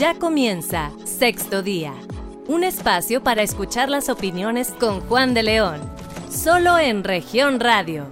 Ya 0.00 0.18
comienza 0.18 0.92
Sexto 1.04 1.62
Día, 1.62 1.92
un 2.48 2.64
espacio 2.64 3.22
para 3.22 3.42
escuchar 3.42 3.90
las 3.90 4.08
opiniones 4.08 4.72
con 4.80 5.02
Juan 5.02 5.34
de 5.34 5.42
León, 5.42 5.78
solo 6.30 6.78
en 6.78 7.04
región 7.04 7.60
radio. 7.60 8.06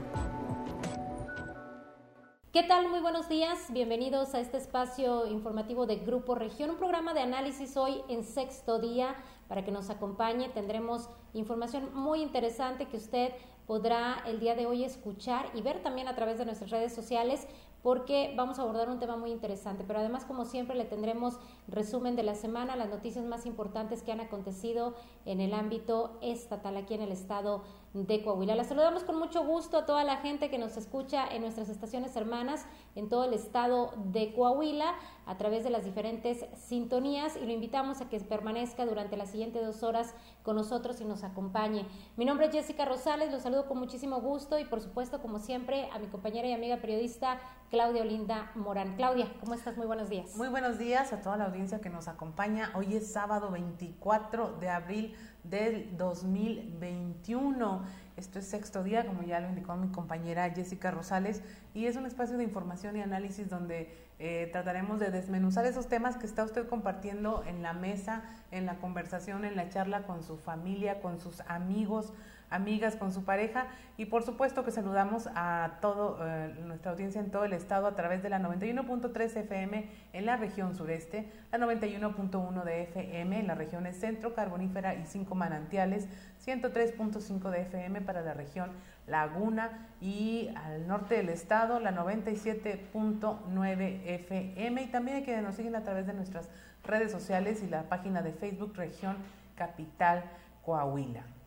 ¿Qué 2.52 2.62
tal? 2.62 2.90
Muy 2.90 3.00
buenos 3.00 3.30
días. 3.30 3.72
Bienvenidos 3.72 4.34
a 4.34 4.40
este 4.40 4.58
espacio 4.58 5.26
informativo 5.28 5.86
de 5.86 5.96
Grupo 5.96 6.34
Región, 6.34 6.68
un 6.68 6.76
programa 6.76 7.14
de 7.14 7.20
análisis 7.20 7.74
hoy 7.78 8.02
en 8.10 8.22
sexto 8.22 8.78
día 8.78 9.14
para 9.48 9.64
que 9.64 9.70
nos 9.70 9.88
acompañe. 9.88 10.50
Tendremos 10.50 11.08
información 11.32 11.88
muy 11.94 12.20
interesante 12.20 12.84
que 12.84 12.98
usted 12.98 13.32
podrá 13.66 14.22
el 14.26 14.40
día 14.40 14.54
de 14.54 14.66
hoy 14.66 14.84
escuchar 14.84 15.50
y 15.54 15.62
ver 15.62 15.82
también 15.82 16.08
a 16.08 16.14
través 16.14 16.38
de 16.38 16.44
nuestras 16.44 16.70
redes 16.70 16.94
sociales 16.94 17.46
porque 17.82 18.34
vamos 18.36 18.58
a 18.58 18.62
abordar 18.62 18.88
un 18.88 18.98
tema 18.98 19.16
muy 19.16 19.30
interesante, 19.30 19.84
pero 19.86 20.00
además 20.00 20.24
como 20.24 20.44
siempre 20.44 20.76
le 20.76 20.84
tendremos 20.84 21.38
resumen 21.68 22.16
de 22.16 22.22
la 22.22 22.34
semana, 22.34 22.76
las 22.76 22.90
noticias 22.90 23.24
más 23.24 23.46
importantes 23.46 24.02
que 24.02 24.12
han 24.12 24.20
acontecido 24.20 24.94
en 25.24 25.40
el 25.40 25.54
ámbito 25.54 26.18
estatal 26.20 26.76
aquí 26.76 26.94
en 26.94 27.02
el 27.02 27.12
estado 27.12 27.62
de 27.94 28.22
Coahuila. 28.22 28.54
La 28.54 28.64
saludamos 28.64 29.04
con 29.04 29.18
mucho 29.18 29.44
gusto 29.44 29.78
a 29.78 29.86
toda 29.86 30.04
la 30.04 30.18
gente 30.18 30.50
que 30.50 30.58
nos 30.58 30.76
escucha 30.76 31.26
en 31.26 31.42
nuestras 31.42 31.68
estaciones 31.68 32.16
hermanas 32.16 32.66
en 32.94 33.08
todo 33.08 33.24
el 33.24 33.34
estado 33.34 33.92
de 33.96 34.32
Coahuila 34.34 34.94
a 35.26 35.36
través 35.36 35.64
de 35.64 35.70
las 35.70 35.84
diferentes 35.84 36.44
sintonías 36.56 37.36
y 37.36 37.44
lo 37.44 37.52
invitamos 37.52 38.00
a 38.00 38.08
que 38.08 38.18
permanezca 38.20 38.86
durante 38.86 39.16
las 39.16 39.30
siguientes 39.30 39.64
dos 39.64 39.82
horas 39.82 40.14
con 40.42 40.56
nosotros 40.56 41.00
y 41.00 41.04
nos 41.04 41.24
acompañe. 41.24 41.86
Mi 42.16 42.24
nombre 42.24 42.46
es 42.46 42.52
Jessica 42.52 42.84
Rosales, 42.84 43.30
los 43.30 43.42
saludo 43.42 43.66
con 43.66 43.78
muchísimo 43.78 44.20
gusto 44.20 44.58
y 44.58 44.64
por 44.64 44.80
supuesto 44.80 45.20
como 45.20 45.38
siempre 45.38 45.88
a 45.92 45.98
mi 45.98 46.06
compañera 46.06 46.48
y 46.48 46.52
amiga 46.52 46.78
periodista 46.78 47.40
Claudia 47.70 48.02
Olinda 48.02 48.50
Morán. 48.54 48.96
Claudia, 48.96 49.32
¿cómo 49.40 49.54
estás? 49.54 49.76
Muy 49.76 49.86
buenos 49.86 50.08
días. 50.08 50.34
Muy 50.36 50.48
buenos 50.48 50.78
días 50.78 51.12
a 51.12 51.20
toda 51.20 51.36
la 51.36 51.44
audiencia 51.44 51.80
que 51.80 51.90
nos 51.90 52.08
acompaña. 52.08 52.72
Hoy 52.74 52.94
es 52.94 53.12
sábado 53.12 53.50
24 53.50 54.56
de 54.58 54.68
abril 54.70 55.14
del 55.50 55.96
2021. 55.96 57.82
Esto 58.16 58.38
es 58.38 58.46
sexto 58.46 58.82
día, 58.82 59.06
como 59.06 59.22
ya 59.22 59.40
lo 59.40 59.48
indicó 59.48 59.76
mi 59.76 59.88
compañera 59.88 60.50
Jessica 60.50 60.90
Rosales, 60.90 61.42
y 61.74 61.86
es 61.86 61.96
un 61.96 62.06
espacio 62.06 62.36
de 62.36 62.44
información 62.44 62.96
y 62.96 63.02
análisis 63.02 63.48
donde 63.48 63.94
eh, 64.18 64.48
trataremos 64.50 64.98
de 64.98 65.10
desmenuzar 65.10 65.64
esos 65.66 65.88
temas 65.88 66.16
que 66.16 66.26
está 66.26 66.42
usted 66.42 66.66
compartiendo 66.68 67.44
en 67.46 67.62
la 67.62 67.72
mesa, 67.72 68.22
en 68.50 68.66
la 68.66 68.78
conversación, 68.80 69.44
en 69.44 69.54
la 69.54 69.68
charla 69.68 70.02
con 70.02 70.24
su 70.24 70.36
familia, 70.36 71.00
con 71.00 71.20
sus 71.20 71.40
amigos, 71.42 72.12
amigas, 72.50 72.96
con 72.96 73.12
su 73.12 73.24
pareja 73.24 73.66
y 73.96 74.06
por 74.06 74.22
supuesto 74.22 74.64
que 74.64 74.70
saludamos 74.70 75.28
a 75.34 75.78
todo 75.80 76.18
eh, 76.20 76.54
nuestra 76.64 76.92
audiencia 76.92 77.20
en 77.20 77.30
todo 77.30 77.44
el 77.44 77.52
estado 77.52 77.86
a 77.86 77.94
través 77.94 78.22
de 78.22 78.30
la 78.30 78.38
91.3 78.38 79.36
FM 79.36 79.90
en 80.12 80.26
la 80.26 80.36
región 80.36 80.74
sureste, 80.74 81.30
la 81.52 81.58
91.1 81.58 82.64
de 82.64 82.82
FM 82.82 83.40
en 83.40 83.46
las 83.46 83.58
regiones 83.58 83.98
centro, 83.98 84.34
carbonífera 84.34 84.94
y 84.94 85.04
cinco 85.06 85.34
manantiales, 85.34 86.08
103.5 86.44 87.50
de 87.50 87.62
FM 87.62 88.00
para 88.02 88.20
la 88.22 88.34
región 88.34 88.70
Laguna 89.06 89.88
y 90.00 90.50
al 90.54 90.86
norte 90.86 91.16
del 91.16 91.30
estado 91.30 91.80
la 91.80 91.92
97.9 91.92 94.00
FM 94.04 94.82
y 94.82 94.86
también 94.86 95.16
hay 95.18 95.24
que 95.24 95.40
nos 95.42 95.54
siguen 95.54 95.76
a 95.76 95.82
través 95.82 96.06
de 96.06 96.14
nuestras 96.14 96.48
redes 96.84 97.10
sociales 97.10 97.62
y 97.62 97.68
la 97.68 97.84
página 97.84 98.22
de 98.22 98.32
Facebook 98.32 98.74
Región 98.76 99.16
Capital 99.56 100.24
Coahuila. 100.64 101.37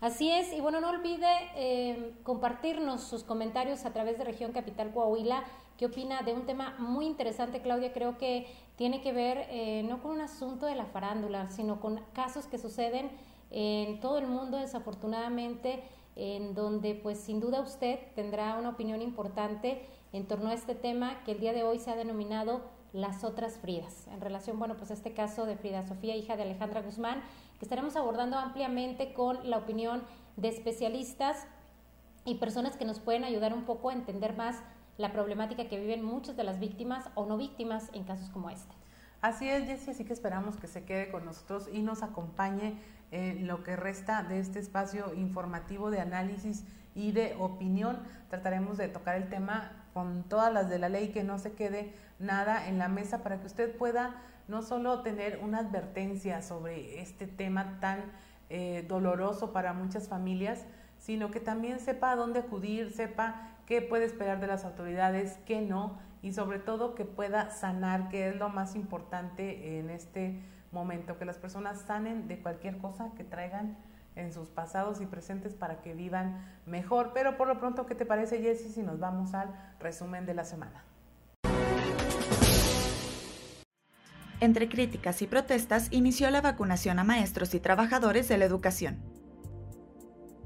Así 0.00 0.30
es, 0.30 0.52
y 0.52 0.60
bueno, 0.60 0.80
no 0.82 0.90
olvide 0.90 1.26
eh, 1.54 2.12
compartirnos 2.22 3.00
sus 3.02 3.24
comentarios 3.24 3.86
a 3.86 3.94
través 3.94 4.18
de 4.18 4.24
Región 4.24 4.52
Capital 4.52 4.92
Coahuila. 4.92 5.44
¿Qué 5.78 5.86
opina 5.86 6.20
de 6.20 6.34
un 6.34 6.44
tema 6.44 6.74
muy 6.78 7.06
interesante, 7.06 7.62
Claudia? 7.62 7.94
Creo 7.94 8.18
que 8.18 8.46
tiene 8.76 9.00
que 9.00 9.12
ver 9.12 9.46
eh, 9.48 9.82
no 9.88 10.02
con 10.02 10.10
un 10.10 10.20
asunto 10.20 10.66
de 10.66 10.74
la 10.74 10.84
farándula, 10.84 11.48
sino 11.50 11.80
con 11.80 12.00
casos 12.12 12.46
que 12.46 12.58
suceden 12.58 13.10
en 13.50 14.00
todo 14.00 14.18
el 14.18 14.26
mundo, 14.26 14.58
desafortunadamente, 14.58 15.82
en 16.14 16.54
donde 16.54 16.94
pues 16.94 17.18
sin 17.18 17.40
duda 17.40 17.62
usted 17.62 17.98
tendrá 18.14 18.56
una 18.58 18.70
opinión 18.70 19.00
importante 19.00 19.86
en 20.12 20.26
torno 20.26 20.50
a 20.50 20.54
este 20.54 20.74
tema 20.74 21.22
que 21.24 21.32
el 21.32 21.40
día 21.40 21.54
de 21.54 21.62
hoy 21.62 21.78
se 21.78 21.90
ha 21.90 21.96
denominado 21.96 22.60
las 22.92 23.24
otras 23.24 23.58
Fridas, 23.58 24.06
en 24.08 24.20
relación, 24.20 24.58
bueno, 24.58 24.76
pues 24.76 24.90
a 24.90 24.94
este 24.94 25.12
caso 25.12 25.44
de 25.44 25.56
Frida 25.56 25.86
Sofía, 25.86 26.16
hija 26.16 26.36
de 26.36 26.44
Alejandra 26.44 26.80
Guzmán, 26.80 27.22
que 27.58 27.64
estaremos 27.64 27.96
abordando 27.96 28.38
ampliamente 28.38 29.12
con 29.12 29.48
la 29.48 29.58
opinión 29.58 30.02
de 30.36 30.48
especialistas 30.48 31.46
y 32.24 32.36
personas 32.36 32.76
que 32.76 32.84
nos 32.84 33.00
pueden 33.00 33.24
ayudar 33.24 33.54
un 33.54 33.64
poco 33.64 33.90
a 33.90 33.92
entender 33.92 34.36
más 34.36 34.56
la 34.98 35.12
problemática 35.12 35.68
que 35.68 35.78
viven 35.78 36.04
muchas 36.04 36.36
de 36.36 36.44
las 36.44 36.58
víctimas 36.58 37.08
o 37.14 37.26
no 37.26 37.36
víctimas 37.36 37.90
en 37.92 38.04
casos 38.04 38.30
como 38.30 38.50
este. 38.50 38.74
Así 39.20 39.48
es, 39.48 39.66
Jessie, 39.66 39.92
así 39.92 40.04
que 40.04 40.12
esperamos 40.12 40.56
que 40.56 40.66
se 40.66 40.84
quede 40.84 41.10
con 41.10 41.24
nosotros 41.24 41.68
y 41.72 41.82
nos 41.82 42.02
acompañe 42.02 42.78
en 43.10 43.46
lo 43.46 43.62
que 43.62 43.76
resta 43.76 44.22
de 44.22 44.40
este 44.40 44.58
espacio 44.58 45.14
informativo 45.14 45.90
de 45.90 46.00
análisis 46.00 46.64
y 46.94 47.12
de 47.12 47.36
opinión. 47.38 47.98
Trataremos 48.28 48.76
de 48.76 48.88
tocar 48.88 49.16
el 49.16 49.28
tema 49.28 49.72
con 49.94 50.24
todas 50.24 50.52
las 50.52 50.68
de 50.68 50.78
la 50.78 50.88
ley, 50.88 51.08
que 51.08 51.24
no 51.24 51.38
se 51.38 51.52
quede 51.52 51.94
nada 52.18 52.68
en 52.68 52.78
la 52.78 52.88
mesa 52.88 53.22
para 53.22 53.40
que 53.40 53.46
usted 53.46 53.76
pueda 53.76 54.16
no 54.48 54.62
solo 54.62 55.02
tener 55.02 55.40
una 55.42 55.58
advertencia 55.58 56.42
sobre 56.42 57.00
este 57.00 57.26
tema 57.26 57.78
tan 57.80 58.04
eh, 58.48 58.84
doloroso 58.88 59.52
para 59.52 59.72
muchas 59.72 60.08
familias, 60.08 60.64
sino 60.98 61.30
que 61.30 61.40
también 61.40 61.80
sepa 61.80 62.12
a 62.12 62.16
dónde 62.16 62.40
acudir, 62.40 62.92
sepa 62.92 63.56
qué 63.66 63.82
puede 63.82 64.04
esperar 64.04 64.40
de 64.40 64.46
las 64.46 64.64
autoridades, 64.64 65.38
qué 65.46 65.60
no, 65.60 65.98
y 66.22 66.32
sobre 66.32 66.58
todo 66.58 66.94
que 66.94 67.04
pueda 67.04 67.50
sanar, 67.50 68.08
que 68.08 68.28
es 68.28 68.36
lo 68.36 68.48
más 68.48 68.74
importante 68.74 69.78
en 69.78 69.90
este 69.90 70.40
momento, 70.72 71.18
que 71.18 71.24
las 71.24 71.38
personas 71.38 71.80
sanen 71.82 72.28
de 72.28 72.40
cualquier 72.40 72.78
cosa 72.78 73.12
que 73.16 73.24
traigan 73.24 73.76
en 74.14 74.32
sus 74.32 74.48
pasados 74.48 75.00
y 75.00 75.06
presentes 75.06 75.54
para 75.54 75.82
que 75.82 75.94
vivan 75.94 76.42
mejor. 76.64 77.12
Pero 77.12 77.36
por 77.36 77.48
lo 77.48 77.58
pronto, 77.58 77.86
¿qué 77.86 77.94
te 77.94 78.06
parece, 78.06 78.40
Jessy, 78.40 78.70
si 78.70 78.82
nos 78.82 78.98
vamos 78.98 79.34
al 79.34 79.54
resumen 79.78 80.26
de 80.26 80.34
la 80.34 80.44
semana? 80.44 80.84
Entre 84.40 84.68
críticas 84.68 85.22
y 85.22 85.26
protestas, 85.26 85.88
inició 85.90 86.30
la 86.30 86.42
vacunación 86.42 86.98
a 86.98 87.04
maestros 87.04 87.54
y 87.54 87.60
trabajadores 87.60 88.28
de 88.28 88.36
la 88.36 88.44
educación. 88.44 89.02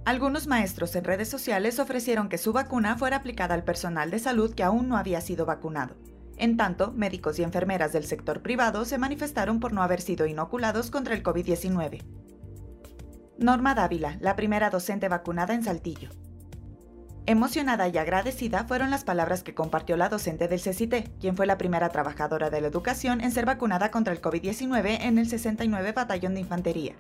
Algunos 0.04 0.46
maestros 0.46 0.94
en 0.96 1.04
redes 1.04 1.28
sociales 1.28 1.78
ofrecieron 1.78 2.28
que 2.28 2.38
su 2.38 2.52
vacuna 2.52 2.96
fuera 2.96 3.16
aplicada 3.16 3.54
al 3.54 3.64
personal 3.64 4.10
de 4.10 4.18
salud 4.18 4.54
que 4.54 4.62
aún 4.62 4.88
no 4.88 4.96
había 4.96 5.20
sido 5.20 5.44
vacunado. 5.44 5.96
En 6.36 6.56
tanto, 6.56 6.92
médicos 6.92 7.38
y 7.38 7.42
enfermeras 7.42 7.92
del 7.92 8.04
sector 8.04 8.42
privado 8.42 8.84
se 8.84 8.96
manifestaron 8.96 9.60
por 9.60 9.72
no 9.72 9.82
haber 9.82 10.00
sido 10.00 10.26
inoculados 10.26 10.90
contra 10.90 11.14
el 11.14 11.22
COVID-19. 11.22 12.02
Norma 13.38 13.74
Dávila, 13.74 14.16
la 14.20 14.36
primera 14.36 14.70
docente 14.70 15.08
vacunada 15.08 15.52
en 15.52 15.64
Saltillo. 15.64 16.10
Emocionada 17.26 17.86
y 17.88 17.98
agradecida 17.98 18.64
fueron 18.64 18.91
las 18.91 19.04
palabras 19.04 19.42
que 19.42 19.54
compartió 19.54 19.97
la 19.97 20.08
docente 20.08 20.48
del 20.48 20.60
CCT, 20.60 21.20
quien 21.20 21.36
fue 21.36 21.47
la 21.47 21.58
primera 21.58 21.91
trabajadora 21.91 22.50
de 22.50 22.60
la 22.60 22.69
educación 22.69 23.20
en 23.20 23.31
ser 23.31 23.44
vacunada 23.44 23.91
contra 23.91 24.12
el 24.12 24.22
COVID-19 24.22 24.98
en 25.03 25.19
el 25.19 25.28
69 25.28 25.92
Batallón 25.92 26.34
de 26.34 26.41
Infantería. 26.41 26.94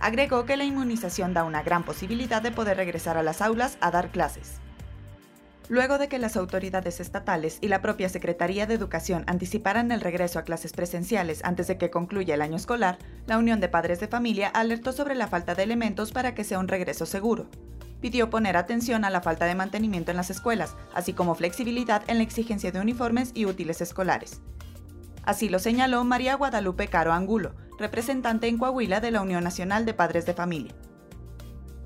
Agregó 0.00 0.44
que 0.44 0.56
la 0.56 0.64
inmunización 0.64 1.32
da 1.32 1.44
una 1.44 1.62
gran 1.62 1.84
posibilidad 1.84 2.42
de 2.42 2.50
poder 2.50 2.76
regresar 2.76 3.16
a 3.16 3.22
las 3.22 3.40
aulas 3.40 3.78
a 3.80 3.92
dar 3.92 4.10
clases. 4.10 4.60
Luego 5.68 5.96
de 5.96 6.08
que 6.08 6.18
las 6.18 6.36
autoridades 6.36 6.98
estatales 6.98 7.58
y 7.60 7.68
la 7.68 7.80
propia 7.80 8.08
Secretaría 8.08 8.66
de 8.66 8.74
Educación 8.74 9.22
anticiparan 9.28 9.92
el 9.92 10.00
regreso 10.00 10.40
a 10.40 10.42
clases 10.42 10.72
presenciales 10.72 11.42
antes 11.44 11.68
de 11.68 11.78
que 11.78 11.88
concluya 11.88 12.34
el 12.34 12.42
año 12.42 12.56
escolar, 12.56 12.98
la 13.26 13.38
Unión 13.38 13.60
de 13.60 13.68
Padres 13.68 14.00
de 14.00 14.08
Familia 14.08 14.48
alertó 14.48 14.92
sobre 14.92 15.14
la 15.14 15.28
falta 15.28 15.54
de 15.54 15.62
elementos 15.62 16.12
para 16.12 16.34
que 16.34 16.44
sea 16.44 16.58
un 16.58 16.68
regreso 16.68 17.06
seguro 17.06 17.46
pidió 18.02 18.28
poner 18.28 18.58
atención 18.58 19.06
a 19.06 19.10
la 19.10 19.22
falta 19.22 19.46
de 19.46 19.54
mantenimiento 19.54 20.10
en 20.10 20.18
las 20.18 20.28
escuelas, 20.28 20.76
así 20.92 21.14
como 21.14 21.34
flexibilidad 21.34 22.02
en 22.08 22.18
la 22.18 22.24
exigencia 22.24 22.72
de 22.72 22.80
uniformes 22.80 23.30
y 23.32 23.46
útiles 23.46 23.80
escolares. 23.80 24.42
Así 25.22 25.48
lo 25.48 25.60
señaló 25.60 26.02
María 26.04 26.34
Guadalupe 26.34 26.88
Caro 26.88 27.12
Angulo, 27.12 27.54
representante 27.78 28.48
en 28.48 28.58
Coahuila 28.58 29.00
de 29.00 29.12
la 29.12 29.22
Unión 29.22 29.44
Nacional 29.44 29.86
de 29.86 29.94
Padres 29.94 30.26
de 30.26 30.34
Familia. 30.34 30.74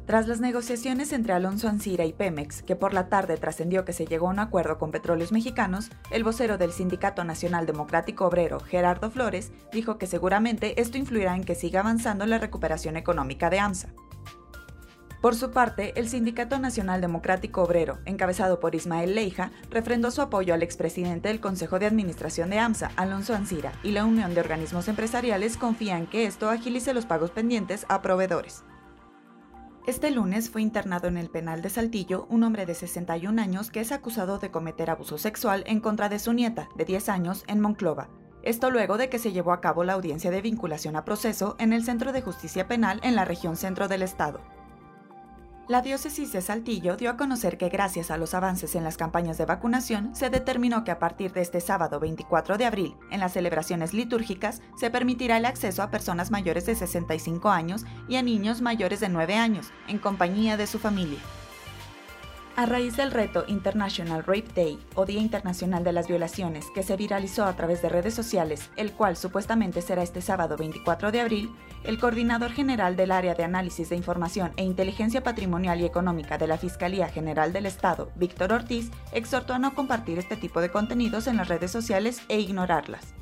Tras 0.06 0.29
las 0.29 0.40
negociaciones 0.40 1.12
entre 1.12 1.32
Alonso 1.32 1.69
Ancira 1.69 2.05
y 2.05 2.12
Pemex, 2.12 2.62
que 2.62 2.76
por 2.76 2.94
la 2.94 3.08
tarde 3.08 3.37
trascendió 3.37 3.85
que 3.85 3.93
se 3.93 4.06
llegó 4.06 4.29
a 4.29 4.31
un 4.31 4.38
acuerdo 4.38 4.79
con 4.79 4.93
petróleos 4.93 5.32
mexicanos, 5.32 5.90
el 6.11 6.23
vocero 6.23 6.58
del 6.58 6.73
Sindicato 6.73 7.25
Nacional 7.25 7.67
Democrático 7.67 8.25
Obrero, 8.25 8.61
Gerardo 8.61 9.11
Flores, 9.11 9.50
dijo 9.73 9.99
que 9.99 10.06
seguramente 10.06 10.81
esto 10.81 10.96
influirá 10.96 11.35
en 11.35 11.44
que 11.44 11.56
siga 11.56 11.81
avanzando 11.81 12.25
la 12.25 12.38
recuperación 12.38 12.96
económica 12.96 13.50
de 13.50 13.58
AMSA. 13.58 13.88
Por 15.20 15.34
su 15.34 15.50
parte, 15.50 15.98
el 15.98 16.08
Sindicato 16.08 16.58
Nacional 16.58 17.00
Democrático 17.00 17.62
Obrero, 17.62 17.98
encabezado 18.04 18.60
por 18.60 18.74
Ismael 18.74 19.14
Leija, 19.14 19.50
refrendó 19.70 20.10
su 20.10 20.20
apoyo 20.20 20.52
al 20.52 20.62
expresidente 20.62 21.28
del 21.28 21.40
Consejo 21.40 21.78
de 21.78 21.86
Administración 21.86 22.50
de 22.50 22.58
AMSA, 22.58 22.92
Alonso 22.96 23.34
Ancira, 23.34 23.72
y 23.82 23.92
la 23.92 24.04
Unión 24.04 24.34
de 24.34 24.40
Organismos 24.40 24.88
Empresariales 24.88 25.56
confían 25.56 26.06
que 26.06 26.26
esto 26.26 26.50
agilice 26.50 26.92
los 26.92 27.06
pagos 27.06 27.30
pendientes 27.30 27.86
a 27.88 28.02
proveedores. 28.02 28.62
Este 29.86 30.10
lunes 30.10 30.50
fue 30.50 30.62
internado 30.62 31.08
en 31.08 31.16
el 31.16 31.30
penal 31.30 31.62
de 31.62 31.70
Saltillo 31.70 32.26
un 32.28 32.42
hombre 32.42 32.66
de 32.66 32.74
61 32.74 33.40
años 33.40 33.70
que 33.70 33.80
es 33.80 33.92
acusado 33.92 34.38
de 34.38 34.50
cometer 34.50 34.90
abuso 34.90 35.16
sexual 35.16 35.62
en 35.66 35.80
contra 35.80 36.08
de 36.08 36.18
su 36.18 36.32
nieta, 36.32 36.68
de 36.74 36.84
10 36.84 37.08
años, 37.08 37.44
en 37.46 37.60
Monclova, 37.60 38.08
Esto 38.42 38.70
luego 38.70 38.98
de 38.98 39.08
que 39.08 39.18
se 39.18 39.32
llevó 39.32 39.52
a 39.52 39.60
cabo 39.60 39.82
la 39.82 39.94
audiencia 39.94 40.30
de 40.30 40.42
vinculación 40.42 40.94
a 40.94 41.04
proceso 41.04 41.56
en 41.58 41.72
el 41.72 41.84
Centro 41.84 42.12
de 42.12 42.22
Justicia 42.22 42.68
Penal 42.68 43.00
en 43.02 43.14
la 43.14 43.24
región 43.24 43.56
centro 43.56 43.88
del 43.88 44.02
estado. 44.02 44.40
La 45.68 45.82
diócesis 45.82 46.30
de 46.30 46.42
Saltillo 46.42 46.96
dio 46.96 47.10
a 47.10 47.16
conocer 47.16 47.58
que 47.58 47.68
gracias 47.68 48.12
a 48.12 48.16
los 48.16 48.34
avances 48.34 48.76
en 48.76 48.84
las 48.84 48.96
campañas 48.96 49.36
de 49.36 49.46
vacunación, 49.46 50.14
se 50.14 50.30
determinó 50.30 50.84
que 50.84 50.92
a 50.92 51.00
partir 51.00 51.32
de 51.32 51.40
este 51.40 51.60
sábado 51.60 51.98
24 51.98 52.56
de 52.56 52.66
abril, 52.66 52.94
en 53.10 53.18
las 53.18 53.32
celebraciones 53.32 53.92
litúrgicas, 53.92 54.62
se 54.78 54.90
permitirá 54.90 55.38
el 55.38 55.44
acceso 55.44 55.82
a 55.82 55.90
personas 55.90 56.30
mayores 56.30 56.66
de 56.66 56.76
65 56.76 57.50
años 57.50 57.84
y 58.08 58.14
a 58.14 58.22
niños 58.22 58.62
mayores 58.62 59.00
de 59.00 59.08
9 59.08 59.34
años, 59.34 59.72
en 59.88 59.98
compañía 59.98 60.56
de 60.56 60.68
su 60.68 60.78
familia. 60.78 61.18
A 62.54 62.64
raíz 62.64 62.96
del 62.96 63.10
reto 63.10 63.44
International 63.48 64.24
Rape 64.24 64.48
Day 64.54 64.78
o 64.94 65.04
Día 65.04 65.20
Internacional 65.20 65.84
de 65.84 65.92
las 65.92 66.08
Violaciones 66.08 66.64
que 66.74 66.82
se 66.82 66.96
viralizó 66.96 67.44
a 67.44 67.54
través 67.54 67.82
de 67.82 67.90
redes 67.90 68.14
sociales, 68.14 68.70
el 68.76 68.92
cual 68.92 69.18
supuestamente 69.18 69.82
será 69.82 70.02
este 70.02 70.22
sábado 70.22 70.56
24 70.56 71.12
de 71.12 71.20
abril, 71.20 71.54
el 71.87 71.99
coordinador 71.99 72.50
general 72.50 72.97
del 72.97 73.12
área 73.12 73.35
de 73.35 73.44
análisis 73.44 73.88
de 73.88 73.97
información 73.97 74.53
e 74.56 74.65
inteligencia 74.65 75.23
patrimonial 75.23 75.81
y 75.81 75.85
económica 75.85 76.37
de 76.37 76.49
la 76.49 76.59
Fiscalía 76.59 77.09
General 77.09 77.53
del 77.53 77.67
Estado, 77.67 78.11
Víctor 78.17 78.53
Ortiz, 78.53 78.91
exhortó 79.12 79.55
a 79.55 79.59
no 79.59 79.75
compartir 79.75 80.19
este 80.19 80.37
tipo 80.37 80.61
de 80.61 80.71
contenidos 80.71 81.27
en 81.27 81.37
las 81.37 81.49
redes 81.49 81.71
sociales 81.71 82.21
e 82.29 82.41
ignorarlas. 82.41 83.15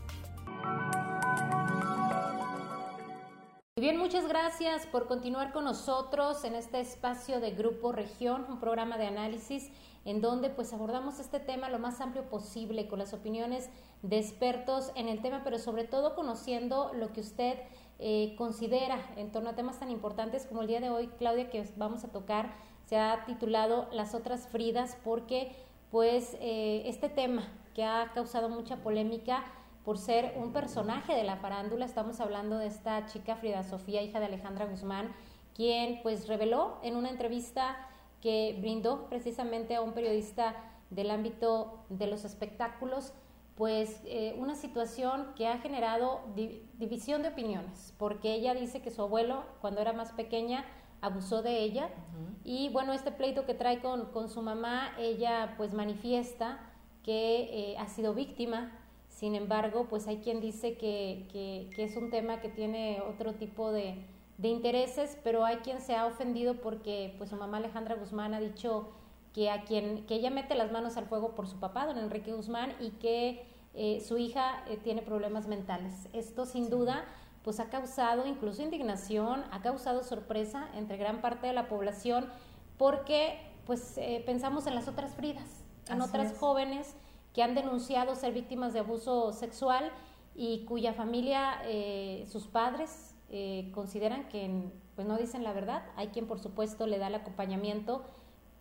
bien, 3.85 3.99
muchas 3.99 4.27
gracias 4.27 4.87
por 4.87 5.07
continuar 5.07 5.53
con 5.53 5.65
nosotros 5.65 6.43
en 6.45 6.55
este 6.55 6.81
espacio 6.81 7.39
de 7.39 7.51
Grupo 7.51 7.93
Región, 7.93 8.47
un 8.49 8.59
programa 8.59 8.97
de 8.97 9.09
análisis 9.09 9.69
en 10.07 10.23
donde 10.23 10.49
pues 10.49 10.73
abordamos 10.73 11.21
este 11.21 11.39
tema 11.39 11.69
lo 11.69 11.79
más 11.79 12.01
amplio 12.01 12.27
posible 12.31 12.89
con 12.89 12.99
las 12.99 13.13
opiniones 13.13 13.69
de 14.01 14.19
expertos 14.19 14.91
en 14.95 15.11
el 15.11 15.21
tema, 15.21 15.43
pero 15.45 15.59
sobre 15.59 15.85
todo 15.85 16.15
conociendo 16.15 16.93
lo 16.95 17.13
que 17.13 17.21
usted 17.21 17.59
eh, 17.99 18.35
considera 18.37 18.99
en 19.17 19.31
torno 19.33 19.51
a 19.51 19.55
temas 19.55 19.79
tan 19.79 19.91
importantes 19.91 20.47
como 20.47 20.63
el 20.63 20.67
día 20.67 20.81
de 20.81 20.91
hoy, 20.91 21.09
Claudia, 21.19 21.51
que 21.51 21.65
vamos 21.77 22.05
a 22.05 22.09
tocar, 22.09 22.55
se 22.87 22.99
ha 22.99 23.25
titulado 23.27 23.89
Las 23.93 24.15
otras 24.15 24.49
Fridas, 24.49 24.97
porque 25.05 25.53
pues 25.91 26.37
eh, 26.41 26.83
este 26.87 27.09
tema 27.09 27.43
que 27.75 27.85
ha 27.85 28.11
causado 28.15 28.49
mucha 28.49 28.77
polémica, 28.77 29.45
por 29.85 29.99
ser 29.99 30.35
un 30.37 30.53
personaje 30.53 31.15
de 31.15 31.25
la 31.25 31.37
farándula. 31.37 31.85
Estamos 31.85 32.21
hablando 32.21 32.59
de 32.59 32.67
esta 32.67 33.05
chica 33.07 33.37
Frida 33.37 33.63
Sofía, 33.63 34.03
hija 34.03 34.19
de 34.19 34.27
Alejandra 34.27 34.67
Guzmán, 34.67 35.13
quien 35.55 36.01
pues 36.03 36.27
reveló 36.27 36.79
en 36.83 36.97
una 36.97 37.11
entrevista 37.11 37.77
que 38.21 38.57
brindó 38.59 39.09
precisamente 39.09 39.75
a 39.75 39.83
un 39.83 39.93
periodista 39.93 40.57
del 40.89 41.11
ámbito 41.11 41.85
de 41.91 42.07
los 42.07 42.25
espectáculos, 42.25 43.13
pues 43.57 44.01
eh, 44.05 44.35
una 44.39 44.57
situación 44.57 45.29
que 45.37 45.47
ha 45.47 45.59
generado 45.59 46.23
división 46.79 47.23
de 47.23 47.29
opiniones, 47.29 47.95
porque 47.99 48.35
ella 48.35 48.53
dice 48.55 48.83
que 48.83 48.91
su 48.91 49.03
abuelo, 49.03 49.45
cuando 49.61 49.81
era 49.81 49.93
más 49.93 50.13
pequeña, 50.13 50.65
abusó 51.01 51.43
de 51.43 51.61
ella, 51.61 51.89
y 52.45 52.69
bueno, 52.71 52.93
este 52.93 53.13
pleito 53.13 53.47
que 53.47 53.55
trae 53.55 53.81
con, 53.81 54.07
con 54.07 54.29
su 54.29 54.43
mamá, 54.43 54.93
ella 54.99 55.55
pues 55.57 55.73
manifiesta 55.73 56.59
que 57.05 57.73
eh, 57.73 57.77
ha 57.79 57.87
sido 57.87 58.15
víctima. 58.15 58.73
Sin 59.09 59.37
embargo, 59.37 59.87
pues 59.89 60.09
hay 60.09 60.19
quien 60.19 60.41
dice 60.41 60.77
que, 60.77 61.29
que, 61.31 61.85
es 61.85 61.97
un 61.97 62.11
tema 62.11 62.41
que 62.41 62.49
tiene 62.49 63.01
otro 63.01 63.35
tipo 63.35 63.71
de, 63.71 64.05
de, 64.39 64.49
intereses, 64.49 65.17
pero 65.23 65.45
hay 65.45 65.59
quien 65.59 65.81
se 65.81 65.95
ha 65.95 66.07
ofendido 66.07 66.55
porque 66.57 67.15
pues 67.17 67.31
su 67.31 67.37
mamá 67.37 67.59
Alejandra 67.59 67.95
Guzmán 67.95 68.35
ha 68.35 68.41
dicho 68.41 68.89
que 69.35 69.51
a 69.51 69.65
quien 69.65 70.07
que 70.07 70.15
ella 70.15 70.31
mete 70.31 70.55
las 70.55 70.73
manos 70.73 70.97
al 70.97 71.07
fuego 71.07 71.35
por 71.35 71.49
su 71.49 71.59
papá, 71.59 71.87
don 71.87 71.99
Enrique 71.99 72.33
Guzmán, 72.33 72.73
y 72.81 72.91
que 72.93 73.45
eh, 73.75 74.01
su 74.01 74.17
hija 74.17 74.65
eh, 74.69 74.79
tiene 74.83 75.03
problemas 75.03 75.49
mentales. 75.49 76.09
Esto 76.13 76.47
sin 76.47 76.71
duda 76.71 77.05
pues 77.43 77.61
ha 77.61 77.69
causado 77.69 78.25
incluso 78.27 78.63
indignación, 78.63 79.45
ha 79.51 79.61
causado 79.61 80.03
sorpresa 80.03 80.69
entre 80.75 80.97
gran 80.97 81.21
parte 81.21 81.47
de 81.47 81.53
la 81.53 81.69
población 81.69 82.27
porque 82.79 83.39
pues 83.67 83.99
eh, 83.99 84.23
pensamos 84.25 84.67
en 84.67 84.75
las 84.75 84.89
otras 84.89 85.15
Fridas, 85.15 85.65
en 85.89 86.01
otras 86.01 86.39
jóvenes 86.39 86.95
que 87.35 87.43
han 87.43 87.55
denunciado 87.55 88.15
ser 88.15 88.33
víctimas 88.33 88.73
de 88.73 88.79
abuso 88.79 89.33
sexual 89.33 89.91
y 90.37 90.65
cuya 90.65 90.95
familia, 90.95 91.61
eh, 91.65 92.25
sus 92.31 92.47
padres, 92.47 93.11
consideran 93.73 94.29
que 94.29 94.71
pues 94.95 95.09
no 95.09 95.17
dicen 95.17 95.43
la 95.43 95.53
verdad. 95.53 95.83
Hay 95.97 96.09
quien, 96.09 96.29
por 96.29 96.39
supuesto, 96.39 96.87
le 96.87 96.99
da 96.99 97.09
el 97.09 97.17
acompañamiento, 97.17 98.05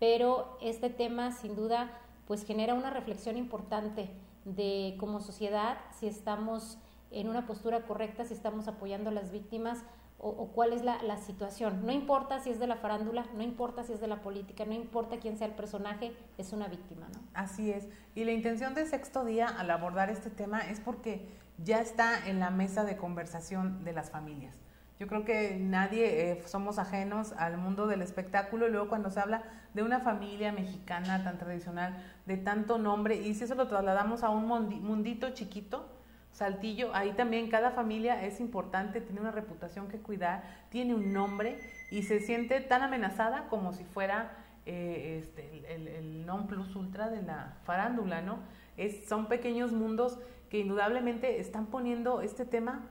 pero 0.04 0.58
este 0.62 0.90
tema, 0.90 1.32
sin 1.32 1.56
duda, 1.56 1.90
pues 2.28 2.46
genera 2.46 2.74
una 2.74 2.90
reflexión 2.90 3.38
importante 3.38 4.10
de 4.44 4.98
como 5.00 5.22
sociedad 5.22 5.78
si 5.98 6.08
estamos 6.08 6.78
en 7.10 7.30
una 7.30 7.46
postura 7.48 7.84
correcta, 7.86 8.26
si 8.26 8.34
estamos 8.34 8.68
apoyando 8.68 9.12
a 9.12 9.14
las 9.14 9.32
víctimas 9.32 9.82
o, 10.20 10.48
cuál 10.48 10.74
es 10.74 10.84
la, 10.84 11.02
la, 11.04 11.16
situación. 11.16 11.86
No 11.86 11.94
importa 11.94 12.42
si 12.42 12.50
es 12.50 12.60
de 12.60 12.68
la 12.68 12.76
farándula, 12.76 13.26
no 13.34 13.44
importa 13.44 13.84
si 13.84 13.94
es 13.94 14.02
de 14.02 14.08
la 14.08 14.22
política, 14.22 14.66
no 14.66 14.74
importa 14.74 15.20
quién 15.20 15.38
sea 15.38 15.48
el 15.48 15.54
personaje, 15.54 16.12
es 16.38 16.52
una 16.52 16.68
víctima, 16.68 17.08
¿no? 17.14 17.22
Así 17.34 17.72
es. 17.72 17.88
Y 18.14 18.26
la 18.26 18.34
intención 18.34 18.74
de 18.74 18.86
sexto 18.86 19.24
día 19.24 19.48
al 19.48 19.72
abordar 19.72 20.10
este 20.10 20.30
tema 20.30 20.60
es 20.60 20.82
porque 20.82 21.30
ya 21.64 21.80
está 21.80 22.28
en 22.28 22.42
la 22.42 22.50
mesa 22.50 22.84
de 22.84 22.98
conversación 22.98 23.86
de 23.86 23.94
las 23.94 24.12
familias. 24.12 24.63
Yo 25.04 25.10
creo 25.10 25.26
que 25.26 25.58
nadie 25.60 26.32
eh, 26.32 26.44
somos 26.46 26.80
ajenos 26.80 27.34
al 27.34 27.58
mundo 27.58 27.88
del 27.88 28.02
espectáculo 28.02 28.70
luego 28.70 28.88
cuando 28.88 29.10
se 29.10 29.20
habla 29.20 29.44
de 29.74 29.84
una 29.84 30.00
familia 30.00 30.54
mexicana 30.54 31.26
tan 31.26 31.38
tradicional, 31.38 32.02
de 32.26 32.38
tanto 32.38 32.78
nombre, 32.78 33.18
y 33.18 33.34
si 33.34 33.44
eso 33.44 33.56
lo 33.56 33.68
trasladamos 33.68 34.24
a 34.24 34.30
un 34.30 34.48
mundito 34.48 35.32
chiquito, 35.32 35.90
Saltillo, 36.32 36.96
ahí 36.96 37.12
también 37.12 37.50
cada 37.50 37.72
familia 37.72 38.24
es 38.24 38.40
importante, 38.40 39.02
tiene 39.02 39.20
una 39.20 39.32
reputación 39.32 39.90
que 39.90 39.98
cuidar, 39.98 40.42
tiene 40.70 40.96
un 40.96 41.12
nombre 41.12 41.60
y 41.92 42.04
se 42.04 42.22
siente 42.22 42.62
tan 42.62 42.82
amenazada 42.82 43.50
como 43.50 43.74
si 43.74 43.84
fuera 43.84 44.32
eh, 44.66 45.20
este, 45.22 45.66
el, 45.76 46.26
non 46.26 46.48
plus 46.48 46.78
ultra 46.78 47.10
de 47.10 47.24
la 47.24 47.58
farándula, 47.66 48.22
¿no? 48.22 48.40
Es, 48.78 49.06
son 49.10 49.28
pequeños 49.28 49.74
mundos 49.74 50.18
que 50.50 50.60
indudablemente 50.60 51.42
están 51.42 51.66
poniendo 51.66 52.22
este 52.22 52.46
tema 52.46 52.88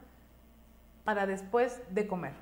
para 1.05 1.27
después 1.27 1.81
de 1.91 2.07
comer. 2.07 2.33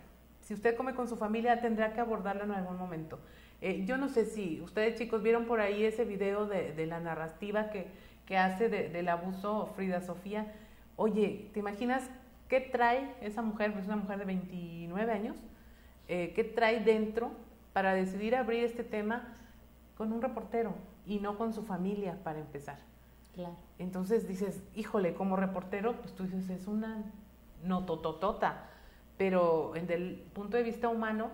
Si 0.41 0.55
usted 0.55 0.77
come 0.77 0.95
con 0.95 1.09
su 1.09 1.17
familia, 1.17 1.61
tendrá 1.61 1.93
que 1.93 2.01
abordarlo 2.01 2.45
en 2.45 2.53
algún 2.53 2.77
momento. 2.77 3.19
Eh, 3.61 3.85
yo 3.85 3.97
no 3.97 4.09
sé 4.09 4.25
si 4.25 4.61
ustedes 4.63 4.97
chicos 4.97 5.23
vieron 5.23 5.45
por 5.45 5.61
ahí 5.61 5.85
ese 5.85 6.05
video 6.05 6.47
de, 6.47 6.87
la 6.87 6.99
narrativa 6.99 7.71
que, 7.71 7.89
que 8.27 8.39
hace 8.39 8.69
del 8.69 9.09
abuso 9.09 9.71
Frida 9.77 10.01
Sofía 10.01 10.47
oye, 11.01 11.49
¿te 11.55 11.61
imaginas 11.61 12.11
qué 12.47 12.61
trae 12.61 13.15
esa 13.23 13.41
mujer, 13.41 13.73
pues 13.73 13.87
una 13.87 13.97
mujer 13.97 14.19
de 14.19 14.27
29 14.27 15.11
años, 15.11 15.37
eh, 16.09 16.33
qué 16.37 16.45
trae 16.45 16.81
dentro 16.81 17.31
para 17.73 17.95
decidir 17.95 18.37
abrir 18.37 18.65
este 18.65 18.85
tema 18.85 19.35
con 19.97 20.13
un 20.13 20.21
reportero 20.21 20.75
y 21.07 21.19
no 21.19 21.39
con 21.39 21.55
su 21.55 21.63
familia 21.63 22.19
para 22.23 22.39
empezar? 22.39 22.79
Claro. 23.35 23.57
Entonces 23.79 24.29
dices, 24.29 24.63
híjole, 24.75 25.15
como 25.15 25.37
reportero, 25.37 25.95
pues 26.03 26.13
tú 26.15 26.25
dices, 26.25 26.51
es 26.51 26.67
una 26.67 27.03
notototota, 27.63 28.69
pero 29.17 29.73
desde 29.75 29.95
el 29.95 30.15
punto 30.33 30.57
de 30.57 30.63
vista 30.63 30.89
humano, 30.89 31.31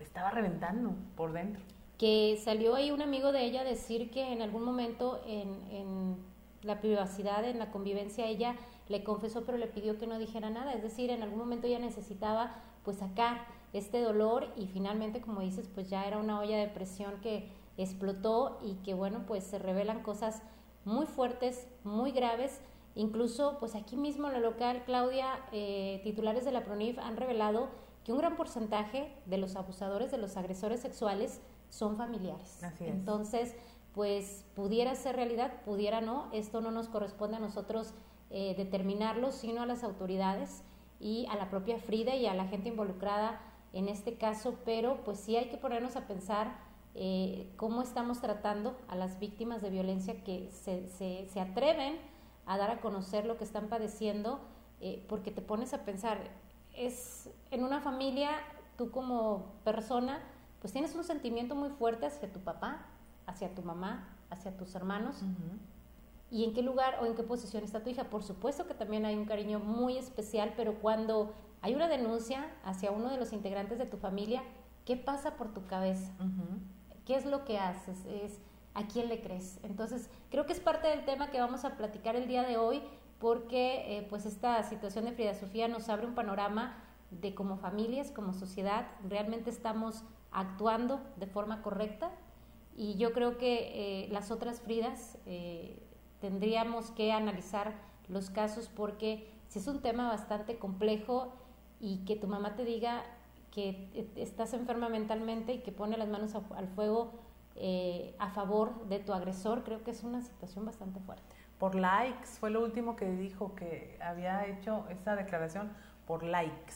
estaba 0.00 0.30
reventando 0.30 0.94
por 1.16 1.32
dentro. 1.32 1.62
Que 1.98 2.38
salió 2.42 2.76
ahí 2.76 2.90
un 2.90 3.02
amigo 3.02 3.32
de 3.32 3.44
ella 3.44 3.64
decir 3.64 4.10
que 4.10 4.32
en 4.32 4.42
algún 4.42 4.62
momento 4.62 5.20
en, 5.26 5.60
en 5.70 6.16
la 6.62 6.80
privacidad, 6.80 7.44
en 7.44 7.58
la 7.58 7.70
convivencia, 7.70 8.26
ella 8.26 8.56
le 8.88 9.04
confesó, 9.04 9.44
pero 9.44 9.58
le 9.58 9.66
pidió 9.66 9.98
que 9.98 10.06
no 10.06 10.18
dijera 10.18 10.50
nada. 10.50 10.72
Es 10.72 10.82
decir, 10.82 11.10
en 11.10 11.22
algún 11.22 11.38
momento 11.38 11.66
ya 11.66 11.78
necesitaba 11.78 12.54
pues 12.84 12.98
sacar 12.98 13.46
este 13.72 14.00
dolor 14.00 14.48
y 14.56 14.66
finalmente, 14.66 15.20
como 15.20 15.40
dices, 15.40 15.68
pues 15.74 15.90
ya 15.90 16.06
era 16.06 16.18
una 16.18 16.40
olla 16.40 16.56
de 16.56 16.68
presión 16.68 17.20
que 17.20 17.50
explotó 17.76 18.58
y 18.64 18.74
que 18.76 18.94
bueno, 18.94 19.24
pues 19.26 19.44
se 19.44 19.58
revelan 19.58 20.02
cosas 20.02 20.42
muy 20.84 21.06
fuertes, 21.06 21.68
muy 21.84 22.12
graves. 22.12 22.60
Incluso, 22.94 23.58
pues 23.60 23.74
aquí 23.74 23.96
mismo 23.96 24.28
en 24.28 24.34
lo 24.34 24.40
local, 24.40 24.82
Claudia, 24.84 25.38
eh, 25.52 26.00
titulares 26.02 26.44
de 26.44 26.52
la 26.52 26.64
PRONIF 26.64 26.98
han 26.98 27.16
revelado 27.16 27.68
que 28.04 28.12
un 28.12 28.18
gran 28.18 28.36
porcentaje 28.36 29.12
de 29.26 29.38
los 29.38 29.56
abusadores, 29.56 30.10
de 30.10 30.18
los 30.18 30.36
agresores 30.36 30.80
sexuales, 30.80 31.40
son 31.68 31.96
familiares. 31.96 32.60
Entonces, 32.80 33.54
pues 33.92 34.44
pudiera 34.54 34.94
ser 34.94 35.16
realidad, 35.16 35.62
pudiera 35.64 36.00
no, 36.00 36.28
esto 36.32 36.60
no 36.60 36.70
nos 36.70 36.88
corresponde 36.88 37.36
a 37.36 37.40
nosotros 37.40 37.92
eh, 38.30 38.54
determinarlo, 38.56 39.32
sino 39.32 39.62
a 39.62 39.66
las 39.66 39.84
autoridades 39.84 40.62
y 41.00 41.26
a 41.30 41.36
la 41.36 41.50
propia 41.50 41.78
Frida 41.78 42.14
y 42.14 42.26
a 42.26 42.34
la 42.34 42.46
gente 42.46 42.68
involucrada 42.68 43.40
en 43.72 43.88
este 43.88 44.14
caso, 44.14 44.58
pero 44.64 45.04
pues 45.04 45.20
sí 45.20 45.36
hay 45.36 45.48
que 45.48 45.56
ponernos 45.56 45.96
a 45.96 46.06
pensar 46.06 46.58
eh, 46.94 47.52
cómo 47.56 47.82
estamos 47.82 48.20
tratando 48.20 48.76
a 48.88 48.96
las 48.96 49.20
víctimas 49.20 49.62
de 49.62 49.70
violencia 49.70 50.24
que 50.24 50.50
se, 50.50 50.88
se, 50.88 51.40
atreven 51.40 51.96
a 52.48 52.56
dar 52.56 52.70
a 52.70 52.80
conocer 52.80 53.26
lo 53.26 53.36
que 53.36 53.44
están 53.44 53.68
padeciendo, 53.68 54.40
eh, 54.80 55.04
porque 55.08 55.30
te 55.30 55.42
pones 55.42 55.74
a 55.74 55.84
pensar, 55.84 56.18
es 56.74 57.28
en 57.50 57.62
una 57.62 57.80
familia, 57.80 58.30
tú 58.76 58.90
como 58.90 59.52
persona, 59.64 60.18
pues 60.60 60.72
tienes 60.72 60.94
un 60.94 61.04
sentimiento 61.04 61.54
muy 61.54 61.68
fuerte 61.68 62.06
hacia 62.06 62.32
tu 62.32 62.40
papá, 62.40 62.86
hacia 63.26 63.54
tu 63.54 63.62
mamá, 63.62 64.08
hacia 64.30 64.56
tus 64.56 64.74
hermanos, 64.74 65.22
y 66.30 66.44
en 66.44 66.54
qué 66.54 66.62
lugar 66.62 66.98
o 67.02 67.06
en 67.06 67.14
qué 67.14 67.22
posición 67.22 67.64
está 67.64 67.82
tu 67.82 67.90
hija. 67.90 68.04
Por 68.04 68.22
supuesto 68.22 68.66
que 68.66 68.74
también 68.74 69.04
hay 69.04 69.16
un 69.16 69.26
cariño 69.26 69.60
muy 69.60 69.98
especial, 69.98 70.54
pero 70.56 70.78
cuando 70.80 71.34
hay 71.60 71.74
una 71.74 71.88
denuncia 71.88 72.50
hacia 72.64 72.90
uno 72.90 73.10
de 73.10 73.18
los 73.18 73.32
integrantes 73.32 73.78
de 73.78 73.86
tu 73.86 73.98
familia, 73.98 74.42
¿qué 74.86 74.96
pasa 74.96 75.36
por 75.36 75.52
tu 75.52 75.66
cabeza? 75.66 76.12
¿Qué 77.04 77.14
es 77.14 77.26
lo 77.26 77.44
que 77.44 77.58
haces? 77.58 78.04
Es 78.06 78.40
a 78.74 78.86
quién 78.86 79.08
le 79.08 79.20
crees. 79.20 79.58
Entonces, 79.62 80.10
creo 80.30 80.46
que 80.46 80.52
es 80.52 80.60
parte 80.60 80.88
del 80.88 81.04
tema 81.04 81.30
que 81.30 81.40
vamos 81.40 81.64
a 81.64 81.76
platicar 81.76 82.16
el 82.16 82.28
día 82.28 82.42
de 82.42 82.56
hoy, 82.56 82.82
porque 83.18 83.98
eh, 83.98 84.06
pues 84.08 84.26
esta 84.26 84.62
situación 84.62 85.04
de 85.04 85.12
Frida 85.12 85.34
Sofía 85.34 85.68
nos 85.68 85.88
abre 85.88 86.06
un 86.06 86.14
panorama 86.14 86.76
de 87.10 87.34
como 87.34 87.56
familias, 87.56 88.10
como 88.10 88.32
sociedad, 88.32 88.86
realmente 89.08 89.50
estamos 89.50 90.04
actuando 90.30 91.00
de 91.16 91.26
forma 91.26 91.62
correcta 91.62 92.10
y 92.76 92.94
yo 92.96 93.12
creo 93.12 93.38
que 93.38 94.04
eh, 94.04 94.08
las 94.10 94.30
otras 94.30 94.60
Fridas 94.60 95.18
eh, 95.26 95.82
tendríamos 96.20 96.90
que 96.90 97.12
analizar 97.12 97.74
los 98.08 98.30
casos 98.30 98.68
porque 98.68 99.28
si 99.48 99.58
es 99.58 99.66
un 99.66 99.80
tema 99.80 100.08
bastante 100.08 100.58
complejo 100.58 101.32
y 101.80 102.04
que 102.04 102.16
tu 102.16 102.26
mamá 102.26 102.54
te 102.54 102.64
diga 102.64 103.02
que 103.50 104.08
estás 104.16 104.52
enferma 104.52 104.88
mentalmente 104.88 105.54
y 105.54 105.58
que 105.60 105.72
pone 105.72 105.96
las 105.96 106.08
manos 106.08 106.34
al 106.34 106.68
fuego 106.68 107.12
eh, 107.60 108.14
a 108.18 108.30
favor 108.30 108.86
de 108.88 109.00
tu 109.00 109.12
agresor, 109.12 109.64
creo 109.64 109.82
que 109.82 109.90
es 109.90 110.04
una 110.04 110.22
situación 110.22 110.64
bastante 110.64 111.00
fuerte. 111.00 111.34
Por 111.58 111.74
likes, 111.74 112.28
fue 112.38 112.50
lo 112.50 112.62
último 112.62 112.94
que 112.94 113.10
dijo 113.10 113.54
que 113.56 113.98
había 114.00 114.46
hecho 114.46 114.86
esa 114.90 115.16
declaración 115.16 115.72
por 116.06 116.22
likes. 116.22 116.74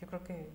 Yo 0.00 0.08
creo 0.08 0.24
que 0.24 0.50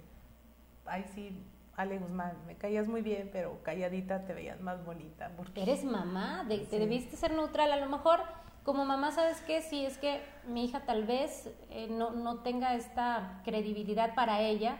ahí 0.85 1.05
sí, 1.15 1.45
Ale 1.77 1.97
Guzmán, 1.97 2.35
me 2.45 2.55
caías 2.55 2.89
muy 2.89 3.01
bien, 3.01 3.29
pero 3.31 3.63
calladita 3.63 4.25
te 4.25 4.33
veías 4.33 4.59
más 4.59 4.85
bonita. 4.85 5.31
Porque... 5.37 5.63
Eres 5.63 5.85
mamá, 5.85 6.45
te 6.47 6.77
debiste 6.77 7.15
ser 7.15 7.31
neutral. 7.31 7.71
A 7.71 7.77
lo 7.77 7.87
mejor 7.87 8.19
como 8.63 8.83
mamá, 8.83 9.11
¿sabes 9.11 9.41
qué? 9.41 9.61
Si 9.61 9.85
es 9.85 9.97
que 9.97 10.21
mi 10.45 10.65
hija 10.65 10.81
tal 10.81 11.05
vez 11.05 11.49
eh, 11.69 11.87
no, 11.89 12.11
no 12.11 12.39
tenga 12.39 12.75
esta 12.75 13.41
credibilidad 13.45 14.13
para 14.13 14.41
ella, 14.41 14.77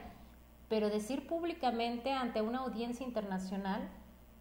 pero 0.68 0.90
decir 0.90 1.28
públicamente 1.28 2.12
ante 2.12 2.42
una 2.42 2.60
audiencia 2.60 3.06
internacional 3.06 3.82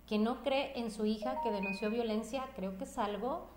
que 0.07 0.19
no 0.19 0.43
cree 0.43 0.79
en 0.79 0.91
su 0.91 1.07
hija 1.07 1.41
que 1.43 1.51
denunció 1.51 1.91
violencia, 1.91 2.45
creo 2.57 2.77
que 2.79 2.85
es 2.85 2.99
algo 2.99 3.49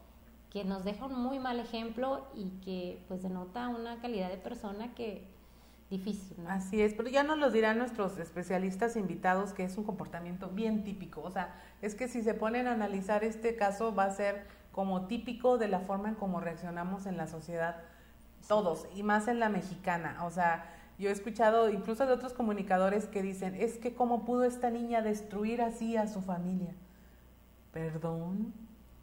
que 0.50 0.64
nos 0.64 0.86
deja 0.86 1.06
un 1.06 1.20
muy 1.22 1.40
mal 1.40 1.60
ejemplo 1.60 2.26
y 2.34 2.50
que 2.64 3.04
pues 3.08 3.22
denota 3.24 3.68
una 3.68 4.00
calidad 4.00 4.30
de 4.30 4.38
persona 4.38 4.94
que 4.94 5.28
difícil. 5.90 6.44
¿no? 6.44 6.50
Así 6.50 6.82
es, 6.82 6.94
pero 6.94 7.10
ya 7.10 7.24
nos 7.24 7.38
lo 7.38 7.52
dirán 7.52 7.78
nuestros 7.78 8.18
especialistas 8.18 8.96
invitados 8.96 9.54
que 9.54 9.64
es 9.64 9.78
un 9.78 9.84
comportamiento 9.84 10.50
bien 10.50 10.84
típico. 10.84 11.22
O 11.22 11.32
sea, 11.32 11.54
es 11.82 11.96
que 11.96 12.08
si 12.08 12.22
se 12.22 12.34
ponen 12.34 12.68
a 12.68 12.72
analizar 12.72 13.24
este 13.24 13.56
caso 13.56 13.94
va 13.94 14.06
a 14.06 14.12
ser 14.12 14.48
como 14.72 15.08
típico 15.08 15.58
de 15.58 15.68
la 15.68 15.80
forma 15.80 16.10
en 16.10 16.16
cómo 16.16 16.40
reaccionamos 16.40 17.06
en 17.06 17.18
la 17.18 17.28
sociedad 17.28 17.78
todos, 18.48 18.88
y 18.96 19.04
más 19.04 19.28
en 19.28 19.40
la 19.40 19.50
mexicana. 19.50 20.24
O 20.26 20.32
sea, 20.32 20.75
yo 20.98 21.10
he 21.10 21.12
escuchado 21.12 21.70
incluso 21.70 22.06
de 22.06 22.14
otros 22.14 22.34
comunicadores 22.34 23.06
que 23.06 23.22
dicen, 23.22 23.56
es 23.56 23.78
que 23.78 23.94
cómo 23.94 24.26
pudo 24.26 24.46
esta 24.46 24.70
niña 24.70 25.02
destruir 25.02 25.62
así 25.62 25.98
a 25.98 26.08
su 26.08 26.22
familia. 26.22 26.74
Perdón. 27.74 28.54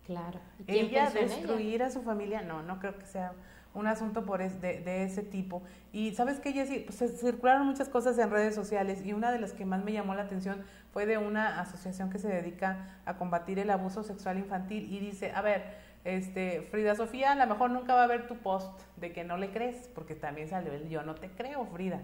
Claro. 0.07 0.41
Ella 0.67 1.11
destruir 1.11 1.83
a 1.83 1.91
su 1.91 2.03
familia, 2.03 2.43
no, 2.43 2.63
no 2.63 2.79
creo 2.81 2.99
que 2.99 3.07
sea 3.07 3.33
un 3.75 3.87
asunto 3.87 4.25
por 4.25 4.41
de, 4.41 5.05
ese 5.05 5.23
tipo. 5.23 5.63
Y 5.93 6.15
sabes 6.15 6.41
que, 6.41 6.53
Jessy, 6.53 6.81
pues 6.81 6.97
se 6.97 7.09
circularon 7.09 7.67
muchas 7.67 7.89
cosas 7.89 8.19
en 8.19 8.31
redes 8.31 8.55
sociales 8.55 9.05
y 9.05 9.13
una 9.13 9.33
de 9.33 9.39
las 9.39 9.53
que 9.53 9.65
más 9.65 9.85
me 9.85 9.93
llamó 9.93 10.15
la 10.15 10.23
atención 10.23 10.63
fue 10.93 11.07
de 11.07 11.19
una 11.19 11.61
asociación 11.61 12.11
que 12.11 12.19
se 12.19 12.29
dedica 12.29 12.99
a 13.07 13.17
combatir 13.17 13.59
el 13.59 13.71
abuso 13.71 14.03
sexual 14.03 14.39
infantil 14.39 14.93
y 14.93 14.99
dice, 14.99 15.33
a 15.33 15.43
ver, 15.43 15.63
este, 16.05 16.63
Frida 16.71 16.95
Sofía, 16.95 17.33
a 17.33 17.35
lo 17.35 17.47
mejor 17.47 17.71
nunca 17.71 17.95
va 17.95 18.05
a 18.05 18.09
ver 18.09 18.27
tu 18.27 18.37
post 18.37 18.83
de 18.97 19.13
que 19.13 19.25
no 19.25 19.37
le 19.37 19.51
crees, 19.51 19.89
porque 19.95 20.15
también 20.15 20.49
salió 20.49 20.73
el 20.73 20.89
yo 20.89 21.03
no 21.03 21.15
te 21.15 21.31
creo, 21.31 21.65
Frida. 21.67 22.01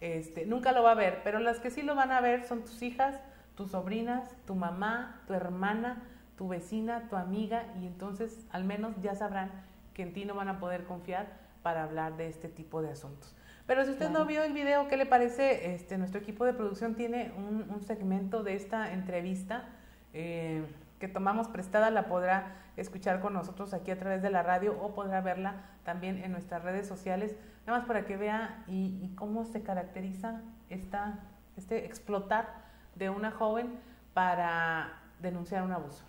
Este, 0.00 0.44
nunca 0.44 0.72
lo 0.72 0.82
va 0.82 0.92
a 0.92 0.96
ver, 0.96 1.20
pero 1.24 1.38
las 1.38 1.60
que 1.60 1.70
sí 1.70 1.82
lo 1.82 1.94
van 1.94 2.12
a 2.12 2.20
ver 2.20 2.44
son 2.44 2.62
tus 2.62 2.82
hijas, 2.82 3.18
tus 3.54 3.70
sobrinas, 3.70 4.28
tu 4.46 4.54
mamá, 4.54 5.22
tu 5.26 5.32
hermana, 5.32 6.02
tu 6.36 6.48
vecina, 6.48 7.08
tu 7.08 7.16
amiga, 7.16 7.64
y 7.80 7.86
entonces 7.86 8.46
al 8.50 8.64
menos 8.64 8.94
ya 9.00 9.14
sabrán 9.14 9.50
que 9.96 10.02
en 10.02 10.12
ti 10.12 10.26
no 10.26 10.34
van 10.34 10.48
a 10.48 10.60
poder 10.60 10.84
confiar 10.84 11.26
para 11.62 11.82
hablar 11.82 12.18
de 12.18 12.28
este 12.28 12.48
tipo 12.48 12.82
de 12.82 12.90
asuntos. 12.90 13.34
Pero 13.66 13.82
si 13.86 13.92
usted 13.92 14.10
no 14.10 14.26
vio 14.26 14.42
el 14.44 14.52
video, 14.52 14.88
¿qué 14.88 14.98
le 14.98 15.06
parece? 15.06 15.74
Este, 15.74 15.96
nuestro 15.96 16.20
equipo 16.20 16.44
de 16.44 16.52
producción 16.52 16.96
tiene 16.96 17.32
un, 17.34 17.80
segmento 17.80 18.42
de 18.42 18.56
esta 18.56 18.92
entrevista 18.92 19.64
eh, 20.12 20.66
que 21.00 21.08
tomamos 21.08 21.48
prestada, 21.48 21.90
la 21.90 22.08
podrá 22.08 22.56
escuchar 22.76 23.20
con 23.20 23.32
nosotros 23.32 23.72
aquí 23.72 23.90
a 23.90 23.98
través 23.98 24.20
de 24.20 24.28
la 24.28 24.42
radio 24.42 24.78
o 24.82 24.94
podrá 24.94 25.22
verla 25.22 25.64
también 25.82 26.22
en 26.22 26.30
nuestras 26.30 26.62
redes 26.62 26.86
sociales, 26.86 27.34
nada 27.66 27.78
más 27.78 27.88
para 27.88 28.04
que 28.04 28.18
vea 28.18 28.64
y, 28.66 29.14
cómo 29.16 29.46
se 29.46 29.62
caracteriza 29.62 30.42
esta, 30.68 31.20
este 31.56 31.86
explotar 31.86 32.50
de 32.96 33.08
una 33.08 33.30
joven 33.30 33.80
para 34.12 34.92
denunciar 35.22 35.62
un 35.62 35.72
abuso. 35.72 36.04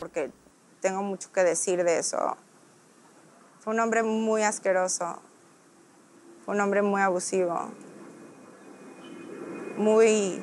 Porque 0.00 0.32
tengo 0.80 1.02
mucho 1.02 1.30
que 1.30 1.44
decir 1.44 1.84
de 1.84 1.98
eso. 1.98 2.36
Fue 3.60 3.74
un 3.74 3.80
hombre 3.80 4.02
muy 4.02 4.42
asqueroso, 4.42 5.20
fue 6.44 6.54
un 6.54 6.60
hombre 6.62 6.80
muy 6.82 7.02
abusivo, 7.02 7.70
muy... 9.76 10.42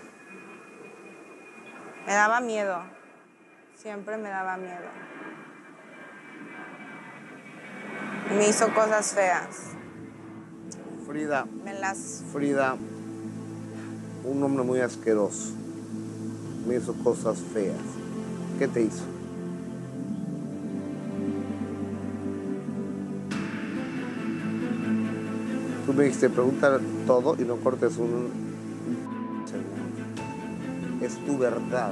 Me 2.05 2.13
daba 2.13 2.39
miedo, 2.39 2.83
siempre 3.75 4.17
me 4.17 4.29
daba 4.29 4.55
miedo. 4.55 4.87
Me 8.37 8.47
hizo 8.47 8.73
cosas 8.73 9.13
feas. 9.13 9.57
Frida. 11.05 11.45
Me 11.63 11.73
las... 11.73 12.23
Frida, 12.31 12.77
un 14.23 14.43
hombre 14.43 14.63
muy 14.63 14.79
asqueroso. 14.79 15.53
Me 16.67 16.75
hizo 16.75 16.93
cosas 17.03 17.39
feas. 17.53 17.81
¿Qué 18.59 18.67
te 18.67 18.81
hizo? 18.81 19.16
Me 25.97 26.03
dijiste, 26.03 26.29
pregunta 26.29 26.79
todo 27.07 27.35
y 27.39 27.43
no 27.43 27.55
cortes 27.55 27.97
un 27.97 28.29
segundo. 29.47 31.03
Es 31.03 31.15
tu 31.25 31.39
verdad. 31.39 31.91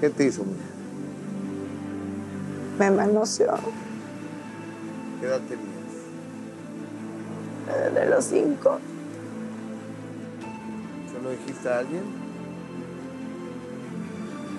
¿Qué 0.00 0.10
te 0.10 0.26
hizo, 0.26 0.42
mija? 0.44 0.64
Me 2.78 2.90
manoseó. 2.90 3.54
¿Qué 5.20 5.26
edad 5.26 5.40
tenías? 5.48 5.68
De 7.94 8.10
los 8.10 8.24
cinco. 8.24 8.80
¿Se 11.12 11.22
lo 11.22 11.30
dijiste 11.30 11.68
a 11.68 11.78
alguien? 11.78 12.02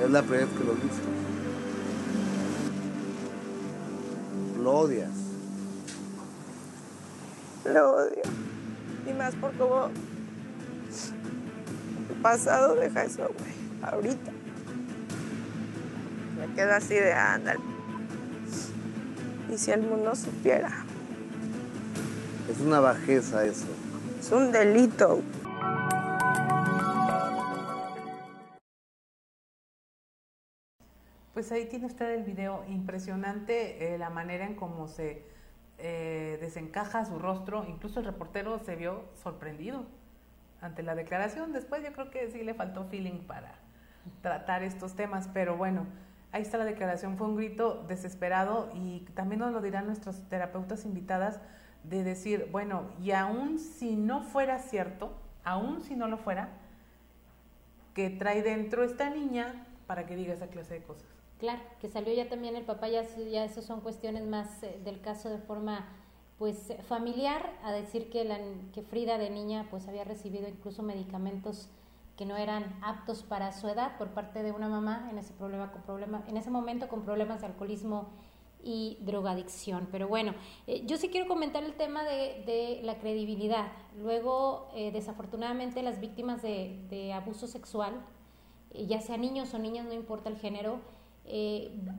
Es 0.02 0.10
la 0.10 0.22
primera 0.22 0.46
vez 0.46 0.56
que 0.58 0.64
lo 0.64 0.74
viste. 0.76 1.02
Lo 4.64 4.72
odias 4.72 5.31
lo 7.66 7.96
odio. 7.96 8.22
Y 9.08 9.14
más 9.14 9.36
por 9.36 9.54
cómo 9.54 9.90
el 12.10 12.16
pasado 12.22 12.76
deja 12.76 13.04
eso, 13.04 13.28
güey. 13.28 13.52
Ahorita. 13.82 14.32
Me 16.40 16.54
quedo 16.56 16.74
así 16.74 16.96
de 16.96 17.14
ándale. 17.14 17.60
Y 19.52 19.58
si 19.58 19.72
el 19.72 19.82
mundo 19.82 20.16
supiera. 20.16 20.86
Es 22.50 22.60
una 22.60 22.80
bajeza 22.80 23.46
eso. 23.46 23.68
Es 24.20 24.32
un 24.32 24.52
delito. 24.52 25.22
Pues 31.34 31.52
ahí 31.52 31.66
tiene 31.66 31.88
usted 31.88 32.14
el 32.14 32.24
video 32.24 32.64
impresionante, 32.68 33.96
eh, 33.96 33.98
la 33.98 34.10
manera 34.10 34.46
en 34.46 34.54
cómo 34.54 34.88
se 34.88 35.31
eh, 35.82 36.38
desencaja 36.40 37.06
su 37.06 37.18
rostro, 37.20 37.66
incluso 37.68 38.00
el 38.00 38.06
reportero 38.06 38.60
se 38.60 38.76
vio 38.76 39.06
sorprendido 39.16 39.86
ante 40.62 40.84
la 40.84 40.96
declaración. 40.96 41.54
Después 41.54 41.84
yo 41.84 41.92
creo 41.92 42.12
que 42.12 42.30
sí 42.32 42.44
le 42.44 42.54
faltó 42.54 42.86
feeling 42.86 43.20
para 43.26 43.56
tratar 44.22 44.64
estos 44.64 44.96
temas, 44.96 45.28
pero 45.34 45.58
bueno, 45.58 45.88
ahí 46.32 46.42
está 46.42 46.58
la 46.58 46.66
declaración, 46.66 47.18
fue 47.18 47.28
un 47.28 47.36
grito 47.36 47.84
desesperado 47.88 48.70
y 48.74 49.02
también 49.16 49.40
nos 49.40 49.52
lo 49.52 49.62
dirán 49.62 49.88
nuestros 49.88 50.22
terapeutas 50.30 50.86
invitadas 50.86 51.40
de 51.84 52.04
decir, 52.04 52.48
bueno, 52.52 52.92
y 53.02 53.12
aún 53.12 53.58
si 53.58 53.96
no 53.96 54.22
fuera 54.22 54.60
cierto, 54.60 55.14
aún 55.44 55.82
si 55.82 55.96
no 55.96 56.08
lo 56.08 56.18
fuera, 56.18 56.50
que 57.94 58.10
trae 58.10 58.44
dentro 58.44 58.84
esta 58.84 59.10
niña 59.10 59.66
para 59.88 60.06
que 60.06 60.16
diga 60.16 60.34
esa 60.34 60.48
clase 60.48 60.76
de 60.76 60.84
cosas. 60.84 61.21
Claro, 61.42 61.60
que 61.80 61.90
salió 61.90 62.14
ya 62.14 62.30
también 62.30 62.56
el 62.56 62.66
papá, 62.66 62.88
ya, 62.88 63.02
ya 63.02 63.44
eso 63.44 63.64
son 63.64 63.82
cuestiones 63.82 64.28
más 64.28 64.62
eh, 64.62 64.80
del 64.86 65.02
caso 65.02 65.28
de 65.28 65.40
forma 65.40 65.88
pues 66.38 66.72
familiar, 66.88 67.52
a 67.64 67.72
decir 67.72 68.12
que, 68.12 68.24
que 68.72 68.84
Frida 68.84 69.18
de 69.18 69.32
niña 69.32 69.66
pues 69.72 69.88
había 69.88 70.04
recibido 70.04 70.48
incluso 70.48 70.84
medicamentos 70.84 71.68
que 72.16 72.28
no 72.28 72.38
eran 72.38 72.80
aptos 72.84 73.24
para 73.24 73.52
su 73.54 73.68
edad 73.68 73.98
por 73.98 74.10
parte 74.10 74.44
de 74.44 74.52
una 74.52 74.70
mamá 74.70 75.08
en 75.10 75.18
ese 75.18 75.34
problema 75.34 75.72
con 75.72 75.82
problema 75.82 76.24
en 76.28 76.38
ese 76.38 76.52
momento 76.52 76.88
con 76.88 77.02
problemas 77.02 77.42
de 77.42 77.48
alcoholismo 77.48 78.10
y 78.64 79.00
drogadicción. 79.02 79.88
Pero 79.92 80.08
bueno, 80.08 80.36
eh, 80.68 80.84
yo 80.86 80.98
sí 80.98 81.10
quiero 81.10 81.28
comentar 81.28 81.64
el 81.64 81.74
tema 81.74 82.04
de, 82.04 82.82
la 82.84 83.00
credibilidad. 83.00 83.72
Luego, 84.00 84.70
eh, 84.76 84.92
desafortunadamente, 84.92 85.82
las 85.82 86.00
víctimas 86.00 86.44
de, 86.44 87.12
abuso 87.16 87.48
sexual, 87.48 87.96
eh, 88.76 88.86
ya 88.86 89.02
sea 89.02 89.18
niños 89.18 89.56
o 89.56 89.58
niñas, 89.58 89.88
no 89.88 89.94
importa 89.94 90.30
el 90.30 90.38
género, 90.38 90.80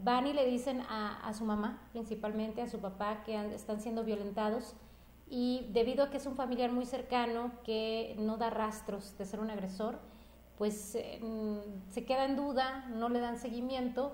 van 0.03 0.27
y 0.27 0.33
le 0.33 0.47
dicen 0.47 0.83
a, 0.89 1.33
su 1.35 1.45
mamá, 1.45 1.89
principalmente 1.93 2.63
a 2.63 2.69
su 2.69 2.81
papá, 2.81 3.23
que 3.25 3.55
están 3.55 3.81
siendo 3.81 4.05
violentados. 4.05 4.75
Y 5.29 5.69
debido 5.73 6.05
a 6.05 6.11
que 6.11 6.19
es 6.19 6.27
un 6.27 6.37
familiar 6.37 6.71
muy 6.73 6.85
cercano 6.85 7.53
que 7.65 8.15
no 8.19 8.37
da 8.37 8.51
rastros 8.51 9.17
de 9.17 9.25
ser 9.25 9.41
un 9.41 9.51
agresor, 9.51 9.99
pues 10.59 10.99
mm, 11.23 11.91
se 11.91 12.05
queda 12.05 12.27
en 12.27 12.37
duda, 12.37 12.87
no 12.95 13.09
le 13.09 13.21
dan 13.21 13.39
seguimiento 13.39 14.13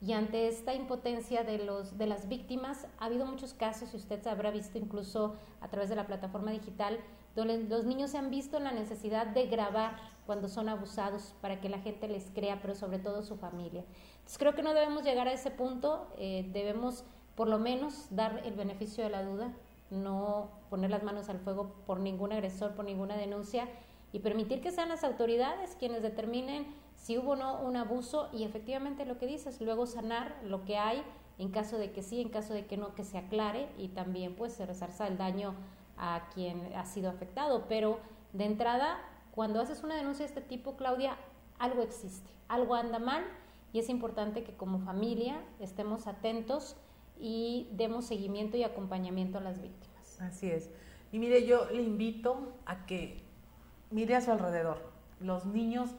y 0.00 0.12
ante 0.12 0.46
esta 0.46 0.74
impotencia 0.74 1.42
de, 1.42 1.58
de 1.58 2.06
las 2.06 2.28
víctimas, 2.28 2.86
ha 2.98 3.06
habido 3.06 3.26
muchos 3.26 3.52
casos, 3.52 3.92
y 3.94 3.96
usted 3.96 4.24
habrá 4.28 4.50
visto 4.50 4.78
incluso 4.78 5.34
a 5.60 5.68
través 5.68 5.88
de 5.88 5.96
la 5.96 6.06
plataforma 6.06 6.52
digital, 6.52 7.00
donde 7.34 7.64
los 7.64 7.84
niños 7.84 8.10
se 8.12 8.18
han 8.18 8.30
visto 8.30 8.58
en 8.58 8.64
la 8.64 8.72
necesidad 8.72 9.26
de 9.26 9.46
grabar 9.46 9.96
cuando 10.24 10.48
son 10.48 10.68
abusados 10.68 11.34
para 11.40 11.60
que 11.60 11.68
la 11.68 11.78
gente 11.80 12.06
les 12.06 12.30
crea, 12.30 12.60
pero 12.60 12.74
sobre 12.74 12.98
todo 12.98 13.22
su 13.22 13.36
familia. 13.36 13.84
Entonces 14.28 14.40
creo 14.40 14.54
que 14.54 14.62
no 14.62 14.74
debemos 14.74 15.04
llegar 15.04 15.26
a 15.26 15.32
ese 15.32 15.50
punto, 15.50 16.06
eh, 16.18 16.46
debemos 16.52 17.02
por 17.34 17.48
lo 17.48 17.58
menos 17.58 18.08
dar 18.10 18.42
el 18.44 18.52
beneficio 18.52 19.02
de 19.02 19.08
la 19.08 19.24
duda, 19.24 19.54
no 19.88 20.50
poner 20.68 20.90
las 20.90 21.02
manos 21.02 21.30
al 21.30 21.38
fuego 21.38 21.72
por 21.86 21.98
ningún 21.98 22.32
agresor, 22.32 22.74
por 22.74 22.84
ninguna 22.84 23.16
denuncia 23.16 23.66
y 24.12 24.18
permitir 24.18 24.60
que 24.60 24.70
sean 24.70 24.90
las 24.90 25.02
autoridades 25.02 25.76
quienes 25.76 26.02
determinen 26.02 26.66
si 26.94 27.16
hubo 27.16 27.30
o 27.30 27.36
no 27.36 27.62
un 27.62 27.76
abuso 27.76 28.28
y 28.30 28.44
efectivamente 28.44 29.06
lo 29.06 29.16
que 29.16 29.26
dices, 29.26 29.62
luego 29.62 29.86
sanar 29.86 30.36
lo 30.44 30.66
que 30.66 30.76
hay 30.76 31.02
en 31.38 31.50
caso 31.50 31.78
de 31.78 31.92
que 31.92 32.02
sí, 32.02 32.20
en 32.20 32.28
caso 32.28 32.52
de 32.52 32.66
que 32.66 32.76
no, 32.76 32.94
que 32.94 33.04
se 33.04 33.16
aclare 33.16 33.70
y 33.78 33.88
también 33.88 34.34
pues 34.36 34.52
se 34.52 34.66
resarza 34.66 35.06
el 35.06 35.16
daño 35.16 35.54
a 35.96 36.28
quien 36.34 36.70
ha 36.76 36.84
sido 36.84 37.08
afectado. 37.08 37.64
Pero 37.66 37.98
de 38.34 38.44
entrada, 38.44 38.98
cuando 39.34 39.58
haces 39.58 39.82
una 39.82 39.96
denuncia 39.96 40.26
de 40.26 40.28
este 40.28 40.42
tipo, 40.42 40.76
Claudia, 40.76 41.16
algo 41.58 41.80
existe, 41.80 42.28
algo 42.46 42.74
anda 42.74 42.98
mal 42.98 43.24
y 43.72 43.78
es 43.78 43.88
importante 43.88 44.44
que 44.44 44.54
como 44.54 44.78
familia 44.78 45.40
estemos 45.60 46.06
atentos 46.06 46.76
y 47.20 47.68
demos 47.72 48.06
seguimiento 48.06 48.56
y 48.56 48.64
acompañamiento 48.64 49.38
a 49.38 49.40
las 49.40 49.60
víctimas. 49.60 50.20
Así 50.20 50.50
es. 50.50 50.70
Y 51.12 51.18
mire, 51.18 51.46
yo 51.46 51.68
le 51.70 51.82
invito 51.82 52.54
a 52.66 52.86
que 52.86 53.22
mire 53.90 54.14
a 54.14 54.20
su 54.20 54.30
alrededor. 54.30 54.90
Los 55.20 55.46
niños 55.46 55.90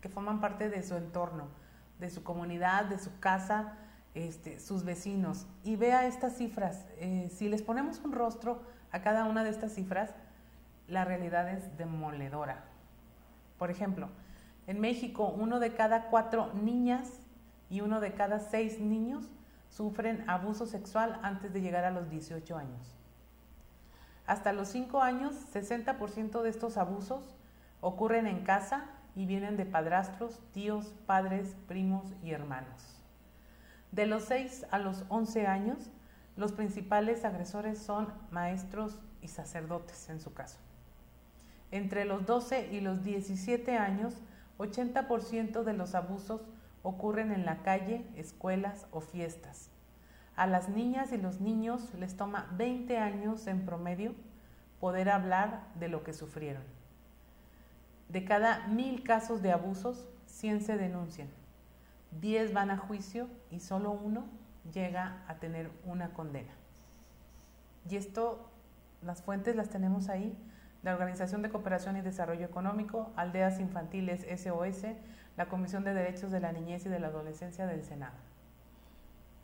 que 0.00 0.08
forman 0.08 0.40
parte 0.40 0.68
de 0.68 0.82
su 0.82 0.96
entorno, 0.96 1.48
de 1.98 2.10
su 2.10 2.22
comunidad, 2.22 2.84
de 2.84 2.98
su 2.98 3.18
casa, 3.20 3.78
este, 4.14 4.60
sus 4.60 4.84
vecinos, 4.84 5.46
y 5.64 5.76
vea 5.76 6.06
estas 6.06 6.36
cifras. 6.36 6.86
Eh, 6.98 7.28
si 7.30 7.48
les 7.48 7.62
ponemos 7.62 8.00
un 8.00 8.12
rostro 8.12 8.60
a 8.92 9.02
cada 9.02 9.24
una 9.24 9.44
de 9.44 9.50
estas 9.50 9.72
cifras, 9.72 10.14
la 10.88 11.04
realidad 11.04 11.48
es 11.50 11.76
demoledora. 11.76 12.64
Por 13.58 13.70
ejemplo, 13.70 14.08
en 14.66 14.80
México, 14.80 15.34
uno 15.36 15.60
de 15.60 15.74
cada 15.74 16.08
cuatro 16.10 16.52
niñas 16.54 17.20
y 17.70 17.80
uno 17.80 18.00
de 18.00 18.12
cada 18.14 18.40
seis 18.40 18.80
niños 18.80 19.28
sufren 19.68 20.28
abuso 20.28 20.66
sexual 20.66 21.18
antes 21.22 21.52
de 21.52 21.60
llegar 21.60 21.84
a 21.84 21.90
los 21.90 22.08
18 22.10 22.56
años. 22.56 22.96
Hasta 24.26 24.52
los 24.52 24.68
5 24.68 25.02
años, 25.02 25.34
60% 25.54 26.42
de 26.42 26.50
estos 26.50 26.76
abusos 26.76 27.36
ocurren 27.80 28.26
en 28.26 28.42
casa 28.42 28.86
y 29.14 29.24
vienen 29.24 29.56
de 29.56 29.66
padrastros, 29.66 30.40
tíos, 30.52 30.94
padres, 31.06 31.54
primos 31.68 32.12
y 32.22 32.32
hermanos. 32.32 33.02
De 33.92 34.06
los 34.06 34.24
6 34.24 34.66
a 34.70 34.78
los 34.78 35.04
11 35.08 35.46
años, 35.46 35.90
los 36.36 36.52
principales 36.52 37.24
agresores 37.24 37.78
son 37.78 38.12
maestros 38.30 38.98
y 39.22 39.28
sacerdotes 39.28 40.10
en 40.10 40.20
su 40.20 40.34
caso. 40.34 40.58
Entre 41.70 42.04
los 42.04 42.26
12 42.26 42.72
y 42.72 42.80
los 42.80 43.04
17 43.04 43.76
años, 43.76 44.14
80% 44.58 45.64
de 45.64 45.72
los 45.72 45.94
abusos 45.94 46.42
ocurren 46.82 47.32
en 47.32 47.44
la 47.44 47.62
calle, 47.62 48.06
escuelas 48.16 48.86
o 48.90 49.00
fiestas. 49.00 49.70
A 50.36 50.46
las 50.46 50.68
niñas 50.68 51.12
y 51.12 51.18
los 51.18 51.40
niños 51.40 51.92
les 51.94 52.16
toma 52.16 52.48
20 52.56 52.98
años 52.98 53.46
en 53.46 53.64
promedio 53.64 54.14
poder 54.80 55.08
hablar 55.08 55.66
de 55.78 55.88
lo 55.88 56.04
que 56.04 56.12
sufrieron. 56.12 56.62
De 58.08 58.24
cada 58.24 58.66
mil 58.68 59.02
casos 59.02 59.42
de 59.42 59.52
abusos, 59.52 60.06
100 60.26 60.60
se 60.60 60.76
denuncian, 60.76 61.28
10 62.20 62.52
van 62.52 62.70
a 62.70 62.76
juicio 62.76 63.28
y 63.50 63.60
solo 63.60 63.90
uno 63.90 64.24
llega 64.72 65.24
a 65.26 65.36
tener 65.36 65.70
una 65.84 66.12
condena. 66.12 66.52
Y 67.88 67.96
esto, 67.96 68.50
las 69.02 69.22
fuentes 69.22 69.56
las 69.56 69.70
tenemos 69.70 70.08
ahí, 70.08 70.36
la 70.86 70.92
Organización 70.92 71.42
de 71.42 71.50
Cooperación 71.50 71.96
y 71.96 72.00
Desarrollo 72.00 72.46
Económico, 72.46 73.10
Aldeas 73.16 73.58
Infantiles 73.58 74.24
SOS, 74.40 74.84
la 75.36 75.48
Comisión 75.48 75.82
de 75.82 75.92
Derechos 75.92 76.30
de 76.30 76.38
la 76.38 76.52
Niñez 76.52 76.86
y 76.86 76.88
de 76.88 77.00
la 77.00 77.08
Adolescencia 77.08 77.66
del 77.66 77.82
Senado. 77.82 78.14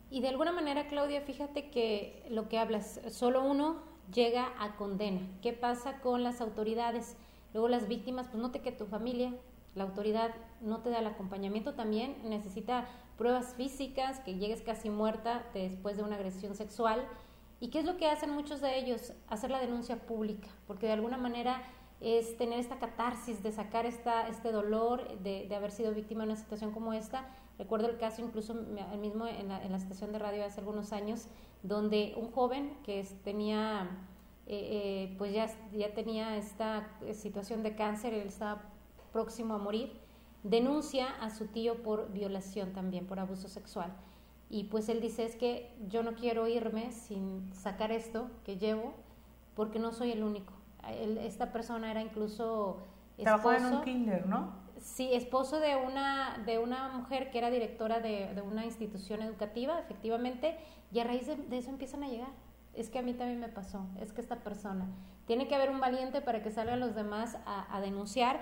Y 0.09 0.21
de 0.21 0.29
alguna 0.29 0.53
manera, 0.53 0.87
Claudia, 0.87 1.19
fíjate 1.19 1.69
que 1.69 2.25
lo 2.29 2.47
que 2.47 2.59
hablas, 2.59 3.01
solo 3.09 3.43
uno 3.43 3.81
llega 4.13 4.53
a 4.57 4.77
condena. 4.77 5.19
¿Qué 5.41 5.51
pasa 5.51 5.99
con 5.99 6.23
las 6.23 6.39
autoridades? 6.39 7.17
Luego 7.51 7.67
las 7.67 7.89
víctimas, 7.89 8.29
pues 8.29 8.41
note 8.41 8.61
que 8.61 8.71
tu 8.71 8.85
familia, 8.85 9.33
la 9.75 9.83
autoridad 9.83 10.31
no 10.61 10.79
te 10.79 10.91
da 10.91 10.99
el 10.99 11.07
acompañamiento 11.07 11.73
también, 11.73 12.15
necesita 12.23 12.87
pruebas 13.17 13.53
físicas, 13.55 14.21
que 14.21 14.35
llegues 14.35 14.61
casi 14.61 14.89
muerta 14.89 15.43
después 15.53 15.97
de 15.97 16.03
una 16.03 16.15
agresión 16.15 16.55
sexual. 16.55 17.05
¿Y 17.63 17.69
qué 17.69 17.79
es 17.79 17.85
lo 17.85 17.95
que 17.95 18.07
hacen 18.07 18.29
muchos 18.29 18.59
de 18.59 18.77
ellos? 18.77 19.13
Hacer 19.29 19.49
la 19.49 19.57
denuncia 19.57 19.95
pública, 19.95 20.49
porque 20.67 20.85
de 20.85 20.91
alguna 20.91 21.17
manera 21.17 21.63
es 22.01 22.35
tener 22.35 22.59
esta 22.59 22.77
catarsis 22.77 23.41
de 23.41 23.53
sacar 23.53 23.85
esta, 23.85 24.27
este 24.27 24.51
dolor 24.51 25.17
de, 25.19 25.47
haber 25.55 25.71
sido 25.71 25.93
víctima 25.93 26.25
de 26.25 26.31
una 26.31 26.35
situación 26.35 26.73
como 26.73 26.91
esta. 26.91 27.25
Recuerdo 27.57 27.87
el 27.87 27.97
caso 27.97 28.21
incluso 28.21 28.51
el 28.51 28.99
mismo 28.99 29.27
en 29.27 29.47
la, 29.47 29.77
estación 29.77 30.11
de 30.11 30.19
radio 30.19 30.43
hace 30.43 30.59
algunos 30.59 30.91
años, 30.91 31.29
donde 31.61 32.13
un 32.17 32.31
joven 32.33 32.75
que 32.83 33.01
tenía 33.23 33.89
eh, 34.45 35.07
eh, 35.09 35.15
pues 35.17 35.31
ya, 35.31 35.47
ya 35.71 35.93
tenía 35.93 36.35
esta 36.35 36.97
eh, 36.99 37.13
situación 37.13 37.63
de 37.63 37.77
cáncer, 37.77 38.13
él 38.13 38.27
estaba 38.27 38.61
próximo 39.13 39.53
a 39.53 39.57
morir, 39.57 39.93
denuncia 40.43 41.07
a 41.21 41.29
su 41.29 41.47
tío 41.47 41.81
por 41.81 42.11
violación 42.11 42.73
también, 42.73 43.07
por 43.07 43.21
abuso 43.21 43.47
sexual. 43.47 43.95
Y 44.53 44.65
pues 44.65 44.87
él 44.87 45.01
dice, 45.01 45.25
es 45.25 45.35
que 45.35 45.75
yo 45.87 46.03
no 46.03 46.13
quiero 46.13 46.47
irme 46.47 46.91
sin 46.91 47.51
sacar 47.55 47.91
esto 47.91 48.29
que 48.43 48.57
llevo, 48.57 48.93
porque 49.55 49.79
no 49.79 49.91
soy 49.91 50.11
el 50.11 50.21
único. 50.21 50.53
esta 51.21 51.51
persona 51.51 51.89
era 51.89 52.03
incluso... 52.03 52.77
Trabajó 53.17 53.51
en 53.53 53.65
un 53.65 53.81
kinder, 53.81 54.27
¿no? 54.27 54.51
Sí, 54.79 55.09
esposo 55.13 55.59
de 55.59 55.75
una, 55.75 56.37
de 56.45 56.59
una 56.59 56.89
mujer 56.89 57.31
que 57.31 57.39
era 57.39 57.49
directora 57.49 57.99
de, 57.99 58.35
de 58.35 58.41
una 58.43 58.63
institución 58.63 59.23
educativa, 59.23 59.79
efectivamente, 59.79 60.55
y 60.91 60.99
a 60.99 61.03
raíz 61.03 61.25
de 61.25 61.57
eso 61.57 61.71
empiezan 61.71 62.03
a 62.03 62.09
llegar 62.09 62.29
es 62.75 62.89
que 62.89 62.99
a 62.99 63.01
mí 63.01 63.13
también 63.13 63.39
me 63.39 63.49
pasó, 63.49 63.85
es 63.99 64.13
que 64.13 64.21
esta 64.21 64.37
persona. 64.37 64.87
Tiene 65.25 65.47
que 65.47 65.55
haber 65.55 65.69
un 65.69 65.79
valiente 65.79 66.21
para 66.21 66.41
que 66.41 66.51
salgan 66.51 66.79
los 66.79 66.95
demás 66.95 67.37
a, 67.45 67.79
denunciar 67.81 68.41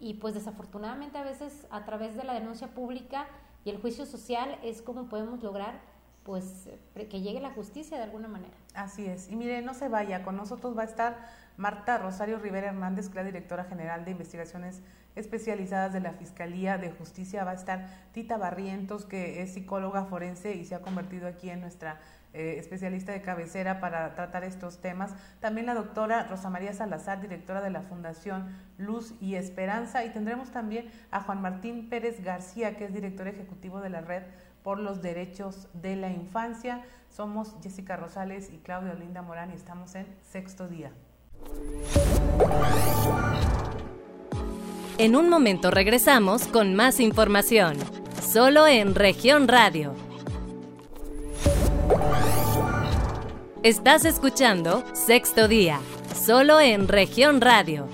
y 0.00 0.14
pues 0.14 0.34
desafortunadamente 0.34 1.18
a 1.18 1.22
veces 1.22 1.66
a 1.70 1.84
través 1.84 2.16
de 2.16 2.24
la 2.24 2.34
denuncia 2.34 2.68
pública 2.68 3.26
y 3.64 3.70
el 3.70 3.80
juicio 3.80 4.06
social 4.06 4.58
es 4.62 4.82
como 4.82 5.08
podemos 5.08 5.42
lograr 5.42 5.80
pues 6.24 6.68
que 6.94 7.20
llegue 7.20 7.40
la 7.40 7.50
justicia 7.50 7.96
de 7.96 8.04
alguna 8.04 8.28
manera. 8.28 8.54
Así 8.74 9.06
es. 9.06 9.28
Y 9.28 9.36
mire, 9.36 9.60
no 9.62 9.74
se 9.74 9.88
vaya, 9.88 10.22
con 10.22 10.36
nosotros 10.36 10.76
va 10.76 10.82
a 10.82 10.86
estar 10.86 11.18
Marta 11.56 11.98
Rosario 11.98 12.38
Rivera 12.38 12.68
Hernández, 12.68 13.06
que 13.06 13.10
es 13.10 13.16
la 13.16 13.24
directora 13.24 13.64
general 13.64 14.04
de 14.04 14.12
investigaciones 14.12 14.80
especializadas 15.16 15.92
de 15.92 16.00
la 16.00 16.12
Fiscalía 16.12 16.78
de 16.78 16.90
Justicia. 16.90 17.44
Va 17.44 17.50
a 17.50 17.54
estar 17.54 17.88
Tita 18.12 18.36
Barrientos, 18.36 19.04
que 19.04 19.42
es 19.42 19.54
psicóloga 19.54 20.04
forense 20.04 20.54
y 20.54 20.64
se 20.64 20.74
ha 20.74 20.80
convertido 20.80 21.26
aquí 21.26 21.50
en 21.50 21.60
nuestra 21.60 22.00
eh, 22.34 22.56
especialista 22.58 23.12
de 23.12 23.20
cabecera 23.20 23.78
para 23.78 24.14
tratar 24.14 24.42
estos 24.44 24.80
temas. 24.80 25.12
También 25.40 25.66
la 25.66 25.74
doctora 25.74 26.26
Rosa 26.28 26.48
María 26.48 26.72
Salazar, 26.72 27.20
directora 27.20 27.60
de 27.60 27.68
la 27.68 27.82
Fundación 27.82 28.56
Luz 28.78 29.14
y 29.20 29.34
Esperanza. 29.34 30.04
Y 30.04 30.10
tendremos 30.10 30.50
también 30.50 30.90
a 31.10 31.20
Juan 31.20 31.42
Martín 31.42 31.90
Pérez 31.90 32.24
García, 32.24 32.76
que 32.76 32.86
es 32.86 32.94
director 32.94 33.28
ejecutivo 33.28 33.80
de 33.80 33.90
la 33.90 34.00
Red 34.00 34.22
por 34.62 34.78
los 34.78 35.02
Derechos 35.02 35.68
de 35.74 35.96
la 35.96 36.10
Infancia. 36.10 36.82
Somos 37.10 37.54
Jessica 37.62 37.96
Rosales 37.96 38.50
y 38.50 38.58
Claudia 38.58 38.94
Linda 38.94 39.20
Morán 39.20 39.50
y 39.50 39.54
estamos 39.54 39.94
en 39.94 40.06
sexto 40.22 40.68
día. 40.68 40.90
En 44.96 45.16
un 45.16 45.28
momento 45.28 45.70
regresamos 45.70 46.46
con 46.46 46.74
más 46.74 46.98
información, 47.00 47.76
solo 48.22 48.66
en 48.66 48.94
región 48.94 49.48
radio 49.48 49.94
Estás 53.62 54.04
escuchando 54.04 54.82
Sexto 54.92 55.46
Día, 55.46 55.78
solo 56.16 56.58
en 56.58 56.88
región 56.88 57.40
radio. 57.40 57.86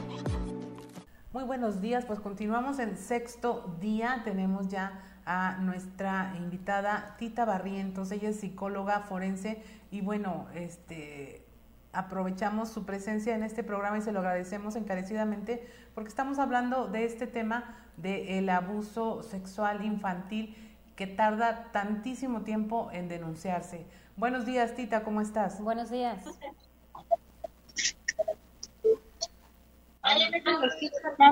Muy 1.34 1.44
buenos 1.44 1.82
días, 1.82 2.06
pues 2.06 2.20
continuamos 2.20 2.78
en 2.78 2.96
sexto 2.96 3.76
día. 3.78 4.22
Tenemos 4.24 4.68
ya 4.68 5.02
a 5.26 5.58
nuestra 5.60 6.32
invitada 6.38 7.16
Tita 7.18 7.44
Barrientos, 7.44 8.10
ella 8.12 8.30
es 8.30 8.40
psicóloga 8.40 9.00
forense 9.00 9.62
y 9.90 10.00
bueno, 10.00 10.46
este 10.54 11.44
aprovechamos 11.92 12.70
su 12.70 12.86
presencia 12.86 13.34
en 13.34 13.42
este 13.42 13.62
programa 13.62 13.98
y 13.98 14.00
se 14.00 14.12
lo 14.12 14.20
agradecemos 14.20 14.74
encarecidamente 14.74 15.68
porque 15.94 16.08
estamos 16.08 16.38
hablando 16.38 16.86
de 16.86 17.04
este 17.04 17.26
tema 17.26 17.76
del 17.98 18.48
abuso 18.48 19.22
sexual 19.22 19.84
infantil 19.84 20.56
que 20.96 21.06
tarda 21.06 21.64
tantísimo 21.72 22.40
tiempo 22.40 22.88
en 22.90 23.08
denunciarse. 23.08 23.84
Buenos 24.18 24.44
días, 24.44 24.74
Tita, 24.74 25.04
¿cómo 25.04 25.20
estás? 25.20 25.60
Buenos 25.60 25.92
días. 25.92 26.20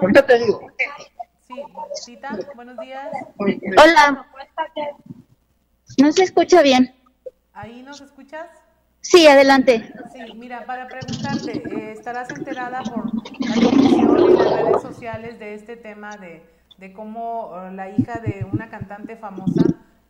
Ahorita 0.01 0.25
te 0.25 0.39
digo. 0.39 0.71
Sí, 1.41 1.55
Tita, 2.07 2.39
buenos 2.55 2.79
días. 2.79 3.09
Hola. 3.39 4.29
No 6.01 6.13
se 6.13 6.23
escucha 6.23 6.63
bien. 6.63 6.95
¿Ahí 7.55 7.83
nos 7.83 8.01
escuchas? 8.01 8.47
Sí, 9.01 9.27
adelante. 9.27 9.93
Sí, 10.13 10.21
mira, 10.37 10.65
para 10.65 10.87
preguntarte, 10.87 11.63
eh, 11.69 11.91
estarás 11.91 12.31
enterada 12.31 12.85
por 12.85 13.13
la 13.15 13.55
televisión 13.55 14.31
y 14.31 14.37
las 14.37 14.63
redes 14.63 14.83
sociales 14.83 15.41
de 15.41 15.55
este 15.55 15.77
tema 15.77 16.17
de, 16.19 16.49
de 16.79 16.93
cómo 16.93 17.49
uh, 17.49 17.73
la 17.73 17.91
hija 17.91 18.21
de 18.21 18.47
una 18.53 18.69
cantante 18.71 19.17
famosa, 19.17 19.65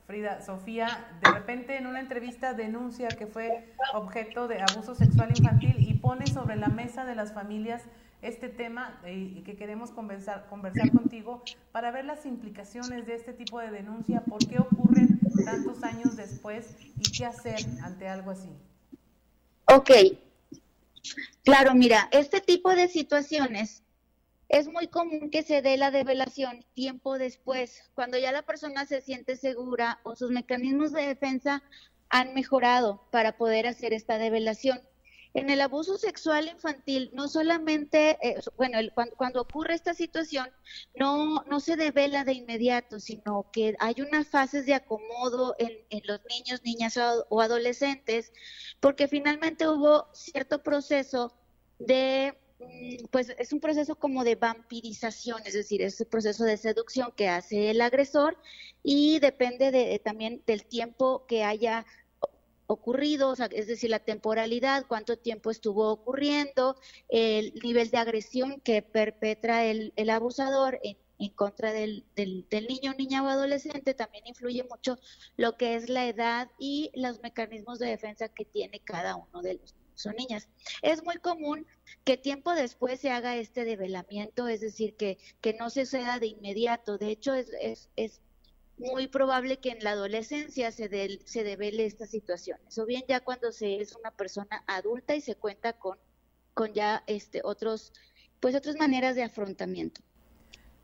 Frida 0.07 0.41
Sofía, 0.41 1.09
de 1.21 1.31
repente 1.31 1.77
en 1.77 1.87
una 1.87 1.99
entrevista 1.99 2.55
denuncia 2.55 3.09
que 3.09 3.27
fue 3.27 3.75
objeto 3.93 4.47
de 4.47 4.63
abuso 4.63 4.95
sexual 4.95 5.31
infantil 5.37 5.77
y 5.79 5.95
pone 5.95 6.27
sobre 6.29 6.55
la 6.57 6.69
mesa 6.69 7.05
de 7.05 7.17
las 7.17 7.33
familias 7.33 7.83
este 8.23 8.49
tema 8.49 9.01
eh, 9.05 9.15
y 9.37 9.43
que 9.43 9.57
queremos 9.57 9.91
conversar, 9.91 10.47
conversar 10.49 10.91
contigo 10.93 11.43
para 11.73 11.91
ver 11.91 12.05
las 12.05 12.25
implicaciones 12.25 13.07
de 13.07 13.15
este 13.15 13.33
tipo 13.33 13.59
de 13.61 13.71
denuncia, 13.71 14.23
por 14.23 14.39
qué 14.47 14.59
ocurren 14.59 15.19
tantos 15.45 15.83
años 15.83 16.17
después 16.17 16.77
y 16.99 17.11
qué 17.11 17.27
hacer 17.27 17.59
ante 17.83 18.09
algo 18.09 18.31
así. 18.31 18.51
Ok. 19.67 19.91
Claro, 21.45 21.75
mira, 21.75 22.09
este 22.11 22.41
tipo 22.41 22.75
de 22.75 22.89
situaciones 22.89 23.83
es 24.49 24.69
muy 24.69 24.89
común 24.89 25.31
que 25.31 25.43
se 25.43 25.63
dé 25.63 25.77
la 25.77 25.91
develación 25.91 26.65
tiempo 26.75 27.19
después, 27.19 27.83
cuando 27.95 28.19
ya 28.19 28.33
la 28.33 28.43
persona 28.43 28.87
se 28.87 29.01
siente 29.01 29.37
segura 29.37 30.01
o 30.05 30.15
sus 30.15 30.31
mecanismos 30.31 30.93
de 30.93 31.07
defensa 31.07 31.63
han 32.09 32.35
mejorado 32.35 33.03
para 33.11 33.37
poder 33.37 33.67
hacer 33.67 33.93
esta 33.93 34.19
develación. 34.19 34.81
En 35.35 35.51
el 35.51 35.61
abuso 35.61 35.99
sexual 35.99 36.49
infantil, 36.49 37.11
no 37.13 37.29
solamente, 37.29 38.17
eh, 38.27 38.41
bueno, 38.57 38.79
cuando, 39.17 39.43
ocurre 39.43 39.75
esta 39.75 39.93
situación, 39.93 40.49
no, 40.95 41.43
no 41.43 41.61
se 41.61 41.77
devela 41.77 42.25
de 42.25 42.33
inmediato, 42.33 43.01
sino 43.01 43.51
que 43.53 43.77
hay 43.81 43.97
unas 44.01 44.29
fases 44.29 44.65
de 44.65 44.73
acomodo 44.73 45.55
en, 45.59 45.77
los 46.07 46.21
niños, 46.31 46.63
niñas 46.65 46.97
o, 47.29 47.41
adolescentes, 47.43 48.33
porque 48.81 49.09
finalmente 49.09 49.69
hubo 49.69 50.09
cierto 50.15 50.63
proceso 50.63 51.37
de 51.79 52.35
pues 53.11 53.35
es 53.39 53.53
un 53.53 53.61
proceso 53.61 53.97
como 53.97 54.25
de 54.25 54.35
vampirización, 54.35 55.43
es 55.45 55.55
decir, 55.55 55.83
es 55.83 56.01
un 56.01 56.07
proceso 56.07 56.45
de 56.45 56.57
seducción 56.57 57.13
que 57.15 57.29
hace 57.29 57.71
el 57.71 57.81
agresor 57.81 58.37
y 58.83 59.19
depende 59.21 59.71
de, 59.71 59.99
también 59.99 60.43
del 60.47 60.65
tiempo 60.65 61.27
que 61.27 61.45
haya 61.45 61.85
ocurrido, 62.67 63.35
es 63.51 63.67
decir, 63.67 63.91
la 63.91 64.01
temporalidad, 64.01 64.87
cuánto 64.89 65.17
tiempo 65.17 65.51
estuvo 65.51 65.89
ocurriendo, 65.91 66.77
el 67.09 67.55
nivel 67.63 67.91
de 67.91 67.99
agresión 67.99 68.61
que 68.61 68.83
perpetra 68.83 69.65
el, 69.65 69.93
abusador 70.11 70.81
en, 70.83 70.97
contra 71.35 71.73
del, 71.73 72.05
del, 72.17 72.67
niño, 72.69 72.95
niña 72.99 73.23
o 73.23 73.29
adolescente, 73.29 73.95
también 73.95 74.27
influye 74.27 74.65
mucho 74.65 74.99
lo 75.37 75.57
que 75.57 75.77
es 75.77 75.89
la 75.89 76.07
edad 76.07 76.51
y 76.59 76.91
los 76.95 77.23
mecanismos 77.23 77.79
de 77.79 77.87
defensa 77.87 78.29
que 78.29 78.45
tiene 78.45 78.81
cada 78.81 79.15
uno 79.17 79.43
de 79.43 79.55
los 79.55 79.75
son 79.97 80.15
niñas. 80.15 80.49
Es 80.83 81.03
muy 81.03 81.17
común 81.17 81.67
que 82.05 82.17
tiempo 82.17 82.53
después 82.55 83.01
se 83.01 83.11
haga 83.11 83.35
este 83.35 83.65
develamiento, 83.65 84.47
es 84.47 84.61
decir, 84.61 84.95
que, 84.97 85.19
que 85.41 85.55
no 85.55 85.71
se 85.71 85.85
suceda 85.85 86.21
de 86.21 86.29
inmediato. 86.29 86.99
De 86.99 87.11
hecho, 87.11 87.35
es, 87.35 87.51
es, 87.61 87.91
es 87.97 88.21
muy 88.79 89.09
probable 89.09 89.59
que 89.59 89.71
en 89.71 89.83
la 89.83 89.93
adolescencia 89.93 90.71
se, 90.71 90.89
de, 90.89 91.21
se 91.25 91.43
devele 91.43 91.87
estas 91.87 92.11
situaciones, 92.11 92.79
o 92.79 92.85
bien 92.85 93.03
ya 93.09 93.21
cuando 93.21 93.51
se 93.51 93.81
es 93.81 93.97
una 93.97 94.11
persona 94.11 94.63
adulta 94.67 95.15
y 95.15 95.21
se 95.21 95.35
cuenta 95.35 95.73
con, 95.73 95.99
con 96.55 96.73
ya 96.75 97.03
este, 97.07 97.41
otros, 97.43 97.93
pues 98.39 98.55
otras 98.55 98.77
maneras 98.77 99.17
de 99.17 99.23
afrontamiento. 99.23 100.03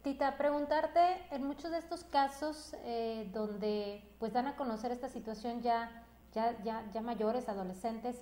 Tita, 0.02 0.36
preguntarte, 0.36 1.00
en 1.30 1.44
muchos 1.44 1.70
de 1.70 1.78
estos 1.78 2.02
casos 2.02 2.74
eh, 2.84 3.30
donde 3.32 4.02
pues 4.18 4.32
dan 4.32 4.48
a 4.48 4.56
conocer 4.56 4.90
esta 4.90 5.08
situación 5.08 5.62
ya, 5.62 6.04
ya, 6.34 6.60
ya, 6.64 6.90
ya 6.92 7.02
mayores, 7.02 7.48
adolescentes, 7.48 8.16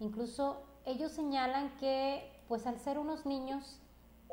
incluso 0.00 0.62
ellos 0.84 1.12
señalan 1.12 1.76
que 1.78 2.32
pues 2.48 2.66
al 2.66 2.78
ser 2.78 2.98
unos 2.98 3.26
niños 3.26 3.80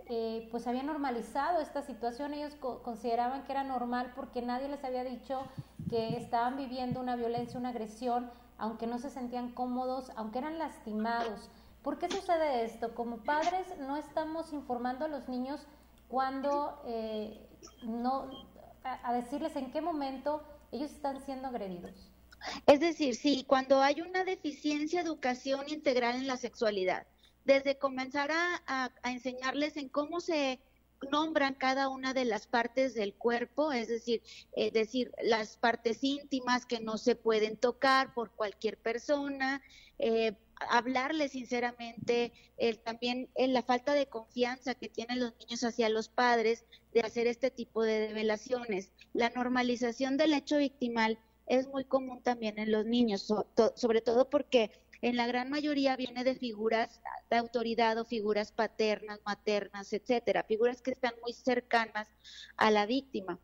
eh, 0.08 0.48
pues 0.52 0.68
había 0.68 0.84
normalizado 0.84 1.62
esta 1.62 1.82
situación, 1.82 2.34
ellos 2.34 2.56
consideraban 2.56 3.44
que 3.46 3.54
era 3.54 3.64
normal 3.64 4.12
porque 4.16 4.42
nadie 4.42 4.68
les 4.68 4.84
había 4.84 5.04
dicho 5.04 5.44
que 5.90 6.18
estaban 6.18 6.58
viviendo 6.58 7.00
una 7.00 7.16
violencia, 7.16 7.60
una 7.60 7.70
agresión, 7.70 8.30
aunque 8.58 8.86
no 8.86 9.00
se 9.00 9.10
sentían 9.10 9.52
cómodos, 9.52 10.12
aunque 10.16 10.40
eran 10.40 10.58
lastimados. 10.58 11.50
¿Por 11.84 12.00
qué 12.00 12.10
sucede 12.10 12.66
esto? 12.66 12.94
Como 12.96 13.18
padres 13.18 13.68
no 13.80 13.96
estamos 13.96 14.52
informando 14.54 15.06
a 15.06 15.08
los 15.08 15.30
niños 15.30 15.66
cuando 16.08 16.82
eh, 16.86 17.50
no 17.84 18.30
a, 18.84 19.14
decirles 19.14 19.56
en 19.56 19.72
qué 19.72 19.82
momento 19.82 20.44
ellos 20.72 20.92
están 20.92 21.22
siendo 21.22 21.48
agredidos. 21.48 22.13
Es 22.66 22.80
decir, 22.80 23.16
sí, 23.16 23.46
cuando 23.48 23.82
hay 23.82 24.02
una 24.02 24.24
deficiencia 24.24 25.02
de 25.02 25.08
educación 25.08 25.70
integral 25.70 26.16
en 26.16 26.28
la 26.28 26.38
sexualidad, 26.38 27.06
desde 27.46 27.78
comenzar 27.78 28.32
a, 28.32 28.92
enseñarles 29.04 29.78
en 29.78 29.90
cómo 29.90 30.22
se 30.22 30.60
nombran 31.12 31.56
cada 31.56 31.90
una 31.90 32.14
de 32.14 32.24
las 32.24 32.48
partes 32.48 32.94
del 32.94 33.14
cuerpo, 33.14 33.74
es 33.74 33.90
decir, 33.90 34.22
es 34.54 34.72
decir, 34.72 35.12
las 35.22 35.58
partes 35.58 36.04
íntimas 36.04 36.66
que 36.66 36.80
no 36.80 36.98
se 36.98 37.16
pueden 37.16 37.58
tocar 37.58 38.14
por 38.14 38.32
cualquier 38.32 38.78
persona, 38.78 39.62
eh, 40.00 40.34
hablarles 40.70 41.34
sinceramente, 41.34 42.32
también 42.86 43.30
en 43.36 43.54
la 43.54 43.64
falta 43.64 43.94
de 43.94 44.08
confianza 44.08 44.76
que 44.76 44.88
tienen 44.88 45.20
los 45.20 45.34
niños 45.40 45.64
hacia 45.66 45.90
los 45.90 46.08
padres 46.08 46.64
de 46.94 47.02
hacer 47.02 47.28
este 47.28 47.52
tipo 47.52 47.84
de 47.84 48.08
revelaciones, 48.08 48.92
la 49.14 49.30
normalización 49.30 50.16
del 50.16 50.34
hecho 50.34 50.58
victimal 50.58 51.20
es 51.46 51.68
muy 51.68 51.86
común 51.86 52.22
también 52.22 52.58
en 52.60 52.72
los 52.72 52.86
niños, 52.86 53.32
sobre 53.76 54.02
todo 54.02 54.30
porque 54.30 54.72
en 55.02 55.18
la 55.18 55.28
gran 55.28 55.50
mayoría 55.50 55.98
viene 55.98 56.24
de 56.24 56.36
figuras 56.36 57.02
de 57.30 57.36
autoridad 57.36 57.98
o 57.98 58.06
figuras 58.06 58.52
paternas, 58.52 59.20
maternas, 59.26 59.92
etcétera, 59.92 60.44
figuras 60.44 60.82
que 60.82 60.92
están 60.92 61.14
muy 61.22 61.34
cercanas 61.34 62.10
a 62.56 62.72
la 62.72 62.86
víctima. 62.86 63.40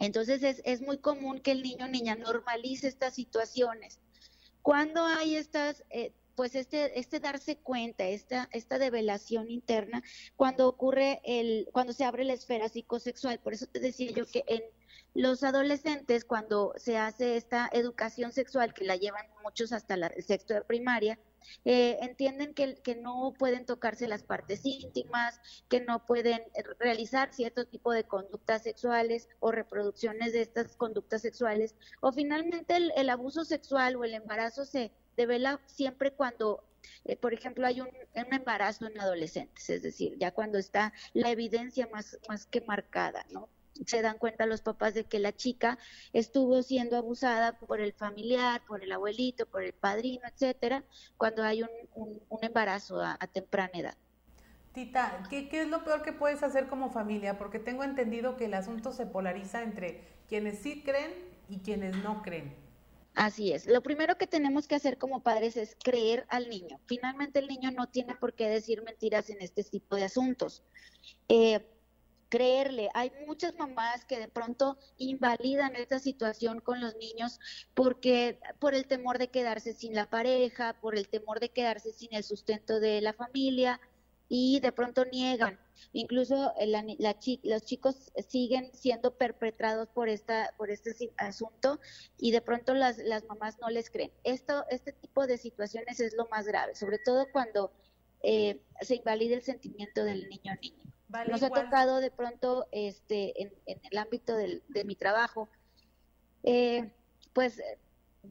Entonces 0.00 0.42
es, 0.42 0.60
es 0.64 0.80
muy 0.80 0.98
común 0.98 1.40
que 1.40 1.52
el 1.52 1.62
niño 1.62 1.86
o 1.86 1.88
niña 1.88 2.16
normalice 2.16 2.88
estas 2.88 3.14
situaciones. 3.14 4.00
Cuando 4.62 5.04
hay 5.04 5.36
estas, 5.36 5.84
eh, 5.90 6.12
pues 6.38 6.54
este, 6.54 6.96
este 7.00 7.18
darse 7.18 7.56
cuenta, 7.56 8.06
esta, 8.06 8.48
esta 8.52 8.78
develación 8.78 9.50
interna, 9.50 10.04
cuando 10.36 10.68
ocurre 10.68 11.20
el, 11.24 11.68
cuando 11.72 11.92
se 11.92 12.04
abre 12.04 12.22
la 12.22 12.34
esfera 12.34 12.68
psicosexual, 12.68 13.40
por 13.40 13.54
eso 13.54 13.66
te 13.66 13.80
decía 13.80 14.12
yo 14.12 14.24
que 14.24 14.44
en 14.46 14.62
los 15.14 15.42
adolescentes, 15.42 16.24
cuando 16.24 16.74
se 16.76 16.96
hace 16.96 17.36
esta 17.36 17.68
educación 17.72 18.30
sexual, 18.30 18.72
que 18.72 18.84
la 18.84 18.94
llevan 18.94 19.26
muchos 19.42 19.72
hasta 19.72 19.94
el 19.94 20.22
sexto 20.22 20.54
de 20.54 20.62
primaria, 20.62 21.18
eh, 21.64 21.98
entienden 22.02 22.54
que, 22.54 22.76
que, 22.76 22.94
no 22.94 23.34
pueden 23.36 23.66
tocarse 23.66 24.06
las 24.06 24.22
partes 24.22 24.64
íntimas, 24.64 25.40
que 25.68 25.80
no 25.80 26.06
pueden 26.06 26.40
realizar 26.78 27.32
cierto 27.32 27.66
tipo 27.66 27.90
de 27.90 28.04
conductas 28.04 28.62
sexuales 28.62 29.28
o 29.40 29.50
reproducciones 29.50 30.32
de 30.32 30.42
estas 30.42 30.76
conductas 30.76 31.22
sexuales. 31.22 31.74
O 32.00 32.12
finalmente 32.12 32.76
el, 32.76 33.10
abuso 33.10 33.44
sexual 33.44 33.96
o 33.96 34.04
el 34.04 34.14
embarazo 34.14 34.64
se 34.64 34.92
devela 35.18 35.60
siempre 35.66 36.12
cuando 36.12 36.64
eh, 37.04 37.16
por 37.16 37.34
ejemplo, 37.34 37.66
hay 37.66 37.80
un, 37.80 37.88
embarazo 38.14 38.86
en 38.86 39.00
adolescentes, 39.00 39.68
es 39.70 39.82
decir, 39.82 40.16
ya 40.18 40.32
cuando 40.32 40.58
está 40.58 40.92
la 41.12 41.30
evidencia 41.30 41.88
más, 41.92 42.46
que 42.46 42.60
marcada, 42.62 43.24
¿no? 43.30 43.48
se 43.86 44.02
dan 44.02 44.18
cuenta 44.18 44.44
los 44.44 44.60
papás 44.60 44.94
de 44.94 45.04
que 45.04 45.20
la 45.20 45.32
chica 45.32 45.78
estuvo 46.12 46.62
siendo 46.62 46.96
abusada 46.96 47.60
por 47.60 47.80
el 47.80 47.92
familiar, 47.92 48.60
por 48.66 48.82
el 48.82 48.90
abuelito, 48.90 49.46
por 49.46 49.62
el 49.62 49.72
padrino, 49.72 50.26
etcétera, 50.26 50.82
cuando 51.16 51.44
hay 51.44 51.62
un, 51.62 52.20
embarazo 52.42 53.00
a, 53.00 53.16
temprana 53.32 53.70
edad. 53.74 53.96
Tita, 54.72 55.22
¿qué, 55.30 55.48
¿qué, 55.48 55.62
es 55.62 55.68
lo 55.68 55.84
peor 55.84 56.02
que 56.02 56.12
puedes 56.12 56.42
hacer 56.42 56.66
como 56.66 56.90
familia? 56.90 57.38
Porque 57.38 57.60
tengo 57.60 57.84
entendido 57.84 58.36
que 58.36 58.46
el 58.46 58.54
asunto 58.54 58.92
se 58.92 59.06
polariza 59.06 59.62
entre 59.62 60.02
quienes 60.28 60.58
sí 60.58 60.82
creen 60.82 61.12
y 61.48 61.60
quienes 61.60 61.96
no 61.98 62.22
creen. 62.22 62.67
Así 63.18 63.52
es. 63.52 63.66
Lo 63.66 63.82
primero 63.82 64.16
que 64.16 64.28
tenemos 64.28 64.68
que 64.68 64.76
hacer 64.76 64.96
como 64.96 65.24
padres 65.24 65.56
es 65.56 65.76
creer 65.82 66.24
al 66.28 66.48
niño. 66.48 66.78
Finalmente 66.86 67.40
el 67.40 67.48
niño 67.48 67.72
no 67.72 67.88
tiene 67.88 68.14
por 68.14 68.32
qué 68.32 68.48
decir 68.48 68.84
mentiras 68.84 69.28
en 69.28 69.42
este 69.42 69.64
tipo 69.64 69.96
de 69.96 70.04
asuntos. 70.04 70.62
Eh, 71.28 71.66
creerle. 72.28 72.90
Hay 72.94 73.10
muchas 73.26 73.56
mamás 73.58 74.04
que 74.04 74.20
de 74.20 74.28
pronto 74.28 74.78
invalidan 74.98 75.74
esta 75.74 75.98
situación 75.98 76.60
con 76.60 76.80
los 76.80 76.94
niños 76.94 77.40
porque 77.74 78.38
por 78.60 78.76
el 78.76 78.86
temor 78.86 79.18
de 79.18 79.30
quedarse 79.30 79.72
sin 79.72 79.96
la 79.96 80.08
pareja, 80.08 80.78
por 80.80 80.96
el 80.96 81.08
temor 81.08 81.40
de 81.40 81.48
quedarse 81.48 81.92
sin 81.92 82.14
el 82.14 82.22
sustento 82.22 82.78
de 82.78 83.00
la 83.00 83.14
familia 83.14 83.80
y 84.28 84.60
de 84.60 84.72
pronto 84.72 85.04
niegan. 85.06 85.58
Incluso 85.92 86.52
la, 86.66 86.84
los 87.42 87.64
chicos 87.64 88.12
siguen 88.28 88.70
siendo 88.74 89.16
perpetrados 89.16 89.88
por 89.88 90.08
esta 90.08 90.52
por 90.56 90.70
este 90.70 90.92
asunto 91.16 91.80
y 92.18 92.30
de 92.32 92.40
pronto 92.40 92.74
las, 92.74 92.98
las 92.98 93.24
mamás 93.24 93.58
no 93.58 93.70
les 93.70 93.90
creen. 93.90 94.12
Esto 94.24 94.64
este 94.70 94.92
tipo 94.92 95.26
de 95.26 95.38
situaciones 95.38 96.00
es 96.00 96.14
lo 96.14 96.26
más 96.28 96.46
grave, 96.46 96.74
sobre 96.74 96.98
todo 96.98 97.26
cuando 97.32 97.72
eh, 98.22 98.60
se 98.80 98.96
invalida 98.96 99.34
el 99.34 99.42
sentimiento 99.42 100.04
del 100.04 100.28
niño 100.28 100.52
o 100.52 100.60
niña. 100.60 100.84
Nos 101.26 101.42
ha 101.42 101.48
tocado 101.48 102.00
de 102.00 102.10
pronto 102.10 102.66
este 102.70 103.42
en, 103.42 103.52
el 103.64 103.98
ámbito 103.98 104.36
del, 104.36 104.62
de 104.68 104.84
mi 104.84 104.94
trabajo, 104.94 105.48
eh, 106.42 106.92
pues 107.32 107.62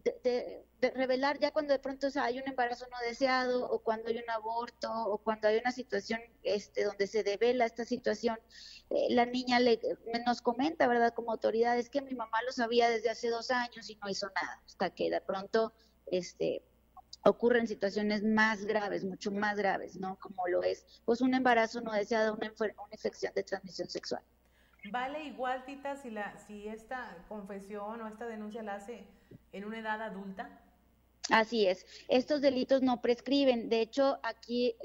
de, 0.04 0.67
revelar 0.82 1.40
ya 1.40 1.52
cuando 1.52 1.74
de 1.74 1.80
pronto 1.80 2.08
hay 2.22 2.40
un 2.40 2.48
embarazo 2.48 2.86
no 2.92 2.98
deseado 3.08 3.70
o 3.70 3.80
cuando 3.80 4.10
hay 4.10 4.18
un 4.18 4.30
aborto 4.30 4.92
o 4.92 5.18
cuando 5.18 5.48
hay 5.48 5.58
una 5.58 5.72
situación 5.72 6.20
este 6.44 6.84
donde 6.84 7.08
se 7.08 7.24
devela 7.24 7.66
esta 7.66 7.84
situación 7.84 8.38
eh, 8.90 9.08
la 9.10 9.26
niña 9.26 9.60
le 9.60 9.80
nos 10.26 10.42
comenta 10.42 10.88
verdad 10.88 11.14
como 11.14 11.32
autoridad 11.32 11.78
es 11.78 11.90
que 11.90 12.02
mi 12.02 12.14
mamá 12.14 12.42
lo 12.46 12.52
sabía 12.52 12.90
desde 12.90 13.10
hace 13.10 13.30
dos 13.30 13.50
años 13.50 13.90
y 13.90 13.96
no 13.96 14.10
hizo 14.10 14.28
nada 14.28 14.62
hasta 14.66 14.92
que 14.92 15.10
de 15.10 15.22
pronto 15.22 15.74
este 16.06 16.64
ocurren 17.24 17.68
situaciones 17.68 18.24
más 18.24 18.66
graves, 18.66 19.04
mucho 19.04 19.32
más 19.32 19.58
graves, 19.58 19.98
¿no? 19.98 20.18
Como 20.20 20.48
lo 20.48 20.64
es, 20.64 20.86
pues 21.04 21.20
un 21.22 21.34
embarazo 21.34 21.82
no 21.82 21.92
deseado, 21.92 22.36
una, 22.36 22.52
una 22.60 22.94
infección 22.94 23.34
de 23.34 23.44
transmisión 23.44 23.90
sexual. 23.90 24.22
Vale 24.92 25.24
igual, 25.24 25.66
Tita, 25.66 25.96
si, 25.98 26.10
la, 26.10 26.38
si 26.38 26.68
esta 26.68 27.26
confesión 27.28 28.02
o 28.02 28.08
esta 28.08 28.26
denuncia 28.26 28.64
la 28.64 28.76
hace 28.76 29.06
en 29.52 29.66
una 29.66 29.80
edad 29.80 30.02
adulta. 30.02 30.50
Así 31.30 31.68
es, 31.68 31.86
estos 32.08 32.42
delitos 32.42 32.82
no 32.82 33.02
prescriben. 33.02 33.70
De 33.70 33.82
hecho, 33.82 34.20
aquí 34.24 34.76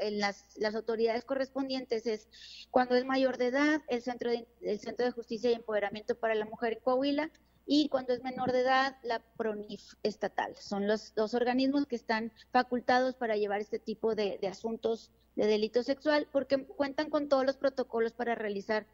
en 0.00 0.18
las, 0.20 0.56
las 0.56 0.74
autoridades 0.74 1.24
correspondientes 1.24 2.06
es 2.06 2.28
cuando 2.70 2.94
es 2.94 3.04
mayor 3.04 3.36
de 3.36 3.46
edad, 3.46 3.82
el 3.88 4.02
Centro 4.02 4.30
de, 4.30 4.46
el 4.62 4.78
Centro 4.78 5.06
de 5.06 5.12
Justicia 5.12 5.50
y 5.50 5.54
Empoderamiento 5.54 6.14
para 6.14 6.34
la 6.34 6.44
Mujer 6.44 6.74
en 6.74 6.80
Coahuila 6.80 7.30
y 7.70 7.90
cuando 7.90 8.14
es 8.14 8.22
menor 8.22 8.50
de 8.52 8.60
edad, 8.60 8.96
la 9.02 9.20
PRONIF 9.36 9.92
estatal. 10.02 10.56
Son 10.56 10.86
los 10.86 11.14
dos 11.14 11.34
organismos 11.34 11.86
que 11.86 11.96
están 11.96 12.32
facultados 12.50 13.14
para 13.14 13.36
llevar 13.36 13.60
este 13.60 13.78
tipo 13.78 14.14
de, 14.14 14.38
asuntos 14.50 15.10
de 15.36 15.46
delito 15.46 15.82
sexual 15.82 16.26
porque 16.32 16.64
cuentan 16.64 17.10
con 17.10 17.28
todos 17.28 17.44
los 17.44 17.58
protocolos 17.58 18.12
para 18.12 18.34
realizar 18.34 18.86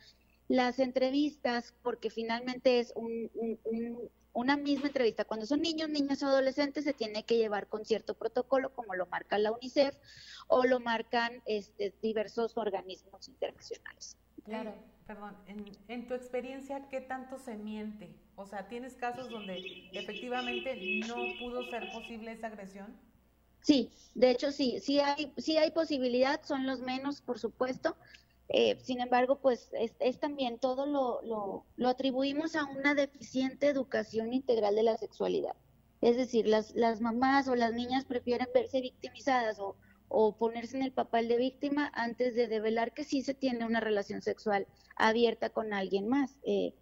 las 0.48 0.80
entrevistas, 0.80 1.72
porque 1.82 2.10
finalmente 2.10 2.80
es 2.80 2.92
una 4.34 4.58
misma 4.58 4.88
entrevista. 4.88 5.24
Cuando 5.24 5.46
son 5.46 5.62
niños, 5.62 5.88
niñas 5.88 6.22
o 6.22 6.26
adolescentes, 6.26 6.84
se 6.84 6.92
tiene 6.92 7.24
que 7.24 7.38
llevar 7.38 7.68
con 7.68 7.86
cierto 7.86 8.12
protocolo, 8.12 8.74
como 8.74 8.94
lo 8.94 9.06
marca 9.06 9.38
la 9.38 9.52
UNICEF 9.52 9.96
o 10.48 10.64
lo 10.64 10.80
marcan 10.80 11.42
este, 11.46 11.94
diversos 12.02 12.58
organismos 12.58 13.28
internacionales. 13.28 14.18
Claro 14.44 14.74
perdón, 15.06 15.36
en, 15.88 16.08
tu 16.08 16.14
experiencia, 16.14 16.88
¿qué 16.88 17.00
tanto 17.00 17.38
se 17.38 17.56
miente? 17.56 18.14
O 18.36 18.46
sea, 18.46 18.68
¿tienes 18.68 18.94
casos 18.94 19.28
donde 19.28 19.88
efectivamente 19.92 20.74
no 21.06 21.16
pudo 21.38 21.68
ser 21.70 21.90
posible 21.92 22.32
esa 22.32 22.48
agresión? 22.48 22.96
Sí, 23.60 23.90
de 24.14 24.30
hecho 24.30 24.52
sí, 24.52 24.80
sí 24.80 25.00
hay, 25.00 25.32
sí 25.36 25.56
hay 25.56 25.70
posibilidad, 25.70 26.42
son 26.42 26.66
los 26.66 26.80
menos, 26.80 27.20
por 27.20 27.38
supuesto. 27.38 27.96
Eh, 28.48 28.78
sin 28.82 29.00
embargo, 29.00 29.40
pues 29.40 29.70
es, 29.72 30.20
también 30.20 30.58
todo 30.58 30.86
lo, 30.86 31.22
lo, 31.22 31.64
lo, 31.76 31.88
atribuimos 31.88 32.56
a 32.56 32.64
una 32.66 32.94
deficiente 32.94 33.68
educación 33.68 34.32
integral 34.32 34.74
de 34.74 34.82
la 34.82 34.96
sexualidad. 34.98 35.56
Es 36.02 36.16
decir, 36.16 36.46
las, 36.46 36.74
las 36.74 37.00
mamás 37.00 37.48
o 37.48 37.54
las 37.54 37.72
niñas 37.72 38.04
prefieren 38.04 38.48
verse 38.52 38.82
victimizadas 38.82 39.58
o, 39.58 39.76
o 40.08 40.36
ponerse 40.36 40.76
en 40.76 40.82
el 40.82 40.92
papel 40.92 41.28
de 41.28 41.36
víctima 41.36 41.90
antes 41.94 42.34
de 42.34 42.46
develar 42.46 42.92
que 42.92 43.04
sí 43.04 43.22
se 43.22 43.34
tiene 43.34 43.64
una 43.64 43.80
relación 43.80 44.22
sexual 44.22 44.66
abierta 44.96 45.50
con 45.50 45.72
alguien 45.72 46.08
más. 46.08 46.36
Eh, 46.44 46.74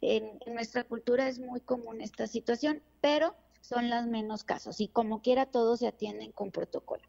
en, 0.00 0.38
nuestra 0.46 0.84
cultura 0.84 1.28
es 1.28 1.38
muy 1.38 1.60
común 1.60 2.00
esta 2.00 2.26
situación, 2.26 2.82
pero 3.00 3.34
son 3.60 3.90
los 3.90 4.06
menos 4.06 4.44
casos 4.44 4.80
y 4.80 4.88
como 4.88 5.20
quiera 5.20 5.46
todos 5.46 5.80
se 5.80 5.88
atienden 5.88 6.32
con 6.32 6.50
protocolo. 6.50 7.02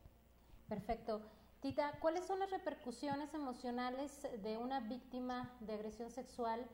Perfecto. 0.67 1.21
Tita, 1.61 1.97
¿cuáles 1.99 2.25
son 2.25 2.39
las 2.39 2.51
repercusiones 2.51 3.33
emocionales 3.33 4.21
de 4.43 4.57
una 4.57 4.79
víctima 4.79 5.55
de 5.59 5.73
agresión 5.73 6.09
sexual 6.09 6.65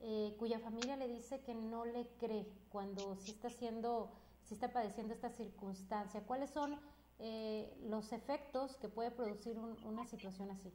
eh, 0.00 0.34
cuya 0.38 0.58
familia 0.58 0.96
le 0.96 1.08
dice 1.08 1.40
que 1.40 1.54
no 1.54 1.84
le 1.84 2.06
cree 2.18 2.46
cuando 2.68 3.16
sí 3.16 3.30
está 3.30 3.48
siendo, 3.48 4.12
sí 4.42 4.54
está 4.54 4.72
padeciendo 4.72 5.14
esta 5.14 5.30
circunstancia? 5.30 6.20
¿Cuáles 6.26 6.50
son 6.50 6.78
eh, 7.20 7.72
los 7.84 8.12
efectos 8.12 8.76
que 8.76 8.88
puede 8.88 9.10
producir 9.10 9.56
una 9.56 10.04
situación 10.04 10.50
así. 10.50 10.72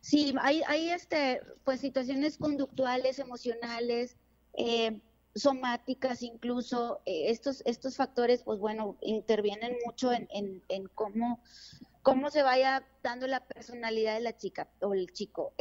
Sí, 0.00 0.34
hay, 0.40 0.62
hay 0.66 0.90
este, 0.90 1.42
pues 1.64 1.80
situaciones 1.80 2.38
conductuales, 2.38 3.18
emocionales, 3.18 4.16
eh, 4.54 4.98
somáticas 5.34 6.22
incluso. 6.22 7.02
Eh, 7.04 7.30
estos, 7.30 7.62
estos 7.66 7.96
factores, 7.96 8.42
pues 8.42 8.58
bueno, 8.58 8.96
intervienen 9.02 9.76
mucho 9.84 10.12
en, 10.12 10.28
en, 10.30 10.86
cómo, 10.94 11.40
cómo 12.02 12.30
se 12.30 12.42
vaya 12.42 12.84
dando 13.02 13.26
la 13.26 13.44
personalidad 13.44 14.14
de 14.14 14.20
la 14.20 14.36
chica 14.36 14.68
o 14.80 14.94
el 14.94 15.12
chico. 15.12 15.52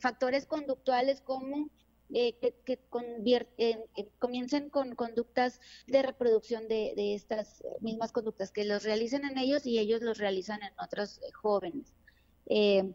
factores 0.00 0.46
conductuales 0.46 1.20
como 1.20 1.70
eh, 2.14 2.36
que, 2.64 2.78
comiencen 4.18 4.70
con 4.70 4.94
conductas 4.94 5.60
de 5.88 6.02
reproducción 6.02 6.68
de, 6.68 7.14
estas 7.14 7.64
mismas 7.80 8.12
conductas, 8.12 8.52
que 8.52 8.64
los 8.64 8.84
realicen 8.84 9.24
en 9.24 9.38
ellos 9.38 9.66
y 9.66 9.78
ellos 9.78 10.02
los 10.02 10.18
realizan 10.18 10.62
en 10.62 10.72
otros 10.78 11.18
eh, 11.18 11.32
jóvenes. 11.32 11.92
Eh, 12.46 12.94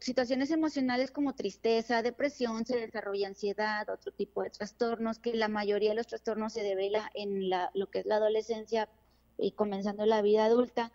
situaciones 0.00 0.50
emocionales 0.50 1.10
como 1.10 1.34
tristeza, 1.34 2.02
depresión, 2.02 2.64
se 2.64 2.78
desarrolla 2.78 3.28
ansiedad, 3.28 3.88
otro 3.90 4.12
tipo 4.12 4.42
de 4.42 4.50
trastornos, 4.50 5.18
que 5.18 5.34
la 5.34 5.48
mayoría 5.48 5.90
de 5.90 5.96
los 5.96 6.06
trastornos 6.06 6.54
se 6.54 6.62
devela 6.62 7.10
en 7.14 7.50
la, 7.50 7.70
lo 7.74 7.90
que 7.90 8.00
es 8.00 8.06
la 8.06 8.16
adolescencia 8.16 8.88
y 9.38 9.52
comenzando 9.52 10.06
la 10.06 10.22
vida 10.22 10.44
adulta, 10.44 10.92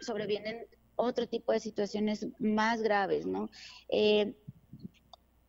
sobrevienen 0.00 0.66
otro 0.96 1.26
tipo 1.26 1.52
de 1.52 1.60
situaciones 1.60 2.26
más 2.38 2.82
graves, 2.82 3.26
¿no? 3.26 3.48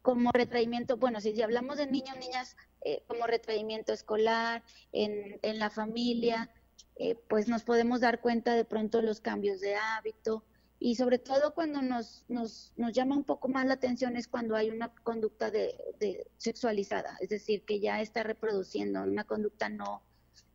como 0.04 0.32
retraimiento, 0.34 0.98
bueno, 0.98 1.22
si, 1.22 1.41
hablamos 1.41 1.78
de 1.78 1.88
niños, 1.88 2.17
niñas, 2.19 2.58
eh, 2.82 3.04
como 3.08 3.26
retraimiento 3.26 3.93
escolar, 3.93 4.62
en, 4.91 5.39
en 5.41 5.60
la 5.60 5.69
familia, 5.69 6.52
eh, 6.98 7.15
pues 7.30 7.48
nos 7.48 7.63
podemos 7.63 8.02
dar 8.02 8.19
cuenta 8.19 8.54
de 8.54 8.65
pronto 8.65 9.02
los 9.02 9.22
cambios 9.22 9.62
de 9.62 9.76
hábito 9.76 10.43
y 10.78 10.96
sobre 10.96 11.17
todo 11.17 11.54
cuando 11.54 11.82
nos, 11.82 12.26
nos, 12.28 12.74
nos 12.76 12.91
llama 12.91 13.15
un 13.15 13.24
poco 13.24 13.48
más 13.48 13.65
la 13.65 13.76
atención 13.76 14.17
es 14.17 14.28
cuando 14.28 14.58
hay 14.58 14.69
una 14.69 14.93
conducta 15.04 15.50
de, 15.50 15.74
de 16.00 16.28
sexualizada, 16.36 17.17
es 17.22 17.30
decir, 17.30 17.63
que 17.63 17.80
ya 17.80 18.02
está 18.02 18.24
reproduciendo 18.24 19.02
una 19.04 19.24
conducta 19.24 19.69
no, 19.69 20.04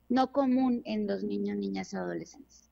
no 0.09 0.33
común 0.33 0.83
en 0.85 1.07
los 1.07 1.23
niños, 1.23 1.57
niñas 1.57 1.92
y 1.92 1.97
adolescentes. 1.97 2.71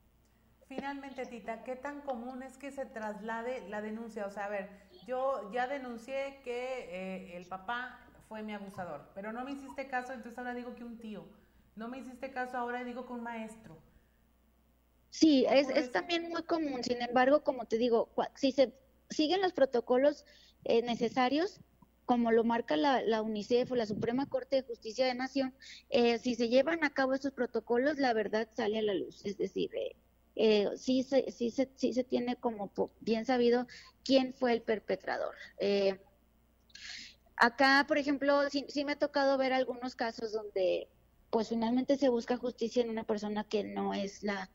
Finalmente, 0.68 1.26
Tita, 1.26 1.62
¿qué 1.62 1.76
tan 1.76 2.00
común 2.00 2.42
es 2.42 2.56
que 2.58 2.72
se 2.72 2.86
traslade 2.86 3.68
la 3.68 3.80
denuncia? 3.82 4.26
O 4.26 4.30
sea, 4.30 4.46
a 4.46 4.48
ver, 4.48 4.68
yo 5.06 5.50
ya 5.52 5.68
denuncié 5.68 6.40
que 6.42 6.88
eh, 6.90 7.36
el 7.36 7.46
papá 7.46 8.00
fue 8.28 8.42
mi 8.42 8.52
abusador, 8.52 9.08
pero 9.14 9.32
no 9.32 9.44
me 9.44 9.52
hiciste 9.52 9.86
caso, 9.86 10.12
entonces 10.12 10.36
ahora 10.38 10.54
digo 10.54 10.74
que 10.74 10.82
un 10.82 10.98
tío. 10.98 11.24
No 11.76 11.88
me 11.88 11.98
hiciste 11.98 12.32
caso, 12.32 12.56
ahora 12.56 12.82
digo 12.82 13.06
que 13.06 13.12
un 13.12 13.22
maestro. 13.22 13.76
Sí, 15.10 15.46
es, 15.48 15.68
es 15.68 15.92
también 15.92 16.28
muy 16.30 16.42
común. 16.42 16.82
Sin 16.82 17.00
embargo, 17.00 17.44
como 17.44 17.66
te 17.66 17.78
digo, 17.78 18.10
si 18.34 18.50
se 18.50 18.72
siguen 19.08 19.40
los 19.40 19.52
protocolos 19.52 20.24
eh, 20.64 20.82
necesarios, 20.82 21.60
como 22.06 22.30
lo 22.30 22.44
marca 22.44 22.76
la, 22.76 23.02
la, 23.02 23.20
UNICEF 23.20 23.72
o 23.72 23.76
la 23.76 23.84
Suprema 23.84 24.26
Corte 24.26 24.56
de 24.56 24.62
Justicia 24.62 25.06
de 25.06 25.14
Nación, 25.14 25.54
eh, 25.90 26.18
si 26.18 26.36
se 26.36 26.48
llevan 26.48 26.84
a 26.84 26.90
cabo 26.90 27.14
esos 27.14 27.32
protocolos, 27.32 27.98
la 27.98 28.14
verdad 28.14 28.48
sale 28.54 28.78
a 28.78 28.82
la 28.82 28.94
luz. 28.94 29.26
Es 29.26 29.36
decir, 29.36 29.70
eh, 30.36 30.68
sí, 30.76 31.02
se, 31.02 31.30
sí, 31.32 31.50
se, 31.50 31.68
sí 31.74 31.92
se 31.92 32.04
tiene 32.04 32.36
como 32.36 32.72
bien 33.00 33.24
sabido 33.24 33.66
quién 34.04 34.32
fue 34.34 34.52
el 34.52 34.62
perpetrador. 34.62 35.34
Eh, 35.58 36.00
acá, 37.36 37.84
por 37.88 37.98
ejemplo, 37.98 38.48
sí, 38.50 38.64
sí, 38.68 38.84
me 38.84 38.92
ha 38.92 38.98
tocado 38.98 39.36
ver 39.36 39.52
algunos 39.52 39.96
casos 39.96 40.32
donde 40.32 40.88
pues 41.30 41.48
finalmente 41.48 41.96
se 41.96 42.08
busca 42.08 42.36
justicia 42.36 42.82
en 42.82 42.88
una 42.90 43.04
persona 43.04 43.42
que 43.42 43.64
no 43.64 43.94
es 43.94 44.22
la, 44.22 44.48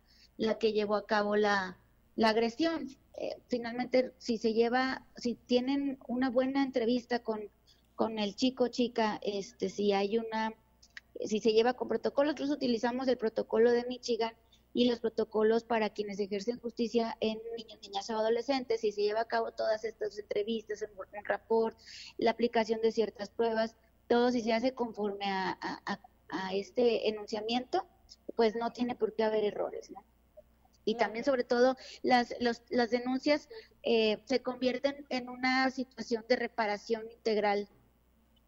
que 0.58 0.72
llevó 0.72 0.96
a 0.96 1.06
cabo 1.06 1.36
la 1.36 1.78
agresión. 2.24 2.88
Eh, 3.18 3.38
finalmente, 3.48 4.14
si 4.18 4.38
se 4.38 4.54
lleva, 4.54 5.06
si 5.16 5.36
tienen 5.36 6.00
una 6.08 6.30
buena 6.30 6.64
entrevista 6.64 7.20
con, 7.20 7.42
con 7.96 8.20
el 8.20 8.36
chico 8.36 8.68
chica, 8.68 9.20
este, 9.22 9.70
si 9.70 9.92
hay 9.94 10.18
una, 10.18 10.54
si 11.26 11.40
se 11.40 11.54
lleva 11.54 11.74
con 11.74 11.88
protocolo, 11.88 12.32
nosotros 12.32 12.52
utilizamos 12.52 13.08
el 13.08 13.18
protocolo 13.18 13.72
de 13.72 13.86
Michigan, 13.86 14.34
y 14.74 14.90
los 14.90 15.00
protocolos 15.00 15.64
para 15.64 15.90
quienes 15.90 16.20
ejercen 16.20 16.60
justicia 16.60 17.18
en 17.20 17.40
niños, 17.58 17.80
niñas 17.82 18.10
o 18.10 18.18
adolescentes 18.18 18.84
y 18.84 18.92
se 18.92 19.02
lleva 19.02 19.22
a 19.22 19.28
cabo 19.28 19.52
todas 19.52 19.84
estas 19.84 20.18
entrevistas, 20.18 20.82
un 20.82 21.26
rapport, 21.26 21.78
la 22.18 22.32
aplicación 22.32 22.82
de 22.82 22.92
ciertas 22.92 23.30
pruebas, 23.30 23.76
todo 24.08 24.32
si 24.32 24.42
se 24.42 24.54
hace 24.54 24.74
conforme 24.74 25.26
a, 25.26 25.58
a, 25.86 26.00
este 26.54 27.10
enunciamiento, 27.10 27.86
pues 28.36 28.56
no 28.56 28.72
tiene 28.72 28.96
por 28.96 29.14
qué 29.14 29.24
haber 29.24 29.44
errores, 29.44 29.92
¿no? 29.92 30.04
Y 30.86 30.96
también, 30.96 31.26
sobre 31.26 31.44
todo, 31.44 31.78
las, 32.02 32.34
las 32.40 32.90
denuncias 32.90 33.50
eh, 33.84 34.22
se 34.26 34.42
convierten 34.42 35.06
en 35.10 35.30
una 35.30 35.70
situación 35.72 36.26
de 36.28 36.36
reparación 36.36 37.10
integral, 37.12 37.68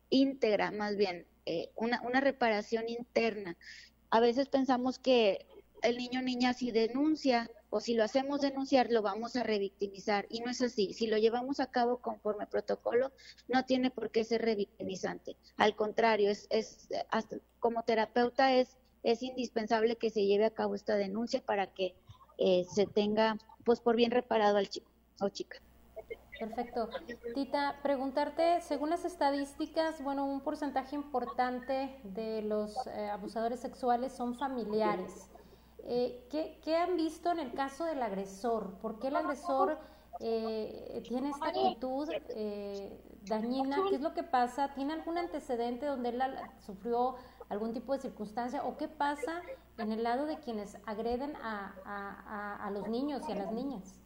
íntegra 0.09 0.71
más 0.71 0.95
bien, 0.95 1.25
eh, 1.45 1.69
una, 1.75 2.01
una 2.01 2.21
reparación 2.21 2.89
interna. 2.89 3.57
A 4.09 4.19
veces 4.19 4.47
pensamos 4.47 4.99
que 4.99 5.45
el 5.81 5.97
niño 5.97 6.21
o 6.21 6.23
niña 6.23 6.53
si 6.53 6.71
denuncia 6.71 7.51
o 7.69 7.81
si 7.81 7.93
lo 7.93 8.03
hacemos 8.03 8.41
denunciar 8.41 8.89
lo 8.91 9.01
vamos 9.01 9.35
a 9.35 9.43
revictimizar 9.43 10.27
y 10.29 10.39
no 10.39 10.51
es 10.51 10.61
así. 10.61 10.93
Si 10.93 11.07
lo 11.07 11.17
llevamos 11.17 11.59
a 11.59 11.71
cabo 11.71 11.97
conforme 11.97 12.47
protocolo 12.47 13.11
no 13.47 13.65
tiene 13.65 13.89
por 13.89 14.11
qué 14.11 14.23
ser 14.23 14.43
revictimizante. 14.43 15.35
Al 15.57 15.75
contrario, 15.75 16.29
es, 16.29 16.47
es 16.51 16.87
como 17.59 17.83
terapeuta 17.83 18.55
es 18.55 18.77
es 19.03 19.21
indispensable 19.21 19.97
que 19.97 20.09
se 20.09 20.25
lleve 20.25 20.45
a 20.45 20.53
cabo 20.53 20.75
esta 20.75 20.95
denuncia 20.95 21.41
para 21.41 21.67
que 21.67 21.93
eh, 22.37 22.65
se 22.69 22.85
tenga 22.85 23.37
pues 23.63 23.79
por 23.79 23.95
bien 23.95 24.11
reparado 24.11 24.57
al 24.57 24.69
chico 24.69 24.89
o 25.19 25.29
chica. 25.29 25.57
Perfecto. 26.39 26.89
Tita, 27.35 27.79
preguntarte, 27.83 28.59
según 28.61 28.89
las 28.89 29.05
estadísticas, 29.05 30.03
bueno, 30.03 30.25
un 30.25 30.41
porcentaje 30.41 30.95
importante 30.95 31.99
de 32.03 32.41
los 32.41 32.75
eh, 32.87 33.09
abusadores 33.09 33.61
sexuales 33.61 34.11
son 34.11 34.35
familiares. 34.35 35.29
Eh, 35.85 36.27
¿qué, 36.63 36.75
han 36.77 36.95
visto 36.95 37.31
en 37.31 37.39
el 37.39 37.53
caso 37.53 37.83
del 37.85 38.01
agresor? 38.01 38.77
¿Por 38.79 38.99
qué 38.99 39.07
el 39.07 39.17
agresor 39.17 39.77
eh, 40.21 41.03
tiene 41.07 41.29
esta 41.29 41.47
actitud 41.47 42.09
eh, 42.29 43.01
dañina? 43.25 43.77
¿Qué 43.89 43.95
es 43.95 44.01
lo 44.01 44.13
que 44.13 44.23
pasa? 44.23 44.73
¿Tiene 44.73 44.93
algún 44.93 45.17
antecedente 45.17 45.85
donde 45.85 46.09
él 46.09 46.21
sufrió 46.65 47.15
algún 47.49 47.73
tipo 47.73 47.93
de 47.93 47.99
circunstancia? 47.99 48.63
¿O 48.63 48.77
qué 48.77 48.87
pasa 48.87 49.41
en 49.77 49.91
el 49.91 50.03
lado 50.03 50.25
de 50.25 50.39
quienes 50.39 50.77
agreden 50.85 51.35
a, 51.37 52.69
los 52.71 52.87
niños 52.87 53.23
y 53.27 53.31
a 53.31 53.35
las 53.35 53.51
niñas? 53.51 53.99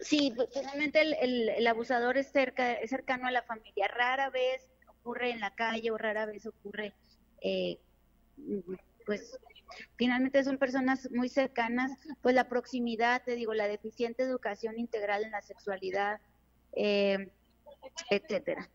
Sí, 0.00 0.32
pues, 0.34 0.48
finalmente 0.52 1.00
el, 1.00 1.48
el, 1.48 1.66
abusador 1.66 2.16
es, 2.16 2.30
cerca, 2.30 2.72
es 2.72 2.90
cercano 2.90 3.26
a 3.26 3.30
la 3.30 3.42
familia. 3.42 3.88
Rara 3.88 4.30
vez 4.30 4.70
ocurre 4.88 5.30
en 5.30 5.40
la 5.40 5.54
calle 5.54 5.90
o 5.90 5.98
rara 5.98 6.26
vez 6.26 6.46
ocurre, 6.46 6.94
pues 9.04 9.38
Finalmente 9.96 10.44
son 10.44 10.58
personas 10.58 11.08
muy 11.10 11.28
cercanas, 11.28 11.92
pues 12.22 12.34
la 12.34 12.48
proximidad, 12.48 13.22
te 13.24 13.34
digo, 13.34 13.54
la 13.54 13.68
deficiente 13.68 14.22
educación 14.22 14.78
integral 14.78 15.24
en 15.24 15.32
la 15.32 15.42
sexualidad, 15.42 16.20
eh, 16.72 17.30
etcétera. 18.10 18.68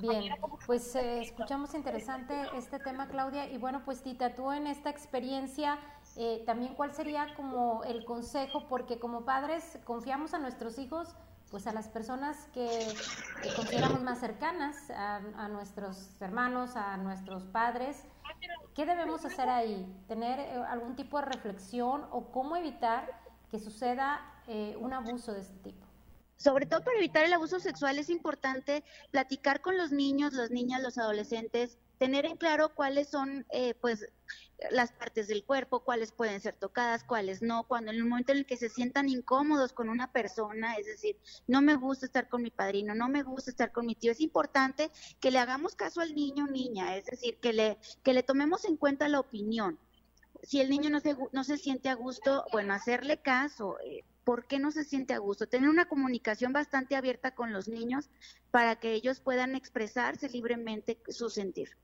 Bien, 0.00 0.34
pues 0.66 0.94
eh, 0.94 1.22
escuchamos 1.22 1.74
interesante 1.74 2.34
este 2.54 2.78
tema, 2.78 3.08
Claudia. 3.08 3.50
Y 3.50 3.58
bueno, 3.58 3.82
pues 3.84 4.02
Tita, 4.02 4.34
tú 4.34 4.52
en 4.52 4.66
esta 4.66 4.90
experiencia, 4.90 5.78
eh, 6.16 6.42
también 6.44 6.74
cuál 6.74 6.92
sería 6.92 7.34
como 7.34 7.82
el 7.84 8.04
consejo, 8.04 8.68
porque 8.68 8.98
como 8.98 9.24
padres 9.24 9.78
confiamos 9.84 10.34
a 10.34 10.38
nuestros 10.38 10.78
hijos, 10.78 11.14
pues 11.50 11.66
a 11.66 11.72
las 11.72 11.88
personas 11.88 12.48
que, 12.52 12.68
consideramos 13.54 14.02
más 14.02 14.18
cercanas, 14.18 14.90
a, 14.90 15.48
nuestros 15.48 16.20
hermanos, 16.20 16.76
a 16.76 16.96
nuestros 16.96 17.44
padres. 17.44 18.04
¿Qué 18.74 18.84
debemos 18.84 19.24
hacer 19.24 19.48
ahí? 19.48 19.86
¿Tener 20.08 20.40
eh, 20.40 20.62
algún 20.68 20.96
tipo 20.96 21.18
de 21.18 21.26
reflexión 21.26 22.06
o 22.10 22.32
cómo 22.32 22.56
evitar 22.56 23.20
que 23.50 23.58
suceda 23.58 24.20
un 24.78 24.92
abuso 24.92 25.32
de 25.32 25.40
este 25.40 25.58
tipo? 25.58 25.85
Sobre 26.36 26.66
todo 26.66 26.84
para 26.84 26.98
evitar 26.98 27.24
el 27.24 27.32
abuso 27.32 27.60
sexual 27.60 27.98
es 27.98 28.10
importante 28.10 28.84
platicar 29.10 29.62
con 29.62 29.78
los 29.78 29.90
niños, 29.90 30.34
las 30.34 30.50
niñas, 30.50 30.82
los 30.82 30.98
adolescentes, 30.98 31.78
tener 31.98 32.26
en 32.26 32.36
claro 32.36 32.74
cuáles 32.74 33.08
son 33.08 33.46
eh, 33.50 33.74
pues 33.74 34.06
las 34.70 34.92
partes 34.92 35.28
del 35.28 35.44
cuerpo, 35.44 35.80
cuáles 35.80 36.12
pueden 36.12 36.40
ser 36.40 36.54
tocadas, 36.54 37.04
cuáles 37.04 37.42
no, 37.42 37.64
cuando 37.64 37.90
en 37.90 37.98
el 37.98 38.04
momento 38.04 38.32
en 38.32 38.38
el 38.38 38.46
que 38.46 38.56
se 38.56 38.68
sientan 38.68 39.08
incómodos 39.08 39.72
con 39.72 39.88
una 39.88 40.12
persona, 40.12 40.74
es 40.76 40.86
decir, 40.86 41.18
no 41.46 41.62
me 41.62 41.74
gusta 41.74 42.06
estar 42.06 42.28
con 42.28 42.42
mi 42.42 42.50
padrino, 42.50 42.94
no 42.94 43.08
me 43.08 43.22
gusta 43.22 43.50
estar 43.50 43.72
con 43.72 43.86
mi 43.86 43.94
tío, 43.94 44.12
es 44.12 44.20
importante 44.20 44.90
que 45.20 45.30
le 45.30 45.38
hagamos 45.38 45.74
caso 45.74 46.00
al 46.00 46.14
niño 46.14 46.44
o 46.44 46.52
niña, 46.52 46.96
es 46.96 47.06
decir, 47.06 47.38
que 47.38 47.52
le, 47.52 47.78
que 48.02 48.14
le 48.14 48.22
tomemos 48.22 48.64
en 48.64 48.76
cuenta 48.76 49.08
la 49.08 49.20
opinión. 49.20 49.78
Si 50.42 50.60
el 50.60 50.68
niño 50.68 50.90
no 50.90 51.00
se, 51.00 51.16
no 51.32 51.44
se 51.44 51.56
siente 51.56 51.88
a 51.88 51.94
gusto, 51.94 52.44
bueno, 52.52 52.74
hacerle 52.74 53.20
caso. 53.20 53.78
Eh, 53.80 54.04
¿Por 54.26 54.44
qué 54.48 54.58
no 54.58 54.72
se 54.72 54.82
siente 54.82 55.14
a 55.14 55.18
gusto? 55.18 55.46
Tener 55.46 55.68
una 55.68 55.86
comunicación 55.86 56.52
bastante 56.52 56.96
abierta 56.96 57.36
con 57.36 57.52
los 57.52 57.68
niños 57.68 58.10
para 58.50 58.74
que 58.74 58.92
ellos 58.92 59.20
puedan 59.20 59.54
expresarse 59.54 60.28
libremente 60.28 60.98
su 61.06 61.30
sentir. 61.30 61.76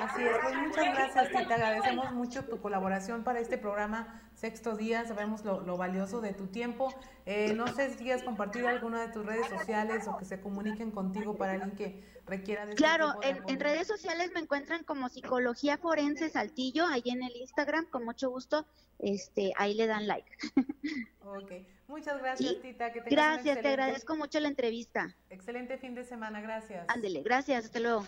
Así 0.00 0.22
es, 0.22 0.36
pues 0.42 0.54
muchas 0.54 0.94
gracias, 0.94 1.28
Tita. 1.28 1.54
Agradecemos 1.54 2.12
mucho 2.12 2.44
tu 2.44 2.60
colaboración 2.60 3.24
para 3.24 3.40
este 3.40 3.58
programa 3.58 4.22
Sexto 4.34 4.76
Día. 4.76 5.04
Sabemos 5.06 5.44
lo, 5.44 5.76
valioso 5.76 6.20
de 6.20 6.32
tu 6.32 6.46
tiempo. 6.46 6.94
Eh, 7.26 7.52
no 7.54 7.66
sé 7.68 7.90
si 7.90 8.04
quieres 8.04 8.22
compartir 8.22 8.66
alguna 8.66 9.02
de 9.02 9.12
tus 9.12 9.26
redes 9.26 9.48
sociales 9.48 10.06
o 10.08 10.16
que 10.16 10.24
se 10.24 10.40
comuniquen 10.40 10.90
contigo 10.90 11.36
para 11.36 11.52
alguien 11.52 11.72
que 11.72 12.04
requiera 12.26 12.64
de 12.64 12.72
este 12.72 12.82
Claro, 12.82 13.14
en, 13.22 13.60
redes 13.60 13.86
sociales 13.86 14.30
me 14.32 14.40
encuentran 14.40 14.84
como 14.84 15.08
Psicología 15.08 15.76
Forense 15.76 16.30
Saltillo, 16.30 16.86
ahí 16.86 17.02
en 17.06 17.22
el 17.22 17.36
Instagram, 17.36 17.86
con 17.86 18.04
mucho 18.04 18.30
gusto. 18.30 18.66
Este, 18.98 19.52
ahí 19.56 19.74
le 19.74 19.86
dan 19.86 20.06
like. 20.06 20.30
Ok, 21.22 21.52
muchas 21.86 22.18
gracias, 22.18 22.60
Tita. 22.60 22.92
Que 22.92 23.02
gracias, 23.02 23.60
te 23.60 23.68
agradezco 23.68 24.16
mucho 24.16 24.40
la 24.40 24.48
entrevista. 24.48 25.14
Excelente 25.28 25.78
fin 25.78 25.94
de 25.94 26.02
semana, 26.02 26.40
gracias. 26.40 26.84
Ándele, 26.88 27.22
gracias, 27.22 27.66
hasta 27.66 27.78
luego. 27.78 28.04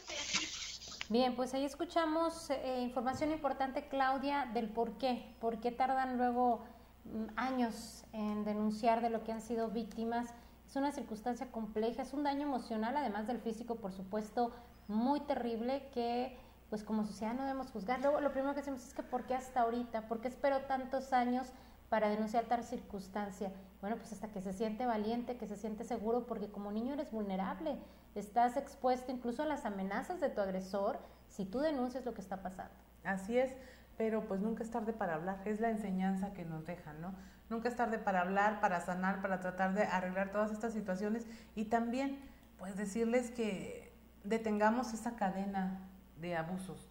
Bien, 1.13 1.37
pues 1.37 1.53
ahí 1.53 1.67
escuchamos 1.67 2.49
eh, 2.49 2.81
información 2.81 3.33
importante, 3.33 3.87
Claudia, 3.87 4.49
del 4.55 4.71
por 4.71 4.97
qué, 4.97 5.37
por 5.43 5.61
qué 5.61 5.71
tardan 5.71 6.17
luego 6.17 6.65
mm, 7.05 7.25
años 7.37 8.07
en 8.15 8.47
denunciar 8.47 9.03
de 9.03 9.11
lo 9.11 9.23
que 9.23 9.31
han 9.31 9.43
sido 9.43 9.69
víctimas. 9.69 10.33
Es 10.67 10.75
una 10.75 10.91
circunstancia 10.91 11.53
compleja, 11.53 12.01
es 12.01 12.15
un 12.15 12.23
daño 12.23 12.45
emocional, 12.45 12.97
además 12.97 13.27
del 13.27 13.41
físico, 13.41 13.77
por 13.77 13.93
supuesto, 13.93 14.53
muy 14.89 15.21
terrible 15.21 15.91
que 15.93 16.39
pues 16.71 16.83
como 16.83 17.05
sociedad 17.05 17.35
no 17.35 17.43
debemos 17.43 17.71
juzgar. 17.71 18.01
Luego 18.01 18.23
lo 18.23 18.33
primero 18.33 18.55
que 18.55 18.61
hacemos 18.61 18.83
es 18.83 18.95
que 18.95 19.03
¿por 19.03 19.25
qué 19.25 19.35
hasta 19.35 19.61
ahorita? 19.61 20.09
¿Por 20.09 20.23
qué 20.23 20.29
espero 20.29 20.63
tantos 20.63 21.13
años 21.13 21.53
para 21.91 22.09
denunciar 22.09 22.47
tal 22.47 22.65
circunstancia? 22.65 23.53
Bueno, 23.83 23.97
pues 23.97 24.13
hasta 24.13 24.29
que 24.29 24.41
se 24.41 24.55
siente 24.55 24.87
valiente, 24.87 25.37
que 25.37 25.49
se 25.49 25.57
siente 25.57 25.85
seguro, 25.85 26.25
porque 26.27 26.49
como 26.49 26.73
niño 26.73 26.95
eres 26.95 27.11
vulnerable 27.11 27.77
estás 28.15 28.57
expuesto 28.57 29.11
incluso 29.11 29.43
a 29.43 29.47
las 29.47 29.65
amenazas 29.65 30.21
de 30.21 30.29
tu 30.29 30.41
agresor 30.41 31.01
si 31.29 31.45
tú 31.45 31.59
denuncias 31.59 32.05
lo 32.05 32.15
que 32.15 32.21
está 32.21 32.43
pasando. 32.43 32.75
Así 33.05 33.37
es, 33.37 33.53
pero 33.97 34.29
pues 34.29 34.41
nunca 34.41 34.63
es 34.63 34.71
tarde 34.71 34.93
para 34.93 35.15
hablar, 35.15 35.41
es 35.47 35.61
la 35.61 35.71
enseñanza 35.71 36.33
que 36.33 36.45
nos 36.45 36.65
dejan, 36.65 37.01
¿no? 37.01 37.13
Nunca 37.51 37.69
es 37.69 37.77
tarde 37.77 37.99
para 37.99 38.21
hablar, 38.21 38.61
para 38.61 38.81
sanar, 38.81 39.21
para 39.21 39.41
tratar 39.41 39.75
de 39.75 39.83
arreglar 39.83 40.31
todas 40.31 40.53
estas 40.53 40.73
situaciones 40.73 41.27
y 41.57 41.65
también 41.65 42.21
pues 42.59 42.77
decirles 42.77 43.31
que 43.33 43.93
detengamos 44.23 44.93
esa 44.93 45.17
cadena 45.17 45.81
de 46.21 46.37
abusos. 46.37 46.89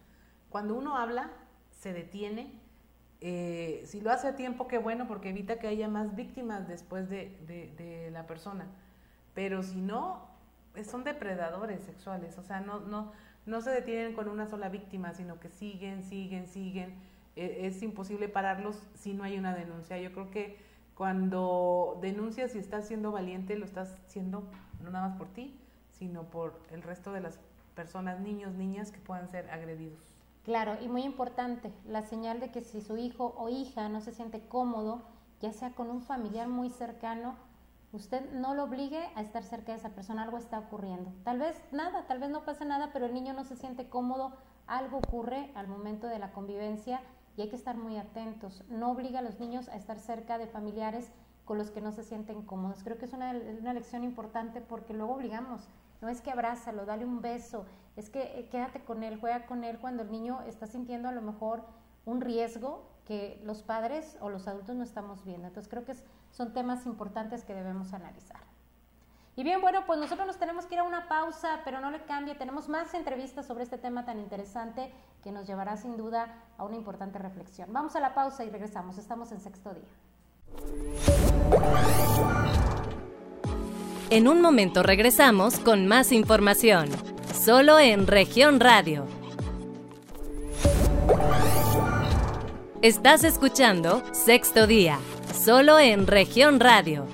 Cuando 0.50 0.76
uno 0.76 0.98
habla, 0.98 1.30
se 1.70 1.94
detiene, 1.94 2.60
eh, 3.22 3.82
si 3.86 4.00
lo 4.00 4.10
hace 4.10 4.28
a 4.28 4.36
tiempo, 4.36 4.66
qué 4.68 4.78
bueno, 4.78 5.06
porque 5.08 5.30
evita 5.30 5.58
que 5.58 5.68
haya 5.68 5.88
más 5.88 6.14
víctimas 6.16 6.68
después 6.68 7.08
de, 7.08 7.36
de 7.46 8.10
la 8.10 8.26
persona. 8.26 8.66
Pero 9.34 9.62
si 9.62 9.80
no, 9.80 10.28
son 10.84 11.04
depredadores 11.04 11.82
sexuales, 11.82 12.36
o 12.38 12.42
sea, 12.42 12.60
no, 12.60 12.80
no, 12.80 13.12
no 13.46 13.60
se 13.60 13.70
detienen 13.70 14.14
con 14.14 14.28
una 14.28 14.46
sola 14.46 14.68
víctima, 14.68 15.14
sino 15.14 15.38
que 15.40 15.48
siguen, 15.48 16.02
siguen, 16.02 16.46
siguen. 16.46 16.94
E, 17.36 17.66
es 17.66 17.82
imposible 17.82 18.28
pararlos 18.28 18.76
si 18.94 19.14
no 19.14 19.24
hay 19.24 19.38
una 19.38 19.54
denuncia. 19.54 19.98
Yo 19.98 20.12
creo 20.12 20.30
que 20.30 20.58
cuando 20.94 21.98
denuncias 22.02 22.54
y 22.54 22.58
estás 22.58 22.86
siendo 22.88 23.12
valiente, 23.12 23.56
lo 23.56 23.64
estás 23.64 23.98
haciendo 24.06 24.44
no 24.82 24.90
nada 24.90 25.08
más 25.08 25.18
por 25.18 25.28
ti, 25.28 25.58
sino 25.90 26.24
por 26.24 26.58
el 26.70 26.82
resto 26.82 27.12
de 27.12 27.20
las 27.20 27.38
personas, 27.74 28.20
niños, 28.20 28.54
niñas 28.54 28.90
que 28.90 28.98
puedan 28.98 29.28
ser 29.28 29.50
agredidos. 29.50 30.11
Claro, 30.44 30.76
y 30.82 30.88
muy 30.88 31.02
importante, 31.02 31.72
la 31.86 32.02
señal 32.02 32.40
de 32.40 32.50
que 32.50 32.62
si 32.62 32.80
su 32.80 32.96
hijo 32.96 33.34
o 33.36 33.48
hija 33.48 33.88
no 33.88 34.00
se 34.00 34.12
siente 34.12 34.46
cómodo, 34.48 35.02
ya 35.40 35.52
sea 35.52 35.74
con 35.74 35.90
un 35.90 36.02
familiar 36.02 36.48
muy 36.48 36.70
cercano, 36.70 37.36
Usted 37.92 38.32
no 38.32 38.54
lo 38.54 38.64
obligue 38.64 39.06
a 39.16 39.20
estar 39.20 39.44
cerca 39.44 39.72
de 39.72 39.78
esa 39.78 39.90
persona, 39.90 40.22
algo 40.22 40.38
está 40.38 40.58
ocurriendo. 40.58 41.12
Tal 41.24 41.38
vez 41.38 41.62
nada, 41.72 42.06
tal 42.06 42.20
vez 42.20 42.30
no 42.30 42.42
pasa 42.42 42.64
nada, 42.64 42.88
pero 42.90 43.04
el 43.04 43.12
niño 43.12 43.34
no 43.34 43.44
se 43.44 43.54
siente 43.54 43.90
cómodo, 43.90 44.32
algo 44.66 44.96
ocurre 44.96 45.50
al 45.54 45.68
momento 45.68 46.06
de 46.06 46.18
la 46.18 46.32
convivencia 46.32 47.02
y 47.36 47.42
hay 47.42 47.50
que 47.50 47.56
estar 47.56 47.76
muy 47.76 47.98
atentos. 47.98 48.64
No 48.70 48.92
obliga 48.92 49.18
a 49.18 49.22
los 49.22 49.40
niños 49.40 49.68
a 49.68 49.76
estar 49.76 49.98
cerca 49.98 50.38
de 50.38 50.46
familiares 50.46 51.12
con 51.44 51.58
los 51.58 51.70
que 51.70 51.82
no 51.82 51.92
se 51.92 52.02
sienten 52.02 52.40
cómodos. 52.40 52.82
Creo 52.82 52.96
que 52.96 53.04
es 53.04 53.12
una, 53.12 53.34
una 53.60 53.74
lección 53.74 54.04
importante 54.04 54.62
porque 54.62 54.94
luego 54.94 55.12
obligamos. 55.12 55.68
No 56.02 56.08
es 56.08 56.20
que 56.20 56.32
abrázalo, 56.32 56.84
dale 56.84 57.04
un 57.06 57.22
beso, 57.22 57.64
es 57.96 58.10
que 58.10 58.38
eh, 58.38 58.48
quédate 58.50 58.84
con 58.84 59.04
él, 59.04 59.18
juega 59.20 59.46
con 59.46 59.62
él 59.62 59.78
cuando 59.78 60.02
el 60.02 60.10
niño 60.10 60.42
está 60.42 60.66
sintiendo 60.66 61.08
a 61.08 61.12
lo 61.12 61.22
mejor 61.22 61.62
un 62.04 62.20
riesgo 62.20 62.90
que 63.06 63.40
los 63.44 63.62
padres 63.62 64.18
o 64.20 64.28
los 64.28 64.48
adultos 64.48 64.74
no 64.74 64.82
estamos 64.82 65.24
viendo. 65.24 65.46
Entonces 65.46 65.70
creo 65.70 65.84
que 65.84 65.94
son 66.32 66.52
temas 66.52 66.86
importantes 66.86 67.44
que 67.44 67.54
debemos 67.54 67.92
analizar. 67.92 68.40
Y 69.36 69.44
bien, 69.44 69.60
bueno, 69.62 69.84
pues 69.86 69.98
nosotros 69.98 70.26
nos 70.26 70.38
tenemos 70.38 70.66
que 70.66 70.74
ir 70.74 70.80
a 70.80 70.84
una 70.84 71.08
pausa, 71.08 71.60
pero 71.64 71.80
no 71.80 71.90
le 71.90 72.02
cambie, 72.02 72.34
tenemos 72.34 72.68
más 72.68 72.92
entrevistas 72.92 73.46
sobre 73.46 73.62
este 73.62 73.78
tema 73.78 74.04
tan 74.04 74.18
interesante 74.18 74.92
que 75.22 75.32
nos 75.32 75.46
llevará 75.46 75.76
sin 75.76 75.96
duda 75.96 76.34
a 76.58 76.64
una 76.64 76.76
importante 76.76 77.18
reflexión. 77.18 77.72
Vamos 77.72 77.96
a 77.96 78.00
la 78.00 78.12
pausa 78.12 78.44
y 78.44 78.50
regresamos, 78.50 78.98
estamos 78.98 79.32
en 79.32 79.40
sexto 79.40 79.72
día. 79.72 79.88
En 84.12 84.28
un 84.28 84.42
momento 84.42 84.82
regresamos 84.82 85.58
con 85.58 85.86
más 85.86 86.12
información, 86.12 86.90
solo 87.34 87.78
en 87.78 88.06
región 88.06 88.60
radio. 88.60 89.06
Estás 92.82 93.24
escuchando 93.24 94.02
Sexto 94.12 94.66
Día, 94.66 94.98
solo 95.32 95.78
en 95.78 96.06
región 96.06 96.60
radio. 96.60 97.06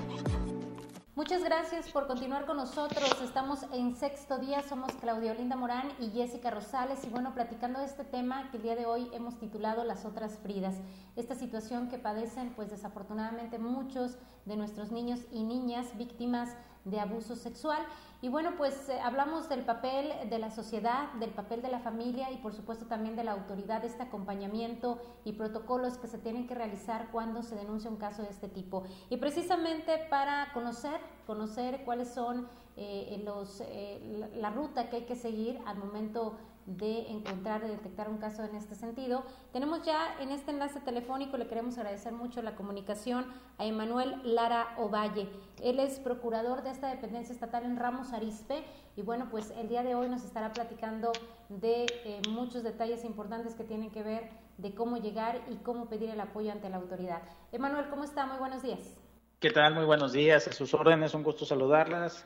Muchas 1.15 1.43
gracias 1.43 1.89
por 1.89 2.07
continuar 2.07 2.45
con 2.45 2.57
nosotros. 2.57 3.15
Estamos 3.23 3.59
en 3.71 3.95
sexto 3.95 4.37
día, 4.37 4.61
somos 4.63 4.91
Claudia 5.01 5.31
Olinda 5.33 5.55
Morán 5.55 5.89
y 5.99 6.09
Jessica 6.09 6.49
Rosales 6.49 6.99
y 7.05 7.09
bueno, 7.09 7.33
platicando 7.33 7.81
este 7.81 8.03
tema 8.03 8.49
que 8.51 8.57
el 8.57 8.63
día 8.63 8.75
de 8.75 8.85
hoy 8.85 9.09
hemos 9.13 9.37
titulado 9.37 9.83
Las 9.83 10.05
otras 10.05 10.37
Fridas, 10.39 10.75
esta 11.15 11.35
situación 11.35 11.87
que 11.87 11.97
padecen 11.97 12.53
pues 12.55 12.69
desafortunadamente 12.69 13.57
muchos 13.57 14.17
de 14.45 14.55
nuestros 14.55 14.91
niños 14.91 15.19
y 15.31 15.43
niñas 15.43 15.97
víctimas 15.97 16.55
de 16.85 16.99
abuso 16.99 17.35
sexual. 17.35 17.81
Y 18.21 18.27
bueno, 18.27 18.55
pues 18.57 18.89
eh, 18.89 18.99
hablamos 18.99 19.47
del 19.47 19.63
papel 19.63 20.11
de 20.29 20.39
la 20.39 20.51
sociedad, 20.51 21.11
del 21.13 21.29
papel 21.29 21.61
de 21.61 21.69
la 21.69 21.79
familia 21.79 22.31
y 22.31 22.37
por 22.37 22.53
supuesto 22.53 22.85
también 22.85 23.15
de 23.15 23.23
la 23.23 23.31
autoridad, 23.31 23.85
este 23.85 24.03
acompañamiento 24.03 24.99
y 25.23 25.33
protocolos 25.33 25.97
que 25.97 26.07
se 26.07 26.17
tienen 26.17 26.45
que 26.45 26.55
realizar 26.55 27.09
cuando 27.11 27.43
se 27.43 27.55
denuncia 27.55 27.89
un 27.89 27.95
caso 27.95 28.21
de 28.21 28.29
este 28.29 28.49
tipo. 28.49 28.83
Y 29.09 29.17
precisamente 29.17 30.05
para 30.09 30.51
conocer, 30.53 30.99
conocer 31.25 31.85
cuáles 31.85 32.09
son 32.09 32.47
eh, 32.75 33.21
los, 33.25 33.61
eh, 33.61 34.29
la, 34.35 34.49
ruta 34.51 34.89
que 34.89 34.97
hay 34.97 35.05
que 35.05 35.15
seguir 35.15 35.59
al 35.65 35.77
momento 35.77 36.37
de 36.77 37.07
encontrar, 37.09 37.61
de 37.61 37.69
detectar 37.69 38.09
un 38.09 38.17
caso 38.17 38.43
en 38.43 38.55
este 38.55 38.75
sentido. 38.75 39.23
Tenemos 39.51 39.83
ya 39.83 40.15
en 40.19 40.29
este 40.29 40.51
enlace 40.51 40.79
telefónico, 40.81 41.35
le 41.37 41.47
queremos 41.47 41.77
agradecer 41.77 42.13
mucho 42.13 42.43
la 42.43 42.55
comunicación 42.55 43.25
a 43.57 43.65
Emanuel 43.65 44.21
Lara 44.23 44.75
Ovalle. 44.77 45.27
Él 45.63 45.79
es 45.79 45.99
procurador 45.99 46.61
de 46.61 46.69
esta 46.69 46.87
dependencia 46.89 47.33
estatal 47.33 47.63
en 47.63 47.75
Ramos 47.75 48.13
Arispe 48.13 48.63
y 48.95 49.01
bueno, 49.01 49.29
pues 49.31 49.51
el 49.57 49.67
día 49.67 49.81
de 49.81 49.95
hoy 49.95 50.09
nos 50.09 50.23
estará 50.23 50.53
platicando 50.53 51.11
de 51.49 51.85
eh, 52.05 52.21
muchos 52.29 52.63
detalles 52.63 53.03
importantes 53.03 53.55
que 53.55 53.63
tienen 53.63 53.89
que 53.89 54.03
ver 54.03 54.29
de 54.57 54.75
cómo 54.75 54.97
llegar 54.97 55.41
y 55.49 55.55
cómo 55.55 55.89
pedir 55.89 56.11
el 56.11 56.19
apoyo 56.19 56.51
ante 56.51 56.69
la 56.69 56.77
autoridad. 56.77 57.23
Emanuel, 57.51 57.89
¿cómo 57.89 58.03
está? 58.03 58.27
Muy 58.27 58.37
buenos 58.37 58.61
días. 58.61 58.95
¿Qué 59.39 59.49
tal? 59.49 59.73
Muy 59.73 59.85
buenos 59.85 60.11
días. 60.11 60.47
A 60.47 60.51
sus 60.51 60.73
órdenes, 60.73 61.13
un 61.15 61.23
gusto 61.23 61.45
saludarlas. 61.45 62.25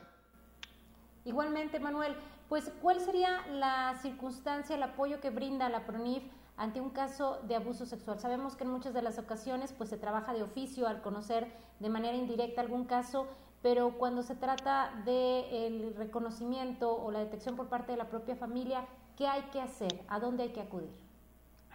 Igualmente, 1.24 1.80
Manuel, 1.80 2.14
pues 2.54 2.70
¿cuál 2.80 3.00
sería 3.00 3.44
la 3.48 3.98
circunstancia, 4.00 4.76
el 4.76 4.82
apoyo 4.84 5.20
que 5.20 5.30
brinda 5.30 5.68
la 5.68 5.84
PRONIF 5.86 6.22
ante 6.56 6.80
un 6.80 6.90
caso 6.90 7.40
de 7.48 7.56
abuso 7.56 7.84
sexual? 7.84 8.20
Sabemos 8.20 8.54
que 8.54 8.62
en 8.62 8.70
muchas 8.70 8.94
de 8.94 9.02
las 9.02 9.18
ocasiones 9.18 9.72
pues 9.76 9.90
se 9.90 9.96
trabaja 9.96 10.32
de 10.32 10.44
oficio 10.44 10.86
al 10.86 11.02
conocer 11.02 11.48
de 11.80 11.88
manera 11.88 12.16
indirecta 12.16 12.60
algún 12.60 12.84
caso, 12.84 13.26
pero 13.60 13.98
cuando 13.98 14.22
se 14.22 14.36
trata 14.36 14.92
del 15.04 15.96
reconocimiento 15.96 16.96
o 16.96 17.10
la 17.10 17.18
detección 17.18 17.56
por 17.56 17.66
parte 17.66 17.90
de 17.90 17.98
la 17.98 18.08
propia 18.08 18.36
familia, 18.36 18.86
¿qué 19.16 19.26
hay 19.26 19.42
que 19.50 19.60
hacer? 19.60 20.02
¿A 20.06 20.20
dónde 20.20 20.44
hay 20.44 20.50
que 20.50 20.60
acudir? 20.60 20.94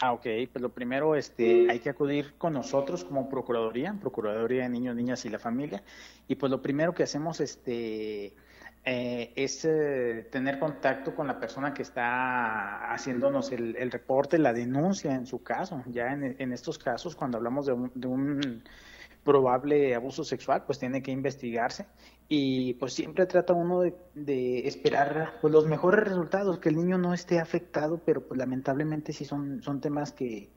Ah, 0.02 0.14
ok. 0.14 0.28
Pues 0.50 0.62
lo 0.62 0.70
primero, 0.70 1.14
este, 1.16 1.70
hay 1.70 1.80
que 1.80 1.90
acudir 1.90 2.36
con 2.38 2.54
nosotros 2.54 3.04
como 3.04 3.28
Procuraduría, 3.28 3.98
Procuraduría 4.00 4.64
de 4.64 4.70
Niños, 4.70 4.96
Niñas 4.96 5.26
y 5.26 5.30
la 5.30 5.40
Familia. 5.40 5.84
Y 6.30 6.36
pues 6.36 6.50
lo 6.50 6.62
primero 6.62 6.94
que 6.94 7.04
hacemos, 7.04 7.42
este, 7.42 8.34
eh, 8.86 9.34
es 9.36 9.66
eh, 9.66 10.28
tener 10.32 10.58
contacto 10.58 11.14
con 11.14 11.28
la 11.28 11.40
persona 11.40 11.74
que 11.74 11.82
está 11.82 12.92
haciéndonos 12.92 13.52
el, 13.52 13.92
reporte, 13.92 14.38
la 14.38 14.54
denuncia 14.54 15.14
en 15.14 15.26
su 15.26 15.44
caso. 15.44 15.84
Ya 15.88 16.14
en, 16.14 16.54
estos 16.54 16.78
casos, 16.78 17.16
cuando 17.16 17.38
hablamos 17.38 17.66
de 17.66 18.08
un, 18.08 18.64
probable 19.24 19.94
abuso 19.96 20.24
sexual, 20.24 20.64
pues 20.66 20.80
tiene 20.80 21.04
que 21.04 21.12
investigarse 21.12 21.86
y 22.30 22.74
pues 22.76 22.94
siempre 22.94 23.26
trata 23.26 23.54
uno 23.54 23.82
de, 24.16 24.68
esperar 24.68 25.38
pues, 25.42 25.54
los 25.54 25.68
mejores 25.68 26.08
resultados, 26.08 26.60
que 26.60 26.70
el 26.70 26.78
niño 26.78 26.98
no 26.98 27.14
esté 27.14 27.40
afectado, 27.40 28.02
pero 28.04 28.26
pues 28.26 28.38
lamentablemente 28.38 29.14
sí 29.14 29.26
son, 29.26 29.62
son 29.62 29.82
temas 29.82 30.14
que, 30.14 30.50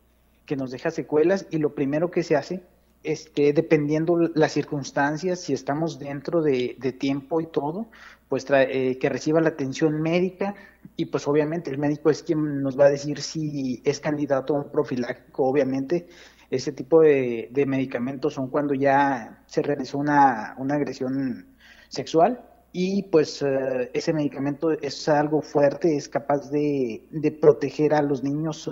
que 0.46 0.56
nos 0.56 0.70
deja 0.70 0.90
secuelas 0.90 1.46
y 1.50 1.58
lo 1.58 1.74
primero 1.74 2.10
que 2.10 2.22
se 2.22 2.36
hace 2.36 2.62
este, 3.04 3.52
dependiendo 3.52 4.16
las 4.34 4.52
circunstancias, 4.52 5.40
si 5.40 5.52
estamos 5.52 5.98
dentro 5.98 6.40
de, 6.42 6.76
tiempo 6.98 7.40
y 7.40 7.46
todo, 7.46 7.88
pues 8.28 8.46
eh, 8.50 8.98
que 9.00 9.08
reciba 9.08 9.40
la 9.40 9.50
atención 9.50 10.00
médica 10.00 10.54
y 10.96 11.06
pues 11.06 11.26
obviamente 11.26 11.70
el 11.70 11.78
médico 11.78 12.10
es 12.10 12.22
quien 12.22 12.62
nos 12.62 12.78
va 12.78 12.86
a 12.86 12.90
decir 12.90 13.20
si 13.20 13.82
es 13.84 14.00
candidato 14.00 14.54
a 14.54 14.60
un 14.60 14.70
profiláctico, 14.70 15.44
obviamente 15.44 16.06
ese 16.50 16.70
tipo 16.72 17.00
de, 17.00 17.50
medicamentos 17.66 18.34
son 18.34 18.48
cuando 18.48 18.74
ya 18.74 19.42
se 19.46 19.62
realizó 19.62 19.98
una, 19.98 20.52
agresión 20.52 21.46
sexual 21.88 22.44
y 22.72 23.04
pues 23.04 23.42
eh, 23.42 23.90
ese 23.94 24.12
medicamento 24.12 24.70
es 24.70 25.08
algo 25.08 25.42
fuerte, 25.42 25.96
es 25.96 26.08
capaz 26.08 26.50
de, 26.50 27.38
proteger 27.40 27.94
a 27.94 28.02
los 28.02 28.22
niños 28.22 28.70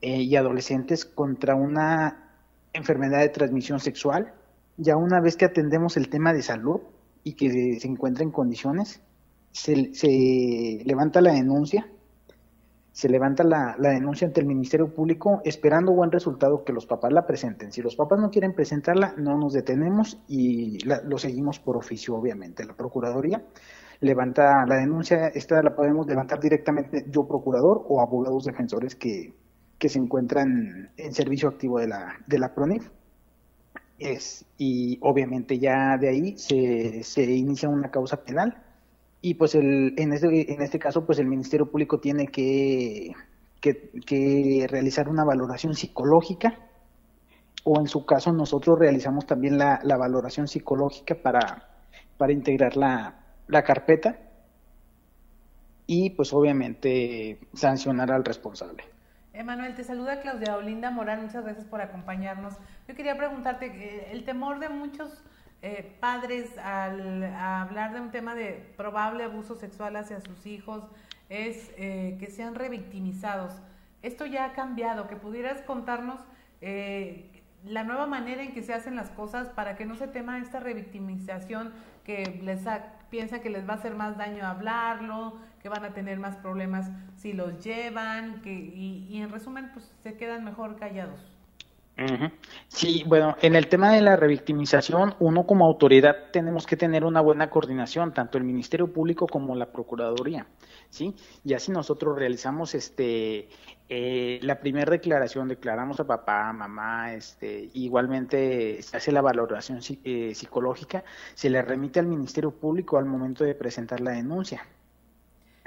eh, 0.00 0.22
y 0.22 0.36
adolescentes 0.36 1.04
contra 1.04 1.54
una 1.54 2.21
enfermedad 2.72 3.20
de 3.20 3.28
transmisión 3.28 3.80
sexual. 3.80 4.32
Ya 4.76 4.96
una 4.96 5.20
vez 5.20 5.36
que 5.36 5.44
atendemos 5.44 5.96
el 5.96 6.08
tema 6.08 6.32
de 6.32 6.42
salud 6.42 6.80
y 7.24 7.34
que 7.34 7.78
se 7.78 7.86
encuentra 7.86 8.24
en 8.24 8.30
condiciones, 8.30 9.00
se, 9.52 10.82
levanta 10.84 11.20
la 11.20 11.32
denuncia, 11.32 11.88
se 12.92 13.08
levanta 13.08 13.44
la, 13.44 13.76
denuncia 13.78 14.26
ante 14.26 14.40
el 14.40 14.46
Ministerio 14.46 14.94
Público 14.94 15.40
esperando 15.44 15.92
buen 15.92 16.10
resultado 16.10 16.64
que 16.64 16.72
los 16.72 16.86
papás 16.86 17.12
la 17.12 17.26
presenten. 17.26 17.72
Si 17.72 17.82
los 17.82 17.96
papás 17.96 18.18
no 18.18 18.30
quieren 18.30 18.54
presentarla, 18.54 19.14
no 19.16 19.36
nos 19.36 19.52
detenemos 19.52 20.20
y 20.26 20.78
lo 20.84 21.18
seguimos 21.18 21.58
por 21.60 21.76
oficio, 21.76 22.16
obviamente. 22.16 22.64
La 22.64 22.74
Procuraduría 22.74 23.42
levanta 24.00 24.66
la 24.66 24.76
denuncia, 24.76 25.28
esta 25.28 25.62
la 25.62 25.76
podemos 25.76 26.06
levantar 26.06 26.40
directamente 26.40 27.06
yo 27.08 27.26
procurador 27.28 27.84
o 27.88 28.00
abogados 28.00 28.44
defensores 28.44 28.96
que, 28.96 29.32
que 29.82 29.88
se 29.88 29.98
encuentran 29.98 30.92
en 30.96 31.12
servicio 31.12 31.48
activo 31.48 31.80
de 31.80 31.88
la, 31.88 32.14
de 32.28 32.38
la 32.38 32.54
PRONIF. 32.54 32.88
Es, 33.98 34.44
y 34.56 34.96
obviamente 35.02 35.58
ya 35.58 35.98
de 35.98 36.08
ahí 36.08 36.38
se, 36.38 37.02
se 37.02 37.24
inicia 37.24 37.68
una 37.68 37.90
causa 37.90 38.22
penal 38.22 38.62
y 39.20 39.34
pues 39.34 39.56
el, 39.56 39.94
en, 39.98 40.12
este, 40.12 40.52
en 40.52 40.62
este 40.62 40.78
caso 40.78 41.04
pues 41.04 41.18
el 41.18 41.26
Ministerio 41.26 41.68
Público 41.68 41.98
tiene 41.98 42.28
que, 42.28 43.12
que, 43.60 44.66
realizar 44.70 45.08
una 45.08 45.24
valoración 45.24 45.74
psicológica 45.74 46.60
o 47.64 47.80
en 47.80 47.88
su 47.88 48.06
caso 48.06 48.32
nosotros 48.32 48.78
realizamos 48.78 49.26
también 49.26 49.58
la, 49.58 49.80
la 49.82 49.96
valoración 49.96 50.46
psicológica 50.46 51.16
para, 51.20 51.70
para 52.18 52.32
integrar 52.32 52.76
la, 52.76 53.16
la 53.48 53.64
carpeta 53.64 54.16
y 55.88 56.10
pues 56.10 56.32
obviamente 56.32 57.40
sancionar 57.52 58.12
al 58.12 58.24
responsable. 58.24 58.91
Emanuel, 59.34 59.74
te 59.74 59.82
saluda 59.82 60.20
Claudia 60.20 60.58
Olinda 60.58 60.90
Morán, 60.90 61.22
muchas 61.22 61.42
gracias 61.42 61.64
por 61.64 61.80
acompañarnos. 61.80 62.54
Yo 62.86 62.94
quería 62.94 63.16
preguntarte, 63.16 63.66
eh, 63.66 64.08
el 64.12 64.24
temor 64.24 64.58
de 64.58 64.68
muchos 64.68 65.22
eh, 65.62 65.96
padres 66.00 66.58
al 66.58 67.24
hablar 67.24 67.94
de 67.94 68.00
un 68.02 68.10
tema 68.10 68.34
de 68.34 68.74
probable 68.76 69.24
abuso 69.24 69.54
sexual 69.54 69.96
hacia 69.96 70.20
sus 70.20 70.44
hijos 70.44 70.84
es 71.30 71.70
eh, 71.78 72.18
que 72.20 72.26
sean 72.26 72.54
revictimizados. 72.54 73.54
Esto 74.02 74.26
ya 74.26 74.44
ha 74.44 74.52
cambiado, 74.52 75.08
que 75.08 75.16
pudieras 75.16 75.62
contarnos 75.62 76.20
la 77.64 77.82
nueva 77.84 78.06
manera 78.06 78.42
en 78.42 78.52
que 78.52 78.62
se 78.62 78.72
hacen 78.72 78.94
las 78.94 79.10
cosas 79.10 79.48
para 79.48 79.76
que 79.76 79.84
no 79.84 79.96
se 79.96 80.06
tema 80.06 80.38
esta 80.38 80.60
revictimización 80.60 81.72
que 82.04 82.40
les 82.42 82.60
piensa 83.10 83.40
que 83.40 83.50
les 83.50 83.68
va 83.68 83.74
a 83.74 83.76
hacer 83.76 83.94
más 83.94 84.16
daño 84.16 84.46
hablarlo, 84.46 85.38
que 85.62 85.68
van 85.68 85.84
a 85.84 85.94
tener 85.94 86.18
más 86.18 86.36
problemas 86.36 86.90
si 87.16 87.32
los 87.32 87.64
llevan, 87.64 88.42
que, 88.42 88.52
y, 88.52 89.20
en 89.20 89.30
resumen, 89.30 89.70
pues 89.72 89.90
se 90.02 90.16
quedan 90.16 90.44
mejor 90.44 90.76
callados. 90.76 91.20
Sí, 92.68 93.04
bueno, 93.06 93.36
en 93.42 93.54
el 93.54 93.68
tema 93.68 93.92
de 93.92 94.00
la 94.00 94.16
revictimización, 94.16 95.14
uno 95.20 95.46
como 95.46 95.66
autoridad 95.66 96.30
tenemos 96.32 96.66
que 96.66 96.76
tener 96.76 97.04
una 97.04 97.20
buena 97.20 97.48
coordinación, 97.48 98.12
tanto 98.12 98.38
el 98.38 98.44
Ministerio 98.44 98.92
Público 98.92 99.26
como 99.26 99.54
la 99.54 99.70
Procuraduría, 99.70 100.46
¿sí? 100.90 101.14
Ya 101.44 101.60
si 101.60 101.70
nosotros 101.70 102.18
realizamos 102.18 102.74
este 102.74 103.48
eh, 103.88 104.40
la 104.42 104.58
primera 104.58 104.90
declaración, 104.90 105.48
declaramos 105.48 106.00
a 106.00 106.06
papá, 106.06 106.50
mamá, 106.52 107.12
este, 107.12 107.68
igualmente 107.74 108.80
se 108.82 108.96
hace 108.96 109.12
la 109.12 109.20
valoración 109.20 109.80
eh, 110.02 110.34
psicológica, 110.34 111.04
se 111.34 111.50
le 111.50 111.60
remite 111.60 112.00
al 112.00 112.06
Ministerio 112.06 112.52
Público 112.52 112.96
al 112.96 113.04
momento 113.04 113.44
de 113.44 113.54
presentar 113.54 114.00
la 114.00 114.12
denuncia. 114.12 114.66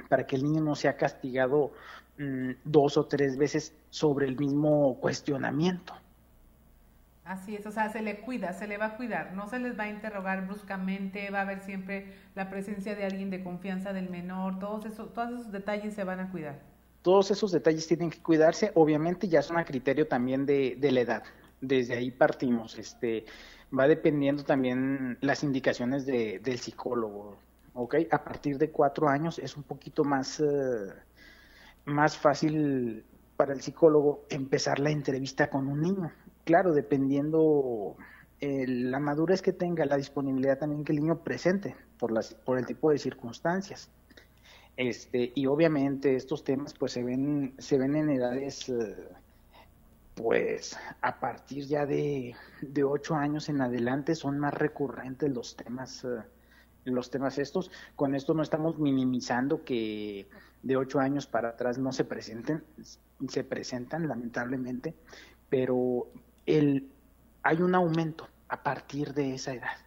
Para 0.10 0.26
que 0.26 0.36
el 0.36 0.44
niño 0.44 0.62
no 0.62 0.76
sea 0.76 0.98
castigado 0.98 1.72
mm, 2.18 2.52
dos 2.64 2.98
o 2.98 3.06
tres 3.06 3.38
veces 3.38 3.74
sobre 3.90 4.28
el 4.28 4.38
mismo 4.38 4.98
cuestionamiento. 5.00 5.94
Así 7.26 7.56
es, 7.56 7.66
o 7.66 7.72
sea, 7.72 7.90
se 7.90 8.04
le 8.04 8.20
cuida, 8.20 8.54
se 8.54 8.68
le 8.68 8.78
va 8.78 8.86
a 8.86 8.98
cuidar, 8.98 9.34
no 9.34 9.48
se 9.48 9.58
les 9.58 9.78
va 9.78 9.86
a 9.86 9.90
interrogar 9.90 10.46
bruscamente, 10.46 11.32
va 11.32 11.40
a 11.40 11.42
haber 11.42 11.62
siempre 11.62 12.14
la 12.36 12.52
presencia 12.52 12.96
de 12.96 13.04
alguien 13.04 13.32
de 13.32 13.44
confianza 13.44 13.94
del 13.94 14.12
menor, 14.12 14.60
todos 14.60 14.86
esos, 14.86 15.12
todos 15.12 15.32
esos 15.32 15.52
detalles 15.52 15.96
se 15.96 16.04
van 16.04 16.20
a 16.20 16.30
cuidar. 16.30 16.60
Todos 17.02 17.32
esos 17.32 17.52
detalles 17.52 17.88
tienen 17.88 18.12
que 18.12 18.22
cuidarse, 18.22 18.72
obviamente 18.76 19.28
ya 19.28 19.42
son 19.42 19.58
a 19.58 19.66
criterio 19.66 20.08
también 20.08 20.46
de, 20.46 20.76
de 20.80 20.92
la 20.92 21.00
edad, 21.00 21.24
desde 21.62 21.96
ahí 21.96 22.12
partimos, 22.12 22.78
este, 22.78 23.26
va 23.78 23.88
dependiendo 23.88 24.44
también 24.44 25.18
las 25.22 25.44
indicaciones 25.44 26.06
de, 26.06 26.40
del 26.40 26.60
psicólogo, 26.60 27.38
¿ok? 27.76 27.96
A 28.10 28.24
partir 28.24 28.58
de 28.58 28.72
cuatro 28.72 29.08
años 29.08 29.38
es 29.38 29.56
un 29.56 29.64
poquito 29.64 30.04
más, 30.04 30.40
eh, 30.40 30.94
más 31.86 32.18
fácil 32.18 33.06
para 33.38 33.54
el 33.54 33.62
psicólogo 33.62 34.26
empezar 34.30 34.80
la 34.80 34.90
entrevista 34.90 35.50
con 35.50 35.68
un 35.68 35.82
niño, 35.82 36.12
claro, 36.46 36.74
dependiendo 36.74 37.96
eh, 38.40 38.66
la 38.68 39.00
madurez 39.00 39.42
que 39.42 39.54
tenga, 39.54 39.86
la 39.86 39.98
disponibilidad 39.98 40.58
también 40.58 40.84
que 40.84 40.94
el 40.94 41.00
niño 41.00 41.20
presente 41.20 41.76
por, 42.00 42.12
las, 42.12 42.34
por 42.34 42.58
el 42.58 42.66
tipo 42.66 42.90
de 42.90 42.98
circunstancias. 42.98 43.90
Este, 44.78 45.32
y 45.36 45.46
obviamente 45.46 46.16
estos 46.16 46.44
temas 46.44 46.74
pues 46.74 46.92
se 46.94 47.04
ven, 47.04 47.56
se 47.60 47.78
ven 47.78 47.96
en 47.96 48.10
edades 48.10 48.68
eh, 48.68 49.10
pues 50.16 50.78
a 51.02 51.20
partir 51.20 51.66
ya 51.66 51.86
de, 51.86 52.36
de 52.62 52.84
ocho 52.84 53.16
años 53.16 53.48
en 53.48 53.62
adelante 53.62 54.16
son 54.16 54.38
más 54.38 54.54
recurrentes 54.54 55.32
los 55.32 55.56
temas 55.56 56.04
eh, 56.04 56.24
los 56.94 57.10
temas 57.10 57.38
estos. 57.38 57.72
Con 57.96 58.16
esto 58.16 58.34
no 58.34 58.44
estamos 58.44 58.78
minimizando 58.78 59.64
que 59.64 60.28
de 60.64 60.78
ocho 60.78 61.00
años 61.00 61.28
para 61.28 61.50
atrás 61.50 61.78
no 61.78 61.92
se 61.92 62.06
presenten, 62.06 62.64
se 63.28 63.44
presentan 63.44 64.08
lamentablemente, 64.08 64.94
pero 65.50 66.08
el, 66.46 66.90
hay 67.44 67.62
un 67.62 67.76
aumento 67.76 68.28
a 68.48 68.64
partir 68.64 69.14
de 69.14 69.36
esa 69.36 69.54
edad. 69.54 69.78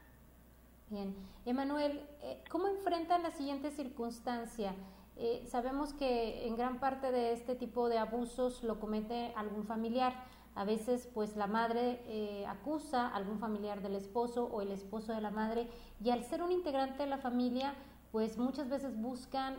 Bien, 0.91 1.15
Emanuel, 1.45 2.03
eh, 2.23 2.43
¿cómo 2.51 2.69
enfrentan 2.69 3.23
la 3.23 3.31
siguiente 3.31 3.71
circunstancia? 3.71 4.75
Eh, 5.17 5.45
sabemos 5.49 5.93
que 5.93 6.47
en 6.47 6.57
gran 6.57 6.79
parte 6.79 7.11
de 7.11 7.33
este 7.33 7.57
tipo 7.57 7.89
de 7.89 7.99
abusos 7.99 8.63
lo 8.63 8.79
comete 8.79 9.33
algún 9.37 9.65
familiar. 9.65 10.15
A 10.59 10.65
veces, 10.65 11.09
pues 11.15 11.37
la 11.37 11.47
madre 11.47 12.03
eh, 12.07 12.45
acusa 12.47 13.07
a 13.07 13.17
algún 13.17 13.39
familiar 13.39 13.81
del 13.81 13.95
esposo 13.95 14.45
o 14.45 14.61
el 14.61 14.73
esposo 14.73 15.13
de 15.13 15.21
la 15.21 15.31
madre, 15.31 15.71
y 16.03 16.11
al 16.11 16.25
ser 16.25 16.43
un 16.43 16.53
integrante 16.53 17.05
de 17.05 17.09
la 17.09 17.19
familia, 17.19 17.75
pues 18.13 18.39
muchas 18.39 18.69
veces 18.69 19.01
buscan 19.01 19.57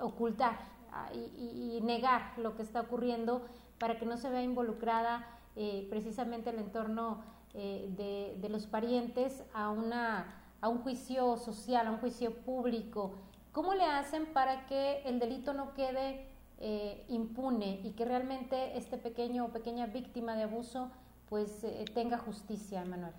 ocultar 0.00 0.58
ah, 0.92 1.08
y, 1.14 1.76
y, 1.76 1.80
negar 1.82 2.36
lo 2.36 2.56
que 2.56 2.62
está 2.62 2.80
ocurriendo 2.80 3.46
para 3.78 3.96
que 3.96 4.06
no 4.06 4.16
se 4.16 4.28
vea 4.28 4.42
involucrada 4.42 5.26
eh, 5.56 5.86
precisamente 5.88 6.50
el 6.50 6.58
entorno 6.58 7.22
eh, 7.54 7.88
de, 7.96 8.36
de, 8.40 8.48
los 8.48 8.66
parientes 8.66 9.44
a, 9.52 9.70
una, 9.70 10.42
a 10.60 10.68
un 10.68 10.78
juicio 10.78 11.36
social, 11.36 11.86
a 11.86 11.92
un 11.92 11.98
juicio 11.98 12.34
público. 12.34 13.14
¿Cómo 13.52 13.74
le 13.74 13.84
hacen 13.84 14.26
para 14.32 14.66
que 14.66 15.02
el 15.04 15.20
delito 15.20 15.52
no 15.52 15.72
quede 15.74 16.28
eh, 16.58 17.04
impune 17.08 17.80
y 17.84 17.92
que 17.92 18.04
realmente 18.04 18.76
este 18.76 18.98
pequeño 18.98 19.46
o 19.46 19.48
pequeña 19.48 19.86
víctima 19.86 20.36
de 20.36 20.44
abuso 20.44 20.90
pues 21.28 21.66
tenga 21.94 22.18
justicia, 22.18 22.84
Manuel? 22.84 23.14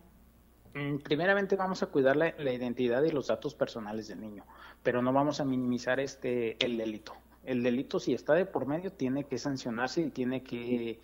Mm, 0.73 0.97
primeramente 0.99 1.55
vamos 1.55 1.83
a 1.83 1.87
cuidar 1.87 2.15
la, 2.15 2.33
la, 2.37 2.51
identidad 2.51 3.03
y 3.03 3.11
los 3.11 3.27
datos 3.27 3.55
personales 3.55 4.07
del 4.07 4.21
niño, 4.21 4.45
pero 4.83 5.01
no 5.01 5.11
vamos 5.11 5.39
a 5.39 5.45
minimizar 5.45 5.99
este 5.99 6.63
el 6.63 6.77
delito. 6.77 7.13
El 7.43 7.63
delito 7.63 7.99
si 7.99 8.13
está 8.13 8.33
de 8.33 8.45
por 8.45 8.65
medio 8.65 8.91
tiene 8.91 9.25
que 9.25 9.37
sancionarse 9.37 10.01
y 10.01 10.09
tiene 10.09 10.43
que 10.43 10.99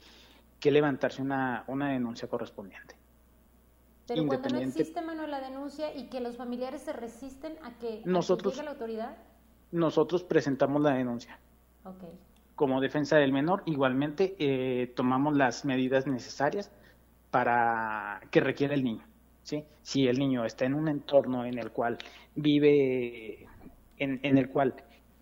que 0.62 0.72
levantarse 0.72 1.22
una, 1.22 1.66
una 1.68 1.90
denuncia 1.90 2.30
correspondiente. 2.30 2.96
Pero 4.08 4.26
cuando 4.28 4.50
no 4.50 4.60
existe, 4.60 5.02
Manuel, 5.02 5.32
la 5.32 5.42
denuncia 5.42 5.94
y 5.96 6.08
que 6.08 6.22
los 6.22 6.38
familiares 6.38 6.84
se 6.84 6.94
resisten 6.94 7.58
a 7.64 7.78
que, 7.80 8.02
nosotros, 8.06 8.54
llegue 8.54 8.66
la 8.66 8.72
autoridad. 8.72 9.18
Nosotros 9.72 10.24
presentamos 10.24 10.82
la 10.82 10.92
denuncia. 10.92 11.40
Okay. 11.84 12.10
Como 12.56 12.82
defensa 12.82 13.18
del 13.18 13.32
menor, 13.32 13.64
igualmente 13.66 14.36
eh, 14.40 14.88
tomamos 14.96 15.36
las 15.36 15.66
medidas 15.66 16.06
necesarias 16.08 16.72
para 17.32 18.22
que 18.30 18.40
requiere 18.40 18.76
el 18.76 18.84
niño. 18.84 19.04
¿sí? 19.44 19.66
Si 19.82 20.08
el 20.08 20.20
niño 20.20 20.46
está 20.46 20.66
en 20.66 20.76
un 20.76 20.88
entorno 20.88 21.46
en 21.46 21.58
el 21.58 21.72
cual 21.72 21.98
vive, 22.36 23.48
en, 23.98 24.20
en 24.24 24.38
el 24.38 24.50
cual 24.50 24.76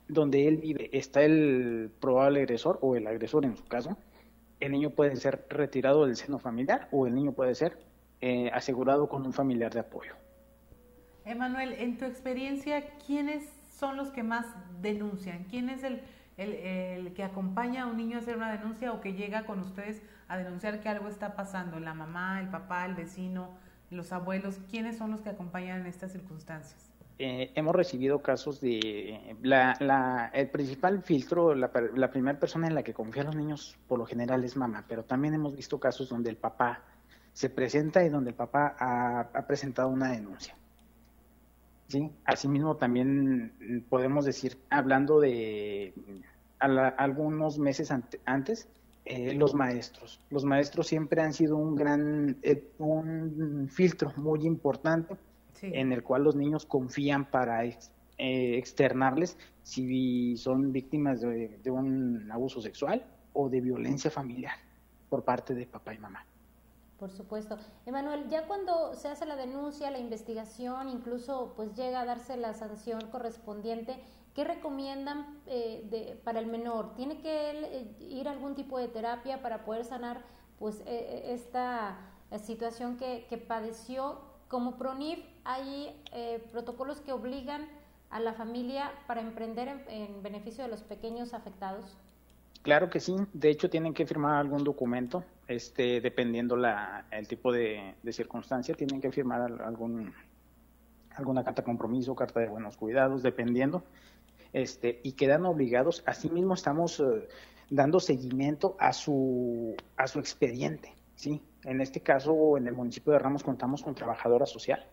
donde 0.07 0.47
él 0.47 0.57
vive 0.57 0.89
está 0.91 1.21
el 1.21 1.91
probable 2.01 2.41
agresor 2.41 2.79
o 2.81 2.95
el 2.95 3.07
agresor 3.07 3.45
en 3.45 3.55
su 3.55 3.65
caso, 3.65 3.95
el 4.59 4.71
niño 4.71 4.89
puede 4.89 5.15
ser 5.15 5.45
retirado 5.49 6.05
del 6.05 6.15
seno 6.15 6.39
familiar 6.39 6.89
o 6.91 7.07
el 7.07 7.15
niño 7.15 7.31
puede 7.31 7.55
ser 7.55 7.77
eh, 8.21 8.49
asegurado 8.53 9.07
con 9.07 9.25
un 9.25 9.31
familiar 9.31 9.73
de 9.73 9.79
apoyo. 9.79 10.13
Emanuel, 11.25 11.73
en 11.73 11.97
tu 11.97 12.05
experiencia, 12.05 12.89
¿quiénes 13.05 13.47
son 13.69 13.95
los 13.95 14.09
que 14.09 14.23
más 14.23 14.45
denuncian? 14.81 15.45
¿Quién 15.45 15.69
es 15.69 15.83
el, 15.83 16.01
el, 16.39 17.13
que 17.13 17.23
acompaña 17.23 17.83
a 17.83 17.85
un 17.87 17.97
niño 17.97 18.17
a 18.17 18.21
hacer 18.21 18.37
una 18.37 18.51
denuncia 18.51 18.91
o 18.91 19.01
que 19.01 19.13
llega 19.13 19.45
con 19.45 19.59
ustedes 19.59 20.01
a 20.27 20.37
denunciar 20.37 20.79
que 20.79 20.89
algo 20.89 21.07
está 21.07 21.35
pasando? 21.35 21.79
¿La 21.79 21.93
mamá, 21.93 22.39
el 22.39 22.49
papá, 22.49 22.85
el 22.85 22.95
vecino, 22.95 23.49
los 23.89 24.11
abuelos? 24.11 24.59
¿Quiénes 24.69 24.97
son 24.97 25.11
los 25.11 25.21
que 25.21 25.29
acompañan 25.29 25.81
en 25.81 25.87
estas 25.87 26.11
circunstancias? 26.11 26.89
eh, 27.19 27.51
hemos 27.55 27.75
recibido 27.75 28.21
casos 28.21 28.61
de 28.61 29.35
la, 29.41 29.75
la, 29.81 30.31
el 30.33 30.49
principal 30.49 31.03
filtro, 31.03 31.53
la, 31.53 31.69
la 31.93 32.09
primera 32.09 32.39
persona 32.39 32.67
en 32.67 32.75
la 32.75 32.81
que 32.81 32.93
confían 32.93 33.25
los 33.27 33.35
niños 33.35 33.77
por 33.87 33.99
lo 33.99 34.05
general 34.05 34.43
es 34.45 34.55
mamá, 34.55 34.85
pero 34.87 35.03
también 35.03 35.33
hemos 35.33 35.55
visto 35.55 35.79
casos 35.79 36.07
donde 36.07 36.29
el 36.29 36.37
papá 36.37 36.81
se 37.33 37.49
presenta 37.49 38.05
y 38.05 38.09
donde 38.09 38.29
el 38.29 38.35
papá 38.35 38.75
ha, 38.79 39.19
ha 39.33 39.45
presentado 39.45 39.89
una 39.89 40.11
denuncia. 40.11 40.55
¿Sí? 41.89 42.09
Asimismo, 42.23 42.77
también 42.77 43.83
podemos 43.89 44.23
decir, 44.23 44.57
hablando 44.69 45.19
de 45.19 45.93
a 46.59 46.67
la, 46.67 46.87
algunos 46.89 47.57
meses 47.57 47.91
ante, 47.91 48.19
antes, 48.25 48.67
eh, 49.05 49.33
los 49.33 49.55
maestros. 49.55 50.19
Los 50.29 50.45
maestros 50.45 50.87
siempre 50.87 51.21
han 51.21 51.33
sido 51.33 51.57
un 51.57 51.75
gran, 51.75 52.37
eh, 52.43 52.71
un 52.77 53.67
filtro 53.71 54.13
muy 54.17 54.45
importante 54.45 55.15
sí. 55.53 55.71
en 55.73 55.91
el 55.91 56.03
cual 56.03 56.23
los 56.23 56.35
niños 56.35 56.65
confían 56.65 57.25
para 57.25 57.65
ex, 57.65 57.91
eh, 58.17 58.57
externarles 58.57 59.37
si 59.63 60.37
son 60.37 60.71
víctimas 60.71 61.21
de, 61.21 61.59
de, 61.63 61.71
un 61.71 62.29
abuso 62.31 62.61
sexual 62.61 63.03
o 63.33 63.49
de 63.49 63.61
violencia 63.61 64.11
familiar 64.11 64.53
por 65.09 65.23
parte 65.23 65.55
de 65.55 65.65
papá 65.65 65.93
y 65.93 65.97
mamá. 65.97 66.25
Por 66.99 67.09
supuesto. 67.11 67.57
Emanuel, 67.85 68.27
ya 68.27 68.45
cuando 68.45 68.93
se 68.93 69.07
hace 69.07 69.25
la 69.25 69.37
denuncia, 69.37 69.89
la 69.89 69.99
investigación, 69.99 70.89
incluso 70.89 71.53
pues 71.55 71.73
llega 71.73 72.01
a 72.01 72.05
darse 72.05 72.35
la 72.35 72.53
sanción 72.53 73.09
correspondiente, 73.09 73.95
¿qué 74.33 74.43
recomiendan 74.43 75.39
eh, 75.47 75.85
de, 75.89 76.19
para 76.23 76.39
el 76.39 76.47
menor? 76.47 76.95
¿Tiene 76.95 77.19
que 77.21 77.51
él, 77.51 77.63
eh, 77.65 77.95
ir 77.99 78.27
a 78.27 78.31
algún 78.31 78.55
tipo 78.55 78.77
de 78.77 78.87
terapia 78.87 79.41
para 79.41 79.65
poder 79.65 79.85
sanar 79.85 80.21
pues 80.57 80.81
eh, 80.85 81.33
esta 81.33 81.97
situación 82.37 82.97
que, 82.97 83.25
que 83.29 83.37
padeció? 83.37 84.19
Como 84.49 84.77
PRONIF 84.77 85.19
hay 85.43 85.95
eh, 86.11 86.43
protocolos 86.51 87.01
que 87.01 87.11
obligan 87.11 87.67
a 88.09 88.19
la 88.19 88.33
familia 88.33 88.91
para 89.05 89.21
emprender 89.21 89.67
en, 89.67 89.83
en, 89.87 90.23
beneficio 90.23 90.63
de 90.63 90.69
los 90.69 90.81
pequeños 90.81 91.35
afectados. 91.35 91.97
Claro 92.63 92.89
que 92.89 92.99
sí, 92.99 93.15
de 93.33 93.49
hecho 93.51 93.69
tienen 93.69 93.93
que 93.93 94.05
firmar 94.05 94.37
algún 94.37 94.63
documento, 94.63 95.23
este, 95.47 96.01
dependiendo 96.01 96.57
la, 96.57 97.05
el 97.11 97.27
tipo 97.27 97.51
de, 97.51 97.93
de 98.01 98.11
circunstancia, 98.11 98.73
tienen 98.73 98.99
que 98.99 99.11
firmar 99.11 99.41
algún, 99.61 100.13
alguna 101.15 101.43
carta 101.43 101.61
de 101.61 101.65
compromiso, 101.65 102.15
carta 102.15 102.39
de 102.39 102.47
buenos 102.47 102.75
cuidados, 102.75 103.21
dependiendo, 103.21 103.83
este, 104.53 104.99
y 105.03 105.13
quedan 105.13 105.45
obligados, 105.45 106.03
asimismo 106.05 106.53
estamos 106.53 106.99
eh, 106.99 107.27
dando 107.69 107.99
seguimiento 107.99 108.75
a 108.79 108.93
su, 108.93 109.75
a 109.97 110.07
su 110.07 110.19
expediente, 110.19 110.93
¿sí? 111.15 111.41
En 111.63 111.81
este 111.81 112.01
caso, 112.01 112.57
en 112.57 112.67
el 112.67 112.73
municipio 112.73 113.13
de 113.13 113.19
Ramos 113.19 113.43
contamos 113.43 113.83
con 113.83 113.95
trabajadora 113.95 114.45
social 114.45 114.85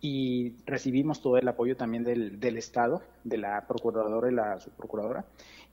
y 0.00 0.54
recibimos 0.66 1.20
todo 1.20 1.36
el 1.36 1.48
apoyo 1.48 1.76
también 1.76 2.04
del, 2.04 2.38
del 2.38 2.56
Estado, 2.58 3.02
de 3.24 3.38
la 3.38 3.66
Procuradora 3.66 4.30
y 4.30 4.34
la 4.34 4.60
Subprocuradora, 4.60 5.24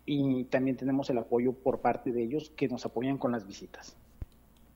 y 0.06 0.46
también 0.46 0.76
tenemos 0.76 1.10
el 1.10 1.18
apoyo 1.18 1.54
por 1.54 1.80
parte 1.80 2.12
de 2.12 2.24
ellos 2.24 2.52
que 2.56 2.68
nos 2.68 2.86
apoyan 2.86 3.18
con 3.18 3.32
las 3.32 3.46
visitas 3.46 3.96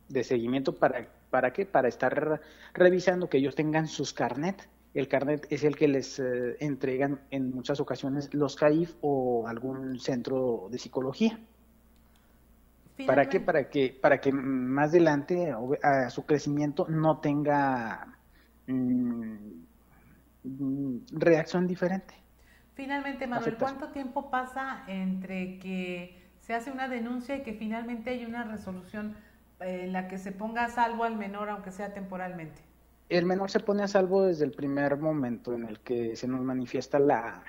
de 0.09 0.23
seguimiento 0.23 0.75
para, 0.75 1.07
¿para 1.29 1.51
qué? 1.53 1.65
Para 1.65 1.87
estar 1.87 2.41
revisando 2.73 3.29
que 3.29 3.37
ellos 3.37 3.55
tengan 3.55 3.87
sus 3.87 4.13
carnet. 4.13 4.67
El 4.97 5.07
carnet 5.07 5.45
es 5.51 5.63
el 5.63 5.75
que 5.75 5.87
les 5.87 6.17
eh, 6.17 6.57
entregan 6.59 7.21
en 7.29 7.51
muchas 7.53 7.79
ocasiones 7.79 8.33
los 8.33 8.55
CAIF 8.55 8.95
o 9.01 9.47
algún 9.47 9.99
centro 9.99 10.69
de 10.71 10.79
psicología. 10.79 11.39
¿Para 13.05 13.29
qué? 13.29 13.39
Para 13.39 13.69
que, 13.69 13.95
para 14.01 14.19
que 14.19 14.31
más 14.31 14.89
adelante 14.89 15.53
a 15.83 16.09
su 16.09 16.25
crecimiento 16.25 16.87
no 16.89 17.19
tenga 17.19 18.17
mmm, 18.65 19.35
reacción 21.11 21.67
diferente. 21.67 22.15
Finalmente, 22.73 23.27
Manuel, 23.27 23.55
¿cuánto 23.57 23.89
tiempo 23.89 24.31
pasa 24.31 24.83
entre 24.87 25.59
que 25.59 26.27
se 26.39 26.55
hace 26.55 26.71
una 26.71 26.87
denuncia 26.87 27.35
y 27.35 27.43
que 27.43 27.53
finalmente 27.53 28.09
hay 28.09 28.25
una 28.25 28.45
resolución 28.45 29.15
eh, 29.59 29.81
en 29.83 29.93
la 29.93 30.07
que 30.07 30.17
se 30.17 30.31
ponga 30.31 30.65
a 30.65 30.69
salvo 30.69 31.03
al 31.03 31.17
menor, 31.17 31.51
aunque 31.51 31.69
sea 31.69 31.93
temporalmente? 31.93 32.66
El 33.09 33.25
menor 33.25 33.49
se 33.49 33.61
pone 33.61 33.83
a 33.83 33.87
salvo 33.87 34.23
desde 34.23 34.43
el 34.43 34.51
primer 34.51 34.97
momento 34.97 35.53
en 35.53 35.63
el 35.63 35.79
que 35.79 36.17
se 36.17 36.27
nos 36.27 36.41
manifiesta 36.41 36.99
la, 36.99 37.41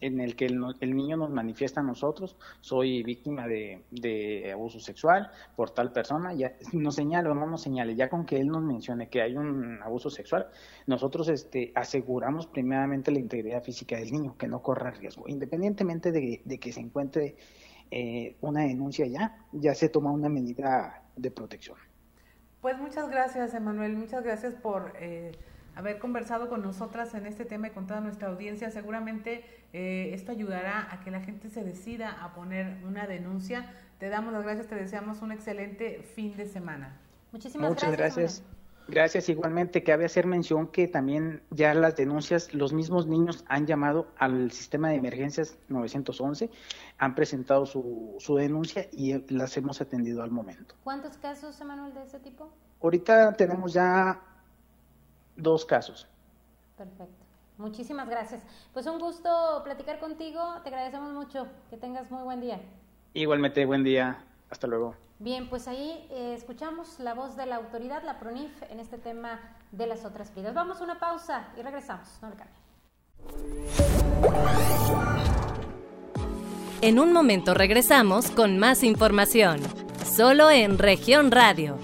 en 0.00 0.20
el 0.20 0.36
que 0.36 0.46
el, 0.46 0.96
niño 0.96 1.16
nos 1.16 1.30
manifiesta 1.30 1.80
a 1.80 1.84
nosotros, 1.84 2.36
soy 2.60 3.02
víctima 3.02 3.46
de, 3.46 4.50
abuso 4.52 4.80
sexual 4.80 5.30
por 5.54 5.70
tal 5.70 5.92
persona, 5.92 6.34
ya 6.34 6.54
nos 6.72 6.96
señale 6.96 7.28
o 7.28 7.34
no 7.34 7.46
nos 7.46 7.62
señale, 7.62 7.94
ya 7.94 8.08
con 8.08 8.26
que 8.26 8.40
él 8.40 8.48
nos 8.48 8.62
mencione 8.62 9.08
que 9.08 9.22
hay 9.22 9.36
un 9.36 9.80
abuso 9.82 10.10
sexual, 10.10 10.48
nosotros 10.86 11.28
este, 11.28 11.72
aseguramos 11.74 12.46
primeramente 12.46 13.10
la 13.10 13.20
integridad 13.20 13.62
física 13.62 13.96
del 13.96 14.10
niño, 14.10 14.36
que 14.36 14.48
no 14.48 14.60
corra 14.62 14.90
riesgo, 14.90 15.24
independientemente 15.28 16.12
de, 16.12 16.58
que 16.58 16.72
se 16.72 16.80
encuentre 16.80 17.36
eh, 17.90 18.36
una 18.40 18.62
denuncia 18.62 19.06
ya, 19.06 19.46
ya 19.52 19.74
se 19.74 19.88
toma 19.88 20.10
una 20.10 20.28
medida 20.28 21.04
de 21.14 21.30
protección. 21.30 21.76
Pues 22.66 22.78
muchas 22.78 23.08
gracias, 23.08 23.54
Emanuel, 23.54 23.94
muchas 23.96 24.24
gracias 24.24 24.52
por... 24.52 24.92
Eh, 24.98 25.30
haber 25.76 26.00
conversado 26.00 26.48
con 26.48 26.62
nosotras 26.62 27.14
en 27.14 27.26
este 27.26 27.44
tema 27.44 27.68
y 27.68 27.70
con 27.70 27.86
toda 27.86 28.00
nuestra 28.00 28.26
audiencia. 28.26 28.72
Seguramente 28.72 29.44
eh, 29.72 30.10
esto 30.14 30.32
ayudará 30.32 30.88
a 30.90 30.98
que 30.98 31.12
la 31.12 31.20
gente 31.20 31.48
se 31.48 31.62
decida 31.62 32.10
a 32.10 32.34
poner 32.34 32.78
una 32.84 33.06
denuncia. 33.06 33.70
Te 34.00 34.08
damos 34.08 34.32
las 34.32 34.42
gracias, 34.42 34.66
te 34.66 34.74
deseamos 34.74 35.22
un 35.22 35.30
excelente 35.30 36.02
fin 36.16 36.36
de 36.36 36.48
semana. 36.48 36.98
Muchísimas 37.30 37.68
Muchas 37.68 37.92
gracias. 37.92 38.40
Gracias. 38.40 38.55
Igualmente, 39.28 39.82
cabe 39.82 40.04
hacer 40.04 40.26
mención 40.26 40.68
que 40.68 40.86
también 40.86 41.42
ya 41.50 41.74
las 41.74 41.96
denuncias, 41.96 42.54
los 42.54 42.72
mismos 42.72 43.06
niños 43.06 43.44
han 43.48 43.66
llamado 43.66 44.06
al 44.16 44.52
sistema 44.52 44.90
de 44.90 44.96
emergencias 44.96 45.58
911, 45.68 46.50
han 46.98 47.14
presentado 47.14 47.66
su, 47.66 48.14
su 48.18 48.36
denuncia 48.36 48.86
y 48.92 49.14
las 49.32 49.56
hemos 49.56 49.80
atendido 49.80 50.22
al 50.22 50.30
momento. 50.30 50.74
¿Cuántos 50.84 51.16
casos, 51.18 51.60
Emanuel, 51.60 51.94
de 51.94 52.04
ese 52.04 52.20
tipo? 52.20 52.48
Ahorita 52.80 53.32
tenemos 53.34 53.72
ya 53.72 54.20
dos 55.36 55.64
casos. 55.64 56.06
Perfecto. 56.76 57.24
Muchísimas 57.58 58.08
gracias. 58.08 58.42
Pues 58.72 58.86
un 58.86 58.98
gusto 58.98 59.62
platicar 59.64 59.98
contigo. 59.98 60.60
Te 60.62 60.68
agradecemos 60.68 61.12
mucho. 61.12 61.46
Que 61.70 61.76
tengas 61.76 62.10
muy 62.10 62.22
buen 62.22 62.40
día. 62.40 62.60
Igualmente, 63.14 63.64
buen 63.64 63.82
día. 63.82 64.24
Hasta 64.50 64.66
luego. 64.66 65.05
Bien, 65.18 65.48
pues 65.48 65.66
ahí 65.66 66.06
eh, 66.10 66.34
escuchamos 66.36 66.98
la 67.00 67.14
voz 67.14 67.36
de 67.36 67.46
la 67.46 67.56
autoridad, 67.56 68.02
la 68.04 68.18
PRONIF, 68.18 68.50
en 68.70 68.80
este 68.80 68.98
tema 68.98 69.40
de 69.72 69.86
las 69.86 70.04
otras 70.04 70.34
vidas. 70.34 70.54
Vamos 70.54 70.80
a 70.80 70.84
una 70.84 70.98
pausa 70.98 71.48
y 71.58 71.62
regresamos. 71.62 72.08
No 72.20 72.30
le 72.30 72.36
cambien. 72.36 72.66
En 76.82 76.98
un 76.98 77.12
momento 77.12 77.54
regresamos 77.54 78.30
con 78.30 78.58
más 78.58 78.82
información, 78.82 79.60
solo 80.04 80.50
en 80.50 80.78
región 80.78 81.30
radio 81.30 81.78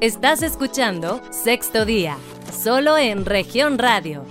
Estás 0.00 0.42
escuchando 0.42 1.20
Sexto 1.32 1.84
Día, 1.84 2.18
solo 2.52 2.96
en 2.96 3.26
región 3.26 3.78
radio. 3.78 4.22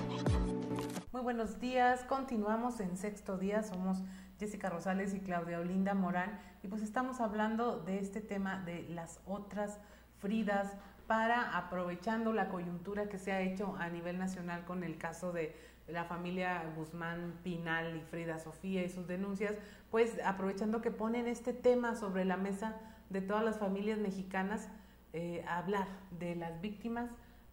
Muy 1.12 1.22
buenos 1.22 1.60
días, 1.60 2.06
continuamos 2.06 2.80
en 2.80 2.96
Sexto 2.96 3.38
Día, 3.38 3.64
somos 3.64 3.98
Jessica 4.40 4.70
Rosales 4.70 5.14
y 5.14 5.20
Claudia 5.20 5.60
Olinda 5.60 5.94
Morán 5.94 6.40
y 6.64 6.68
pues 6.68 6.82
estamos 6.82 7.20
hablando 7.20 7.80
de 7.80 8.00
este 8.00 8.22
tema 8.22 8.64
de 8.64 8.88
las 8.90 9.20
otras 9.26 9.80
Fridas 10.20 10.74
para 11.08 11.58
aprovechando 11.58 12.34
la 12.34 12.50
coyuntura 12.50 13.08
que 13.08 13.18
se 13.18 13.32
ha 13.32 13.42
hecho 13.42 13.76
a 13.78 13.90
nivel 13.90 14.18
nacional 14.18 14.66
con 14.66 14.84
el 14.84 14.98
caso 14.98 15.32
de 15.32 15.56
la 15.88 16.04
familia 16.04 16.64
Guzmán 16.76 17.40
Pinal 17.44 17.96
y 17.96 18.02
Frida 18.02 18.40
Sofía 18.40 18.84
y 18.84 18.90
sus 18.90 19.08
denuncias, 19.08 19.56
pues 19.90 20.18
aprovechando 20.26 20.82
que 20.82 20.92
ponen 20.92 21.28
este 21.28 21.54
tema 21.54 21.96
sobre 21.96 22.26
la 22.26 22.36
mesa 22.36 22.76
de 23.10 23.22
todas 23.22 23.44
las 23.44 23.58
familias 23.58 24.00
mexicanas, 24.00 24.70
eh, 25.14 25.46
hablar 25.48 25.88
de 26.20 26.36
las 26.36 26.60
víctimas 26.60 27.10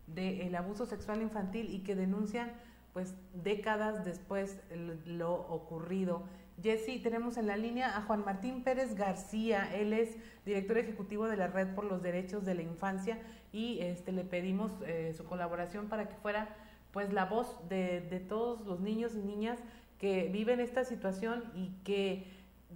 del 0.09 0.55
abuso 0.57 0.85
sexual 0.85 1.23
infantil 1.23 1.73
y 1.73 1.81
que 1.81 1.95
denuncian 1.95 2.53
pues 2.93 3.15
décadas 3.35 4.05
después 4.05 4.59
lo 5.07 5.35
ocurrido. 5.35 6.25
Jessy, 6.63 6.99
tenemos 6.99 7.37
en 7.37 7.47
la 7.47 7.57
línea 7.57 7.97
a 7.97 8.03
Juan 8.03 8.25
Martín 8.25 8.63
Pérez 8.63 8.95
García, 8.95 9.75
él 9.75 9.93
es 9.93 10.17
director 10.47 10.79
ejecutivo 10.79 11.27
de 11.27 11.37
la 11.37 11.49
Red 11.49 11.75
por 11.75 11.85
los 11.85 12.03
Derechos 12.03 12.45
de 12.45 12.55
la 12.55 12.63
Infancia 12.63 13.19
y 13.53 13.81
este, 13.81 14.13
le 14.13 14.25
pedimos 14.25 14.73
eh, 14.87 15.13
su 15.17 15.25
colaboración 15.25 15.89
para 15.89 16.09
que 16.09 16.15
fuera 16.17 16.49
pues 16.93 17.13
la 17.13 17.25
voz 17.25 17.69
de, 17.69 18.01
de 18.03 18.21
todos 18.21 18.65
los 18.67 18.81
niños 18.81 19.15
y 19.15 19.19
niñas 19.19 19.59
que 19.99 20.29
viven 20.29 20.61
esta 20.61 20.85
situación 20.85 21.45
y 21.55 21.71
que 21.83 22.27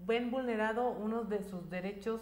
ven 0.07 0.31
vulnerado 0.31 0.91
uno 0.91 1.25
de 1.25 1.43
sus 1.43 1.71
derechos 1.71 2.21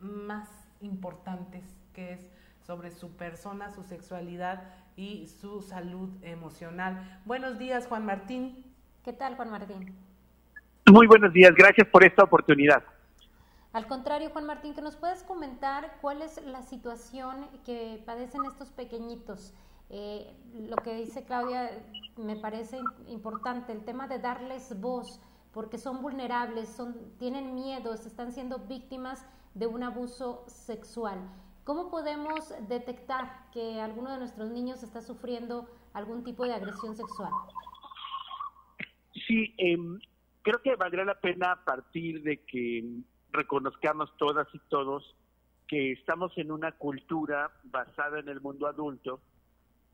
más 0.00 0.48
importantes 0.80 1.64
que 1.94 2.12
es 2.12 2.30
sobre 2.66 2.90
su 2.90 3.10
persona, 3.16 3.70
su 3.70 3.82
sexualidad 3.82 4.62
y 4.96 5.26
su 5.26 5.62
salud 5.62 6.10
emocional. 6.22 7.20
Buenos 7.24 7.58
días, 7.58 7.86
Juan 7.86 8.04
Martín. 8.04 8.64
¿Qué 9.04 9.12
tal, 9.12 9.36
Juan 9.36 9.50
Martín? 9.50 10.07
Muy 10.92 11.06
buenos 11.06 11.32
días, 11.34 11.54
gracias 11.54 11.86
por 11.88 12.02
esta 12.02 12.24
oportunidad. 12.24 12.82
Al 13.72 13.86
contrario, 13.86 14.30
Juan 14.30 14.46
Martín, 14.46 14.74
que 14.74 14.80
nos 14.80 14.96
puedes 14.96 15.22
comentar 15.22 15.98
cuál 16.00 16.22
es 16.22 16.42
la 16.46 16.62
situación 16.62 17.46
que 17.66 18.02
padecen 18.06 18.44
estos 18.46 18.70
pequeñitos. 18.70 19.52
Eh, 19.90 20.32
lo 20.54 20.76
que 20.76 20.94
dice 20.94 21.24
Claudia 21.24 21.70
me 22.16 22.36
parece 22.36 22.78
importante, 23.08 23.72
el 23.72 23.84
tema 23.84 24.08
de 24.08 24.18
darles 24.18 24.80
voz, 24.80 25.20
porque 25.52 25.76
son 25.76 26.00
vulnerables, 26.00 26.70
son, 26.70 26.94
tienen 27.18 27.54
miedos, 27.54 28.06
están 28.06 28.32
siendo 28.32 28.58
víctimas 28.60 29.26
de 29.54 29.66
un 29.66 29.82
abuso 29.82 30.44
sexual. 30.46 31.18
¿Cómo 31.64 31.90
podemos 31.90 32.54
detectar 32.66 33.50
que 33.52 33.80
alguno 33.80 34.10
de 34.10 34.18
nuestros 34.18 34.50
niños 34.50 34.82
está 34.82 35.02
sufriendo 35.02 35.68
algún 35.92 36.24
tipo 36.24 36.44
de 36.44 36.54
agresión 36.54 36.96
sexual? 36.96 37.32
Sí, 39.26 39.54
em, 39.58 39.98
creo 40.48 40.62
que 40.62 40.76
valdría 40.76 41.04
la 41.04 41.20
pena 41.20 41.62
partir 41.62 42.22
de 42.22 42.38
que 42.38 42.82
reconozcamos 43.32 44.16
todas 44.16 44.48
y 44.54 44.58
todos 44.70 45.14
que 45.66 45.92
estamos 45.92 46.32
en 46.38 46.50
una 46.50 46.72
cultura 46.72 47.50
basada 47.64 48.20
en 48.20 48.30
el 48.30 48.40
mundo 48.40 48.66
adulto, 48.66 49.20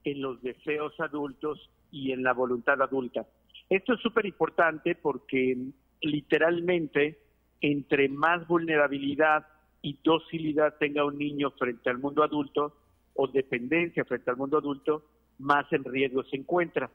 en 0.05 0.23
los 0.23 0.41
deseos 0.43 0.93
adultos 1.01 1.59
y 1.91 2.13
en 2.13 2.23
la 2.23 2.33
voluntad 2.35 2.81
adulta. 2.81 3.27
Esto 3.69 3.95
es 3.95 4.01
súper 4.01 4.27
importante 4.27 4.95
porque 4.95 5.59
literalmente 6.03 7.19
entre 7.61 8.09
más 8.09 8.47
vulnerabilidad 8.47 9.49
y 9.83 9.99
docilidad 10.05 10.77
tenga 10.79 11.05
un 11.05 11.19
niño 11.19 11.51
frente 11.51 11.91
al 11.91 11.99
mundo 11.99 12.23
adulto 12.23 12.77
o 13.15 13.27
dependencia 13.27 14.05
frente 14.05 14.31
al 14.31 14.37
mundo 14.37 14.59
adulto, 14.59 15.05
más 15.41 15.67
en 15.73 15.83
riesgo 15.83 16.23
se 16.23 16.37
encuentra. 16.37 16.89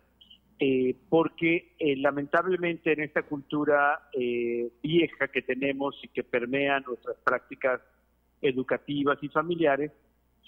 Eh, 0.62 0.94
porque 1.08 1.74
eh, 1.80 1.96
lamentablemente 1.96 2.92
en 2.92 3.00
esta 3.00 3.24
cultura 3.24 4.10
eh, 4.12 4.70
vieja 4.84 5.30
que 5.30 5.42
tenemos 5.42 5.96
y 6.04 6.10
que 6.10 6.22
permea 6.22 6.82
nuestras 6.82 7.16
prácticas 7.24 7.80
educativas 8.42 9.18
y 9.22 9.30
familiares, 9.30 9.94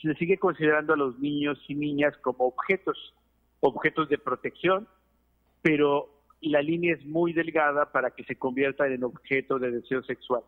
se 0.01 0.14
sigue 0.16 0.38
considerando 0.38 0.93
a 0.93 0.97
los 0.97 1.18
niños 1.20 1.64
y 1.70 1.76
niñas 1.76 2.18
como 2.18 2.45
objetos, 2.45 3.14
objetos 3.62 4.09
de 4.09 4.18
protección, 4.18 4.86
pero 5.62 6.09
la 6.41 6.62
línea 6.62 6.93
es 6.93 7.05
muy 7.05 7.32
delgada 7.32 7.89
para 7.93 8.12
que 8.12 8.26
se 8.26 8.36
conviertan 8.36 8.91
en 8.91 9.05
objeto 9.05 9.59
de 9.59 9.72
deseo 9.72 10.03
sexual. 10.03 10.41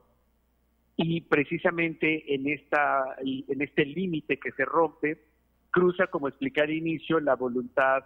Y 0.97 1.21
precisamente 1.21 2.35
en 2.35 2.49
esta 2.49 3.15
en 3.23 3.61
este 3.61 3.85
límite 3.85 4.37
que 4.37 4.51
se 4.51 4.65
rompe 4.65 5.19
cruza 5.71 6.07
como 6.07 6.27
explicar 6.27 6.65
al 6.65 6.73
inicio 6.73 7.19
la 7.19 7.35
voluntad 7.35 8.03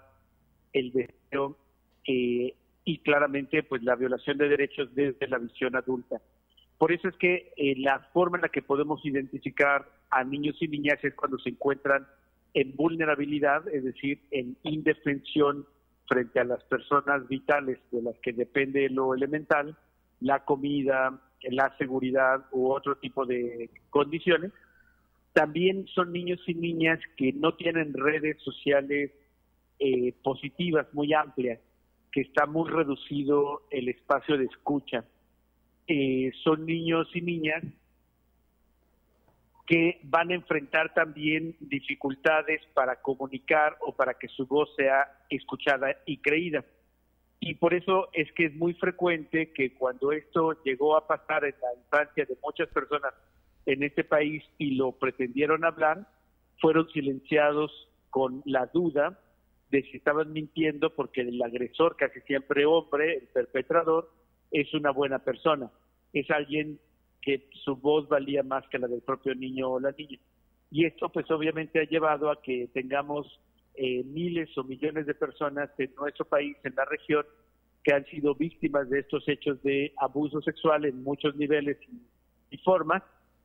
el 0.74 0.92
deseo 0.92 1.58
eh, 2.06 2.54
y 2.84 2.98
claramente 3.00 3.64
pues 3.64 3.84
la 3.84 3.96
violación 3.96 4.38
de 4.38 4.50
derechos 4.50 4.94
desde 4.96 5.28
la 5.28 5.38
visión 5.38 5.76
adulta 5.76 6.22
por 6.78 6.92
eso 6.92 7.08
es 7.08 7.16
que 7.18 7.54
eh, 7.58 7.76
la 7.78 8.00
forma 8.14 8.38
en 8.38 8.44
la 8.44 8.50
que 8.50 8.62
podemos 8.62 9.04
identificar 9.06 9.90
a 10.10 10.24
niños 10.24 10.56
y 10.62 10.68
niñas 10.68 11.04
es 11.04 11.14
cuando 11.16 11.38
se 11.40 11.50
encuentran 11.50 12.08
en 12.54 12.76
vulnerabilidad 12.76 13.68
es 13.68 13.84
decir 13.84 14.22
en 14.32 14.58
indefensión 14.64 15.66
frente 16.08 16.40
a 16.40 16.46
las 16.46 16.64
personas 16.64 17.28
vitales 17.28 17.80
de 17.92 18.02
las 18.02 18.18
que 18.20 18.34
depende 18.34 18.90
lo 18.90 19.14
elemental 19.14 19.78
la 20.20 20.46
comida 20.46 21.20
la 21.44 21.76
seguridad 21.78 22.46
u 22.52 22.72
otro 22.72 22.98
tipo 22.98 23.26
de 23.26 23.70
condiciones. 23.90 24.52
También 25.34 25.88
son 25.88 26.12
niños 26.12 26.40
y 26.48 26.56
niñas 26.56 27.00
que 27.16 27.32
no 27.34 27.54
tienen 27.56 27.94
redes 27.94 28.42
sociales 28.42 29.12
eh, 29.80 30.14
positivas 30.24 30.88
muy 30.94 31.14
amplias, 31.14 31.60
que 32.12 32.22
está 32.22 32.46
muy 32.46 32.70
reducido 32.70 33.64
el 33.70 33.90
espacio 33.90 34.38
de 34.38 34.46
escucha. 34.46 35.06
Eh, 35.88 36.32
son 36.44 36.66
niños 36.66 37.08
y 37.14 37.22
niñas 37.22 37.64
que 39.68 40.00
van 40.04 40.32
a 40.32 40.36
enfrentar 40.36 40.94
también 40.94 41.56
dificultades 41.60 42.62
para 42.74 43.02
comunicar 43.02 43.78
o 43.82 43.94
para 43.94 44.14
que 44.14 44.30
su 44.30 44.48
voz 44.48 44.74
sea 44.76 45.12
escuchada 45.30 45.96
y 46.06 46.18
creída. 46.18 46.64
Y 47.40 47.56
por 47.56 47.74
eso 47.74 48.10
es 48.14 48.32
que 48.32 48.46
es 48.46 48.56
muy 48.56 48.74
frecuente 48.74 49.52
que 49.52 49.74
cuando 49.74 50.12
esto 50.12 50.54
llegó 50.64 50.98
a 50.98 51.06
pasar 51.06 51.44
en 51.46 51.56
la 51.62 51.74
infancia 51.80 52.26
de 52.26 52.38
muchas 52.42 52.70
personas 52.70 53.14
en 53.66 53.84
este 53.84 54.04
país 54.06 54.44
y 54.58 54.76
lo 54.76 54.94
pretendieron 54.94 55.66
hablar, 55.66 56.08
fueron 56.60 56.90
silenciados 56.90 57.72
con 58.10 58.42
la 58.46 58.66
duda 58.68 59.20
de 59.72 59.82
si 59.84 59.98
estaban 59.98 60.32
mintiendo 60.32 60.94
porque 60.94 61.22
el 61.22 61.42
agresor, 61.42 61.96
casi 61.96 62.22
siempre 62.22 62.66
hombre, 62.66 63.18
el 63.18 63.28
perpetrador, 63.28 64.10
es 64.52 64.74
una 64.74 64.92
buena 64.92 65.20
persona, 65.20 65.70
es 66.14 66.30
alguien 66.32 66.80
que 67.22 67.50
su 67.64 67.76
voz 67.76 68.08
valía 68.08 68.44
más 68.44 68.66
que 68.70 68.80
la 68.80 68.88
del 68.88 69.02
propio 69.02 69.36
niño 69.36 69.70
o 69.70 69.80
la 69.80 69.92
niña. 69.92 70.20
Y 70.72 70.86
esto 70.86 71.10
pues 71.10 71.30
obviamente 71.32 71.80
ha 71.80 71.84
llevado 71.84 72.30
a 72.30 72.42
que 72.42 72.70
tengamos 72.74 73.40
eh, 73.76 74.04
miles 74.06 74.58
o 74.58 74.64
millones 74.64 75.06
de 75.06 75.14
personas 75.14 75.70
en 75.78 75.94
nuestro 75.96 76.26
país, 76.26 76.56
en 76.64 76.76
la 76.76 76.86
región, 76.86 77.26
que 77.84 77.94
han 77.94 78.06
sido 78.06 78.36
víctimas 78.36 78.90
de 78.90 79.00
estos 79.00 79.28
hechos 79.28 79.62
de 79.64 79.94
abuso 79.98 80.42
sexual 80.42 80.86
en 80.86 81.04
muchos 81.04 81.36
niveles 81.36 81.78
y 82.50 82.58
formas, 82.60 83.04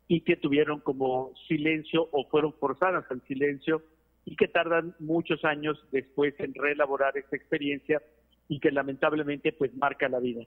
y 0.08 0.20
que 0.20 0.36
tuvieron 0.36 0.80
como 0.80 1.32
silencio 1.48 2.08
o 2.12 2.28
fueron 2.28 2.52
forzadas 2.54 3.04
al 3.10 3.22
silencio 3.22 3.82
y 4.24 4.36
que 4.36 4.48
tardan 4.48 4.94
muchos 4.98 5.44
años 5.44 5.84
después 5.90 6.34
en 6.38 6.54
reelaborar 6.54 7.16
esta 7.16 7.36
experiencia 7.36 8.02
y 8.48 8.60
que 8.60 8.70
lamentablemente 8.70 9.52
pues 9.52 9.74
marca 9.74 10.08
la 10.08 10.20
vida. 10.20 10.44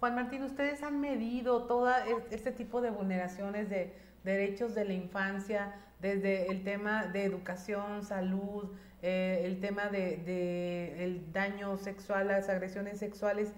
Juan 0.00 0.14
Martín, 0.16 0.42
ustedes 0.42 0.82
han 0.82 1.00
medido 1.00 1.64
todo 1.64 1.90
este 2.30 2.52
tipo 2.52 2.80
de 2.80 2.90
vulneraciones 2.90 3.70
de 3.70 3.94
derechos 4.24 4.74
de 4.74 4.84
la 4.84 4.92
infancia, 4.92 5.74
desde 6.00 6.50
el 6.50 6.62
tema 6.64 7.06
de 7.06 7.24
educación, 7.24 8.02
salud, 8.02 8.70
eh, 9.00 9.42
el 9.44 9.60
tema 9.60 9.88
de, 9.88 10.18
de, 10.18 11.04
el 11.04 11.32
daño 11.32 11.76
sexual, 11.76 12.28
las 12.28 12.48
agresiones 12.48 12.98
sexuales. 12.98 13.54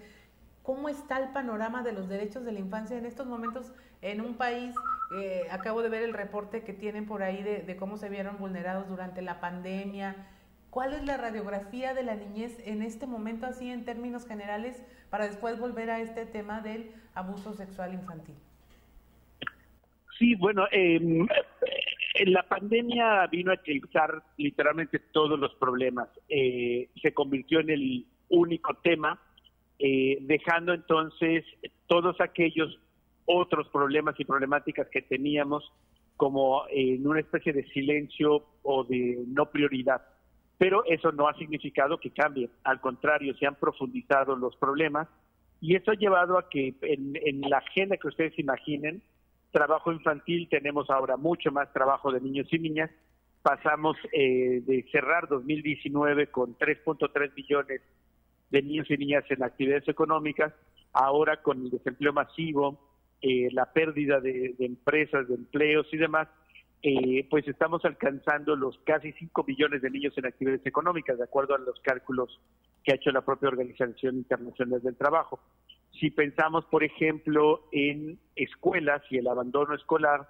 ¿Cómo 0.63 0.87
está 0.87 1.19
el 1.19 1.29
panorama 1.33 1.83
de 1.83 1.93
los 1.93 2.07
derechos 2.07 2.45
de 2.45 2.51
la 2.51 2.59
infancia 2.59 2.97
en 2.97 3.05
estos 3.05 3.27
momentos 3.27 3.73
en 4.01 4.21
un 4.21 4.35
país? 4.35 4.75
Eh, 5.15 5.43
acabo 5.51 5.81
de 5.81 5.89
ver 5.89 6.03
el 6.03 6.13
reporte 6.13 6.63
que 6.63 6.73
tienen 6.73 7.05
por 7.05 7.23
ahí 7.23 7.41
de, 7.41 7.77
cómo 7.77 7.97
se 7.97 8.09
vieron 8.09 8.37
vulnerados 8.37 8.87
durante 8.87 9.21
la 9.21 9.39
pandemia. 9.39 10.27
¿Cuál 10.69 10.93
es 10.93 11.03
la 11.05 11.17
radiografía 11.17 11.93
de 11.93 12.03
la 12.03 12.15
niñez 12.15 12.59
en 12.65 12.81
este 12.81 13.07
momento, 13.07 13.45
así 13.45 13.69
en 13.69 13.85
términos 13.85 14.27
generales? 14.27 14.83
para 15.09 15.27
después 15.27 15.59
volver 15.59 15.89
a 15.89 16.01
este 16.01 16.25
tema 16.25 16.61
del 16.61 16.91
abuso 17.13 17.53
sexual 17.53 17.93
infantil. 17.93 18.35
Sí, 20.17 20.35
bueno, 20.35 20.65
eh, 20.71 20.99
la 22.25 22.43
pandemia 22.43 23.27
vino 23.27 23.51
a 23.51 23.55
eclipsar 23.55 24.23
literalmente 24.37 24.99
todos 25.11 25.39
los 25.39 25.53
problemas. 25.55 26.09
Eh, 26.27 26.89
se 27.01 27.13
convirtió 27.13 27.59
en 27.59 27.69
el 27.69 28.05
único 28.29 28.73
tema, 28.77 29.19
eh, 29.77 30.17
dejando 30.21 30.73
entonces 30.73 31.45
todos 31.85 32.19
aquellos 32.19 32.79
otros 33.27 33.67
problemas 33.69 34.19
y 34.19 34.25
problemáticas 34.25 34.87
que 34.89 35.03
teníamos 35.03 35.71
como 36.15 36.63
en 36.71 37.07
una 37.07 37.19
especie 37.19 37.53
de 37.53 37.67
silencio 37.67 38.43
o 38.63 38.83
de 38.83 39.23
no 39.27 39.45
prioridad. 39.51 40.01
Pero 40.57 40.83
eso 40.85 41.11
no 41.11 41.27
ha 41.27 41.37
significado 41.37 41.99
que 41.99 42.09
cambie, 42.09 42.49
al 42.63 42.81
contrario, 42.81 43.35
se 43.37 43.45
han 43.45 43.55
profundizado 43.55 44.35
los 44.35 44.55
problemas 44.55 45.07
y 45.61 45.75
eso 45.75 45.91
ha 45.91 45.95
llevado 45.95 46.37
a 46.37 46.49
que 46.49 46.75
en, 46.81 47.41
la 47.41 47.59
agenda 47.59 47.97
que 47.97 48.07
ustedes 48.07 48.37
imaginen, 48.39 49.03
trabajo 49.51 49.91
infantil, 49.91 50.47
tenemos 50.49 50.89
ahora 50.89 51.17
mucho 51.17 51.51
más 51.51 51.71
trabajo 51.73 52.11
de 52.11 52.21
niños 52.21 52.47
y 52.51 52.59
niñas, 52.59 52.89
pasamos 53.43 53.95
eh, 54.11 54.61
de 54.65 54.85
cerrar 54.91 55.27
2019 55.27 56.27
con 56.27 56.57
3.3 56.57 57.33
millones 57.35 57.81
de 58.49 58.61
niños 58.61 58.89
y 58.89 58.97
niñas 58.97 59.23
en 59.29 59.43
actividades 59.43 59.87
económicas, 59.87 60.53
ahora 60.93 61.41
con 61.41 61.61
el 61.61 61.69
desempleo 61.69 62.13
masivo, 62.13 62.79
eh, 63.21 63.49
la 63.51 63.71
pérdida 63.73 64.19
de 64.19 64.55
empresas, 64.59 65.27
de 65.27 65.35
empleos 65.35 65.87
y 65.91 65.97
demás, 65.97 66.27
eh, 66.83 67.25
pues 67.29 67.47
estamos 67.47 67.83
alcanzando 67.85 68.55
los 68.55 68.77
casi 68.85 69.11
5 69.11 69.43
millones 69.47 69.81
de 69.81 69.89
niños 69.89 70.15
en 70.17 70.27
actividades 70.27 70.65
económicas, 70.65 71.17
de 71.17 71.23
acuerdo 71.23 71.55
a 71.55 71.57
los 71.57 71.79
cálculos 71.81 72.39
que 72.83 72.91
ha 72.91 72.95
hecho 72.95 73.11
la 73.11 73.25
propia 73.25 73.49
Organización 73.49 74.15
Internacional 74.15 74.81
del 74.81 74.95
Trabajo. 74.95 75.39
Si 75.99 76.11
pensamos, 76.11 76.65
por 76.65 76.83
ejemplo, 76.83 77.67
en 77.71 78.19
escuelas 78.35 79.01
y 79.09 79.17
el 79.17 79.27
abandono 79.27 79.73
escolar, 79.73 80.29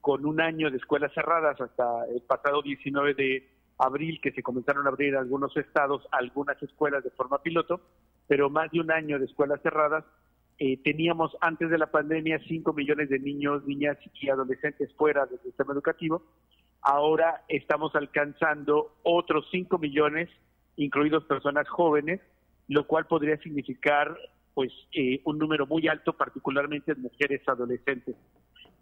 con 0.00 0.26
un 0.26 0.40
año 0.40 0.70
de 0.70 0.76
escuelas 0.76 1.12
cerradas 1.12 1.60
hasta 1.60 2.06
el 2.06 2.20
pasado 2.22 2.62
19 2.62 3.14
de 3.14 3.48
abril, 3.78 4.20
que 4.22 4.32
se 4.32 4.42
comenzaron 4.42 4.86
a 4.86 4.90
abrir 4.90 5.16
algunos 5.16 5.56
estados, 5.56 6.06
algunas 6.12 6.62
escuelas 6.62 7.02
de 7.02 7.10
forma 7.10 7.42
piloto, 7.42 7.80
pero 8.28 8.48
más 8.48 8.70
de 8.70 8.80
un 8.80 8.92
año 8.92 9.18
de 9.18 9.24
escuelas 9.24 9.60
cerradas, 9.62 10.04
eh, 10.58 10.78
teníamos 10.84 11.36
antes 11.40 11.68
de 11.68 11.78
la 11.78 11.90
pandemia 11.90 12.40
5 12.46 12.72
millones 12.72 13.08
de 13.08 13.18
niños, 13.18 13.66
niñas 13.66 13.98
y 14.20 14.28
adolescentes 14.28 14.92
fuera 14.94 15.26
del 15.26 15.40
sistema 15.40 15.72
educativo. 15.72 16.22
Ahora 16.80 17.42
estamos 17.48 17.94
alcanzando 17.96 18.94
otros 19.02 19.48
5 19.50 19.78
millones, 19.78 20.28
incluidos 20.76 21.24
personas 21.24 21.68
jóvenes, 21.68 22.20
lo 22.68 22.86
cual 22.86 23.06
podría 23.06 23.36
significar 23.38 24.16
pues 24.54 24.72
eh, 24.92 25.20
un 25.24 25.38
número 25.38 25.66
muy 25.66 25.88
alto, 25.88 26.12
particularmente 26.12 26.94
de 26.94 27.00
mujeres 27.00 27.42
adolescentes. 27.48 28.14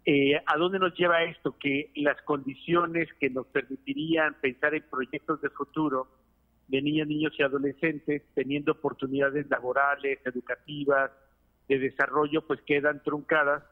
Eh, 0.05 0.35
¿A 0.45 0.57
dónde 0.57 0.77
nos 0.77 0.93
lleva 0.95 1.23
esto? 1.23 1.57
Que 1.57 1.91
las 1.95 2.21
condiciones 2.21 3.07
que 3.19 3.29
nos 3.29 3.47
permitirían 3.47 4.35
pensar 4.41 4.75
en 4.75 4.83
proyectos 4.83 5.41
de 5.41 5.49
futuro 5.49 6.07
de 6.67 6.81
niñas, 6.81 7.07
niños 7.07 7.33
y 7.37 7.43
adolescentes, 7.43 8.21
teniendo 8.35 8.73
oportunidades 8.73 9.49
laborales, 9.49 10.19
educativas, 10.25 11.11
de 11.67 11.79
desarrollo 11.79 12.45
pues 12.45 12.61
quedan 12.61 13.01
truncadas 13.03 13.63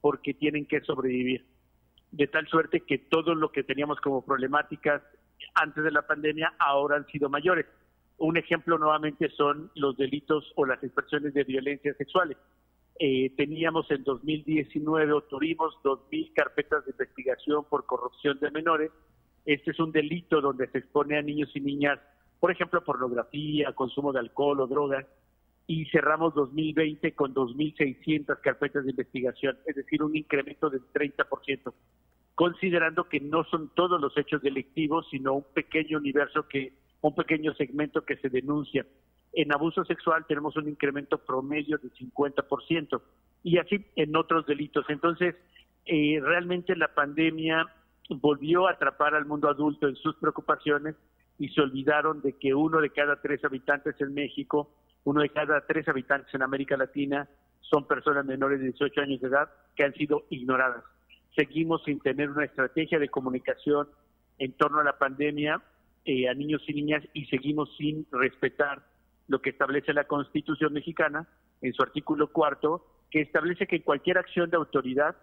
porque 0.00 0.34
tienen 0.34 0.66
que 0.66 0.80
sobrevivir. 0.80 1.44
De 2.12 2.26
tal 2.26 2.46
suerte 2.48 2.80
que 2.80 2.98
todo 2.98 3.34
lo 3.34 3.52
que 3.52 3.62
teníamos 3.62 4.00
como 4.00 4.24
problemáticas 4.24 5.02
antes 5.54 5.84
de 5.84 5.90
la 5.90 6.02
pandemia 6.02 6.54
ahora 6.58 6.96
han 6.96 7.06
sido 7.06 7.28
mayores. 7.28 7.66
Un 8.18 8.36
ejemplo 8.36 8.78
nuevamente 8.78 9.30
son 9.30 9.70
los 9.74 9.96
delitos 9.96 10.52
o 10.56 10.66
las 10.66 10.82
expresiones 10.82 11.32
de 11.34 11.44
violencia 11.44 11.94
sexuales. 11.94 12.36
Eh, 12.98 13.32
teníamos 13.34 13.90
en 13.90 14.04
2019 14.04 15.12
o 15.12 15.22
tuvimos 15.22 15.74
2.000 15.82 16.34
carpetas 16.34 16.84
de 16.84 16.90
investigación 16.90 17.64
por 17.64 17.86
corrupción 17.86 18.38
de 18.40 18.50
menores. 18.50 18.90
Este 19.46 19.70
es 19.70 19.80
un 19.80 19.90
delito 19.90 20.42
donde 20.42 20.68
se 20.68 20.78
expone 20.78 21.16
a 21.16 21.22
niños 21.22 21.48
y 21.54 21.60
niñas, 21.60 21.98
por 22.38 22.50
ejemplo, 22.50 22.84
pornografía, 22.84 23.72
consumo 23.72 24.12
de 24.12 24.18
alcohol 24.18 24.60
o 24.60 24.66
drogas, 24.66 25.06
y 25.70 25.84
cerramos 25.84 26.34
2020 26.34 27.14
con 27.14 27.32
2.600 27.32 28.40
carpetas 28.40 28.82
de 28.82 28.90
investigación, 28.90 29.56
es 29.64 29.76
decir, 29.76 30.02
un 30.02 30.16
incremento 30.16 30.68
del 30.68 30.82
30%, 30.92 31.72
considerando 32.34 33.04
que 33.04 33.20
no 33.20 33.44
son 33.44 33.70
todos 33.76 34.00
los 34.00 34.18
hechos 34.18 34.42
delictivos, 34.42 35.06
sino 35.12 35.34
un 35.34 35.44
pequeño 35.54 35.98
universo 35.98 36.48
que, 36.48 36.72
un 37.02 37.14
pequeño 37.14 37.54
segmento 37.54 38.04
que 38.04 38.16
se 38.16 38.28
denuncia. 38.28 38.84
En 39.32 39.52
abuso 39.52 39.84
sexual 39.84 40.24
tenemos 40.26 40.56
un 40.56 40.68
incremento 40.68 41.18
promedio 41.18 41.78
del 41.78 41.92
50% 41.92 43.00
y 43.44 43.58
así 43.58 43.86
en 43.94 44.16
otros 44.16 44.46
delitos. 44.46 44.84
Entonces, 44.88 45.36
eh, 45.86 46.18
realmente 46.20 46.74
la 46.74 46.92
pandemia 46.92 47.64
volvió 48.08 48.66
a 48.66 48.72
atrapar 48.72 49.14
al 49.14 49.24
mundo 49.24 49.48
adulto 49.48 49.86
en 49.86 49.94
sus 49.94 50.16
preocupaciones 50.16 50.96
y 51.38 51.48
se 51.50 51.60
olvidaron 51.60 52.22
de 52.22 52.32
que 52.32 52.54
uno 52.54 52.80
de 52.80 52.90
cada 52.90 53.22
tres 53.22 53.44
habitantes 53.44 53.94
en 54.00 54.14
México 54.14 54.68
uno 55.04 55.22
de 55.22 55.30
cada 55.30 55.66
tres 55.66 55.88
habitantes 55.88 56.32
en 56.34 56.42
América 56.42 56.76
Latina 56.76 57.28
son 57.60 57.86
personas 57.86 58.24
menores 58.24 58.60
de 58.60 58.66
18 58.66 59.00
años 59.00 59.20
de 59.20 59.28
edad 59.28 59.48
que 59.76 59.84
han 59.84 59.94
sido 59.94 60.24
ignoradas. 60.30 60.84
Seguimos 61.36 61.82
sin 61.84 62.00
tener 62.00 62.30
una 62.30 62.44
estrategia 62.44 62.98
de 62.98 63.08
comunicación 63.08 63.88
en 64.38 64.52
torno 64.52 64.80
a 64.80 64.84
la 64.84 64.98
pandemia 64.98 65.62
eh, 66.04 66.28
a 66.28 66.34
niños 66.34 66.62
y 66.66 66.74
niñas 66.74 67.04
y 67.12 67.26
seguimos 67.26 67.74
sin 67.76 68.06
respetar 68.10 68.82
lo 69.28 69.40
que 69.40 69.50
establece 69.50 69.92
la 69.92 70.04
Constitución 70.04 70.72
mexicana 70.72 71.28
en 71.60 71.72
su 71.72 71.82
artículo 71.82 72.32
cuarto, 72.32 72.86
que 73.10 73.20
establece 73.20 73.66
que 73.66 73.82
cualquier 73.82 74.18
acción 74.18 74.50
de 74.50 74.56
autoridad 74.56 75.14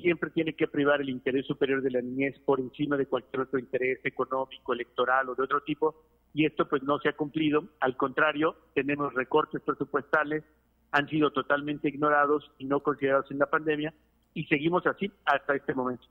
siempre 0.00 0.30
tiene 0.30 0.52
que 0.52 0.68
privar 0.68 1.00
el 1.00 1.08
interés 1.08 1.46
superior 1.46 1.82
de 1.82 1.90
la 1.90 2.02
niñez 2.02 2.38
por 2.40 2.60
encima 2.60 2.96
de 2.96 3.06
cualquier 3.06 3.42
otro 3.42 3.58
interés 3.58 3.98
económico, 4.04 4.72
electoral 4.72 5.30
o 5.30 5.34
de 5.34 5.42
otro 5.42 5.62
tipo, 5.62 6.04
y 6.38 6.46
esto 6.46 6.68
pues 6.68 6.84
no 6.84 7.00
se 7.00 7.08
ha 7.08 7.16
cumplido, 7.16 7.64
al 7.80 7.96
contrario, 7.96 8.54
tenemos 8.72 9.12
recortes 9.12 9.60
presupuestales, 9.60 10.44
han 10.92 11.08
sido 11.08 11.32
totalmente 11.32 11.88
ignorados 11.88 12.48
y 12.58 12.64
no 12.64 12.78
considerados 12.78 13.28
en 13.32 13.40
la 13.40 13.46
pandemia, 13.46 13.92
y 14.34 14.44
seguimos 14.44 14.86
así 14.86 15.10
hasta 15.24 15.56
este 15.56 15.74
momento. 15.74 16.06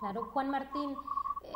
Claro, 0.00 0.24
Juan 0.32 0.50
Martín, 0.50 0.96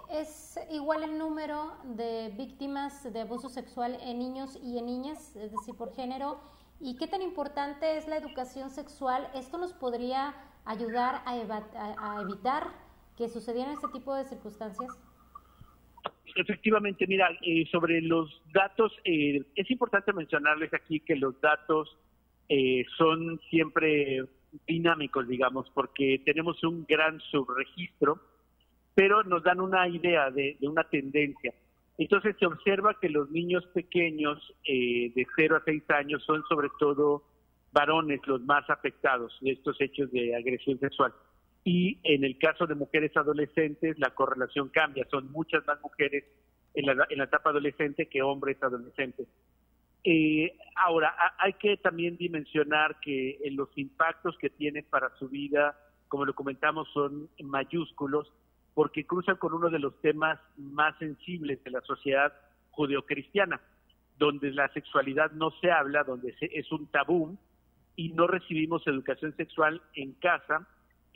¿es 0.08 0.56
igual 0.70 1.02
el 1.02 1.18
número 1.18 1.72
de 1.82 2.32
víctimas 2.38 3.12
de 3.12 3.22
abuso 3.22 3.48
sexual 3.48 3.98
en 4.02 4.20
niños 4.20 4.56
y 4.62 4.78
en 4.78 4.86
niñas, 4.86 5.34
es 5.34 5.50
decir, 5.50 5.74
por 5.76 5.92
género? 5.92 6.38
¿Y 6.78 6.96
qué 6.96 7.08
tan 7.08 7.22
importante 7.22 7.96
es 7.96 8.06
la 8.06 8.18
educación 8.18 8.70
sexual? 8.70 9.28
¿Esto 9.34 9.58
nos 9.58 9.72
podría 9.72 10.36
ayudar 10.64 11.22
a, 11.26 11.32
a 11.32 12.22
evitar 12.22 12.68
que 13.16 13.28
sucedieran 13.28 13.72
este 13.72 13.88
tipo 13.88 14.14
de 14.14 14.22
circunstancias? 14.26 14.96
Efectivamente, 16.36 17.06
mira, 17.06 17.30
eh, 17.42 17.66
sobre 17.70 18.00
los 18.00 18.42
datos, 18.52 18.92
eh, 19.04 19.42
es 19.54 19.70
importante 19.70 20.12
mencionarles 20.12 20.72
aquí 20.72 21.00
que 21.00 21.16
los 21.16 21.40
datos 21.40 21.96
eh, 22.48 22.84
son 22.96 23.40
siempre 23.50 24.24
dinámicos, 24.66 25.28
digamos, 25.28 25.70
porque 25.74 26.22
tenemos 26.24 26.62
un 26.64 26.84
gran 26.88 27.20
subregistro, 27.20 28.20
pero 28.94 29.22
nos 29.24 29.42
dan 29.42 29.60
una 29.60 29.88
idea 29.88 30.30
de, 30.30 30.56
una 30.62 30.84
tendencia. 30.84 31.52
Entonces 31.98 32.36
se 32.38 32.46
observa 32.46 32.98
que 33.00 33.08
los 33.08 33.30
niños 33.30 33.66
pequeños 33.74 34.38
de 34.64 35.26
0 35.36 35.56
a 35.56 35.62
6 35.64 35.90
años 35.90 36.24
son 36.24 36.42
sobre 36.48 36.68
todo 36.78 37.24
varones 37.72 38.20
los 38.26 38.40
más 38.42 38.68
afectados 38.70 39.36
de 39.42 39.52
estos 39.52 39.78
hechos 39.80 40.10
de 40.10 40.34
agresión 40.34 40.78
sexual 40.78 41.12
y 41.64 41.98
en 42.04 42.24
el 42.24 42.38
caso 42.38 42.66
de 42.66 42.74
mujeres 42.74 43.16
adolescentes 43.16 43.98
la 43.98 44.10
correlación 44.10 44.68
cambia, 44.68 45.06
son 45.10 45.30
muchas 45.30 45.66
más 45.66 45.80
mujeres 45.82 46.24
en 46.74 46.86
la, 46.86 47.06
en 47.08 47.18
la 47.18 47.24
etapa 47.24 47.50
adolescente 47.50 48.06
que 48.06 48.22
hombres 48.22 48.62
adolescentes. 48.62 49.28
Eh, 50.02 50.56
ahora, 50.76 51.14
hay 51.38 51.52
que 51.54 51.76
también 51.76 52.16
dimensionar 52.16 52.98
que 53.00 53.38
en 53.44 53.56
los 53.56 53.68
impactos 53.76 54.36
que 54.38 54.48
tiene 54.48 54.82
para 54.82 55.10
su 55.18 55.28
vida, 55.28 55.76
como 56.08 56.24
lo 56.24 56.34
comentamos, 56.34 56.88
son 56.92 57.28
mayúsculos, 57.42 58.32
porque 58.72 59.06
cruzan 59.06 59.36
con 59.36 59.52
uno 59.52 59.68
de 59.68 59.78
los 59.78 60.00
temas 60.00 60.40
más 60.56 60.96
sensibles 60.98 61.62
de 61.64 61.70
la 61.70 61.82
sociedad 61.82 62.32
judeocristiana, 62.70 63.60
donde 64.16 64.52
la 64.52 64.72
sexualidad 64.72 65.32
no 65.32 65.50
se 65.60 65.70
habla, 65.70 66.04
donde 66.04 66.34
es 66.40 66.72
un 66.72 66.86
tabú 66.86 67.36
y 67.96 68.10
no 68.10 68.26
recibimos 68.26 68.86
educación 68.86 69.36
sexual 69.36 69.82
en 69.94 70.12
casa, 70.14 70.66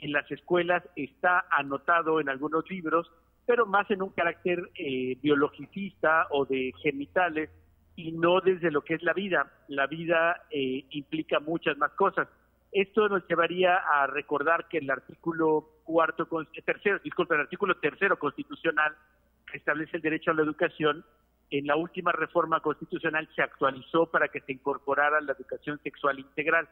en 0.04 0.12
las 0.12 0.30
escuelas 0.30 0.82
está 0.96 1.46
anotado 1.50 2.20
en 2.20 2.28
algunos 2.28 2.68
libros, 2.68 3.10
pero 3.46 3.64
más 3.64 3.90
en 3.90 4.02
un 4.02 4.10
carácter 4.10 4.70
eh, 4.74 5.16
biologicista 5.22 6.26
o 6.30 6.44
de 6.44 6.72
genitales 6.82 7.48
y 7.96 8.12
no 8.12 8.42
desde 8.42 8.70
lo 8.70 8.82
que 8.82 8.94
es 8.94 9.02
la 9.02 9.14
vida. 9.14 9.50
La 9.68 9.86
vida 9.86 10.42
eh, 10.50 10.84
implica 10.90 11.40
muchas 11.40 11.78
más 11.78 11.92
cosas. 11.92 12.28
Esto 12.70 13.08
nos 13.08 13.26
llevaría 13.26 13.76
a 13.76 14.06
recordar 14.06 14.68
que 14.68 14.78
el 14.78 14.90
artículo 14.90 15.70
cuarto, 15.84 16.28
tercero, 16.66 16.98
disculpe, 17.02 17.34
el 17.36 17.40
artículo 17.42 17.76
tercero 17.76 18.18
constitucional 18.18 18.94
que 19.50 19.56
establece 19.56 19.96
el 19.96 20.02
derecho 20.02 20.32
a 20.32 20.34
la 20.34 20.42
educación, 20.42 21.02
en 21.50 21.66
la 21.66 21.76
última 21.76 22.12
reforma 22.12 22.60
constitucional 22.60 23.26
se 23.34 23.40
actualizó 23.40 24.10
para 24.10 24.28
que 24.28 24.40
se 24.40 24.52
incorporara 24.52 25.22
la 25.22 25.32
educación 25.32 25.80
sexual 25.82 26.18
integral, 26.18 26.68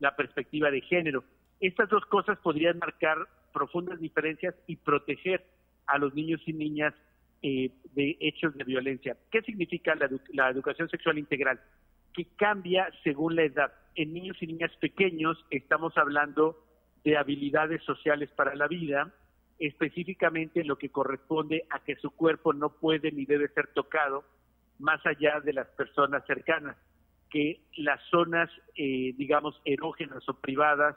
la 0.00 0.14
perspectiva 0.16 0.70
de 0.70 0.82
género. 0.82 1.24
Estas 1.64 1.88
dos 1.88 2.04
cosas 2.04 2.38
podrían 2.40 2.78
marcar 2.78 3.16
profundas 3.54 3.98
diferencias 3.98 4.54
y 4.66 4.76
proteger 4.76 5.42
a 5.86 5.96
los 5.96 6.12
niños 6.12 6.42
y 6.44 6.52
niñas 6.52 6.92
eh, 7.40 7.70
de 7.94 8.18
hechos 8.20 8.54
de 8.54 8.64
violencia. 8.64 9.16
¿Qué 9.32 9.40
significa 9.40 9.94
la, 9.94 10.50
educación 10.50 10.90
sexual 10.90 11.16
integral? 11.16 11.58
Que 12.12 12.26
cambia 12.36 12.90
según 13.02 13.36
la 13.36 13.44
edad. 13.44 13.72
En 13.94 14.12
niños 14.12 14.36
y 14.42 14.46
niñas 14.46 14.72
pequeños 14.78 15.42
estamos 15.48 15.96
hablando 15.96 16.62
de 17.02 17.16
habilidades 17.16 17.82
sociales 17.84 18.28
para 18.36 18.54
la 18.54 18.68
vida, 18.68 19.10
específicamente 19.58 20.64
lo 20.64 20.76
que 20.76 20.90
corresponde 20.90 21.64
a 21.70 21.82
que 21.82 21.96
su 21.96 22.10
cuerpo 22.10 22.52
no 22.52 22.74
puede 22.74 23.10
ni 23.10 23.24
debe 23.24 23.48
ser 23.48 23.68
tocado 23.68 24.22
más 24.78 25.00
allá 25.06 25.40
de 25.40 25.54
las 25.54 25.68
personas 25.68 26.26
cercanas, 26.26 26.76
que 27.30 27.62
las 27.78 28.02
zonas, 28.10 28.50
eh, 28.76 29.14
digamos, 29.16 29.58
erógenas 29.64 30.28
o 30.28 30.34
privadas 30.34 30.94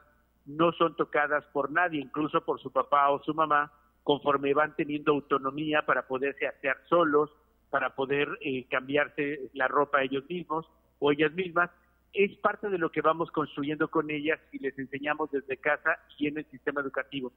no 0.48 0.72
son 0.72 0.96
tocadas 0.96 1.46
por 1.48 1.72
nadie, 1.72 2.02
incluso 2.02 2.44
por 2.44 2.60
su 2.60 2.72
papá 2.72 3.10
o 3.12 3.22
su 3.24 3.34
mamá, 3.34 3.72
conforme 4.04 4.54
van 4.54 4.76
teniendo 4.76 5.12
autonomía 5.12 5.82
para 5.86 6.08
poderse 6.08 6.48
hacer 6.48 6.78
solos, 6.88 7.30
para 7.70 7.94
poder 7.96 8.30
eh, 8.42 8.66
cambiarse 8.70 9.50
la 9.54 9.68
ropa 9.68 10.02
ellos 10.02 10.24
mismos 10.30 10.66
o 11.00 11.12
ellas 11.12 11.34
mismas. 11.34 11.70
Es 12.14 12.36
parte 12.38 12.70
de 12.70 12.78
lo 12.78 12.90
que 12.90 13.02
vamos 13.02 13.30
construyendo 13.32 13.90
con 13.90 14.10
ellas 14.10 14.40
y 14.54 14.60
les 14.60 14.80
enseñamos 14.80 15.30
desde 15.30 15.58
casa 15.58 16.00
y 16.18 16.28
en 16.28 16.38
el 16.38 16.46
sistema 16.46 16.82
educativo. 16.82 17.34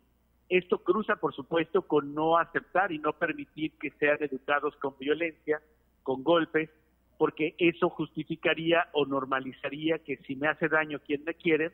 Esto 0.48 0.78
cruza, 0.78 1.16
por 1.16 1.34
supuesto, 1.34 1.82
con 1.82 2.14
no 2.14 2.38
aceptar 2.38 2.92
y 2.92 2.98
no 2.98 3.12
permitir 3.12 3.72
que 3.78 3.90
sean 3.98 4.18
educados 4.20 4.74
con 4.76 4.96
violencia, 4.98 5.60
con 6.02 6.22
golpes, 6.22 6.70
porque 7.18 7.54
eso 7.58 7.90
justificaría 7.90 8.88
o 8.92 9.04
normalizaría 9.06 9.98
que 9.98 10.16
si 10.18 10.36
me 10.36 10.48
hace 10.48 10.68
daño 10.68 11.00
quien 11.00 11.22
me 11.24 11.34
quiere, 11.34 11.72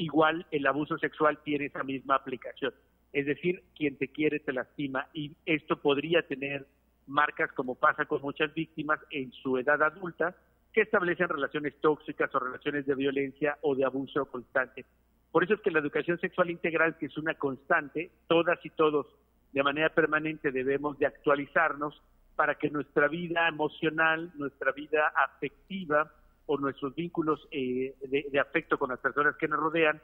igual 0.00 0.46
el 0.50 0.66
abuso 0.66 0.98
sexual 0.98 1.38
tiene 1.44 1.66
esa 1.66 1.82
misma 1.82 2.16
aplicación. 2.16 2.72
Es 3.12 3.26
decir, 3.26 3.62
quien 3.76 3.96
te 3.96 4.08
quiere 4.08 4.40
te 4.40 4.52
lastima 4.52 5.08
y 5.12 5.36
esto 5.46 5.80
podría 5.80 6.22
tener 6.22 6.66
marcas 7.06 7.52
como 7.52 7.74
pasa 7.74 8.04
con 8.04 8.22
muchas 8.22 8.54
víctimas 8.54 9.00
en 9.10 9.32
su 9.32 9.58
edad 9.58 9.82
adulta 9.82 10.34
que 10.72 10.82
establecen 10.82 11.28
relaciones 11.28 11.74
tóxicas 11.80 12.32
o 12.34 12.38
relaciones 12.38 12.86
de 12.86 12.94
violencia 12.94 13.58
o 13.62 13.74
de 13.74 13.84
abuso 13.84 14.26
constante. 14.26 14.84
Por 15.32 15.44
eso 15.44 15.54
es 15.54 15.60
que 15.60 15.70
la 15.70 15.80
educación 15.80 16.18
sexual 16.18 16.50
integral, 16.50 16.96
que 16.98 17.06
es 17.06 17.18
una 17.18 17.34
constante, 17.34 18.10
todas 18.28 18.64
y 18.64 18.70
todos 18.70 19.06
de 19.52 19.62
manera 19.62 19.88
permanente 19.90 20.52
debemos 20.52 20.98
de 20.98 21.06
actualizarnos 21.06 22.00
para 22.36 22.54
que 22.54 22.70
nuestra 22.70 23.08
vida 23.08 23.48
emocional, 23.48 24.30
nuestra 24.36 24.72
vida 24.72 25.12
afectiva, 25.16 26.12
o 26.46 26.58
nuestros 26.58 26.94
vínculos 26.94 27.46
eh, 27.50 27.94
de, 28.02 28.40
afecto 28.40 28.78
con 28.78 28.90
las 28.90 29.00
personas 29.00 29.36
que 29.36 29.48
nos 29.48 29.60
rodean, 29.60 30.00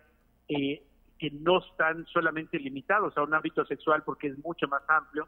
eh, 0.48 0.82
que 1.18 1.30
no 1.30 1.58
están 1.58 2.06
solamente 2.06 2.58
limitados 2.58 3.16
a 3.16 3.22
un 3.22 3.34
ámbito 3.34 3.64
sexual 3.64 4.02
porque 4.04 4.28
es 4.28 4.38
mucho 4.38 4.68
más 4.68 4.82
amplio, 4.88 5.26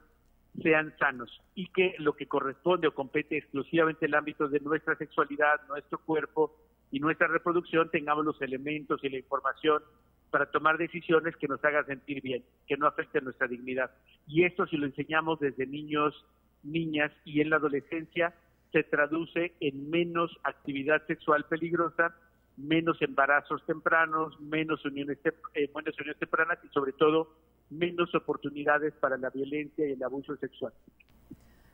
sean 0.62 0.94
sanos 0.98 1.40
y 1.54 1.68
que 1.68 1.94
lo 1.98 2.14
que 2.14 2.26
corresponde 2.26 2.88
o 2.88 2.94
compete 2.94 3.38
exclusivamente 3.38 4.06
el 4.06 4.14
ámbito 4.14 4.48
de 4.48 4.60
nuestra 4.60 4.96
sexualidad, 4.96 5.60
nuestro 5.68 5.98
cuerpo 5.98 6.56
y 6.90 7.00
nuestra 7.00 7.26
reproducción, 7.26 7.90
tengamos 7.90 8.24
los 8.24 8.40
elementos 8.42 9.02
y 9.04 9.08
la 9.08 9.18
información 9.18 9.82
para 10.30 10.50
tomar 10.50 10.78
decisiones 10.78 11.36
que 11.36 11.48
nos 11.48 11.62
hagan 11.64 11.86
sentir 11.86 12.22
bien, 12.22 12.44
que 12.66 12.76
no 12.76 12.86
afecten 12.86 13.24
nuestra 13.24 13.46
dignidad. 13.46 13.90
Y 14.26 14.44
esto 14.44 14.66
si 14.66 14.76
lo 14.76 14.86
enseñamos 14.86 15.40
desde 15.40 15.66
niños, 15.66 16.14
niñas 16.62 17.12
y 17.24 17.40
en 17.40 17.50
la 17.50 17.56
adolescencia, 17.56 18.34
se 18.72 18.82
traduce 18.84 19.54
en 19.60 19.90
menos 19.90 20.30
actividad 20.44 21.06
sexual 21.06 21.44
peligrosa, 21.44 22.14
menos 22.56 23.00
embarazos 23.00 23.64
tempranos, 23.66 24.38
menos 24.40 24.84
uniones, 24.84 25.18
eh, 25.54 25.70
menos 25.74 25.98
uniones 25.98 26.18
tempranas 26.18 26.58
y 26.64 26.68
sobre 26.68 26.92
todo 26.92 27.34
menos 27.70 28.14
oportunidades 28.14 28.94
para 28.94 29.16
la 29.16 29.30
violencia 29.30 29.86
y 29.86 29.92
el 29.92 30.02
abuso 30.02 30.36
sexual. 30.36 30.72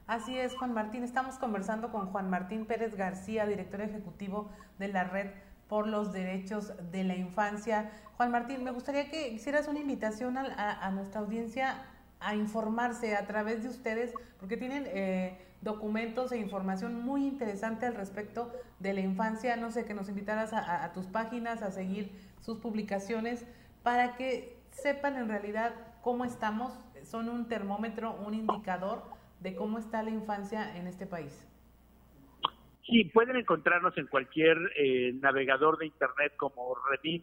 Así 0.06 0.36
es, 0.38 0.54
Juan 0.56 0.74
Martín. 0.74 1.02
Estamos 1.02 1.38
conversando 1.38 1.90
con 1.90 2.06
Juan 2.08 2.28
Martín 2.28 2.66
Pérez 2.66 2.94
García, 2.94 3.46
director 3.46 3.80
ejecutivo 3.80 4.50
de 4.78 4.88
la 4.88 5.04
Red 5.04 5.30
por 5.68 5.86
los 5.86 6.12
Derechos 6.12 6.72
de 6.92 7.04
la 7.04 7.16
Infancia. 7.16 7.90
Juan 8.18 8.30
Martín, 8.30 8.62
me 8.62 8.70
gustaría 8.70 9.08
que 9.08 9.28
hicieras 9.28 9.66
una 9.66 9.80
invitación 9.80 10.36
a, 10.36 10.90
nuestra 10.90 11.20
audiencia 11.20 11.86
a 12.20 12.36
informarse 12.36 13.16
a 13.16 13.26
través 13.26 13.62
de 13.62 13.70
ustedes, 13.70 14.12
porque 14.38 14.58
tienen 14.58 14.84
eh, 14.86 15.38
documentos 15.64 16.30
e 16.30 16.38
información 16.38 17.02
muy 17.02 17.26
interesante 17.26 17.86
al 17.86 17.94
respecto 17.94 18.52
de 18.78 18.92
la 18.92 19.00
infancia. 19.00 19.56
No 19.56 19.70
sé, 19.70 19.84
que 19.86 19.94
nos 19.94 20.08
invitaras 20.08 20.52
a, 20.52 20.92
tus 20.92 21.06
páginas, 21.06 21.62
a 21.62 21.70
seguir 21.70 22.10
sus 22.40 22.58
publicaciones, 22.58 23.46
para 23.82 24.16
que 24.16 24.56
sepan 24.70 25.16
en 25.16 25.28
realidad 25.28 25.74
cómo 26.02 26.24
estamos. 26.24 26.78
Son 27.02 27.28
un 27.28 27.48
termómetro, 27.48 28.14
un 28.14 28.34
indicador 28.34 29.02
de 29.40 29.56
cómo 29.56 29.78
está 29.78 30.02
la 30.02 30.10
infancia 30.10 30.76
en 30.76 30.86
este 30.86 31.06
país. 31.06 31.46
Sí, 32.86 33.04
pueden 33.04 33.36
encontrarnos 33.36 33.96
en 33.96 34.06
cualquier 34.06 34.58
eh, 34.76 35.14
navegador 35.14 35.78
de 35.78 35.86
Internet 35.86 36.34
como 36.36 36.74
Redim 36.90 37.22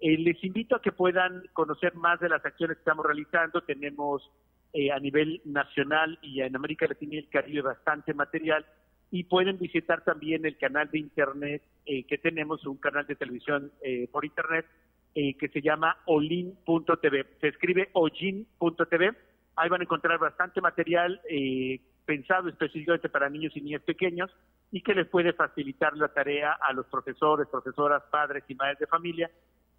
Les 0.00 0.42
invito 0.44 0.76
a 0.76 0.82
que 0.82 0.92
puedan 0.92 1.44
conocer 1.52 1.94
más 1.94 2.20
de 2.20 2.28
las 2.28 2.44
acciones 2.44 2.76
que 2.76 2.80
estamos 2.80 3.04
realizando. 3.04 3.62
Tenemos 3.62 4.30
eh, 4.72 4.90
a 4.92 4.98
nivel 4.98 5.42
nacional 5.44 6.18
y 6.22 6.40
en 6.40 6.56
América 6.56 6.86
Latina 6.86 7.14
y 7.14 7.18
el 7.18 7.28
Caribe 7.28 7.62
bastante 7.62 8.14
material 8.14 8.64
y 9.10 9.24
pueden 9.24 9.58
visitar 9.58 10.04
también 10.04 10.46
el 10.46 10.56
canal 10.56 10.88
de 10.90 11.00
internet 11.00 11.62
eh, 11.84 12.04
que 12.04 12.18
tenemos, 12.18 12.64
un 12.66 12.76
canal 12.76 13.06
de 13.06 13.16
televisión 13.16 13.72
eh, 13.82 14.08
por 14.12 14.24
internet 14.24 14.66
eh, 15.14 15.36
que 15.36 15.48
se 15.48 15.60
llama 15.60 15.96
olin.tv. 16.06 17.26
Se 17.40 17.48
escribe 17.48 17.88
olin.tv. 17.94 19.12
Ahí 19.56 19.68
van 19.68 19.80
a 19.80 19.84
encontrar 19.84 20.20
bastante 20.20 20.60
material 20.60 21.20
eh, 21.28 21.80
pensado 22.04 22.48
específicamente 22.48 23.08
para 23.08 23.28
niños 23.28 23.56
y 23.56 23.60
niñas 23.60 23.82
pequeños 23.82 24.30
y 24.70 24.82
que 24.82 24.94
les 24.94 25.08
puede 25.08 25.32
facilitar 25.32 25.96
la 25.96 26.08
tarea 26.08 26.52
a 26.52 26.72
los 26.72 26.86
profesores, 26.86 27.48
profesoras, 27.48 28.04
padres 28.08 28.44
y 28.46 28.54
madres 28.54 28.78
de 28.78 28.86
familia 28.86 29.28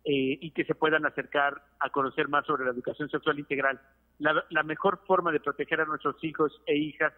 eh, 0.04 0.38
y 0.42 0.52
que 0.52 0.66
se 0.66 0.76
puedan 0.76 1.06
acercar 1.06 1.62
a 1.80 1.90
conocer 1.90 2.28
más 2.28 2.46
sobre 2.46 2.66
la 2.66 2.72
educación 2.72 3.10
sexual 3.10 3.40
integral. 3.40 3.80
La, 4.20 4.44
la 4.50 4.64
mejor 4.64 5.02
forma 5.06 5.32
de 5.32 5.40
proteger 5.40 5.82
a 5.82 5.86
nuestros 5.86 6.22
hijos 6.24 6.62
e 6.66 6.76
hijas 6.76 7.14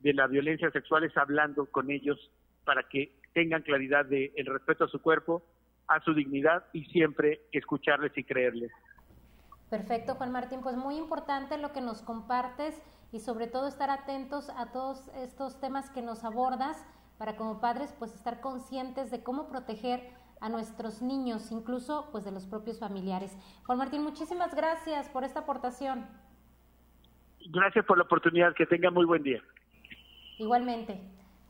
de 0.00 0.14
la 0.14 0.26
violencia 0.26 0.70
sexual 0.70 1.04
es 1.04 1.16
hablando 1.16 1.66
con 1.66 1.90
ellos 1.90 2.30
para 2.64 2.82
que 2.84 3.18
tengan 3.32 3.62
claridad 3.62 4.04
de 4.04 4.32
el 4.36 4.46
respeto 4.46 4.84
a 4.84 4.88
su 4.88 5.00
cuerpo, 5.00 5.42
a 5.88 6.00
su 6.00 6.14
dignidad 6.14 6.64
y 6.72 6.84
siempre 6.86 7.40
escucharles 7.52 8.16
y 8.16 8.24
creerles. 8.24 8.70
Perfecto, 9.70 10.14
Juan 10.14 10.32
Martín, 10.32 10.60
pues 10.62 10.76
muy 10.76 10.96
importante 10.96 11.58
lo 11.58 11.72
que 11.72 11.80
nos 11.80 12.02
compartes 12.02 12.80
y 13.12 13.20
sobre 13.20 13.46
todo 13.46 13.66
estar 13.66 13.90
atentos 13.90 14.50
a 14.50 14.70
todos 14.72 15.08
estos 15.16 15.60
temas 15.60 15.90
que 15.90 16.02
nos 16.02 16.24
abordas 16.24 16.86
para 17.18 17.36
como 17.36 17.60
padres 17.60 17.94
pues 17.98 18.14
estar 18.14 18.40
conscientes 18.40 19.10
de 19.10 19.22
cómo 19.22 19.48
proteger 19.48 20.00
a 20.40 20.48
nuestros 20.48 21.02
niños, 21.02 21.50
incluso 21.50 22.08
pues 22.12 22.24
de 22.24 22.30
los 22.30 22.46
propios 22.46 22.78
familiares. 22.78 23.36
Juan 23.66 23.78
Martín, 23.78 24.02
muchísimas 24.02 24.54
gracias 24.54 25.08
por 25.08 25.24
esta 25.24 25.40
aportación. 25.40 26.06
Gracias 27.50 27.84
por 27.84 27.96
la 27.96 28.04
oportunidad, 28.04 28.54
que 28.54 28.66
tenga 28.66 28.90
muy 28.90 29.04
buen 29.04 29.22
día. 29.22 29.42
Igualmente. 30.38 31.00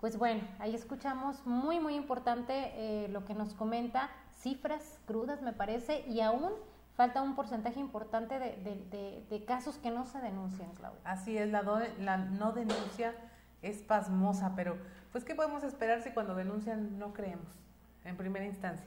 Pues 0.01 0.16
bueno, 0.16 0.43
ahí 0.61 0.74
escuchamos 0.74 1.45
muy, 1.45 1.80
muy 1.80 1.95
importante 1.95 2.72
eh, 2.76 3.09
lo 3.09 3.24
que 3.24 3.34
nos 3.34 3.55
comenta, 3.55 4.11
cifras 4.32 5.03
crudas 5.07 5.43
me 5.43 5.53
parece, 5.53 6.05
y 6.07 6.20
aún 6.20 6.53
falta 6.95 7.20
un 7.20 7.34
porcentaje 7.34 7.80
importante 7.80 8.39
de, 8.39 9.45
casos 9.45 9.78
que 9.78 9.91
no 9.91 10.05
se 10.05 10.20
denuncian, 10.20 10.72
Claudia. 10.74 11.01
Así 11.05 11.36
es, 11.36 11.51
la, 11.51 11.62
la 11.99 12.16
no 12.16 12.53
denuncia 12.53 13.14
es 13.61 13.82
pasmosa, 13.82 14.55
pero 14.55 14.76
pues 15.11 15.24
¿qué 15.24 15.34
podemos 15.34 15.64
esperar 15.64 16.01
si 16.03 16.11
cuando 16.11 16.36
denuncian 16.36 16.99
no 16.99 17.12
creemos 17.12 17.67
en 18.05 18.16
primera 18.16 18.44
instancia? 18.44 18.86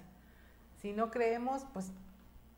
Si 0.82 0.94
no 0.94 1.12
creemos, 1.12 1.66
pues 1.74 1.92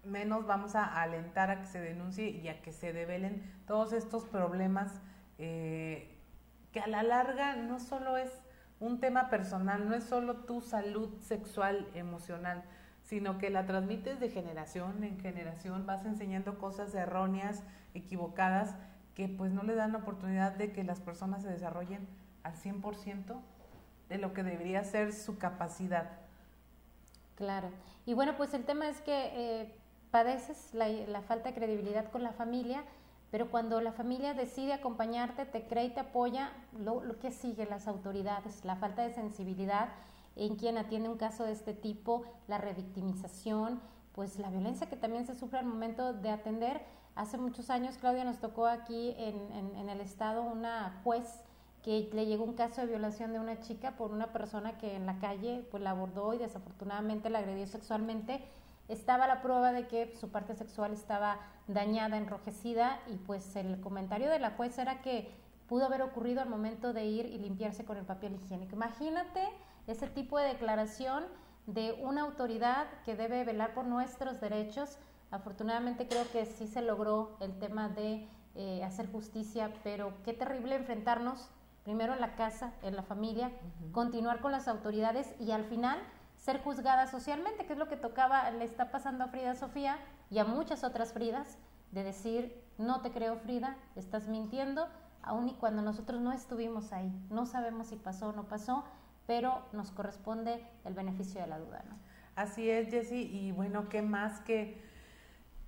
menos 0.04 0.46
vamos 0.46 0.76
a 0.76 1.02
alentar 1.02 1.50
a 1.50 1.62
que 1.62 1.68
se 1.68 1.80
denuncie 1.80 2.30
y 2.30 2.48
a 2.50 2.62
que 2.62 2.72
se 2.72 2.94
develen 2.94 3.42
todos 3.68 3.94
estos 3.94 4.26
problemas 4.26 5.02
eh, 5.38 6.18
que 6.72 6.80
a 6.80 6.88
la 6.88 7.04
larga 7.04 7.56
no 7.56 7.80
solo 7.80 8.18
es 8.18 8.32
un 8.80 9.00
tema 9.00 9.30
personal, 9.30 9.88
no 9.88 9.96
es 9.96 10.04
solo 10.04 10.38
tu 10.38 10.62
salud 10.62 11.10
sexual, 11.22 11.88
emocional, 11.94 12.64
sino 13.04 13.38
que 13.38 13.50
la 13.50 13.66
transmites 13.66 14.20
de 14.20 14.30
generación 14.30 15.04
en 15.04 15.20
generación, 15.20 15.86
vas 15.86 16.06
enseñando 16.06 16.58
cosas 16.58 16.94
erróneas, 16.96 17.64
equivocadas, 17.94 18.76
que 19.16 19.30
pues 19.30 19.52
no 19.52 19.64
le 19.64 19.76
dan 19.76 19.92
la 19.92 20.00
oportunidad 20.00 20.54
de 20.54 20.72
que 20.72 20.84
las 20.84 21.00
personas 21.00 21.44
se 21.44 21.50
desarrollen 21.50 22.08
al 22.44 22.56
100% 22.56 23.40
de 24.10 24.18
lo 24.18 24.34
que 24.34 24.44
debería 24.44 24.84
ser 24.84 25.14
su 25.14 25.38
capacidad. 25.38 26.23
Claro. 27.36 27.70
Y 28.06 28.14
bueno, 28.14 28.36
pues 28.38 28.54
el 28.54 28.66
tema 28.66 28.88
es 28.88 29.02
que 29.02 29.62
eh, 29.62 29.76
padeces 30.12 30.74
la, 30.74 31.22
falta 31.22 31.50
de 31.50 31.56
credibilidad 31.56 32.12
con 32.12 32.24
la 32.24 32.34
familia, 32.34 32.84
pero 33.32 33.50
cuando 33.50 33.82
la 33.82 33.92
familia 33.92 34.34
decide 34.34 34.74
acompañarte, 34.74 35.46
te 35.46 35.66
cree 35.66 35.86
y 35.86 35.90
te 35.90 36.02
apoya, 36.02 36.52
lo, 36.78 37.20
que 37.20 37.32
sigue 37.32 37.66
las 37.66 37.88
autoridades, 37.88 38.64
la 38.64 38.76
falta 38.76 39.02
de 39.02 39.14
sensibilidad 39.14 39.90
en 40.36 40.56
quien 40.56 40.78
atiende 40.78 41.10
un 41.10 41.18
caso 41.18 41.44
de 41.46 41.52
este 41.52 41.74
tipo, 41.74 42.26
la 42.48 42.58
revictimización, 42.58 43.82
pues 44.14 44.38
la 44.38 44.50
violencia 44.50 44.88
que 44.88 44.96
también 44.96 45.26
se 45.26 45.36
sufre 45.36 45.60
al 45.60 45.66
momento 45.66 46.14
de 46.14 46.30
atender. 46.30 46.82
Hace 47.16 47.38
muchos 47.38 47.70
años, 47.70 47.98
Claudia, 47.98 48.24
nos 48.24 48.40
tocó 48.40 48.68
aquí 48.68 49.16
en, 49.18 49.76
en 49.76 49.90
el 49.90 50.02
estado 50.02 50.44
una 50.44 51.02
juez 51.04 51.44
que 51.84 52.10
le 52.14 52.26
llegó 52.26 52.44
un 52.44 52.54
caso 52.54 52.82
de 52.82 52.88
violación 52.88 53.34
de 53.34 53.40
una 53.40 53.60
chica 53.60 53.92
por 53.92 54.12
una 54.12 54.32
persona 54.32 54.78
que 54.78 54.96
en 54.96 55.06
la 55.06 55.20
calle 55.20 55.68
pues 55.70 55.84
la 55.84 55.92
abordó 55.92 56.34
y 56.34 56.38
desafortunadamente 56.38 57.30
la 57.30 57.40
agredió 57.40 57.68
sexualmente 57.68 58.42
estaba 58.88 59.28
la 59.28 59.42
prueba 59.42 59.72
de 59.72 59.88
que 59.88 60.16
su 60.20 60.30
parte 60.30 60.56
sexual 60.56 60.94
estaba 60.94 61.40
dañada, 61.68 62.18
enrojecida 62.18 63.00
y 63.08 63.16
pues 63.16 63.56
el 63.56 63.80
comentario 63.80 64.30
de 64.30 64.40
la 64.40 64.52
juez 64.52 64.78
era 64.78 65.02
que 65.02 65.32
pudo 65.68 65.86
haber 65.86 66.02
ocurrido 66.02 66.42
al 66.42 66.50
momento 66.50 66.94
de 66.94 67.06
ir 67.06 67.26
y 67.26 67.38
limpiarse 67.38 67.86
con 67.86 67.98
el 67.98 68.06
papel 68.06 68.36
higiénico. 68.36 68.76
Imagínate 68.76 69.48
ese 69.88 70.08
tipo 70.08 70.38
de 70.38 70.48
declaración 70.48 71.24
de 71.66 71.94
una 72.04 72.24
autoridad 72.24 72.88
que 73.06 73.16
debe 73.16 73.46
velar 73.46 73.74
por 73.74 73.86
nuestros 73.86 74.42
derechos. 74.42 74.98
Afortunadamente 75.32 76.08
creo 76.08 76.30
que 76.32 76.46
sí 76.46 76.68
se 76.68 76.82
logró 76.82 77.38
el 77.40 77.58
tema 77.60 77.88
de 77.88 78.28
eh, 78.56 78.84
hacer 78.84 79.10
justicia, 79.12 79.72
pero 79.84 80.14
qué 80.26 80.34
terrible 80.34 80.76
enfrentarnos 80.76 81.50
primero 81.84 82.14
en 82.14 82.22
la 82.22 82.36
casa, 82.36 82.74
en 82.82 82.96
la 82.96 83.04
familia, 83.04 83.52
continuar 83.92 84.40
con 84.40 84.52
las 84.52 84.68
autoridades 84.68 85.34
y 85.40 85.52
al 85.52 85.66
final 85.66 86.00
ser 86.38 86.62
juzgada 86.62 87.08
socialmente, 87.08 87.66
que 87.66 87.74
es 87.74 87.80
lo 87.80 87.88
que 87.88 87.98
tocaba, 87.98 88.50
le 88.52 88.66
está 88.66 88.92
pasando 88.92 89.24
a 89.24 89.28
Frida 89.28 89.56
Sofía 89.56 89.98
y 90.30 90.40
a 90.40 90.46
muchas 90.46 90.84
otras 90.84 91.14
Fridas, 91.14 91.58
de 91.92 92.04
decir, 92.04 92.62
no 92.78 93.02
te 93.02 93.12
creo 93.12 93.38
Frida, 93.38 93.78
estás 93.96 94.28
mintiendo, 94.28 94.88
aun 95.22 95.50
y 95.50 95.54
cuando 95.54 95.82
nosotros 95.82 96.20
no 96.22 96.32
estuvimos 96.32 96.92
ahí, 96.92 97.12
no 97.30 97.46
sabemos 97.46 97.88
si 97.88 97.96
pasó 97.96 98.30
o 98.30 98.34
no 98.34 98.46
pasó, 98.46 98.84
pero 99.28 99.62
nos 99.72 99.92
corresponde 99.92 100.66
el 100.84 100.94
beneficio 100.94 101.40
de 101.40 101.48
la 101.48 101.60
duda. 101.60 101.84
¿no? 101.88 101.96
Así 102.36 102.70
es, 102.70 102.90
Jessy, 102.90 103.22
y 103.32 103.52
bueno, 103.52 103.90
¿qué 103.90 104.02
más 104.02 104.42
que 104.42 104.84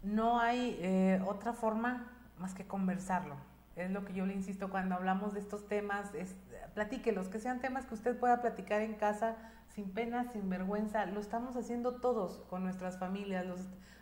no 0.03 0.39
hay 0.39 0.78
eh, 0.82 1.24
otra 1.28 1.53
forma 1.53 2.11
más 2.38 2.53
que 2.53 2.68
conversarlo? 2.68 3.36
Es 3.76 3.92
lo 3.92 4.06
que 4.06 4.14
yo 4.14 4.26
le 4.26 4.34
insisto 4.34 4.70
cuando 4.70 4.96
hablamos 4.96 5.34
de 5.34 5.42
estos 5.42 5.68
temas, 5.68 6.14
es, 6.14 6.36
platíquelos, 6.74 7.28
que 7.28 7.40
sean 7.40 7.60
temas 7.60 7.86
que 7.86 7.94
usted 7.94 8.18
pueda 8.18 8.42
platicar 8.42 8.82
en 8.82 8.94
casa 8.96 9.36
sin 9.68 9.92
pena, 9.92 10.32
sin 10.32 10.50
vergüenza. 10.50 11.06
Lo 11.06 11.20
estamos 11.20 11.58
haciendo 11.58 11.96
todos 11.96 12.44
con 12.50 12.64
nuestras 12.64 12.98
familias. 12.98 13.46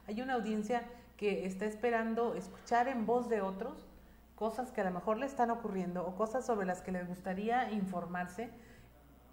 hay 0.07 0.21
una 0.21 0.35
audiencia 0.35 0.83
que 1.17 1.45
está 1.45 1.65
esperando 1.65 2.35
escuchar 2.35 2.87
en 2.87 3.05
voz 3.05 3.29
de 3.29 3.41
otros 3.41 3.87
cosas 4.35 4.71
que 4.71 4.81
a 4.81 4.83
lo 4.83 4.91
mejor 4.91 5.17
le 5.17 5.25
están 5.25 5.51
ocurriendo 5.51 6.05
o 6.05 6.15
cosas 6.15 6.45
sobre 6.45 6.65
las 6.65 6.81
que 6.81 6.91
les 6.91 7.07
gustaría 7.07 7.71
informarse. 7.71 8.49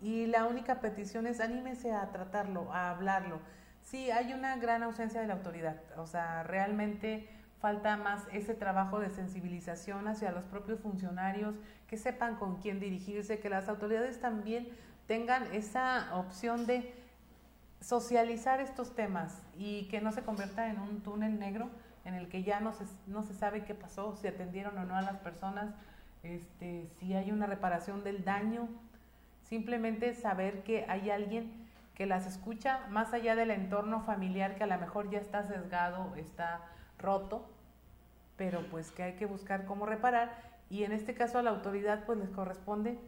Y 0.01 0.27
la 0.27 0.47
única 0.47 0.81
petición 0.81 1.27
es 1.27 1.41
anímese 1.41 1.93
a 1.93 2.11
tratarlo, 2.11 2.73
a 2.73 2.91
hablarlo. 2.91 3.41
Sí, 3.83 4.11
hay 4.11 4.33
una 4.33 4.57
gran 4.57 4.83
ausencia 4.83 5.21
de 5.21 5.27
la 5.27 5.35
autoridad. 5.35 5.77
O 5.97 6.07
sea, 6.07 6.43
realmente 6.43 7.29
falta 7.61 7.97
más 7.97 8.27
ese 8.33 8.55
trabajo 8.55 9.01
de 9.01 9.11
sensibilización 9.11 10.09
hacia 10.09 10.33
los 10.33 10.45
propios 10.45 10.81
funcionarios, 10.81 11.55
que 11.87 11.97
sepan 11.97 12.37
con 12.37 12.57
quién 12.57 12.81
dirigirse, 12.81 13.39
que 13.39 13.51
las 13.51 13.69
autoridades 13.69 14.21
también 14.21 14.69
tengan 15.07 15.53
esa 15.53 16.17
opción 16.17 16.67
de 16.67 16.95
socializar 17.81 18.61
estos 18.61 18.95
temas 18.95 19.43
y 19.57 19.89
que 19.89 20.01
no 20.01 20.13
se 20.13 20.23
convierta 20.23 20.69
en 20.69 20.81
un 20.81 21.01
túnel 21.03 21.39
negro 21.39 21.71
en 22.05 22.15
el 22.15 22.29
que 22.29 22.43
ya 22.43 22.61
no 22.61 22.73
se, 22.73 22.85
no 23.07 23.23
se 23.23 23.35
sabe 23.35 23.65
qué 23.65 23.75
pasó, 23.75 24.17
si 24.17 24.27
atendieron 24.27 24.77
o 24.79 24.85
no 24.85 24.95
a 24.95 25.03
las 25.03 25.19
personas, 25.19 25.75
este, 26.23 26.89
si 26.99 27.15
hay 27.15 27.31
una 27.31 27.47
reparación 27.47 28.05
del 28.05 28.25
daño, 28.25 28.69
simplemente 29.43 30.15
saber 30.15 30.63
que 30.63 30.87
hay 30.89 31.11
alguien 31.11 31.69
que 31.95 32.07
las 32.07 32.27
escucha 32.27 32.87
más 32.89 33.13
allá 33.13 33.35
del 33.37 33.51
entorno 33.51 34.01
familiar 34.01 34.57
que 34.57 34.65
a 34.65 34.67
lo 34.67 34.79
mejor 34.79 35.11
ya 35.11 35.19
está 35.19 35.43
sesgado, 35.43 36.15
está 36.17 36.63
roto, 37.01 37.49
pero 38.37 38.65
pues 38.71 38.91
que 38.91 39.03
hay 39.03 39.17
que 39.17 39.27
buscar 39.27 39.67
cómo 39.67 39.87
reparar 39.87 40.51
y 40.71 40.85
en 40.85 40.93
este 40.93 41.15
caso 41.15 41.39
a 41.39 41.43
la 41.43 41.51
autoridad 41.51 42.05
pues 42.07 42.19
les 42.19 42.31
corresponde 42.31 42.99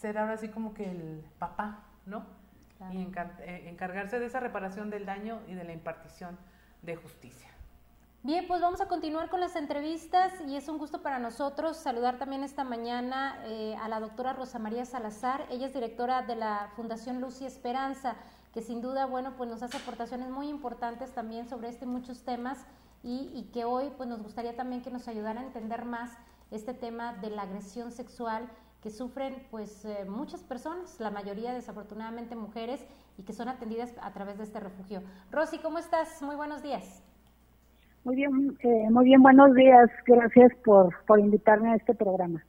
ser 0.00 0.18
ahora 0.18 0.34
así 0.34 0.48
como 0.48 0.74
que 0.74 0.90
el 0.90 1.24
papá, 1.38 1.80
¿no? 2.06 2.24
Y 2.92 3.02
eh, 3.02 3.68
encargarse 3.68 4.18
de 4.18 4.26
esa 4.26 4.40
reparación 4.40 4.88
del 4.88 5.04
daño 5.04 5.40
y 5.48 5.54
de 5.54 5.64
la 5.64 5.72
impartición 5.72 6.38
de 6.80 6.96
justicia. 6.96 7.50
Bien, 8.22 8.46
pues 8.46 8.60
vamos 8.60 8.82
a 8.82 8.86
continuar 8.88 9.30
con 9.30 9.40
las 9.40 9.56
entrevistas 9.56 10.32
y 10.46 10.56
es 10.56 10.68
un 10.68 10.76
gusto 10.76 11.02
para 11.02 11.18
nosotros 11.18 11.78
saludar 11.78 12.18
también 12.18 12.44
esta 12.44 12.64
mañana 12.64 13.38
eh, 13.44 13.76
a 13.80 13.88
la 13.88 13.98
doctora 13.98 14.34
Rosa 14.34 14.58
María 14.58 14.84
Salazar. 14.84 15.46
Ella 15.50 15.66
es 15.66 15.74
directora 15.74 16.22
de 16.22 16.36
la 16.36 16.70
Fundación 16.76 17.20
Luz 17.22 17.40
y 17.40 17.46
Esperanza, 17.46 18.16
que 18.52 18.60
sin 18.60 18.82
duda, 18.82 19.06
bueno, 19.06 19.34
pues 19.36 19.48
nos 19.48 19.62
hace 19.62 19.78
aportaciones 19.78 20.28
muy 20.28 20.48
importantes 20.48 21.12
también 21.12 21.48
sobre 21.48 21.70
este 21.70 21.86
y 21.86 21.88
muchos 21.88 22.22
temas 22.22 22.66
y, 23.02 23.30
y 23.34 23.50
que 23.52 23.64
hoy 23.64 23.90
pues 23.96 24.08
nos 24.08 24.22
gustaría 24.22 24.56
también 24.56 24.82
que 24.82 24.90
nos 24.90 25.08
ayudara 25.08 25.40
a 25.40 25.44
entender 25.44 25.84
más 25.84 26.16
este 26.50 26.74
tema 26.74 27.14
de 27.14 27.30
la 27.30 27.42
agresión 27.42 27.92
sexual 27.92 28.48
que 28.82 28.90
sufren 28.90 29.46
pues 29.50 29.84
eh, 29.84 30.04
muchas 30.08 30.42
personas, 30.42 30.98
la 31.00 31.10
mayoría 31.10 31.52
desafortunadamente 31.52 32.34
mujeres 32.34 32.84
y 33.18 33.22
que 33.22 33.32
son 33.32 33.48
atendidas 33.48 33.92
a 34.00 34.12
través 34.12 34.38
de 34.38 34.44
este 34.44 34.58
refugio. 34.58 35.02
Rosy, 35.30 35.58
¿cómo 35.58 35.78
estás? 35.78 36.22
Muy 36.22 36.36
buenos 36.36 36.62
días. 36.62 37.02
Muy 38.04 38.16
bien, 38.16 38.56
eh, 38.62 38.90
muy 38.90 39.04
bien, 39.04 39.22
buenos 39.22 39.54
días. 39.54 39.90
Gracias 40.06 40.52
por, 40.64 41.04
por 41.04 41.20
invitarme 41.20 41.72
a 41.72 41.76
este 41.76 41.94
programa. 41.94 42.42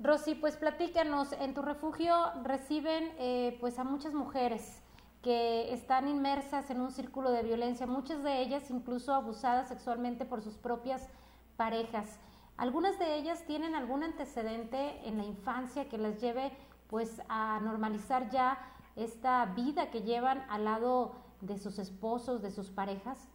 Rosy, 0.00 0.34
pues 0.34 0.56
platícanos, 0.56 1.32
en 1.40 1.54
tu 1.54 1.62
refugio 1.62 2.12
reciben 2.42 3.12
eh, 3.18 3.56
pues 3.60 3.78
a 3.78 3.84
muchas 3.84 4.12
mujeres 4.12 4.82
que 5.24 5.72
están 5.72 6.06
inmersas 6.06 6.70
en 6.70 6.82
un 6.82 6.90
círculo 6.90 7.30
de 7.30 7.42
violencia, 7.42 7.86
muchas 7.86 8.22
de 8.22 8.42
ellas 8.42 8.70
incluso 8.70 9.14
abusadas 9.14 9.68
sexualmente 9.68 10.26
por 10.26 10.42
sus 10.42 10.58
propias 10.58 11.08
parejas. 11.56 12.20
Algunas 12.58 12.98
de 12.98 13.16
ellas 13.16 13.42
tienen 13.46 13.74
algún 13.74 14.02
antecedente 14.02 15.08
en 15.08 15.16
la 15.16 15.24
infancia 15.24 15.88
que 15.88 15.96
las 15.96 16.20
lleve 16.20 16.52
pues 16.88 17.22
a 17.30 17.58
normalizar 17.60 18.28
ya 18.28 18.58
esta 18.96 19.46
vida 19.46 19.90
que 19.90 20.02
llevan 20.02 20.42
al 20.50 20.66
lado 20.66 21.12
de 21.40 21.56
sus 21.56 21.78
esposos, 21.78 22.42
de 22.42 22.50
sus 22.50 22.70
parejas. 22.70 23.26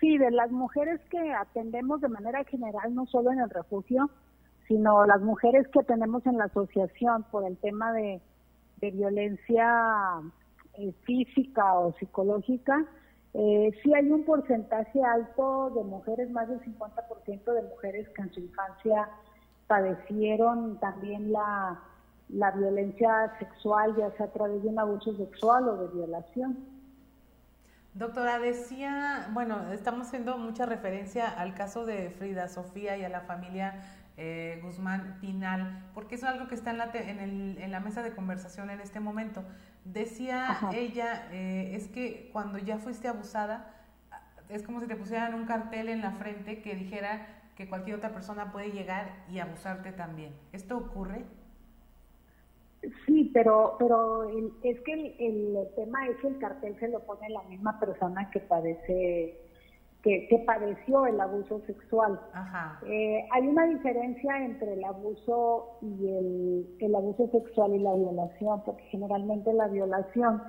Sí, 0.00 0.18
de 0.18 0.32
las 0.32 0.50
mujeres 0.50 1.00
que 1.08 1.32
atendemos 1.32 2.00
de 2.00 2.08
manera 2.08 2.42
general, 2.44 2.96
no 2.96 3.06
solo 3.06 3.30
en 3.30 3.38
el 3.38 3.50
refugio, 3.50 4.10
sino 4.66 5.06
las 5.06 5.20
mujeres 5.20 5.68
que 5.68 5.84
tenemos 5.84 6.26
en 6.26 6.36
la 6.36 6.44
asociación 6.44 7.24
por 7.30 7.44
el 7.44 7.56
tema 7.58 7.92
de, 7.92 8.20
violencia 8.80 10.20
eh, 10.74 10.92
física 11.04 11.74
o 11.74 11.92
psicológica, 11.98 12.86
eh, 13.34 13.70
sí 13.82 13.94
hay 13.94 14.10
un 14.10 14.24
porcentaje 14.24 15.02
alto 15.04 15.70
de 15.70 15.84
mujeres, 15.84 16.30
más 16.30 16.48
del 16.48 16.60
50% 16.60 17.52
de 17.52 17.62
mujeres 17.62 18.08
que 18.10 18.22
en 18.22 18.32
su 18.32 18.40
infancia 18.40 19.08
padecieron 19.66 20.78
también 20.80 21.32
la, 21.32 21.78
la 22.30 22.50
violencia 22.52 23.32
sexual, 23.38 23.94
ya 23.96 24.10
sea 24.16 24.26
a 24.26 24.32
través 24.32 24.62
de 24.62 24.68
un 24.68 24.78
abuso 24.78 25.14
sexual 25.16 25.68
o 25.68 25.76
de 25.76 25.88
violación. 25.88 26.78
Doctora, 27.94 28.38
decía, 28.38 29.28
bueno, 29.32 29.72
estamos 29.72 30.06
haciendo 30.06 30.38
mucha 30.38 30.66
referencia 30.66 31.28
al 31.28 31.54
caso 31.54 31.84
de 31.84 32.10
Frida 32.10 32.48
Sofía 32.48 32.96
y 32.96 33.04
a 33.04 33.08
la 33.08 33.22
familia 33.22 33.82
eh, 34.20 34.58
Guzmán 34.62 35.18
Pinal, 35.20 35.90
porque 35.94 36.16
es 36.16 36.24
algo 36.24 36.48
que 36.48 36.56
está 36.56 36.72
en 36.72 36.78
la, 36.78 36.90
en, 36.92 37.20
el, 37.20 37.58
en 37.58 37.70
la 37.70 37.78
mesa 37.78 38.02
de 38.02 38.14
conversación 38.14 38.68
en 38.68 38.80
este 38.80 38.98
momento. 38.98 39.44
Decía 39.84 40.58
ella, 40.74 41.28
eh, 41.30 41.76
es 41.76 41.86
que 41.86 42.28
cuando 42.32 42.58
ya 42.58 42.78
fuiste 42.78 43.06
abusada, 43.06 43.74
es 44.48 44.64
como 44.64 44.80
si 44.80 44.88
te 44.88 44.96
pusieran 44.96 45.34
un 45.34 45.46
cartel 45.46 45.88
en 45.88 46.00
la 46.00 46.10
frente 46.10 46.62
que 46.62 46.74
dijera 46.74 47.26
que 47.54 47.68
cualquier 47.68 47.96
otra 47.96 48.10
persona 48.10 48.50
puede 48.50 48.72
llegar 48.72 49.24
y 49.30 49.38
abusarte 49.38 49.92
también. 49.92 50.32
¿Esto 50.52 50.76
ocurre? 50.76 51.24
Sí, 53.06 53.30
pero 53.32 53.76
pero 53.78 54.28
es 54.62 54.80
que 54.80 54.92
el, 54.92 55.14
el, 55.18 55.68
tema 55.76 56.06
es 56.08 56.16
que 56.18 56.28
el 56.28 56.38
cartel 56.38 56.76
se 56.78 56.88
lo 56.88 57.00
pone 57.00 57.28
la 57.30 57.42
misma 57.44 57.78
persona 57.78 58.30
que 58.30 58.40
padece 58.40 59.47
que, 60.02 60.42
padeció 60.46 61.06
el 61.06 61.20
abuso 61.20 61.60
sexual. 61.66 62.20
Eh, 62.86 63.26
hay 63.30 63.46
una 63.46 63.66
diferencia 63.66 64.44
entre 64.44 64.74
el 64.74 64.84
abuso 64.84 65.78
y 65.82 66.08
el, 66.08 66.76
el, 66.80 66.94
abuso 66.94 67.28
sexual 67.30 67.74
y 67.74 67.78
la 67.80 67.94
violación, 67.94 68.62
porque 68.64 68.84
generalmente 68.84 69.52
la 69.52 69.68
violación 69.68 70.42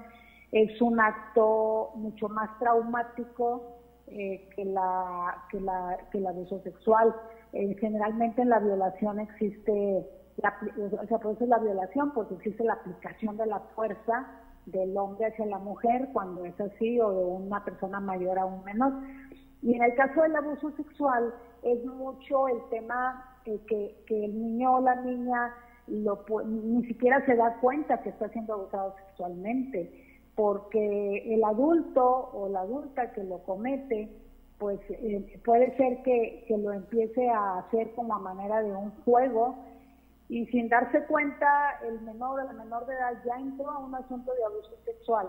es 0.52 0.82
un 0.82 1.00
acto 1.00 1.92
mucho 1.96 2.30
más 2.30 2.58
traumático 2.60 3.80
eh, 4.08 4.50
que, 4.56 4.66
la, 4.66 5.44
que, 5.52 5.62
la, 5.62 5.98
que 6.12 6.18
el 6.18 6.28
abuso 6.28 6.60
sexual. 6.64 7.16
Eh, 7.54 7.76
generalmente 7.80 8.42
en 8.42 8.50
la 8.50 8.60
violación 8.60 9.20
existe, 9.20 10.08
la, 10.38 10.56
o 11.02 11.08
sea, 11.08 11.20
es 11.32 11.48
la 11.48 11.60
violación, 11.60 12.12
porque 12.14 12.36
existe 12.36 12.64
la 12.64 12.74
aplicación 12.74 13.38
de 13.38 13.46
la 13.46 13.60
fuerza 13.76 14.28
del 14.66 14.96
hombre 14.98 15.28
hacia 15.28 15.46
la 15.46 15.60
mujer 15.60 16.10
cuando 16.14 16.46
es 16.46 16.60
así 16.60 17.00
o 17.00 17.12
de 17.12 17.26
una 17.26 17.64
persona 17.64 18.00
mayor 18.00 18.40
a 18.40 18.46
un 18.46 18.64
menor. 18.64 18.94
Y 19.62 19.76
en 19.76 19.84
el 19.84 19.96
caso 19.96 20.22
del 20.22 20.36
abuso 20.36 20.72
sexual 20.72 21.34
es 21.64 21.84
mucho 21.86 22.48
el 22.48 22.62
tema 22.70 23.26
que, 23.44 23.60
que, 24.08 24.26
el 24.26 24.42
niño 24.42 24.76
o 24.76 24.82
la 24.82 24.96
niña 24.96 25.54
lo, 25.88 26.24
ni 26.46 26.86
siquiera 26.86 27.26
se 27.26 27.36
da 27.36 27.58
cuenta 27.60 28.02
que 28.02 28.10
está 28.10 28.30
siendo 28.30 28.54
abusado 28.54 28.96
sexualmente, 29.08 30.22
porque 30.36 31.34
el 31.34 31.44
adulto 31.44 32.30
o 32.34 32.48
la 32.50 32.62
adulta 32.62 33.12
que 33.12 33.24
lo 33.24 33.40
comete, 33.40 34.10
pues 34.60 34.80
eh, 34.90 35.40
puede 35.44 35.76
ser 35.78 36.04
que, 36.04 36.46
que 36.48 36.58
lo 36.58 36.72
empiece 36.72 37.30
a 37.30 37.60
hacer 37.60 37.92
como 37.96 38.16
a 38.16 38.20
manera 38.20 38.62
de 38.62 38.72
un 38.72 38.92
juego 39.04 39.56
y 40.28 40.46
sin 40.48 40.70
darse 40.70 41.04
cuenta 41.06 41.48
el 41.88 42.02
menor 42.02 42.40
o 42.40 42.44
la 42.44 42.54
menor 42.54 42.86
de 42.86 42.94
edad 42.94 43.14
ya 43.26 43.40
entró 43.40 43.72
a 43.72 43.80
un 43.80 43.96
asunto 43.96 44.32
de 44.34 44.44
abuso 44.44 44.72
sexual. 44.86 45.28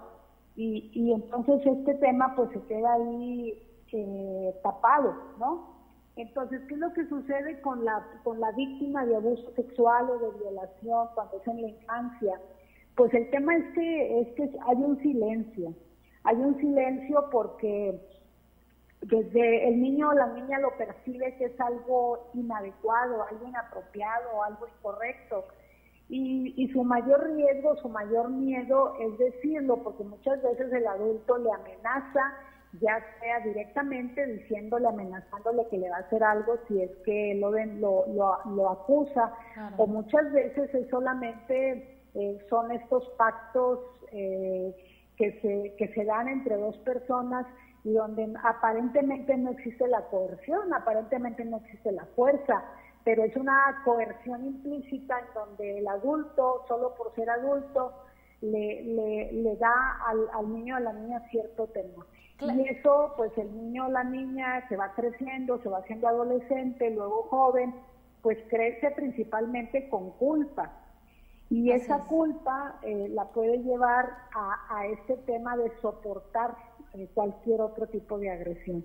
Y, 0.57 0.91
y 0.93 1.13
entonces 1.13 1.65
este 1.65 1.95
tema 1.95 2.35
pues 2.37 2.51
se 2.51 2.61
queda 2.65 2.93
ahí 2.95 3.70
eh, 3.93 4.55
tapado, 4.63 5.15
¿no? 5.39 5.81
Entonces, 6.17 6.61
¿qué 6.69 6.75
es 6.75 6.81
lo 6.81 6.93
que 6.93 7.07
sucede 7.07 7.61
con 7.61 7.85
la, 7.85 8.07
con 8.25 8.41
la 8.41 8.51
víctima 8.53 9.07
de 9.07 9.17
abuso 9.17 9.51
sexual 9.55 10.11
o 10.11 10.19
de 10.19 10.39
violación 10.39 11.09
cuando 11.15 11.39
es 11.39 11.47
en 11.47 11.63
la 11.63 11.69
infancia? 11.69 12.41
Pues 12.97 13.15
el 13.15 13.31
tema 13.31 13.57
es 13.57 13.65
que, 13.75 14.21
es 14.21 14.29
que 14.35 14.51
hay 14.67 14.77
un 14.77 15.01
silencio, 15.01 15.75
hay 16.25 16.37
un 16.37 16.59
silencio 16.59 17.29
porque 17.31 17.99
desde 19.03 19.69
el 19.69 19.81
niño 19.81 20.11
o 20.11 20.13
la 20.13 20.27
niña 20.27 20.59
lo 20.59 20.77
percibe 20.77 21.37
que 21.37 21.47
es 21.47 21.61
algo 21.61 22.31
inadecuado, 22.35 23.25
algo 23.25 23.47
inapropiado, 23.47 24.43
algo 24.45 24.67
incorrecto. 24.69 25.47
Y, 26.09 26.53
y, 26.57 26.69
su 26.73 26.83
mayor 26.83 27.25
riesgo, 27.25 27.77
su 27.77 27.89
mayor 27.89 28.31
miedo 28.31 28.97
es 29.01 29.17
decirlo, 29.17 29.77
porque 29.77 30.03
muchas 30.03 30.43
veces 30.43 30.73
el 30.73 30.87
adulto 30.87 31.39
le 31.39 31.53
amenaza 31.53 32.35
ya 32.81 33.05
sea 33.21 33.41
directamente 33.41 34.25
diciéndole, 34.27 34.87
amenazándole 34.87 35.67
que 35.69 35.79
le 35.79 35.91
va 35.91 35.97
a 35.97 36.01
hacer 36.01 36.23
algo 36.23 36.57
si 36.69 36.83
es 36.83 36.91
que 37.05 37.35
lo, 37.35 37.51
lo, 37.51 38.39
lo, 38.47 38.71
acusa, 38.71 39.35
o 39.77 39.87
muchas 39.87 40.31
veces 40.33 40.73
es 40.75 40.89
solamente 40.89 42.01
eh, 42.15 42.39
son 42.49 42.71
estos 42.71 43.09
pactos 43.11 43.81
eh, 44.13 44.75
que, 45.17 45.33
se, 45.41 45.75
que 45.77 45.95
se 45.95 46.05
dan 46.05 46.29
entre 46.29 46.57
dos 46.57 46.77
personas 46.79 47.47
y 47.83 47.93
donde 47.93 48.33
aparentemente 48.45 49.37
no 49.37 49.51
existe 49.51 49.89
la 49.89 50.03
coerción, 50.03 50.73
aparentemente 50.73 51.45
no 51.45 51.59
existe 51.59 51.93
la 51.93 52.05
fuerza, 52.17 52.63
pero 53.05 53.25
es 53.25 53.35
una 53.37 53.83
coerción 53.85 54.45
implícita 54.45 55.19
en 55.19 55.35
donde 55.35 55.79
el 55.79 55.89
adulto, 55.89 56.65
solo 56.69 56.95
por 56.95 57.15
ser 57.15 57.31
adulto, 57.31 57.95
le, 58.43 58.83
le, 58.83 59.33
le 59.33 59.57
da 59.57 59.99
al, 60.07 60.29
al 60.33 60.53
niño 60.53 60.75
o 60.75 60.77
a 60.79 60.81
la 60.81 60.93
niña 60.93 61.21
cierto 61.31 61.67
temor. 61.69 62.07
Y 62.41 62.69
eso, 62.69 63.13
pues 63.17 63.37
el 63.37 63.55
niño 63.55 63.87
o 63.87 63.91
la 63.91 64.05
niña 64.05 64.67
se 64.69 64.77
va 64.77 64.93
creciendo, 64.95 65.59
se 65.63 65.69
va 65.69 65.79
haciendo 65.79 66.09
adolescente, 66.09 66.91
luego 66.91 67.25
joven, 67.25 67.75
pues 68.23 68.39
crece 68.49 68.91
principalmente 68.93 69.89
con 69.89 70.11
culpa. 70.13 70.73
Y 71.51 71.73
esa 71.73 72.05
culpa 72.05 72.79
eh, 72.83 73.09
la 73.11 73.25
puede 73.27 73.59
llevar 73.59 74.09
a, 74.33 74.79
a, 74.79 74.87
este 74.87 75.17
tema 75.17 75.57
de 75.57 75.73
soportar 75.83 76.55
eh, 76.95 77.09
cualquier 77.13 77.61
otro 77.61 77.89
tipo 77.89 78.19
de 78.19 78.31
agresión. 78.31 78.85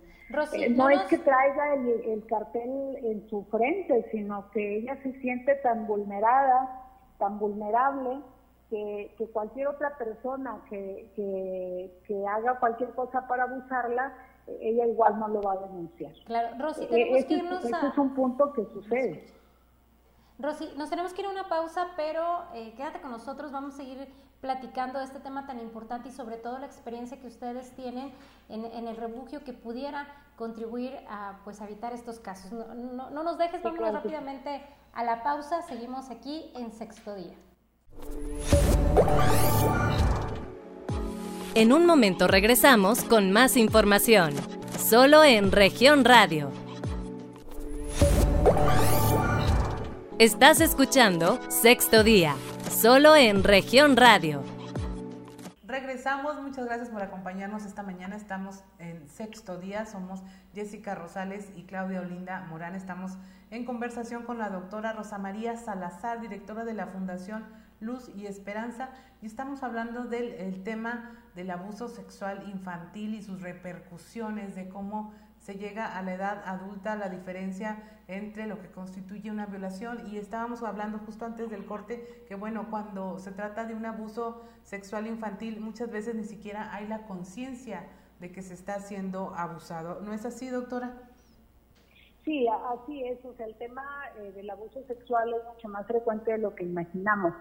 Eh, 0.54 0.70
no, 0.72 0.90
es 0.90 1.02
que 1.04 1.20
traiga 1.20 1.76
el, 1.76 1.88
el, 1.88 2.26
cartel 2.26 2.98
en 3.04 3.30
su 3.30 3.46
frente, 3.46 4.08
sino 4.12 4.50
que 4.50 4.78
ella 4.78 4.98
se 5.04 5.14
siente 5.22 5.54
tan 5.56 5.86
vulnerada, 5.86 6.84
tan 7.20 7.38
vulnerable, 7.38 8.22
que, 8.70 9.30
cualquier 9.34 9.68
otra 9.68 9.98
persona 9.98 10.62
que, 10.70 11.12
que, 11.16 12.28
haga 12.28 12.60
cualquier 12.60 12.92
cosa 12.92 13.28
para 13.28 13.44
abusarla, 13.44 14.14
ella 14.48 14.86
igual 14.86 15.20
no 15.20 15.28
lo 15.28 15.42
va 15.42 15.54
a 15.54 15.58
denunciar. 15.58 16.14
Claro, 16.26 16.56
Rosy, 16.60 16.84
eh, 16.84 16.88
tenemos 16.88 17.26
que 17.26 17.34
irnos 17.34 17.74
a... 17.74 17.88
es 17.88 17.98
un 17.98 18.14
punto 18.14 18.54
que 18.54 18.66
sucede. 18.66 19.26
Rosy, 20.38 20.70
nos 20.76 20.90
tenemos 20.90 21.14
que 21.14 21.22
ir 21.22 21.28
a 21.28 21.32
una 21.32 21.48
pausa, 21.48 21.88
pero 21.96 22.44
eh, 22.54 22.74
quédate 22.76 23.00
con 23.02 23.12
nosotros, 23.12 23.52
vamos 23.52 23.76
a 23.76 23.78
seguir 23.78 24.08
platicando 24.42 25.00
de 25.00 25.06
este 25.06 25.20
tema 25.20 25.48
tan 25.48 25.60
importante 25.60 26.10
y 26.10 26.12
sobre 26.12 26.38
todo 26.38 26.60
la 26.60 26.66
experiencia 26.66 27.20
que 27.20 27.28
ustedes 27.28 27.72
tienen 27.76 28.12
en, 28.50 28.66
en 28.66 28.88
el 28.88 28.98
refugio 28.98 29.44
que 29.44 29.54
pudiera 29.54 30.08
contribuir 30.36 30.94
a 31.10 31.40
pues 31.44 31.62
evitar 31.62 31.94
estos 31.94 32.20
casos. 32.20 32.52
No, 32.52 33.10
no, 33.10 33.24
nos 33.24 33.38
dejes, 33.38 33.64
vamos 33.64 33.80
rápidamente 33.92 34.62
a 34.94 35.04
la 35.04 35.24
pausa, 35.24 35.62
seguimos 35.62 36.10
aquí 36.10 36.52
en 36.56 36.72
sexto 36.72 37.16
día. 37.16 37.34
En 41.56 41.72
un 41.72 41.86
momento 41.86 42.28
regresamos 42.28 43.04
con 43.06 43.32
más 43.32 43.56
información, 43.56 44.34
solo 44.78 45.24
en 45.24 45.54
región 45.54 46.04
radio. 46.04 46.52
Estás 50.20 50.60
escuchando 50.60 51.40
Sexto 51.50 52.04
Día, 52.04 52.36
solo 52.70 53.16
en 53.16 53.44
región 53.44 53.96
radio. 53.96 54.44
Regresamos, 55.64 56.42
muchas 56.42 56.66
gracias 56.66 56.90
por 56.90 57.02
acompañarnos 57.02 57.66
esta 57.66 57.84
mañana. 57.84 58.16
Estamos 58.16 58.64
en 58.80 59.10
sexto 59.10 59.58
día, 59.58 59.86
somos 59.86 60.22
Jessica 60.54 60.94
Rosales 60.94 61.50
y 61.56 61.64
Claudia 61.64 62.02
Olinda 62.02 62.46
Morán. 62.50 62.76
Estamos 62.76 63.14
en 63.50 63.66
conversación 63.66 64.24
con 64.24 64.38
la 64.38 64.50
doctora 64.50 64.94
Rosa 64.94 65.18
María 65.18 65.58
Salazar, 65.58 66.22
directora 66.22 66.66
de 66.66 66.74
la 66.74 66.88
Fundación 66.88 67.46
luz 67.80 68.10
y 68.16 68.26
esperanza. 68.26 68.90
Y 69.22 69.26
estamos 69.26 69.64
hablando 69.64 70.06
del 70.06 70.64
tema 70.64 71.22
del 71.36 71.52
abuso 71.52 71.88
sexual 71.88 72.48
infantil 72.50 73.16
y 73.16 73.22
sus 73.22 73.42
repercusiones, 73.42 74.56
de 74.56 74.70
cómo 74.70 75.14
se 75.40 75.56
llega 75.56 75.98
a 75.98 76.02
la 76.02 76.16
edad 76.16 76.42
adulta, 76.46 76.96
la 76.96 77.10
diferencia 77.10 77.84
entre 78.08 78.48
lo 78.48 78.60
que 78.60 78.72
constituye 78.72 79.30
una 79.30 79.46
violación. 79.46 80.08
Y 80.08 80.18
estábamos 80.18 80.64
hablando 80.64 81.00
justo 81.00 81.26
antes 81.26 81.50
del 81.50 81.66
corte 81.66 82.26
que, 82.28 82.36
bueno, 82.36 82.68
cuando 82.70 83.20
se 83.20 83.32
trata 83.32 83.66
de 83.66 83.76
un 83.76 83.86
abuso 83.86 84.44
sexual 84.64 85.08
infantil, 85.08 85.60
muchas 85.60 85.92
veces 85.92 86.16
ni 86.16 86.24
siquiera 86.24 86.74
hay 86.74 86.88
la 86.88 87.06
conciencia 87.06 87.86
de 88.20 88.32
que 88.32 88.42
se 88.42 88.54
está 88.54 88.80
siendo 88.80 89.36
abusado. 89.36 90.02
¿No 90.02 90.14
es 90.14 90.26
así, 90.26 90.48
doctora? 90.50 90.94
Sí, 92.24 92.48
así 92.48 93.04
es. 93.04 93.24
O 93.24 93.34
sea, 93.36 93.46
el 93.46 93.56
tema 93.56 93.84
eh, 94.18 94.32
del 94.32 94.50
abuso 94.50 94.82
sexual 94.88 95.32
es 95.32 95.44
mucho 95.46 95.68
más 95.68 95.86
frecuente 95.86 96.32
de 96.32 96.40
lo 96.40 96.56
que 96.56 96.64
imaginamos. 96.64 97.34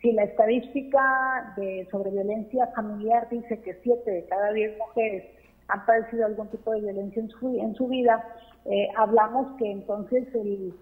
Si 0.00 0.12
la 0.12 0.24
estadística 0.24 1.54
de 1.56 1.88
sobre 1.90 2.10
violencia 2.10 2.68
familiar 2.68 3.28
dice 3.30 3.60
que 3.60 3.74
siete 3.82 4.10
de 4.10 4.24
cada 4.26 4.52
diez 4.52 4.76
mujeres 4.78 5.24
han 5.66 5.84
padecido 5.86 6.26
algún 6.26 6.48
tipo 6.48 6.72
de 6.72 6.80
violencia 6.80 7.20
en 7.20 7.28
su, 7.30 7.58
en 7.58 7.74
su 7.74 7.88
vida, 7.88 8.24
eh, 8.64 8.88
hablamos 8.96 9.56
que 9.58 9.70
entonces 9.70 10.26
el, 10.34 10.74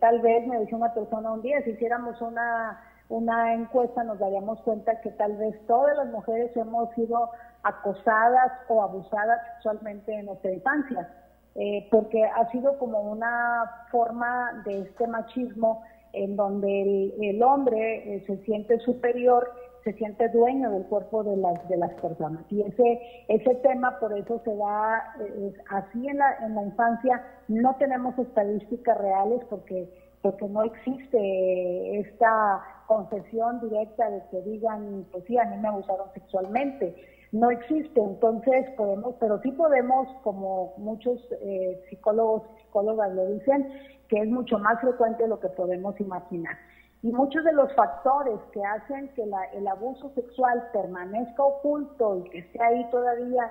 tal 0.00 0.20
vez 0.20 0.46
me 0.46 0.58
decía 0.58 0.76
una 0.76 0.94
persona 0.94 1.32
un 1.32 1.42
día, 1.42 1.62
si 1.62 1.70
hiciéramos 1.70 2.20
una, 2.22 2.80
una 3.08 3.54
encuesta 3.54 4.04
nos 4.04 4.18
daríamos 4.18 4.60
cuenta 4.62 5.00
que 5.00 5.10
tal 5.10 5.36
vez 5.36 5.54
todas 5.66 5.96
las 5.96 6.06
mujeres 6.06 6.56
hemos 6.56 6.90
sido 6.94 7.30
acosadas 7.62 8.52
o 8.68 8.82
abusadas 8.82 9.38
sexualmente 9.54 10.14
en 10.14 10.26
nuestra 10.26 10.50
infancia. 10.50 11.08
Eh, 11.56 11.88
porque 11.90 12.24
ha 12.24 12.48
sido 12.52 12.78
como 12.78 13.00
una 13.00 13.84
forma 13.90 14.62
de 14.64 14.82
este 14.82 15.08
machismo 15.08 15.82
en 16.12 16.36
donde 16.36 17.14
el, 17.20 17.42
hombre 17.42 18.14
eh, 18.14 18.24
se 18.26 18.36
siente 18.44 18.78
superior, 18.80 19.50
se 19.84 19.92
siente 19.94 20.28
dueño 20.28 20.70
del 20.70 20.84
cuerpo 20.84 21.24
de 21.24 21.36
las, 21.36 21.68
de 21.68 21.76
las 21.76 21.92
personas. 21.94 22.44
Y 22.50 22.62
ese, 22.62 23.00
ese 23.28 23.54
tema 23.56 23.98
por 23.98 24.16
eso 24.16 24.40
se 24.44 24.54
da 24.56 25.14
eh, 25.20 25.52
así 25.70 26.08
en 26.08 26.18
la, 26.18 26.36
en 26.44 26.54
la 26.54 26.62
infancia. 26.62 27.24
No 27.48 27.76
tenemos 27.76 28.18
estadísticas 28.18 28.98
reales 28.98 29.40
porque, 29.48 29.88
porque 30.22 30.48
no 30.48 30.62
existe 30.64 32.00
esta 32.00 32.62
confesión 32.86 33.60
directa 33.60 34.10
de 34.10 34.22
que 34.30 34.42
digan, 34.42 35.06
pues 35.12 35.24
sí, 35.26 35.38
a 35.38 35.44
mí 35.44 35.56
me 35.58 35.68
abusaron 35.68 36.12
sexualmente 36.14 36.94
no 37.32 37.50
existe. 37.50 38.00
Entonces 38.00 38.66
podemos, 38.76 39.14
pero 39.20 39.40
sí 39.42 39.52
podemos, 39.52 40.08
como 40.22 40.74
muchos 40.76 41.20
eh, 41.42 41.80
psicólogos, 41.88 42.42
psicólogas 42.62 43.12
lo 43.14 43.26
dicen, 43.26 43.68
que 44.10 44.18
es 44.18 44.28
mucho 44.28 44.58
más 44.58 44.80
frecuente 44.80 45.22
de 45.22 45.28
lo 45.28 45.38
que 45.38 45.48
podemos 45.48 45.98
imaginar. 46.00 46.56
Y 47.02 47.12
muchos 47.12 47.44
de 47.44 47.52
los 47.52 47.72
factores 47.74 48.38
que 48.52 48.62
hacen 48.62 49.08
que 49.14 49.22
el 49.22 49.66
abuso 49.68 50.10
sexual 50.14 50.68
permanezca 50.72 51.42
oculto 51.42 52.18
y 52.18 52.30
que 52.30 52.38
esté 52.40 52.62
ahí 52.62 52.84
todavía 52.90 53.50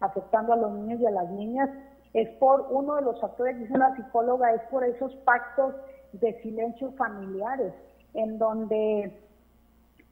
afectando 0.00 0.54
a 0.54 0.56
los 0.56 0.72
niños 0.72 1.00
y 1.00 1.06
a 1.06 1.10
las 1.10 1.30
niñas 1.30 1.70
es 2.14 2.28
por 2.38 2.66
uno 2.70 2.96
de 2.96 3.02
los 3.02 3.20
factores, 3.20 3.58
dice 3.58 3.72
una 3.74 3.94
psicóloga, 3.94 4.52
es 4.54 4.62
por 4.70 4.82
esos 4.82 5.14
pactos 5.16 5.74
de 6.12 6.40
silencio 6.42 6.90
familiares, 6.92 7.74
en 8.14 8.38
donde 8.38 9.12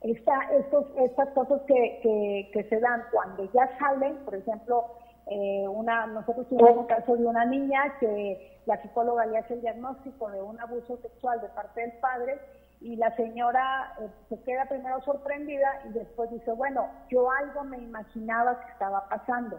esta, 0.02 0.40
estos, 0.52 0.86
estas 0.98 1.30
cosas 1.30 1.62
que, 1.62 2.50
que, 2.52 2.64
se 2.68 2.80
dan 2.80 3.02
cuando 3.10 3.50
ya 3.52 3.76
salen, 3.78 4.16
por 4.24 4.34
ejemplo, 4.34 4.84
eh, 5.26 5.66
una, 5.66 6.06
nosotros 6.06 6.48
tuvimos 6.48 6.76
un 6.76 6.86
caso 6.86 7.16
de 7.16 7.26
una 7.26 7.44
niña 7.44 7.98
que 7.98 8.60
la 8.66 8.80
psicóloga 8.80 9.26
le 9.26 9.38
hace 9.38 9.54
el 9.54 9.60
diagnóstico 9.60 10.30
de 10.30 10.40
un 10.40 10.58
abuso 10.60 10.98
sexual 10.98 11.40
de 11.40 11.48
parte 11.48 11.80
del 11.80 11.92
padre 11.98 12.38
y 12.80 12.96
la 12.96 13.14
señora 13.16 13.94
eh, 14.00 14.08
se 14.28 14.40
queda 14.42 14.66
primero 14.66 15.00
sorprendida 15.02 15.82
y 15.88 15.94
después 15.94 16.30
dice, 16.30 16.52
bueno, 16.52 16.88
yo 17.08 17.30
algo 17.30 17.64
me 17.64 17.78
imaginaba 17.78 18.60
que 18.60 18.72
estaba 18.72 19.08
pasando. 19.08 19.58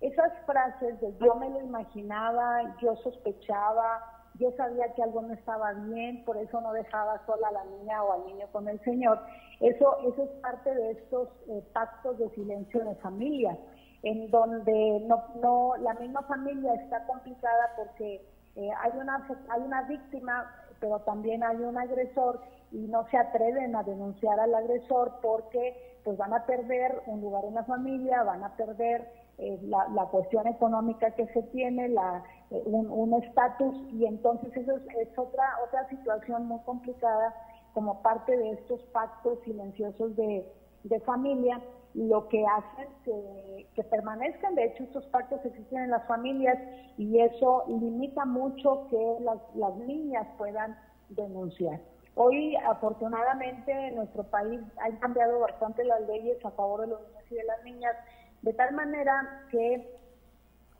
Esas 0.00 0.32
frases 0.44 1.00
de 1.00 1.16
yo 1.18 1.34
me 1.36 1.48
lo 1.50 1.60
imaginaba, 1.60 2.76
yo 2.80 2.94
sospechaba, 2.96 4.00
yo 4.34 4.52
sabía 4.52 4.92
que 4.94 5.02
algo 5.02 5.22
no 5.22 5.34
estaba 5.34 5.72
bien, 5.72 6.24
por 6.24 6.36
eso 6.36 6.60
no 6.60 6.72
dejaba 6.72 7.20
sola 7.26 7.48
a 7.48 7.52
la 7.52 7.64
niña 7.64 8.02
o 8.04 8.12
al 8.12 8.26
niño 8.26 8.46
con 8.52 8.68
el 8.68 8.78
Señor. 8.84 9.20
Eso, 9.60 9.98
eso 10.06 10.22
es 10.22 10.30
parte 10.40 10.72
de 10.72 10.92
estos 10.92 11.28
eh, 11.48 11.64
pactos 11.72 12.18
de 12.18 12.28
silencio 12.30 12.84
de 12.84 12.94
familia, 12.96 13.58
en 14.02 14.30
donde 14.30 15.00
no, 15.06 15.24
no, 15.42 15.76
la 15.78 15.94
misma 15.94 16.22
familia 16.22 16.74
está 16.74 17.04
complicada 17.06 17.72
porque 17.76 18.24
eh, 18.56 18.70
hay, 18.80 18.92
una, 18.98 19.26
hay 19.50 19.62
una 19.62 19.82
víctima, 19.82 20.50
pero 20.80 21.00
también 21.00 21.42
hay 21.42 21.56
un 21.56 21.76
agresor 21.76 22.40
y 22.70 22.86
no 22.86 23.06
se 23.08 23.16
atreven 23.16 23.74
a 23.74 23.82
denunciar 23.82 24.38
al 24.38 24.54
agresor 24.54 25.14
porque 25.22 25.98
pues 26.04 26.16
van 26.16 26.32
a 26.32 26.46
perder 26.46 27.02
un 27.06 27.20
lugar 27.20 27.44
en 27.44 27.54
la 27.54 27.64
familia, 27.64 28.22
van 28.22 28.44
a 28.44 28.56
perder 28.56 29.08
eh, 29.38 29.58
la, 29.62 29.88
la, 29.88 30.06
cuestión 30.06 30.46
económica 30.46 31.10
que 31.12 31.26
se 31.28 31.42
tiene, 31.44 31.88
la, 31.88 32.24
eh, 32.50 32.62
un 32.66 33.12
estatus, 33.22 33.76
y 33.92 34.06
entonces 34.06 34.56
eso 34.56 34.76
es, 34.76 35.18
otra, 35.18 35.44
otra 35.64 35.88
situación 35.88 36.46
muy 36.46 36.60
complicada 36.62 37.34
como 37.74 38.02
parte 38.02 38.36
de 38.36 38.50
estos 38.52 38.82
pactos 38.86 39.38
silenciosos 39.44 40.16
de, 40.16 40.50
de 40.82 41.00
familia, 41.00 41.60
lo 41.94 42.28
que 42.28 42.44
hacen 42.46 42.88
que, 43.04 43.66
que, 43.74 43.84
permanezcan, 43.84 44.54
de 44.54 44.66
hecho 44.66 44.84
estos 44.84 45.06
pactos 45.06 45.44
existen 45.44 45.84
en 45.84 45.90
las 45.90 46.06
familias 46.06 46.58
y 46.96 47.20
eso 47.20 47.64
limita 47.66 48.24
mucho 48.24 48.86
que 48.90 49.16
las, 49.20 49.38
las 49.54 49.74
niñas 49.76 50.26
puedan 50.36 50.78
denunciar. 51.08 51.80
Hoy, 52.14 52.56
afortunadamente, 52.56 53.72
en 53.72 53.96
nuestro 53.96 54.24
país 54.24 54.60
han 54.80 54.96
cambiado 54.96 55.38
bastante 55.40 55.84
las 55.84 56.00
leyes 56.02 56.44
a 56.44 56.50
favor 56.50 56.80
de 56.80 56.88
los 56.88 57.00
niños 57.00 57.24
y 57.30 57.34
de 57.36 57.44
las 57.44 57.64
niñas 57.64 57.96
de 58.42 58.52
tal 58.52 58.74
manera 58.74 59.44
que 59.50 59.98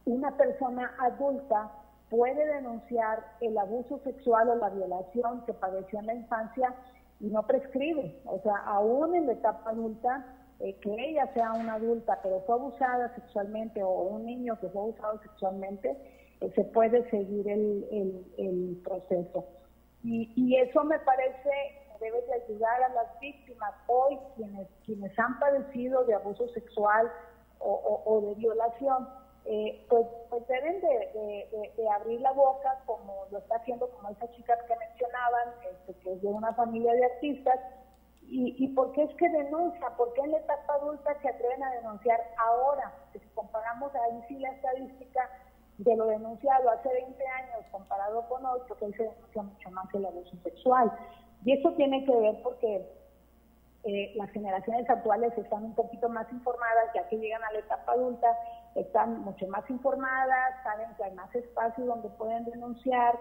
una 0.05 0.37
persona 0.37 0.95
adulta 1.01 1.71
puede 2.11 2.45
denunciar 2.47 3.25
el 3.41 3.57
abuso 3.59 4.01
sexual 4.05 4.49
o 4.49 4.57
la 4.57 4.71
violación 4.71 5.45
que 5.45 5.53
padeció 5.53 5.99
en 5.99 6.07
la 6.07 6.15
infancia 6.15 6.75
y 7.21 7.27
no 7.27 7.43
prescribe. 7.45 8.21
O 8.25 8.41
sea, 8.41 8.57
aún 8.67 9.15
en 9.15 9.27
la 9.27 9.33
etapa 9.33 9.71
adulta, 9.71 10.25
eh, 10.61 10.75
que 10.81 10.93
ella 10.93 11.33
sea 11.35 11.53
una 11.53 11.75
adulta, 11.75 12.19
pero 12.23 12.41
fue 12.41 12.57
abusada 12.57 13.15
sexualmente, 13.15 13.83
o 13.83 13.91
un 13.91 14.27
niño 14.27 14.59
que 14.61 14.69
fue 14.69 14.83
abusado 14.83 15.21
sexualmente, 15.23 15.97
eh, 16.41 16.53
se 16.55 16.65
puede 16.65 17.09
seguir 17.11 17.49
el, 17.49 18.27
el, 18.39 18.81
proceso. 18.83 19.45
Y, 20.03 20.33
y, 20.37 20.57
eso 20.57 20.85
me 20.85 20.99
parece 21.01 21.51
debe 22.01 22.23
de 22.23 22.35
ayudar 22.35 22.83
a 22.83 22.89
las 22.91 23.21
víctimas 23.21 23.75
hoy, 23.87 24.19
quienes, 24.37 24.69
quienes 24.85 25.19
han 25.19 25.39
padecido 25.39 26.05
de 26.05 26.15
abuso 26.15 26.49
sexual 26.49 27.11
o, 27.61 28.21
de 28.25 28.35
violación, 28.35 29.09
eh, 29.45 29.85
pues, 29.89 30.07
pues 30.31 30.47
deben 30.47 30.81
de, 30.81 31.89
abrir 31.93 32.21
la 32.21 32.33
boca 32.33 32.81
como 32.87 33.27
lo 33.31 33.39
está 33.39 33.57
haciendo 33.57 33.89
como 33.91 34.11
esas 34.11 34.31
chicas 34.33 34.59
que 34.69 34.77
mencionaban, 34.77 35.49
este, 35.73 35.95
que 36.01 36.13
es 36.13 36.23
de 36.23 36.29
una 36.29 36.53
familia 36.55 36.93
de 36.93 37.05
artistas, 37.05 37.59
y, 38.31 38.55
y 38.59 38.69
por 38.69 38.93
qué 38.93 39.05
es 39.05 39.15
que 39.17 39.29
denuncia, 39.29 39.89
por 39.97 40.13
qué 40.13 40.21
en 40.21 40.33
la 40.33 40.39
etapa 40.39 40.75
adulta 40.75 41.17
se 41.23 41.29
atreven 41.29 41.63
a 41.63 41.71
denunciar 41.73 42.21
ahora, 42.37 42.93
si 43.13 43.21
comparamos 43.35 43.95
ahí 43.95 44.23
sí 44.29 44.39
la 44.39 44.51
estadística 44.51 45.31
de 45.79 45.97
lo 45.97 46.07
denunciado 46.07 46.71
hace 46.71 46.89
20 46.89 47.27
años 47.27 47.65
comparado 47.71 48.29
con 48.29 48.45
hoy, 48.45 48.61
porque 48.67 48.87
ahí 48.87 48.93
se 48.95 49.05
denuncia 49.05 49.43
mucho 49.43 49.71
más 49.71 49.95
el 49.95 50.07
abuso 50.07 50.37
sexual. 50.43 50.93
Y 51.45 51.53
eso 51.53 51.73
tiene 51.75 52.05
que 52.05 52.15
ver 52.15 52.43
porque 52.43 52.85
eh, 53.85 54.13
las 54.17 54.31
generaciones 54.33 54.91
actuales 54.91 55.33
están 55.39 55.65
un 55.65 55.75
poquito 55.75 56.09
más 56.09 56.31
informadas, 56.33 56.93
ya 56.95 57.09
que 57.09 57.17
llegan 57.17 57.45
a 57.45 57.53
la 57.53 57.61
etapa 57.61 57.93
adulta, 57.93 58.27
están 58.75 59.21
mucho 59.21 59.47
más 59.47 59.69
informadas, 59.71 60.63
saben 60.65 60.89
que 60.97 61.05
hay 61.05 61.15
más 61.15 61.33
espacio 61.35 61.85
donde 61.85 62.09
pueden 62.11 62.45
denunciar. 62.45 63.19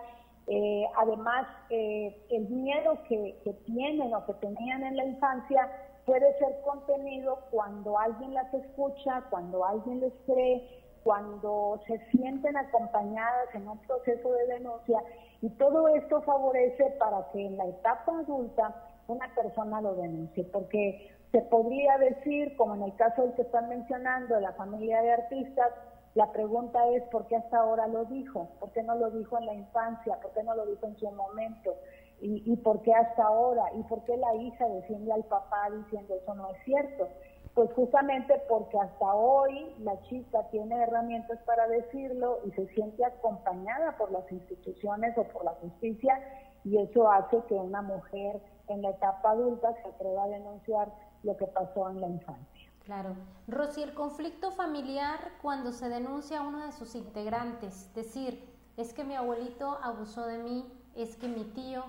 Eh, 0.47 0.85
además, 0.95 1.45
eh, 1.69 2.25
el 2.29 2.47
miedo 2.49 2.97
que, 3.09 3.37
que 3.43 3.53
tienen 3.65 4.13
o 4.13 4.25
que 4.25 4.33
tenían 4.35 4.83
en 4.83 4.95
la 4.95 5.05
infancia 5.05 5.69
puede 6.05 6.37
ser 6.39 6.61
contenido 6.61 7.39
cuando 7.51 7.99
alguien 7.99 8.33
las 8.33 8.51
escucha, 8.53 9.23
cuando 9.29 9.65
alguien 9.65 9.99
les 9.99 10.13
cree, 10.25 10.65
cuando 11.03 11.81
se 11.85 11.99
sienten 12.11 12.55
acompañadas 12.55 13.53
en 13.55 13.67
un 13.67 13.77
proceso 13.79 14.31
de 14.31 14.47
denuncia. 14.47 15.03
Y 15.41 15.49
todo 15.51 15.87
esto 15.89 16.21
favorece 16.21 16.95
para 16.99 17.29
que 17.31 17.45
en 17.45 17.57
la 17.57 17.65
etapa 17.65 18.19
adulta 18.19 18.73
una 19.07 19.33
persona 19.35 19.81
lo 19.81 19.95
denuncie, 19.95 20.45
porque 20.45 21.11
se 21.31 21.41
podría 21.41 21.97
decir, 21.97 22.55
como 22.55 22.75
en 22.75 22.83
el 22.83 22.95
caso 22.95 23.21
del 23.21 23.33
que 23.33 23.41
están 23.43 23.69
mencionando, 23.69 24.35
de 24.35 24.41
la 24.41 24.53
familia 24.53 25.01
de 25.01 25.11
artistas, 25.11 25.71
la 26.17 26.31
pregunta 26.31 26.79
es 26.95 27.03
por 27.11 27.27
qué 27.27 27.35
hasta 27.35 27.59
ahora 27.59 27.87
lo 27.87 28.05
dijo, 28.05 28.49
por 28.59 28.71
qué 28.71 28.81
no 28.81 28.95
lo 28.95 29.11
dijo 29.11 29.37
en 29.37 29.45
la 29.45 29.53
infancia, 29.53 30.19
por 30.19 30.31
qué 30.31 30.41
no 30.41 30.55
lo 30.55 30.65
dijo 30.65 30.87
en 30.87 30.97
su 30.97 31.11
momento, 31.11 31.75
y, 32.19 32.41
y 32.51 32.55
por 32.57 32.81
qué 32.81 32.91
hasta 32.91 33.23
ahora, 33.23 33.65
y 33.75 33.83
por 33.83 34.03
qué 34.03 34.17
la 34.17 34.33
hija 34.33 34.67
defiende 34.67 35.13
al 35.13 35.23
papá 35.25 35.69
diciendo 35.69 36.15
eso 36.15 36.33
no 36.33 36.49
es 36.49 36.57
cierto. 36.65 37.07
Pues 37.53 37.71
justamente 37.73 38.33
porque 38.49 38.79
hasta 38.79 39.13
hoy 39.13 39.75
la 39.81 40.01
chica 40.09 40.41
tiene 40.49 40.81
herramientas 40.81 41.37
para 41.45 41.67
decirlo 41.67 42.39
y 42.45 42.51
se 42.53 42.65
siente 42.69 43.05
acompañada 43.05 43.95
por 43.99 44.11
las 44.11 44.31
instituciones 44.31 45.15
o 45.19 45.23
por 45.25 45.45
la 45.45 45.51
justicia 45.61 46.19
y 46.63 46.79
eso 46.79 47.11
hace 47.11 47.43
que 47.47 47.53
una 47.53 47.83
mujer 47.83 48.41
en 48.69 48.81
la 48.81 48.89
etapa 48.89 49.31
adulta 49.31 49.71
se 49.83 49.89
atreva 49.89 50.23
a 50.23 50.29
denunciar 50.29 50.91
lo 51.21 51.37
que 51.37 51.45
pasó 51.45 51.91
en 51.91 52.01
la 52.01 52.07
infancia. 52.07 52.56
Claro. 52.87 53.17
Rosy, 53.49 53.83
el 53.83 53.93
conflicto 53.93 54.49
familiar 54.51 55.33
cuando 55.41 55.73
se 55.73 55.89
denuncia 55.89 56.39
a 56.39 56.43
uno 56.43 56.65
de 56.65 56.71
sus 56.71 56.95
integrantes, 56.95 57.93
decir, 57.93 58.49
es 58.77 58.93
que 58.93 59.03
mi 59.03 59.13
abuelito 59.13 59.77
abusó 59.83 60.25
de 60.25 60.37
mí, 60.37 60.65
es 60.95 61.17
que 61.17 61.27
mi 61.27 61.43
tío, 61.43 61.83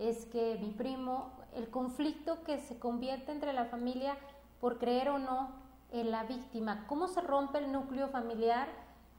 es 0.00 0.26
que 0.26 0.58
mi 0.60 0.70
primo, 0.70 1.30
el 1.54 1.70
conflicto 1.70 2.42
que 2.42 2.58
se 2.58 2.76
convierte 2.80 3.30
entre 3.30 3.52
la 3.52 3.66
familia 3.66 4.16
por 4.60 4.80
creer 4.80 5.10
o 5.10 5.18
no 5.18 5.50
en 5.92 6.10
la 6.10 6.24
víctima, 6.24 6.86
cómo 6.88 7.06
se 7.06 7.20
rompe 7.20 7.58
el 7.58 7.70
núcleo 7.70 8.08
familiar 8.08 8.66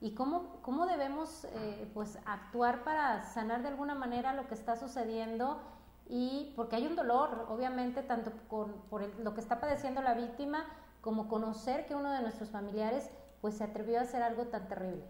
y 0.02 0.16
cómo, 0.16 0.58
cómo 0.62 0.86
debemos 0.88 1.46
eh, 1.46 1.90
pues 1.94 2.20
actuar 2.26 2.84
para 2.84 3.24
sanar 3.24 3.62
de 3.62 3.70
alguna 3.70 3.96
manera 3.96 4.34
lo 4.34 4.46
que 4.50 4.56
está 4.56 4.76
sucediendo 4.76 5.62
y 6.10 6.52
porque 6.58 6.76
hay 6.76 6.86
un 6.86 6.98
dolor, 6.98 7.46
obviamente, 7.48 8.04
tanto 8.04 8.34
por 8.50 8.74
lo 9.20 9.34
que 9.34 9.40
está 9.40 9.62
padeciendo 9.62 10.02
la 10.02 10.16
víctima 10.16 10.66
como 11.04 11.28
conocer 11.28 11.86
que 11.86 11.96
uno 11.96 12.12
de 12.14 12.22
nuestros 12.22 12.50
familiares 12.50 13.12
pues 13.42 13.58
se 13.58 13.66
atrevió 13.66 14.00
a 14.00 14.04
hacer 14.04 14.24
algo 14.24 14.46
tan 14.46 14.70
terrible. 14.70 15.04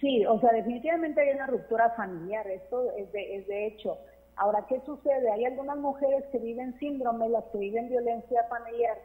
Sí, 0.00 0.26
o 0.26 0.40
sea, 0.40 0.52
definitivamente 0.52 1.20
hay 1.20 1.36
una 1.36 1.46
ruptura 1.46 1.90
familiar, 1.90 2.44
esto 2.48 2.90
es 2.96 3.10
de, 3.12 3.36
es 3.36 3.46
de 3.46 3.66
hecho. 3.68 3.96
Ahora, 4.34 4.66
¿qué 4.68 4.80
sucede? 4.80 5.30
Hay 5.30 5.44
algunas 5.44 5.76
mujeres 5.76 6.24
que 6.32 6.38
viven 6.38 6.76
síndrome, 6.80 7.28
las 7.28 7.44
que 7.44 7.58
viven 7.58 7.88
violencia 7.88 8.44
familiar, 8.48 8.98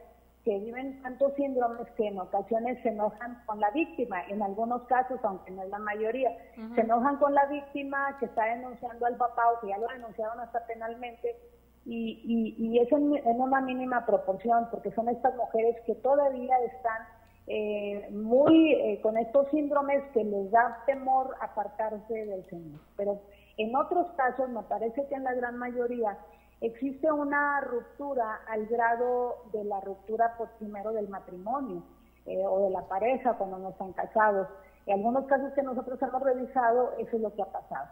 que 0.44 0.58
viven 0.58 1.00
tantos 1.04 1.36
síndromes 1.36 1.88
que 1.92 2.08
en 2.08 2.20
ocasiones 2.20 2.82
se 2.82 2.90
enojan 2.90 3.44
con 3.46 3.60
la 3.60 3.70
víctima, 3.70 4.24
en 4.30 4.42
algunos 4.42 4.82
casos, 4.88 5.20
aunque 5.22 5.52
no 5.52 5.62
es 5.62 5.70
la 5.70 5.78
mayoría, 5.78 6.36
se 6.74 6.82
enojan 6.82 7.18
con 7.18 7.36
la 7.36 7.46
víctima 7.46 8.18
que 8.18 8.26
está 8.26 8.46
denunciando 8.46 9.06
al 9.06 9.16
papá 9.16 9.44
o 9.52 9.60
que 9.60 9.68
ya 9.68 9.78
lo 9.78 9.88
denunciaron 9.90 10.40
hasta 10.40 10.66
penalmente, 10.66 11.38
y, 11.86 12.22
y, 12.24 12.66
y 12.68 12.80
es 12.80 12.92
en, 12.92 13.42
una 13.42 13.62
mínima 13.62 14.06
proporción, 14.06 14.68
porque 14.72 14.92
son 14.92 15.10
estas 15.10 15.36
mujeres 15.36 15.76
que 15.86 15.96
todavía 15.96 16.58
están 16.60 17.08
eh, 17.48 18.10
muy 18.12 18.74
eh, 18.74 19.00
con 19.02 19.18
estos 19.18 19.50
síndromes 19.50 20.04
que 20.14 20.24
les 20.24 20.52
da 20.52 20.84
temor 20.86 21.36
apartarse 21.42 22.26
del 22.26 22.46
Señor. 22.50 22.80
Pero 22.96 23.20
en 23.58 23.76
otros 23.76 24.08
casos, 24.16 24.50
me 24.50 24.62
parece 24.64 25.08
que 25.08 25.16
en 25.16 25.24
la 25.24 25.34
gran 25.34 25.58
mayoría, 25.58 26.18
existe 26.62 27.12
una 27.12 27.62
ruptura 27.62 28.42
al 28.48 28.68
grado 28.68 29.38
de 29.54 29.64
la 29.64 29.80
ruptura 29.82 30.36
por 30.38 30.50
primero 30.58 30.92
del 30.92 31.10
matrimonio 31.10 31.84
eh, 32.26 32.46
o 32.46 32.64
de 32.64 32.70
la 32.70 32.82
pareja 32.88 33.34
cuando 33.34 33.58
no 33.58 33.70
están 33.70 33.94
casados. 33.94 34.48
En 34.86 35.00
algunos 35.00 35.26
casos 35.26 35.54
que 35.54 35.64
nosotros 35.64 36.02
hemos 36.02 36.22
revisado, 36.22 36.94
eso 36.98 37.16
es 37.16 37.22
lo 37.22 37.34
que 37.34 37.42
ha 37.42 37.52
pasado. 37.52 37.88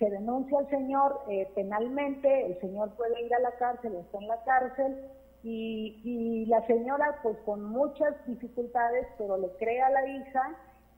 Se 0.00 0.10
denuncia 0.10 0.58
al 0.58 0.68
señor 0.70 1.20
eh, 1.28 1.48
penalmente, 1.54 2.46
el 2.46 2.60
señor 2.60 2.90
puede 2.96 3.22
ir 3.22 3.32
a 3.34 3.38
la 3.38 3.52
cárcel, 3.52 3.94
está 3.94 4.18
en 4.18 4.26
la 4.26 4.42
cárcel, 4.42 5.04
y, 5.42 6.00
y 6.04 6.46
la 6.46 6.66
señora 6.66 7.20
pues 7.22 7.36
con 7.44 7.64
muchas 7.64 8.14
dificultades, 8.26 9.06
pero 9.18 9.36
le 9.36 9.48
cree 9.58 9.80
a 9.80 9.90
la 9.90 10.06
hija 10.06 10.56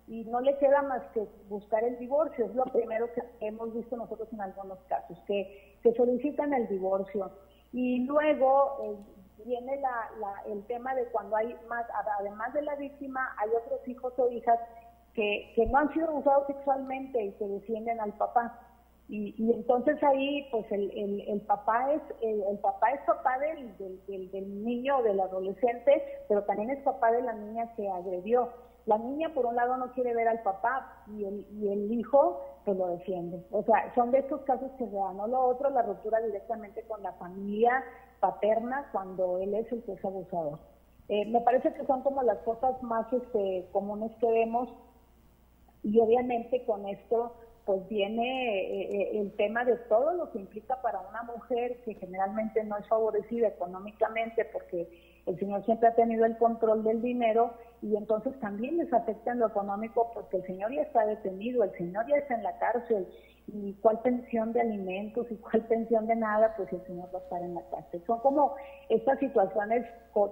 y 0.09 0.25
no 0.25 0.41
le 0.41 0.57
queda 0.59 0.83
más 0.83 1.03
que 1.15 1.27
buscar 1.49 1.85
el 1.85 1.99
divorcio. 1.99 2.47
Es 2.47 2.55
lo 2.55 2.65
primero 2.65 3.13
que 3.13 3.23
hemos 3.41 3.75
visto 3.75 3.97
nosotros 3.97 4.29
en 4.33 4.41
algunos 4.41 4.79
casos, 4.89 5.19
que, 5.27 5.77
que 5.83 5.93
solicitan 5.95 6.55
el 6.55 6.69
divorcio. 6.69 7.31
Y 7.73 8.05
luego 8.05 8.79
eh, 8.85 8.97
viene 9.45 9.81
la, 9.81 10.11
el 10.47 10.65
tema 10.67 10.95
de 10.95 11.07
cuando 11.07 11.37
hay 11.37 11.57
más, 11.69 11.87
además 12.19 12.53
de 12.55 12.63
la 12.63 12.77
víctima, 12.77 13.35
hay 13.39 13.51
otros 13.51 13.87
hijos 13.89 14.13
o 14.17 14.31
hijas 14.31 14.59
que, 15.15 15.53
que 15.55 15.67
no 15.67 15.79
han 15.79 15.93
sido 15.93 16.09
abusados 16.09 16.47
sexualmente 16.47 17.21
y 17.21 17.33
que 17.33 17.47
defienden 17.47 18.01
al 18.01 18.13
papá. 18.15 18.59
Y, 19.09 19.35
y 19.37 19.53
entonces 19.53 20.03
ahí, 20.03 20.49
pues 20.51 20.71
el, 20.73 20.91
el, 21.29 21.41
papá 21.43 21.93
es 21.93 22.03
el, 22.23 22.59
papá 22.61 22.93
es 22.93 23.01
papá 23.03 23.39
del, 23.39 23.77
del, 24.07 24.31
del, 24.31 24.65
niño 24.65 24.99
o 24.99 25.03
del 25.03 25.21
adolescente, 25.21 26.03
pero 26.29 26.45
también 26.45 26.71
es 26.71 26.83
papá 26.83 27.13
de 27.13 27.23
la 27.23 27.35
niña 27.35 27.75
que 27.75 27.89
agredió. 27.91 28.49
La 28.87 28.99
niña, 28.99 29.33
por 29.35 29.47
un 29.47 29.55
lado, 29.55 29.77
no 29.77 29.93
quiere 29.93 30.15
ver 30.15 30.29
al 30.29 30.43
papá 30.43 31.05
y 31.09 31.25
el, 31.25 31.47
y 31.53 31.69
el 31.69 31.93
hijo, 31.93 32.41
pues 32.65 32.77
lo 32.77 32.89
defiende. 32.89 33.45
O 33.51 33.63
sea, 33.63 33.93
son 33.95 34.11
de 34.11 34.19
estos 34.19 34.41
casos 34.43 34.71
que 34.79 34.87
se 34.87 34.97
dan. 34.97 35.17
No 35.17 35.27
lo 35.27 35.41
otro, 35.41 35.71
la 35.71 35.83
ruptura 35.83 36.21
directamente 36.21 36.83
con 36.83 37.03
la 37.03 37.13
familia 37.13 37.85
paterna 38.19 38.89
cuando 38.93 39.39
él 39.39 39.55
es 39.55 39.71
el 39.73 39.83
que 39.83 39.93
es 39.93 40.05
abusador. 40.05 40.59
Eh, 41.09 41.27
me 41.27 41.41
parece 41.41 41.75
que 41.75 41.85
son 41.87 42.03
como 42.03 42.23
las 42.23 42.39
cosas 42.39 42.81
más 42.83 43.13
este, 43.13 43.69
comunes 43.73 44.13
que 44.21 44.31
vemos 44.31 44.69
y 45.83 45.99
obviamente 45.99 46.65
con 46.65 46.89
esto 46.89 47.35
pues 47.65 47.89
viene 47.89 48.61
eh, 48.61 48.89
eh, 48.91 49.21
el 49.21 49.33
tema 49.37 49.65
de 49.65 49.77
todo 49.89 50.13
lo 50.15 50.31
que 50.31 50.39
implica 50.39 50.81
para 50.83 51.01
una 51.01 51.23
mujer 51.23 51.81
que 51.85 51.95
generalmente 51.95 52.65
no 52.65 52.77
es 52.77 52.87
favorecida 52.89 53.49
económicamente 53.49 54.45
porque 54.47 54.89
el 55.27 55.39
señor 55.39 55.65
siempre 55.65 55.89
ha 55.89 55.95
tenido 55.95 56.25
el 56.25 56.37
control 56.39 56.83
del 56.83 57.01
dinero 57.01 57.55
y 57.81 57.97
entonces 57.97 58.39
también 58.41 58.79
les 58.79 58.93
afecta 58.93 59.33
en 59.33 59.39
lo 59.39 59.47
económico 59.47 60.11
porque 60.13 60.39
el 60.39 60.47
señor 60.47 60.73
ya 60.73 60.83
está 60.83 61.07
detenido, 61.07 61.63
el 61.63 61.73
señor 61.73 62.07
ya 62.09 62.17
está 62.17 62.35
en 62.35 62.43
la 62.43 62.59
cárcel 62.59 63.07
y 63.49 63.75
cuál 63.75 64.01
pensión 64.01 64.53
de 64.53 64.61
alimentos 64.61 65.27
y 65.31 65.37
cuál 65.37 65.63
pensión 65.67 66.07
de 66.07 66.17
nada, 66.17 66.55
pues 66.57 66.73
el 66.73 66.85
señor 66.87 67.09
va 67.15 67.19
a 67.19 67.23
estar 67.23 67.43
en 67.43 67.55
la 67.55 67.63
cárcel. 67.71 68.03
Son 68.07 68.21
como 68.21 68.55
estas 68.89 69.19
situaciones 69.19 69.87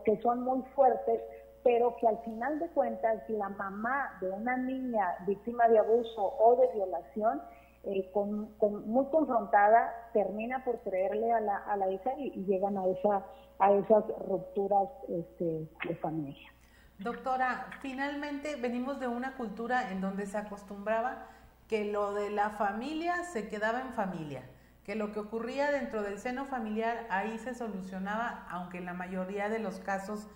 que 0.05 0.16
son 0.20 0.43
muy 0.43 0.62
fuertes 0.74 1.20
pero 1.62 1.97
que 1.97 2.09
al 2.09 2.19
final 2.24 2.59
de 2.59 2.69
cuentas 2.69 3.23
la 3.28 3.49
mamá 3.51 4.16
de 4.20 4.31
una 4.31 4.57
niña 4.57 5.16
víctima 5.27 5.69
de 5.69 5.78
abuso 5.78 6.35
o 6.39 6.57
de 6.57 6.69
violación, 6.74 7.43
eh, 7.85 8.11
con, 8.12 8.51
muy 8.87 9.07
confrontada, 9.07 9.93
termina 10.12 10.65
por 10.65 10.81
creerle 10.81 11.32
a 11.32 11.41
la, 11.41 11.57
a 11.57 11.77
la 11.77 11.91
hija 11.91 12.11
y, 12.19 12.45
llegan 12.45 12.77
a, 12.77 12.87
esa, 12.87 13.24
a 13.59 13.73
esas 13.73 14.05
rupturas 14.28 14.89
este, 15.09 15.69
de 15.87 15.95
familia. 15.97 16.51
Doctora, 16.99 17.69
finalmente 17.81 18.57
venimos 18.57 19.01
de 19.01 19.09
una 19.09 19.35
cultura 19.37 19.91
en 19.91 20.03
donde 20.03 20.27
se 20.27 20.37
acostumbraba 20.37 21.27
que 21.66 21.85
lo 21.85 22.12
de 22.12 22.31
la 22.31 22.51
familia 22.51 23.24
se 23.24 23.49
quedaba 23.49 23.81
en 23.81 23.95
familia, 23.95 24.43
que 24.85 24.95
lo 24.95 25.12
que 25.12 25.20
ocurría 25.20 25.70
dentro 25.70 26.03
del 26.03 26.19
seno 26.19 26.45
familiar 26.45 27.07
ahí 27.09 27.39
se 27.39 27.55
solucionaba, 27.55 28.45
aunque 28.51 28.78
en 28.78 28.85
la 28.85 28.93
mayoría 28.93 29.49
de 29.49 29.61
los 29.61 29.78
casos 29.78 30.28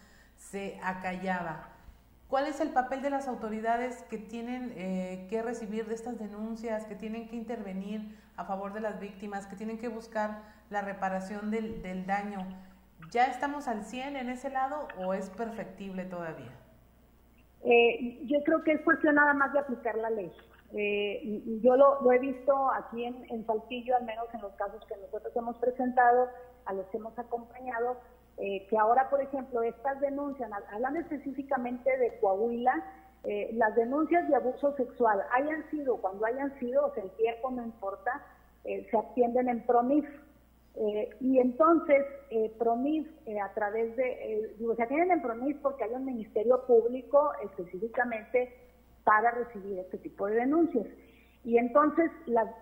se 0.50 0.78
acallaba. 0.82 1.68
¿Cuál 2.28 2.46
es 2.46 2.60
el 2.60 2.70
papel 2.70 3.02
de 3.02 3.10
las 3.10 3.28
autoridades 3.28 4.02
que 4.04 4.18
tienen 4.18 4.72
eh, 4.76 5.26
que 5.30 5.42
recibir 5.42 5.86
de 5.86 5.94
estas 5.94 6.18
denuncias, 6.18 6.84
que 6.86 6.94
tienen 6.94 7.28
que 7.28 7.36
intervenir 7.36 8.18
a 8.36 8.44
favor 8.44 8.72
de 8.72 8.80
las 8.80 8.98
víctimas, 8.98 9.46
que 9.46 9.56
tienen 9.56 9.78
que 9.78 9.88
buscar 9.88 10.42
la 10.70 10.82
reparación 10.82 11.50
del, 11.50 12.06
daño? 12.06 12.40
¿Ya 13.10 13.26
estamos 13.26 13.68
al 13.68 13.84
100 13.84 14.16
en 14.16 14.28
ese 14.30 14.50
lado 14.50 14.88
o 14.98 15.14
es 15.14 15.30
perfectible 15.30 16.04
todavía? 16.04 16.52
Eh, 17.64 18.20
yo 18.24 18.42
creo 18.44 18.62
que 18.62 18.72
es 18.72 18.80
cuestión 18.82 19.14
nada 19.14 19.32
más 19.34 19.52
de 19.52 19.60
aplicar 19.60 19.96
la 19.96 20.10
ley. 20.10 20.32
Eh, 20.76 21.60
yo 21.62 21.76
lo, 21.76 22.12
he 22.12 22.18
visto 22.18 22.70
aquí 22.72 23.04
en, 23.04 23.24
en 23.30 23.46
Saltillo, 23.46 23.96
al 23.96 24.04
menos 24.04 24.26
en 24.34 24.42
los 24.42 24.52
casos 24.54 24.84
que 24.86 24.96
nosotros 24.96 25.34
hemos 25.36 25.56
presentado, 25.56 26.28
a 26.66 26.72
los 26.72 26.86
que 26.86 26.96
hemos 26.96 27.16
acompañado, 27.18 27.98
eh, 28.36 28.66
que 28.68 28.76
ahora, 28.76 29.08
por 29.10 29.20
ejemplo, 29.20 29.62
estas 29.62 30.00
denuncias, 30.00 30.50
hablando 30.72 31.00
específicamente 31.00 31.96
de 31.98 32.18
Coahuila, 32.18 32.82
eh, 33.24 33.50
las 33.54 33.74
denuncias 33.76 34.28
de 34.28 34.34
abuso 34.34 34.74
sexual 34.76 35.22
hayan 35.32 35.68
sido, 35.70 35.96
cuando 35.98 36.26
hayan 36.26 36.58
sido, 36.58 36.86
o 36.86 36.94
sea, 36.94 37.04
el 37.04 37.10
tiempo 37.12 37.50
no 37.52 37.64
importa, 37.64 38.24
eh, 38.64 38.86
se 38.90 38.98
atienden 38.98 39.48
en 39.48 39.64
PROMIF. 39.66 40.06
y 41.20 41.38
entonces, 41.38 42.04
PROMIF, 42.58 43.06
a 43.40 43.54
través 43.54 43.94
de, 43.94 44.54
digo, 44.58 44.74
se 44.74 44.82
atienden 44.82 45.12
en 45.12 45.22
PROMIF 45.22 45.58
porque 45.62 45.84
hay 45.84 45.92
un 45.94 46.04
ministerio 46.04 46.66
público 46.66 47.30
específicamente 47.44 48.52
para 49.04 49.30
recibir 49.30 49.78
este 49.78 49.98
tipo 49.98 50.26
de 50.26 50.34
denuncias. 50.34 50.84
Y 51.44 51.58
entonces 51.58 52.10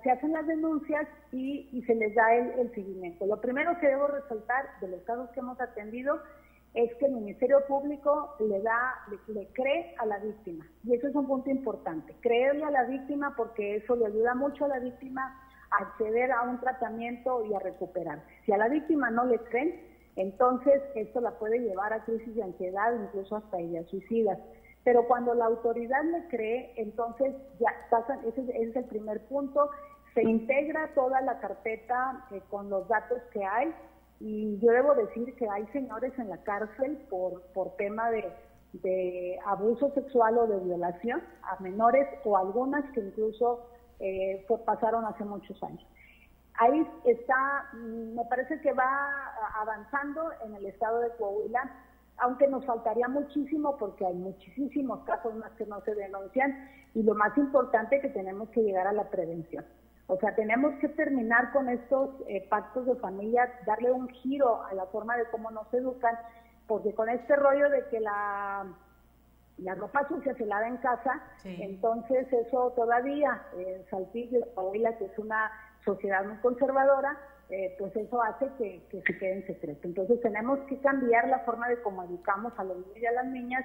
se 0.03 0.11
hacen 0.11 0.33
las 0.33 0.47
denuncias 0.47 1.07
y, 1.31 1.83
se 1.87 1.95
les 1.95 2.15
da 2.15 2.35
el, 2.35 2.75
seguimiento. 2.75 3.27
Lo 3.27 3.41
primero 3.41 3.79
que 3.79 3.87
debo 3.87 4.09
resaltar 4.09 4.67
de 4.81 4.89
los 4.89 5.03
casos 5.03 5.31
que 5.31 5.41
hemos 5.41 5.61
atendido 5.61 6.21
es 6.75 6.93
que 6.97 7.07
el 7.07 7.13
Ministerio 7.13 7.65
Público 7.69 8.35
le 8.41 8.61
da, 8.61 8.95
le, 9.29 9.47
cree 9.53 9.95
a 9.99 10.07
la 10.07 10.19
víctima. 10.19 10.67
Y 10.85 10.95
eso 10.95 11.07
es 11.07 11.15
un 11.15 11.29
punto 11.29 11.49
importante. 11.49 12.15
Creerle 12.21 12.65
a 12.65 12.71
la 12.71 12.85
víctima 12.85 13.35
porque 13.37 13.77
eso 13.77 13.95
le 13.95 14.07
ayuda 14.07 14.35
mucho 14.35 14.65
a 14.65 14.69
la 14.69 14.81
víctima 14.81 15.39
a 15.71 15.85
acceder 15.85 16.33
a 16.33 16.43
un 16.43 16.59
tratamiento 16.59 17.47
y 17.47 17.55
a 17.55 17.61
recuperarse. 17.61 18.27
Si 18.45 18.53
a 18.53 18.57
la 18.57 18.69
víctima 18.69 19.11
no 19.11 19.27
le 19.27 19.39
creen, 19.39 19.81
entonces 20.17 20.83
esto 20.97 21.21
la 21.21 21.39
puede 21.39 21.61
llevar 21.61 21.93
a 21.93 22.05
crisis 22.05 22.35
de 22.35 22.43
ansiedad, 22.43 22.93
incluso 23.01 23.37
hasta 23.37 23.61
ideas 23.61 23.87
suicidas. 23.89 24.39
Pero 24.85 25.07
cuando 25.07 25.35
la 25.35 25.47
autoridad 25.47 26.03
le 26.05 26.27
cree, 26.29 26.73
entonces 26.77 27.35
ya 27.61 27.71
pasan, 27.91 28.21
ese, 28.27 28.41
es 28.61 28.75
el 28.75 28.85
primer 28.87 29.25
punto, 29.27 29.71
se 30.15 30.23
integra 30.23 30.93
toda 30.95 31.21
la 31.21 31.39
carpeta 31.39 32.27
eh, 32.33 32.43
con 32.51 32.69
los 32.69 32.89
datos 32.89 33.21
que 33.33 33.45
hay. 33.45 33.73
Y 34.21 34.59
yo 34.59 34.71
debo 34.73 34.95
decir 34.95 35.35
que 35.37 35.49
hay 35.49 35.67
señores 35.69 36.13
en 36.19 36.29
la 36.29 36.43
cárcel 36.43 36.97
por, 37.11 37.43
por 37.55 37.77
tema 37.77 38.11
de, 38.11 38.33
abuso 39.45 39.91
sexual 39.93 40.39
o 40.39 40.47
de 40.47 40.59
violación 40.61 41.23
a 41.43 41.61
menores 41.61 42.09
o 42.25 42.39
algunas 42.39 42.83
que 42.93 43.01
incluso 43.01 43.67
eh, 44.01 44.47
pasaron 44.65 45.05
hace 45.05 45.25
muchos 45.25 45.63
años. 45.63 45.85
Ahí 46.55 46.87
está, 47.05 47.69
mm, 47.75 48.15
me 48.15 48.25
parece 48.27 48.61
que 48.61 48.73
va 48.73 49.35
avanzando 49.61 50.31
en 50.45 50.55
el 50.55 50.67
estado 50.67 51.01
de 51.01 51.11
Coahuila 51.17 51.71
aunque 52.19 52.47
nos 52.47 52.65
faltaría 52.65 53.09
muchísimo 53.09 53.77
porque 53.77 54.07
hay 54.07 54.15
muchísimos 54.15 55.05
casos 55.05 55.35
más 55.35 55.51
que 55.53 55.67
no 55.67 55.81
se 55.83 55.95
denuncian 55.95 56.69
y 56.95 57.03
lo 57.03 57.15
más 57.15 57.37
importante 57.37 57.97
es 57.97 58.03
que 58.03 58.09
tenemos 58.11 58.49
que 58.51 58.63
llegar 58.63 58.87
a 58.87 58.93
la 58.93 59.09
prevención. 59.11 59.65
O 60.09 60.19
sea, 60.19 60.35
tenemos 60.35 60.75
que 60.81 60.89
terminar 60.89 61.53
con 61.53 61.69
estos 61.69 62.11
eh, 62.29 62.47
pactos 62.49 62.87
de 62.87 62.97
familia, 62.97 63.51
darle 63.67 63.93
un 63.93 64.09
giro 64.09 64.63
a 64.65 64.75
la 64.75 64.87
forma 64.87 65.17
de 65.17 65.25
cómo 65.31 65.51
nos 65.51 65.73
educan, 65.73 66.15
porque 66.67 66.95
con 66.95 67.09
este 67.09 67.35
rollo 67.37 67.71
de 67.71 67.87
que 67.89 68.01
la, 68.01 68.67
la 69.59 69.75
ropa 69.75 70.07
sucia 70.09 70.35
se 70.35 70.45
lava 70.45 70.69
en 70.69 70.77
casa, 70.79 71.23
entonces 71.45 72.31
eso 72.33 72.73
todavía, 72.77 73.43
eh, 73.57 73.87
Saltillo, 73.91 74.41
que 74.99 75.05
es 75.05 75.19
una 75.19 75.51
sociedad 75.85 76.25
muy 76.25 76.37
conservadora, 76.39 77.17
eh, 77.53 77.77
pues 77.79 77.95
eso 77.95 78.23
hace 78.23 78.47
que, 78.59 78.83
que 78.91 79.03
se 79.03 79.19
quede 79.19 79.33
en 79.33 79.47
secreto. 79.47 79.87
Entonces 79.87 80.21
tenemos 80.21 80.59
que 80.69 80.79
cambiar 80.79 81.29
la 81.29 81.41
forma 81.41 81.69
de 81.69 81.81
cómo 81.83 82.03
educamos 82.03 82.53
a 82.57 82.65
los 82.65 82.79
niños 82.79 82.99
y 82.99 83.07
a 83.07 83.13
las 83.13 83.27
niñas 83.27 83.65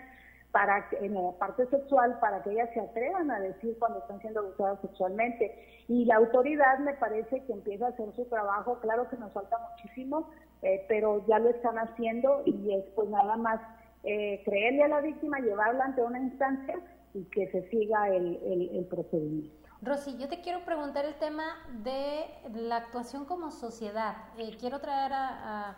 para 0.51 0.87
en 1.01 1.13
la 1.13 1.31
parte 1.39 1.65
sexual 1.67 2.19
para 2.19 2.41
que 2.41 2.51
ellas 2.51 2.69
se 2.73 2.79
atrevan 2.79 3.29
a 3.31 3.39
decir 3.39 3.75
cuando 3.79 3.99
están 3.99 4.21
siendo 4.21 4.41
abusadas 4.41 4.79
sexualmente. 4.81 5.53
Y 5.87 6.05
la 6.05 6.17
autoridad 6.17 6.79
me 6.79 6.93
parece 6.93 7.43
que 7.45 7.53
empieza 7.53 7.87
a 7.87 7.89
hacer 7.89 8.13
su 8.15 8.25
trabajo. 8.25 8.79
Claro 8.79 9.09
que 9.09 9.17
nos 9.17 9.31
falta 9.33 9.57
muchísimo 9.71 10.29
eh, 10.63 10.85
pero 10.87 11.23
ya 11.27 11.37
lo 11.39 11.49
están 11.49 11.77
haciendo 11.77 12.41
y 12.45 12.73
es 12.73 12.83
pues 12.95 13.09
nada 13.09 13.37
más 13.37 13.61
eh, 14.03 14.41
creerle 14.43 14.83
a 14.83 14.87
la 14.87 15.01
víctima 15.01 15.39
llevarla 15.39 15.85
ante 15.85 16.01
una 16.01 16.19
instancia 16.19 16.79
y 17.13 17.23
que 17.25 17.47
se 17.51 17.69
siga 17.69 18.09
el, 18.09 18.39
el, 18.73 18.85
procedimiento 18.85 19.55
Rosy, 19.81 20.17
yo 20.17 20.27
te 20.27 20.41
quiero 20.41 20.65
preguntar 20.65 21.05
el 21.05 21.15
tema 21.19 21.43
de 21.83 22.25
la 22.51 22.77
actuación 22.77 23.25
como 23.25 23.51
sociedad. 23.51 24.17
Eh, 24.35 24.57
quiero 24.59 24.79
traer 24.79 25.13
a 25.13 25.75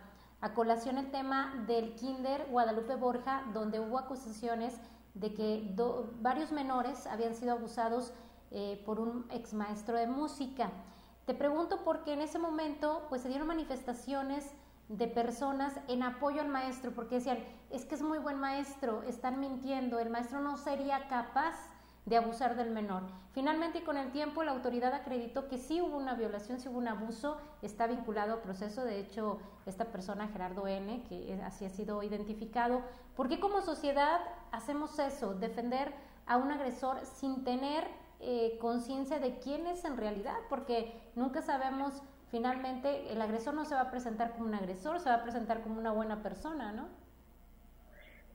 colación 0.55 0.97
el 0.97 1.11
tema 1.11 1.65
del 1.67 1.95
Kinder 1.95 2.47
Guadalupe 2.49 2.95
Borja, 2.95 3.43
donde 3.53 3.81
hubo 3.81 3.97
acusaciones 3.97 4.79
de 5.15 5.33
que 5.33 5.75
varios 6.21 6.53
menores 6.53 7.07
habían 7.07 7.35
sido 7.35 7.51
abusados 7.51 8.13
eh, 8.51 8.81
por 8.85 9.01
un 9.01 9.27
ex 9.31 9.53
maestro 9.53 9.97
de 9.97 10.07
música. 10.07 10.71
Te 11.25 11.33
pregunto 11.33 11.83
porque 11.83 12.13
en 12.13 12.21
ese 12.21 12.39
momento 12.39 13.05
pues 13.09 13.23
se 13.23 13.27
dieron 13.27 13.47
manifestaciones 13.47 14.49
de 14.87 15.07
personas 15.07 15.77
en 15.89 16.03
apoyo 16.03 16.41
al 16.41 16.47
maestro, 16.47 16.91
porque 16.95 17.15
decían, 17.15 17.39
es 17.69 17.85
que 17.85 17.95
es 17.95 18.01
muy 18.01 18.17
buen 18.17 18.39
maestro, 18.39 19.03
están 19.03 19.41
mintiendo, 19.41 19.99
el 19.99 20.09
maestro 20.09 20.39
no 20.39 20.57
sería 20.57 21.07
capaz 21.09 21.55
de 22.05 22.17
abusar 22.17 22.55
del 22.55 22.71
menor. 22.71 23.03
Finalmente, 23.33 23.79
y 23.79 23.81
con 23.81 23.97
el 23.97 24.11
tiempo, 24.11 24.43
la 24.43 24.51
autoridad 24.51 24.93
acreditó 24.93 25.47
que 25.47 25.57
sí 25.57 25.81
hubo 25.81 25.97
una 25.97 26.15
violación, 26.15 26.59
sí 26.59 26.67
hubo 26.67 26.79
un 26.79 26.87
abuso, 26.87 27.37
está 27.61 27.87
vinculado 27.87 28.33
al 28.33 28.41
proceso. 28.41 28.83
De 28.83 28.99
hecho, 28.99 29.39
esta 29.65 29.85
persona, 29.85 30.27
Gerardo 30.27 30.67
N., 30.67 31.03
que 31.03 31.39
así 31.43 31.65
ha 31.65 31.69
sido 31.69 32.01
identificado. 32.03 32.81
¿Por 33.15 33.29
qué 33.29 33.39
como 33.39 33.61
sociedad 33.61 34.19
hacemos 34.51 34.97
eso? 34.99 35.35
Defender 35.35 35.93
a 36.25 36.37
un 36.37 36.51
agresor 36.51 36.97
sin 37.05 37.43
tener 37.43 37.87
eh, 38.19 38.57
conciencia 38.59 39.19
de 39.19 39.39
quién 39.39 39.67
es 39.67 39.85
en 39.85 39.97
realidad, 39.97 40.37
porque 40.49 40.99
nunca 41.15 41.41
sabemos 41.41 42.01
finalmente, 42.29 43.11
el 43.11 43.21
agresor 43.21 43.53
no 43.53 43.65
se 43.65 43.75
va 43.75 43.81
a 43.81 43.91
presentar 43.91 44.33
como 44.33 44.45
un 44.45 44.53
agresor, 44.53 44.99
se 44.99 45.09
va 45.09 45.15
a 45.15 45.23
presentar 45.23 45.61
como 45.61 45.79
una 45.79 45.91
buena 45.91 46.21
persona, 46.21 46.71
¿no? 46.71 46.87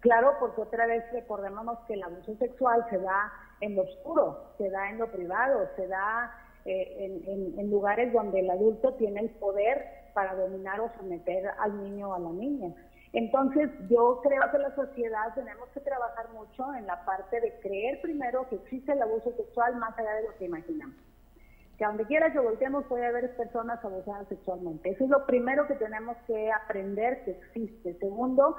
Claro, 0.04 0.36
porque 0.38 0.60
otra 0.60 0.84
vez 0.84 1.02
recordémonos 1.12 1.78
que 1.86 1.94
el 1.94 2.02
abuso 2.02 2.36
sexual 2.36 2.84
se 2.90 2.98
da 2.98 3.32
en 3.62 3.74
lo 3.74 3.84
oscuro, 3.84 4.52
se 4.58 4.68
da 4.68 4.90
en 4.90 4.98
lo 4.98 5.10
privado, 5.10 5.66
se 5.76 5.88
da 5.88 6.30
eh, 6.66 7.22
en, 7.56 7.70
lugares 7.70 8.12
donde 8.12 8.40
el 8.40 8.50
adulto 8.50 8.92
tiene 8.96 9.20
el 9.20 9.30
poder 9.30 9.82
para 10.12 10.34
dominar 10.34 10.78
o 10.80 10.92
someter 10.98 11.46
al 11.58 11.82
niño 11.82 12.10
o 12.10 12.12
a 12.12 12.18
la 12.18 12.28
niña. 12.28 12.74
Entonces, 13.14 13.70
yo 13.88 14.20
creo 14.22 14.42
que 14.52 14.58
la 14.58 14.74
sociedad 14.74 15.32
tenemos 15.34 15.70
que 15.70 15.80
trabajar 15.80 16.28
mucho 16.34 16.74
en 16.74 16.86
la 16.86 17.02
parte 17.06 17.40
de 17.40 17.58
creer 17.60 18.02
primero 18.02 18.46
que 18.50 18.56
existe 18.56 18.92
el 18.92 19.00
abuso 19.00 19.32
sexual 19.38 19.76
más 19.76 19.98
allá 19.98 20.16
de 20.16 20.24
lo 20.24 20.36
que 20.36 20.44
imaginamos. 20.44 20.96
Que 21.78 21.84
a 21.86 21.88
donde 21.88 22.04
quiera 22.04 22.30
que 22.30 22.40
volteemos 22.40 22.84
puede 22.84 23.06
haber 23.06 23.34
personas 23.36 23.82
abusadas 23.82 24.28
sexualmente. 24.28 24.90
Eso 24.90 25.04
es 25.04 25.10
lo 25.10 25.24
primero 25.24 25.66
que 25.66 25.76
tenemos 25.76 26.18
que 26.26 26.52
aprender 26.52 27.24
que 27.24 27.30
existe. 27.30 27.94
Segundo, 27.94 28.56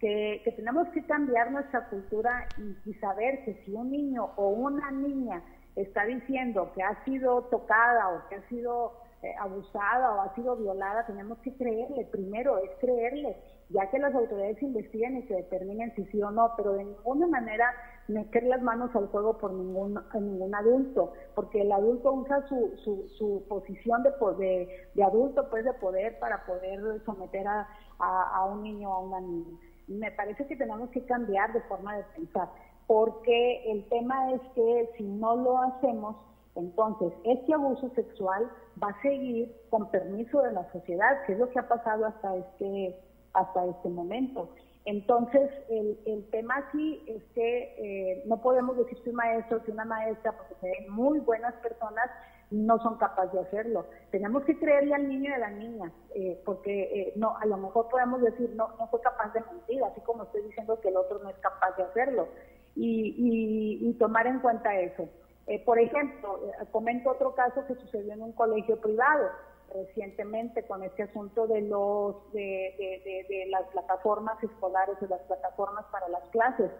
que, 0.00 0.42
tenemos 0.56 0.88
que 0.88 1.04
cambiar 1.04 1.50
nuestra 1.50 1.88
cultura 1.88 2.46
y, 2.84 2.94
saber 2.94 3.44
que 3.44 3.54
si 3.64 3.72
un 3.72 3.90
niño 3.90 4.30
o 4.36 4.48
una 4.48 4.90
niña 4.90 5.42
está 5.74 6.04
diciendo 6.04 6.72
que 6.74 6.82
ha 6.82 7.04
sido 7.04 7.42
tocada 7.44 8.08
o 8.08 8.28
que 8.28 8.36
ha 8.36 8.48
sido 8.48 8.92
eh, 9.22 9.34
abusada 9.38 10.14
o 10.14 10.20
ha 10.22 10.34
sido 10.34 10.56
violada, 10.56 11.06
tenemos 11.06 11.38
que 11.38 11.54
creerle, 11.54 12.06
primero 12.06 12.58
es 12.58 12.70
creerle, 12.80 13.36
ya 13.70 13.90
que 13.90 13.98
las 13.98 14.14
autoridades 14.14 14.62
investiguen 14.62 15.18
y 15.18 15.22
se 15.24 15.34
determinen 15.34 15.94
si 15.94 16.04
sí 16.06 16.22
o 16.22 16.30
no, 16.30 16.52
pero 16.56 16.72
de 16.74 16.84
ninguna 16.84 17.26
manera 17.26 17.74
meter 18.08 18.44
las 18.44 18.62
manos 18.62 18.94
al 18.94 19.08
fuego 19.08 19.36
por 19.36 19.52
ningún, 19.52 20.00
ningún 20.14 20.54
adulto, 20.54 21.12
porque 21.34 21.62
el 21.62 21.72
adulto 21.72 22.12
usa 22.12 22.46
su, 22.48 22.76
su, 22.84 23.08
su 23.18 23.44
posición 23.48 24.02
de, 24.02 24.10
de, 24.38 24.68
de, 24.94 25.04
adulto, 25.04 25.48
pues 25.50 25.64
de 25.64 25.72
poder 25.74 26.18
para 26.18 26.44
poder 26.46 27.02
someter 27.04 27.46
a, 27.48 27.68
a, 27.98 28.36
a 28.36 28.44
un 28.44 28.62
niño 28.62 28.90
o 28.90 28.94
a 28.94 29.00
una 29.00 29.20
niña 29.20 29.58
me 29.88 30.10
parece 30.12 30.46
que 30.46 30.56
tenemos 30.56 30.90
que 30.90 31.04
cambiar 31.04 31.52
de 31.52 31.60
forma 31.62 31.96
de 31.96 32.04
pensar, 32.14 32.48
porque 32.86 33.70
el 33.70 33.84
tema 33.88 34.32
es 34.32 34.40
que 34.54 34.90
si 34.96 35.04
no 35.04 35.36
lo 35.36 35.58
hacemos, 35.58 36.16
entonces 36.54 37.12
este 37.24 37.52
abuso 37.54 37.90
sexual 37.94 38.50
va 38.82 38.88
a 38.88 39.02
seguir 39.02 39.52
con 39.70 39.90
permiso 39.90 40.40
de 40.42 40.52
la 40.52 40.70
sociedad, 40.72 41.24
que 41.26 41.32
es 41.34 41.38
lo 41.38 41.50
que 41.50 41.58
ha 41.58 41.68
pasado 41.68 42.06
hasta 42.06 42.36
este, 42.36 42.98
hasta 43.32 43.66
este 43.66 43.88
momento. 43.88 44.48
Entonces, 44.86 45.50
el, 45.68 45.98
el 46.06 46.24
tema 46.30 46.58
aquí 46.58 47.02
es 47.08 47.22
que 47.34 47.74
eh, 47.76 48.22
no 48.26 48.40
podemos 48.40 48.76
decir 48.76 49.02
que 49.02 49.10
un 49.10 49.16
maestro, 49.16 49.62
que 49.64 49.72
una 49.72 49.84
maestra, 49.84 50.32
porque 50.32 50.54
se 50.60 50.70
ven 50.70 50.92
muy 50.92 51.18
buenas 51.18 51.54
personas, 51.54 52.08
no 52.50 52.78
son 52.78 52.96
capaces 52.96 53.32
de 53.32 53.40
hacerlo. 53.40 53.86
Tenemos 54.10 54.44
que 54.44 54.58
creerle 54.58 54.94
al 54.94 55.08
niño 55.08 55.30
y 55.30 55.34
a 55.34 55.38
la 55.38 55.50
niña, 55.50 55.92
eh, 56.14 56.40
porque 56.44 56.82
eh, 56.82 57.12
no, 57.16 57.36
a 57.36 57.46
lo 57.46 57.56
mejor 57.56 57.88
podemos 57.88 58.20
decir, 58.20 58.50
no, 58.54 58.68
no 58.78 58.86
fue 58.88 59.00
capaz 59.00 59.32
de 59.32 59.40
mentir, 59.40 59.82
así 59.82 60.00
como 60.02 60.24
estoy 60.24 60.42
diciendo 60.42 60.80
que 60.80 60.88
el 60.88 60.96
otro 60.96 61.18
no 61.18 61.28
es 61.28 61.36
capaz 61.38 61.76
de 61.76 61.84
hacerlo, 61.84 62.28
y, 62.76 63.78
y, 63.80 63.92
tomar 63.94 64.26
en 64.26 64.40
cuenta 64.40 64.78
eso. 64.78 65.08
Eh, 65.46 65.64
por 65.64 65.78
ejemplo, 65.78 66.38
comento 66.72 67.10
otro 67.10 67.34
caso 67.34 67.64
que 67.66 67.74
sucedió 67.76 68.12
en 68.12 68.22
un 68.22 68.32
colegio 68.32 68.78
privado 68.80 69.30
recientemente 69.72 70.62
con 70.66 70.82
este 70.82 71.04
asunto 71.04 71.46
de 71.46 71.62
los 71.62 72.30
de, 72.32 73.02
de, 73.04 73.26
de 73.28 73.46
las 73.46 73.62
plataformas 73.68 74.42
escolares, 74.44 75.00
de 75.00 75.08
las 75.08 75.22
plataformas 75.22 75.86
para 75.86 76.08
las 76.08 76.22
clases. 76.28 76.70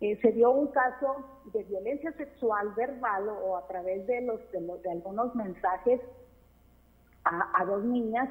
Eh, 0.00 0.16
se 0.22 0.30
dio 0.30 0.50
un 0.50 0.68
caso 0.68 1.42
de 1.52 1.64
violencia 1.64 2.12
sexual 2.12 2.72
verbal 2.76 3.28
o, 3.28 3.56
a 3.56 3.66
través 3.66 4.06
de 4.06 4.20
los 4.20 4.40
de, 4.52 4.90
algunos 4.90 5.34
mensajes 5.34 6.00
a, 7.24 7.64
dos 7.66 7.84
niñas 7.84 8.28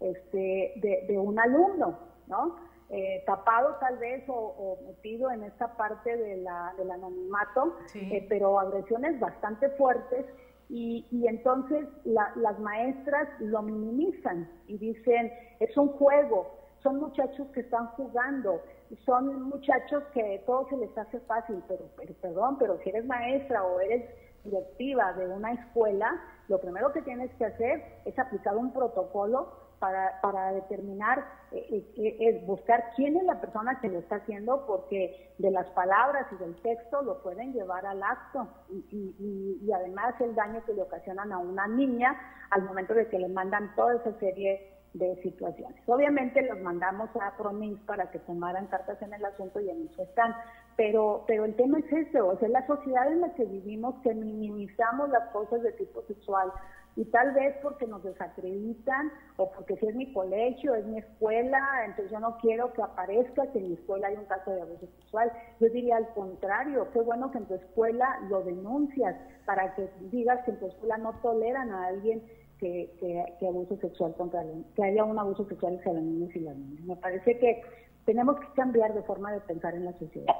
este, 0.00 0.74
de, 0.76 1.18
un 1.18 1.38
alumno, 1.38 1.98
¿no? 2.28 2.56
Eh, 2.88 3.22
tapado 3.26 3.74
tal 3.80 3.98
vez 3.98 4.24
o, 4.28 4.78
metido 4.86 5.30
en 5.30 5.42
esta 5.42 5.76
parte 5.76 6.16
de 6.16 6.38
la, 6.38 6.72
del 6.78 6.90
anonimato, 6.90 7.76
eh, 7.94 8.24
pero 8.28 8.58
agresiones 8.58 9.20
bastante 9.20 9.68
fuertes 9.70 10.24
y, 10.70 11.06
y 11.10 11.26
entonces 11.26 11.86
las 12.04 12.58
maestras 12.60 13.28
lo 13.40 13.60
minimizan 13.60 14.48
y 14.66 14.78
dicen, 14.78 15.30
es 15.60 15.76
un 15.76 15.88
juego, 15.88 16.57
son 16.82 17.00
muchachos 17.00 17.48
que 17.48 17.60
están 17.60 17.88
jugando, 17.88 18.62
son 19.04 19.42
muchachos 19.42 20.02
que 20.14 20.42
todo 20.46 20.68
se 20.68 20.76
les 20.76 20.96
hace 20.96 21.20
fácil, 21.20 21.62
pero, 21.68 21.84
perdón, 22.20 22.56
pero 22.58 22.78
si 22.78 22.90
eres 22.90 23.04
maestra 23.04 23.64
o 23.64 23.80
eres 23.80 24.04
directiva 24.44 25.12
de 25.14 25.28
una 25.28 25.52
escuela, 25.52 26.20
lo 26.48 26.60
primero 26.60 26.92
que 26.92 27.02
tienes 27.02 27.30
que 27.34 27.46
hacer 27.46 27.84
es 28.04 28.18
aplicar 28.18 28.56
un 28.56 28.72
protocolo 28.72 29.68
para, 29.78 30.20
para 30.22 30.52
determinar, 30.52 31.24
eh, 31.52 31.66
eh, 31.70 31.92
eh, 31.96 32.16
es 32.20 32.46
buscar 32.46 32.90
quién 32.96 33.16
es 33.16 33.24
la 33.24 33.40
persona 33.40 33.78
que 33.80 33.88
lo 33.88 34.00
está 34.00 34.16
haciendo, 34.16 34.66
porque 34.66 35.34
de 35.38 35.50
las 35.50 35.68
palabras 35.70 36.26
y 36.32 36.36
del 36.36 36.56
texto 36.62 37.02
lo 37.02 37.22
pueden 37.22 37.52
llevar 37.52 37.86
al 37.86 38.02
acto. 38.02 38.48
Y, 38.70 38.84
y, 38.90 39.64
y 39.64 39.72
además 39.72 40.14
el 40.20 40.34
daño 40.34 40.64
que 40.64 40.74
le 40.74 40.82
ocasionan 40.82 41.32
a 41.32 41.38
una 41.38 41.66
niña 41.68 42.18
al 42.50 42.62
momento 42.62 42.94
de 42.94 43.08
que 43.08 43.18
le 43.18 43.28
mandan 43.28 43.74
toda 43.76 43.94
esa 43.96 44.18
serie 44.18 44.77
de 44.94 45.20
situaciones. 45.22 45.82
Obviamente 45.86 46.42
los 46.42 46.60
mandamos 46.60 47.10
a 47.20 47.36
PROMIS 47.36 47.78
para 47.80 48.10
que 48.10 48.18
tomaran 48.20 48.66
cartas 48.66 49.00
en 49.02 49.12
el 49.12 49.24
asunto 49.24 49.60
y 49.60 49.70
en 49.70 49.88
eso 49.88 50.02
están, 50.02 50.34
pero, 50.76 51.24
pero 51.26 51.44
el 51.44 51.54
tema 51.56 51.78
es 51.78 51.92
ese, 51.92 52.20
o 52.20 52.38
sea, 52.38 52.48
la 52.48 52.66
sociedad 52.66 53.10
en 53.10 53.20
la 53.20 53.34
que 53.34 53.44
vivimos 53.44 53.96
que 54.02 54.14
minimizamos 54.14 55.10
las 55.10 55.28
cosas 55.30 55.62
de 55.62 55.72
tipo 55.72 56.02
sexual 56.02 56.52
y 56.98 57.04
tal 57.06 57.32
vez 57.32 57.54
porque 57.62 57.86
nos 57.86 58.02
desacreditan 58.02 59.12
o 59.36 59.52
porque 59.52 59.76
si 59.76 59.86
es 59.86 59.94
mi 59.94 60.12
colegio, 60.12 60.74
es 60.74 60.84
mi 60.84 60.98
escuela, 60.98 61.84
entonces 61.84 62.10
yo 62.10 62.18
no 62.18 62.38
quiero 62.38 62.72
que 62.72 62.82
aparezca 62.82 63.46
que 63.52 63.58
en 63.58 63.68
mi 63.68 63.74
escuela 63.74 64.08
hay 64.08 64.16
un 64.16 64.24
caso 64.24 64.50
de 64.50 64.62
abuso 64.62 64.86
sexual. 64.98 65.30
Yo 65.60 65.68
diría 65.68 65.96
al 65.96 66.08
contrario, 66.14 66.88
qué 66.92 67.00
bueno 67.00 67.30
que 67.30 67.38
en 67.38 67.46
tu 67.46 67.54
escuela 67.54 68.18
lo 68.28 68.42
denuncias 68.42 69.14
para 69.46 69.76
que 69.76 69.88
digas 70.10 70.44
que 70.44 70.50
en 70.50 70.58
tu 70.58 70.66
escuela 70.66 70.98
no 70.98 71.12
toleran 71.20 71.70
a 71.70 71.86
alguien 71.86 72.20
que, 72.58 72.90
que, 73.38 73.46
abuso 73.46 73.76
sexual 73.76 74.14
contra 74.16 74.42
que 74.74 74.84
haya 74.84 75.04
un 75.04 75.18
abuso 75.18 75.46
sexual 75.46 75.78
hacia 75.78 75.92
las 75.92 76.02
niñas 76.02 76.34
y 76.34 76.40
las 76.40 76.56
niñas. 76.56 76.84
Me 76.84 76.96
parece 76.96 77.38
que 77.38 77.62
tenemos 78.04 78.38
que 78.40 78.46
cambiar 78.54 78.94
de 78.94 79.02
forma 79.02 79.32
de 79.32 79.40
pensar 79.40 79.74
en 79.74 79.84
la 79.84 79.92
sociedad. 79.98 80.34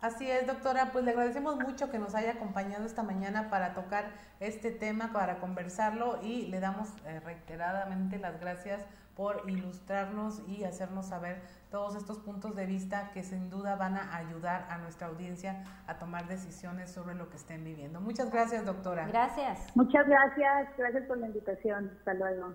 Así 0.00 0.28
es, 0.28 0.46
doctora. 0.46 0.90
Pues 0.92 1.04
le 1.04 1.12
agradecemos 1.12 1.56
mucho 1.56 1.90
que 1.90 1.98
nos 1.98 2.14
haya 2.14 2.32
acompañado 2.32 2.84
esta 2.84 3.04
mañana 3.04 3.50
para 3.50 3.72
tocar 3.74 4.10
este 4.40 4.72
tema, 4.72 5.12
para 5.12 5.38
conversarlo 5.38 6.18
y 6.22 6.48
le 6.48 6.58
damos 6.58 6.88
eh, 7.06 7.20
reiteradamente 7.20 8.18
las 8.18 8.40
gracias 8.40 8.84
por 9.16 9.48
ilustrarnos 9.48 10.42
y 10.48 10.64
hacernos 10.64 11.06
saber 11.06 11.42
todos 11.70 11.96
estos 11.96 12.18
puntos 12.18 12.56
de 12.56 12.66
vista 12.66 13.10
que 13.12 13.22
sin 13.22 13.50
duda 13.50 13.76
van 13.76 13.96
a 13.96 14.16
ayudar 14.16 14.66
a 14.70 14.78
nuestra 14.78 15.08
audiencia 15.08 15.64
a 15.86 15.98
tomar 15.98 16.26
decisiones 16.28 16.90
sobre 16.90 17.14
lo 17.14 17.28
que 17.28 17.36
estén 17.36 17.64
viviendo. 17.64 18.00
Muchas 18.00 18.30
gracias, 18.30 18.64
doctora. 18.64 19.06
Gracias. 19.06 19.74
Muchas 19.74 20.06
gracias. 20.06 20.68
Gracias 20.76 21.06
por 21.06 21.18
la 21.18 21.26
invitación. 21.26 21.90
Hasta 21.98 22.14
luego. 22.14 22.54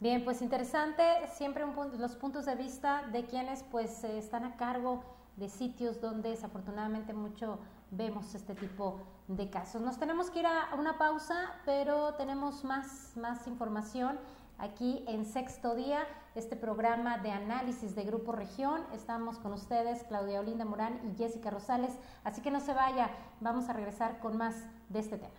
Bien, 0.00 0.24
pues 0.24 0.42
interesante 0.42 1.02
siempre 1.32 1.64
los 1.98 2.16
puntos 2.16 2.44
de 2.44 2.54
vista 2.56 3.02
de 3.12 3.24
quienes 3.24 3.62
pues 3.62 4.04
están 4.04 4.44
a 4.44 4.56
cargo 4.56 5.02
de 5.36 5.48
sitios 5.48 6.00
donde 6.00 6.30
desafortunadamente 6.30 7.12
mucho 7.12 7.58
vemos 7.90 8.34
este 8.34 8.54
tipo 8.54 9.00
de 9.28 9.48
casos. 9.50 9.80
Nos 9.80 9.98
tenemos 9.98 10.30
que 10.30 10.40
ir 10.40 10.46
a 10.46 10.74
una 10.76 10.98
pausa, 10.98 11.54
pero 11.64 12.14
tenemos 12.14 12.64
más, 12.64 13.16
más 13.16 13.46
información 13.46 14.18
aquí 14.58 15.04
en 15.08 15.24
Sexto 15.24 15.74
Día, 15.74 16.06
este 16.34 16.56
programa 16.56 17.18
de 17.18 17.30
análisis 17.30 17.94
de 17.94 18.04
Grupo 18.04 18.32
Región. 18.32 18.82
Estamos 18.94 19.38
con 19.38 19.52
ustedes, 19.52 20.04
Claudia 20.04 20.40
Olinda 20.40 20.64
Morán 20.64 21.00
y 21.04 21.16
Jessica 21.16 21.50
Rosales. 21.50 21.92
Así 22.24 22.40
que 22.40 22.50
no 22.50 22.60
se 22.60 22.74
vaya, 22.74 23.10
vamos 23.40 23.68
a 23.68 23.72
regresar 23.72 24.20
con 24.20 24.36
más 24.36 24.54
de 24.88 24.98
este 25.00 25.18
tema. 25.18 25.32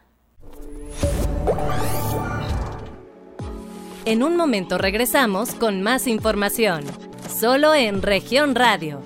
En 4.05 4.23
un 4.23 4.37
momento 4.37 4.77
regresamos 4.77 5.55
con 5.55 5.81
más 5.81 6.07
información, 6.07 6.83
solo 7.27 7.73
en 7.73 8.01
región 8.01 8.53
radio 8.53 9.01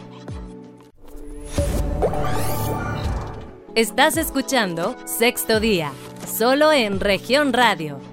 Estás 3.75 4.17
escuchando 4.17 4.95
Sexto 5.05 5.59
Día, 5.59 5.93
solo 6.27 6.73
en 6.73 6.99
región 6.99 7.53
radio. 7.53 8.08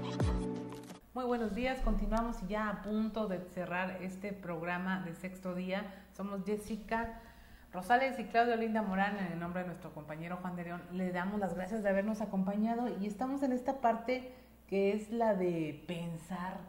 Muy 1.17 1.25
buenos 1.25 1.55
días, 1.55 1.81
continuamos 1.81 2.37
ya 2.47 2.69
a 2.69 2.83
punto 2.83 3.27
de 3.27 3.39
cerrar 3.39 4.03
este 4.03 4.33
programa 4.33 5.01
de 5.03 5.15
Sexto 5.15 5.55
Día. 5.55 5.91
Somos 6.15 6.45
Jessica 6.45 7.19
Rosales 7.73 8.19
y 8.19 8.25
Claudio 8.25 8.55
Linda 8.55 8.83
Morán, 8.83 9.17
en 9.17 9.31
el 9.31 9.39
nombre 9.39 9.61
de 9.61 9.67
nuestro 9.69 9.91
compañero 9.95 10.37
Juan 10.43 10.55
de 10.55 10.65
León. 10.65 10.83
Le 10.91 11.11
damos 11.11 11.39
las 11.39 11.55
gracias 11.55 11.81
de 11.81 11.89
habernos 11.89 12.21
acompañado 12.21 12.87
y 13.01 13.07
estamos 13.07 13.41
en 13.41 13.51
esta 13.51 13.81
parte 13.81 14.31
que 14.67 14.93
es 14.93 15.09
la 15.09 15.33
de 15.33 15.83
pensar 15.87 16.59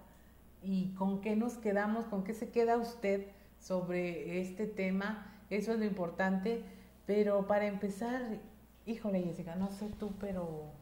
y 0.63 0.95
con 0.95 1.21
qué 1.21 1.37
nos 1.37 1.59
quedamos, 1.59 2.07
con 2.07 2.25
qué 2.25 2.33
se 2.33 2.49
queda 2.49 2.79
usted 2.79 3.27
sobre 3.61 4.41
este 4.41 4.67
tema. 4.67 5.27
Eso 5.51 5.75
es 5.75 5.79
lo 5.79 5.85
importante 5.85 6.65
pero 7.05 7.47
para 7.47 7.67
empezar, 7.67 8.23
híjole 8.87 9.21
Jessica, 9.25 9.57
no 9.57 9.71
sé 9.73 9.91
tú, 10.01 10.15
pero 10.19 10.73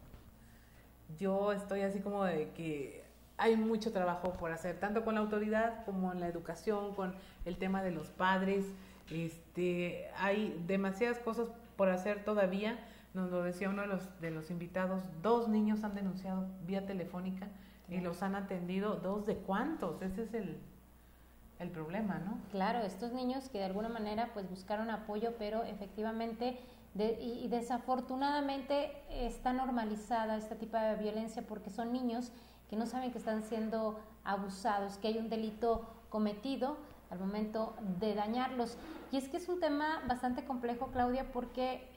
yo 1.18 1.50
estoy 1.50 1.80
así 1.80 1.98
como 1.98 2.22
de 2.22 2.50
que 2.50 3.05
hay 3.38 3.56
mucho 3.56 3.92
trabajo 3.92 4.32
por 4.32 4.52
hacer, 4.52 4.78
tanto 4.78 5.04
con 5.04 5.14
la 5.14 5.20
autoridad 5.20 5.84
como 5.84 6.12
en 6.12 6.20
la 6.20 6.28
educación, 6.28 6.94
con 6.94 7.14
el 7.44 7.56
tema 7.56 7.82
de 7.82 7.90
los 7.90 8.08
padres. 8.08 8.66
Este, 9.10 10.10
hay 10.16 10.62
demasiadas 10.66 11.18
cosas 11.18 11.48
por 11.76 11.90
hacer 11.90 12.24
todavía. 12.24 12.78
Nos 13.14 13.30
lo 13.30 13.42
decía 13.42 13.68
uno 13.68 13.82
de 13.82 13.88
los, 13.88 14.20
de 14.20 14.30
los 14.30 14.50
invitados, 14.50 15.02
dos 15.22 15.48
niños 15.48 15.84
han 15.84 15.94
denunciado 15.94 16.46
vía 16.66 16.86
telefónica 16.86 17.48
y 17.88 18.00
los 18.00 18.22
han 18.22 18.34
atendido. 18.34 18.96
¿Dos 18.96 19.26
de 19.26 19.36
cuántos? 19.36 20.02
Ese 20.02 20.24
es 20.24 20.34
el, 20.34 20.58
el 21.58 21.70
problema, 21.70 22.18
¿no? 22.18 22.38
Claro, 22.50 22.80
estos 22.80 23.12
niños 23.12 23.48
que 23.48 23.58
de 23.58 23.64
alguna 23.64 23.88
manera 23.88 24.30
pues 24.34 24.48
buscaron 24.48 24.90
apoyo, 24.90 25.34
pero 25.38 25.62
efectivamente 25.64 26.58
y, 26.98 27.46
desafortunadamente 27.48 28.92
está 29.10 29.52
normalizada 29.52 30.36
este 30.36 30.54
tipo 30.54 30.76
de 30.76 30.96
violencia 30.96 31.42
porque 31.42 31.70
son 31.70 31.92
niños 31.92 32.32
que 32.68 32.76
no 32.76 32.86
saben 32.86 33.12
que 33.12 33.18
están 33.18 33.42
siendo 33.42 33.98
abusados, 34.24 34.98
que 34.98 35.08
hay 35.08 35.18
un 35.18 35.28
delito 35.28 35.86
cometido 36.08 36.76
al 37.10 37.18
momento 37.18 37.74
de 37.98 38.14
dañarlos. 38.14 38.76
Y 39.12 39.16
es 39.16 39.28
que 39.28 39.36
es 39.36 39.48
un 39.48 39.60
tema 39.60 40.02
bastante 40.08 40.44
complejo, 40.44 40.88
Claudia, 40.92 41.30
porque 41.32 41.88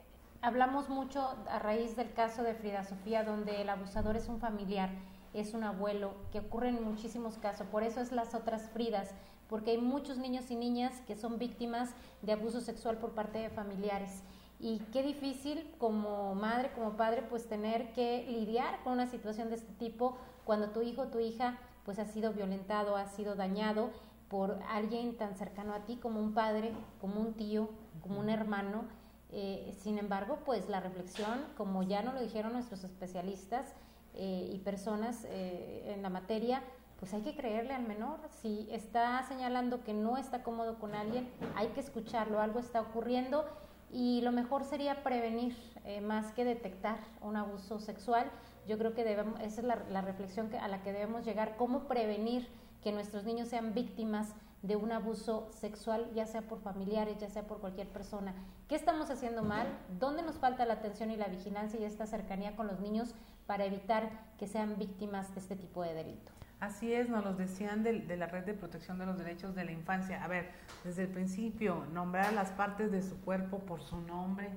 hablamos 0.41 0.90
mucho 0.90 1.36
a 1.50 1.60
raíz 1.60 1.96
del 1.96 2.14
caso 2.14 2.44
de 2.44 2.54
Frida 2.54 2.84
Sofía, 2.84 3.24
donde 3.24 3.62
el 3.62 3.70
abusador 3.70 4.16
es 4.16 4.28
un 4.28 4.40
familiar, 4.40 4.90
es 5.34 5.54
un 5.54 5.64
abuelo, 5.64 6.14
que 6.32 6.40
ocurre 6.40 6.70
en 6.70 6.84
muchísimos 6.84 7.38
casos. 7.38 7.68
Por 7.68 7.84
eso 7.84 8.02
es 8.02 8.12
las 8.12 8.36
otras 8.36 8.70
Fridas 8.70 9.14
porque 9.50 9.72
hay 9.72 9.80
muchos 9.80 10.18
niños 10.18 10.50
y 10.52 10.56
niñas 10.56 11.02
que 11.08 11.16
son 11.16 11.40
víctimas 11.40 11.90
de 12.22 12.34
abuso 12.34 12.62
sexual 12.62 12.98
por 12.98 13.12
parte 13.12 13.40
de 13.40 13.50
familiares. 13.50 14.22
Y 14.60 14.80
qué 14.91 15.02
difícil 15.02 15.74
como 15.80 16.36
madre, 16.36 16.72
como 16.76 16.91
padre, 16.91 17.24
pues 17.24 17.48
tener 17.48 17.91
que 17.94 18.26
lidiar 18.30 18.84
con 18.84 18.94
una 18.94 19.08
situación 19.08 19.50
de 19.50 19.56
este 19.56 19.74
tipo 19.74 20.18
cuando 20.49 20.71
tu 20.71 20.81
hijo 20.81 21.03
o 21.03 21.07
tu 21.09 21.19
hija 21.19 21.59
pues 21.85 21.99
ha 21.99 22.05
sido 22.05 22.34
violentado, 22.34 22.95
ha 22.95 23.05
sido 23.05 23.35
dañado 23.35 23.91
por 24.30 24.57
alguien 24.67 25.15
tan 25.15 25.35
cercano 25.35 25.76
a 25.76 25.85
ti 25.85 25.97
como 25.97 26.19
un 26.19 26.34
padre, 26.34 26.71
como 26.99 27.21
un 27.21 27.35
tío, 27.35 27.69
como 28.01 28.19
un 28.19 28.30
hermano. 28.30 28.85
Eh, 29.31 29.77
sin 29.84 29.99
embargo, 29.99 30.39
pues 30.45 30.67
la 30.67 30.80
reflexión, 30.80 31.45
como 31.55 31.84
ya 31.84 32.01
nos 32.01 32.15
lo 32.15 32.21
dijeron 32.21 32.53
nuestros 32.53 32.84
especialistas 32.84 33.76
eh, 34.15 34.49
y 34.51 34.57
personas 34.57 35.23
eh, 35.26 35.93
en 35.93 36.01
la 36.01 36.09
materia, 36.09 36.63
pues 36.97 37.13
hay 37.13 37.21
que 37.21 37.35
creerle 37.35 37.76
al 37.76 37.88
menor. 37.88 38.17
Si 38.41 38.67
está 38.71 39.21
señalando 39.27 39.84
que 39.84 39.93
no 39.93 40.17
está 40.17 40.41
cómodo 40.41 40.80
con 40.80 40.95
alguien, 40.95 41.30
hay 41.55 41.67
que 41.67 41.80
escucharlo, 41.80 42.41
algo 42.41 42.57
está 42.57 42.81
ocurriendo 42.81 43.45
y 43.91 44.21
lo 44.21 44.31
mejor 44.31 44.63
sería 44.63 45.03
prevenir 45.03 45.55
más 46.01 46.31
que 46.34 46.43
detectar 46.43 46.97
un 47.21 47.35
abuso 47.35 47.80
sexual. 47.80 48.31
Yo 48.70 48.78
creo 48.78 48.94
que 48.94 49.04
debemos, 49.04 49.40
esa 49.40 49.62
es 49.62 49.68
la, 49.90 50.02
reflexión 50.02 50.54
a 50.54 50.68
la 50.68 50.84
que 50.84 50.94
debemos 50.94 51.26
llegar, 51.26 51.56
cómo 51.58 51.88
prevenir 51.88 52.48
que 52.84 52.91
nuestros 52.91 53.24
niños 53.24 53.48
sean 53.48 53.74
víctimas 53.74 54.36
de 54.62 54.76
un 54.76 54.91
abuso 54.91 55.50
sexual, 55.52 56.12
ya 56.14 56.28
sea 56.28 56.44
por 56.44 56.62
familiares, 56.62 57.18
ya 57.18 57.32
sea 57.32 57.48
por 57.48 57.62
cualquier 57.62 57.88
persona. 57.88 58.36
¿Qué 58.68 58.76
estamos 58.76 59.10
haciendo 59.10 59.41
mal? 59.41 59.66
¿Dónde 60.00 60.22
nos 60.22 60.38
falta 60.38 60.68
la 60.68 60.76
atención 60.76 61.10
y 61.10 61.18
la 61.18 61.30
vigilancia 61.30 61.80
y 61.80 61.84
esta 61.84 62.06
cercanía 62.06 62.56
con 62.56 62.68
los 62.68 62.80
niños 62.80 63.16
para 63.48 63.66
evitar 63.66 64.12
que 64.38 64.46
sean 64.46 64.78
víctimas 64.78 65.34
de 65.34 65.40
este 65.41 65.56
tipo 65.56 65.82
de 65.82 65.96
delito? 65.96 66.32
Así 66.60 66.94
es, 66.94 67.10
nos 67.10 67.26
lo 67.26 67.34
decían 67.34 67.82
de, 67.82 68.02
de, 68.02 68.18
la 68.18 68.28
Red 68.28 68.46
de 68.46 68.54
Protección 68.54 69.00
de 69.00 69.08
los 69.08 69.18
Derechos 69.18 69.56
de 69.56 69.66
la 69.66 69.72
Infancia. 69.72 70.24
A 70.24 70.28
ver, 70.28 70.52
desde 70.84 71.04
el 71.04 71.10
principio, 71.10 71.88
nombrar 71.91 72.34
las 72.34 72.52
partes 72.52 72.91
de 72.91 73.02
su 73.02 73.20
cuerpo 73.22 73.58
por 73.58 73.82
su 73.82 74.00
nombre, 74.00 74.52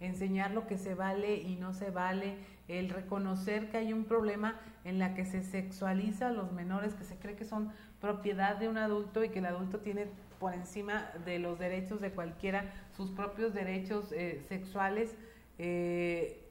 enseñar 0.00 0.50
lo 0.50 0.66
que 0.66 0.78
se 0.78 0.94
vale 0.94 1.36
y 1.36 1.54
no 1.54 1.72
se 1.72 1.92
vale, 1.92 2.38
el 2.68 2.90
reconocer 2.90 3.70
que 3.70 3.78
hay 3.78 3.92
un 3.92 4.04
problema 4.04 4.60
en 4.84 4.98
la 4.98 5.14
que 5.14 5.24
se 5.24 5.42
sexualiza 5.42 6.28
a 6.28 6.30
los 6.30 6.52
menores, 6.52 6.94
que 6.94 7.04
se 7.04 7.16
cree 7.16 7.36
que 7.36 7.44
son 7.44 7.72
propiedad 8.00 8.56
de 8.56 8.68
un 8.68 8.78
adulto 8.78 9.22
y 9.24 9.28
que 9.28 9.38
el 9.40 9.46
adulto 9.46 9.78
tiene 9.80 10.06
por 10.38 10.54
encima 10.54 11.10
de 11.24 11.38
los 11.38 11.58
derechos 11.58 12.00
de 12.00 12.10
cualquiera 12.10 12.64
sus 12.96 13.10
propios 13.10 13.54
derechos 13.54 14.10
eh, 14.12 14.42
sexuales 14.48 15.14
eh, 15.58 16.44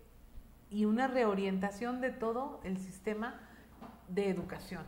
y 0.69 0.85
una 0.85 1.07
reorientación 1.07 1.99
de 1.99 2.11
todo 2.11 2.61
el 2.63 2.77
sistema 2.77 3.39
de 4.07 4.29
educación. 4.29 4.83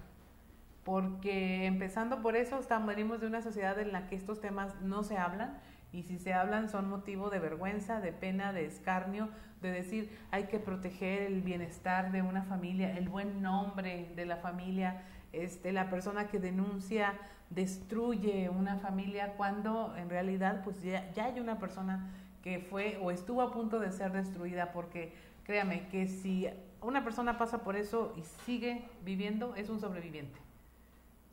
Porque 0.86 1.66
empezando 1.66 2.22
por 2.22 2.36
eso, 2.36 2.60
estamos, 2.60 2.88
venimos 2.88 3.20
de 3.20 3.28
una 3.28 3.42
sociedad 3.42 3.78
en 3.80 3.92
la 3.92 4.08
que 4.08 4.16
estos 4.16 4.40
temas 4.40 4.74
no 4.82 5.04
se 5.04 5.18
hablan 5.18 5.58
y 5.94 6.02
si 6.02 6.18
se 6.18 6.34
hablan 6.34 6.70
son 6.70 6.90
motivo 6.90 7.30
de 7.30 7.40
vergüenza, 7.40 8.02
de 8.02 8.12
pena, 8.12 8.52
de 8.52 8.66
escarnio, 8.66 9.30
de 9.62 9.72
decir 9.72 10.10
hay 10.32 10.46
que 10.46 10.60
proteger 10.60 11.22
el 11.22 11.42
bienestar 11.42 12.12
de 12.12 12.24
una 12.24 12.42
familia, 12.44 12.98
el 12.98 13.08
buen 13.08 13.42
nombre 13.42 14.12
de 14.16 14.26
la 14.26 14.38
familia, 14.38 15.04
este, 15.32 15.72
la 15.72 15.90
persona 15.90 16.28
que 16.28 16.40
denuncia 16.40 17.14
destruye 17.52 18.50
una 18.50 18.78
familia 18.78 19.34
cuando 19.38 19.96
en 19.96 20.10
realidad 20.10 20.64
pues 20.64 20.82
ya, 20.82 21.12
ya 21.14 21.26
hay 21.26 21.40
una 21.40 21.60
persona 21.60 22.10
que 22.42 22.60
fue 22.60 23.00
o 23.02 23.12
estuvo 23.12 23.44
a 23.44 23.54
punto 23.54 23.80
de 23.80 23.92
ser 23.92 24.12
destruida 24.12 24.72
porque 24.72 25.14
créame 25.46 25.88
que 25.90 26.08
si 26.08 26.50
una 26.82 27.04
persona 27.04 27.38
pasa 27.38 27.60
por 27.60 27.76
eso 27.76 28.14
y 28.18 28.24
sigue 28.46 28.84
viviendo, 29.06 29.56
es 29.56 29.70
un 29.70 29.80
sobreviviente. 29.80 30.40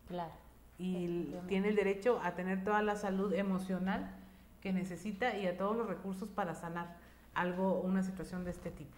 Claro. 0.06 0.32
Y 0.78 1.34
tiene 1.48 1.68
el 1.68 1.76
derecho 1.76 2.20
a 2.22 2.32
tener 2.34 2.64
toda 2.64 2.82
la 2.82 2.96
salud 2.96 3.32
emocional 3.34 4.19
que 4.60 4.72
necesita 4.72 5.36
y 5.36 5.46
a 5.46 5.56
todos 5.56 5.76
los 5.76 5.86
recursos 5.86 6.28
para 6.28 6.54
sanar 6.54 6.96
algo, 7.34 7.80
una 7.80 8.02
situación 8.02 8.44
de 8.44 8.50
este 8.50 8.70
tipo. 8.70 8.96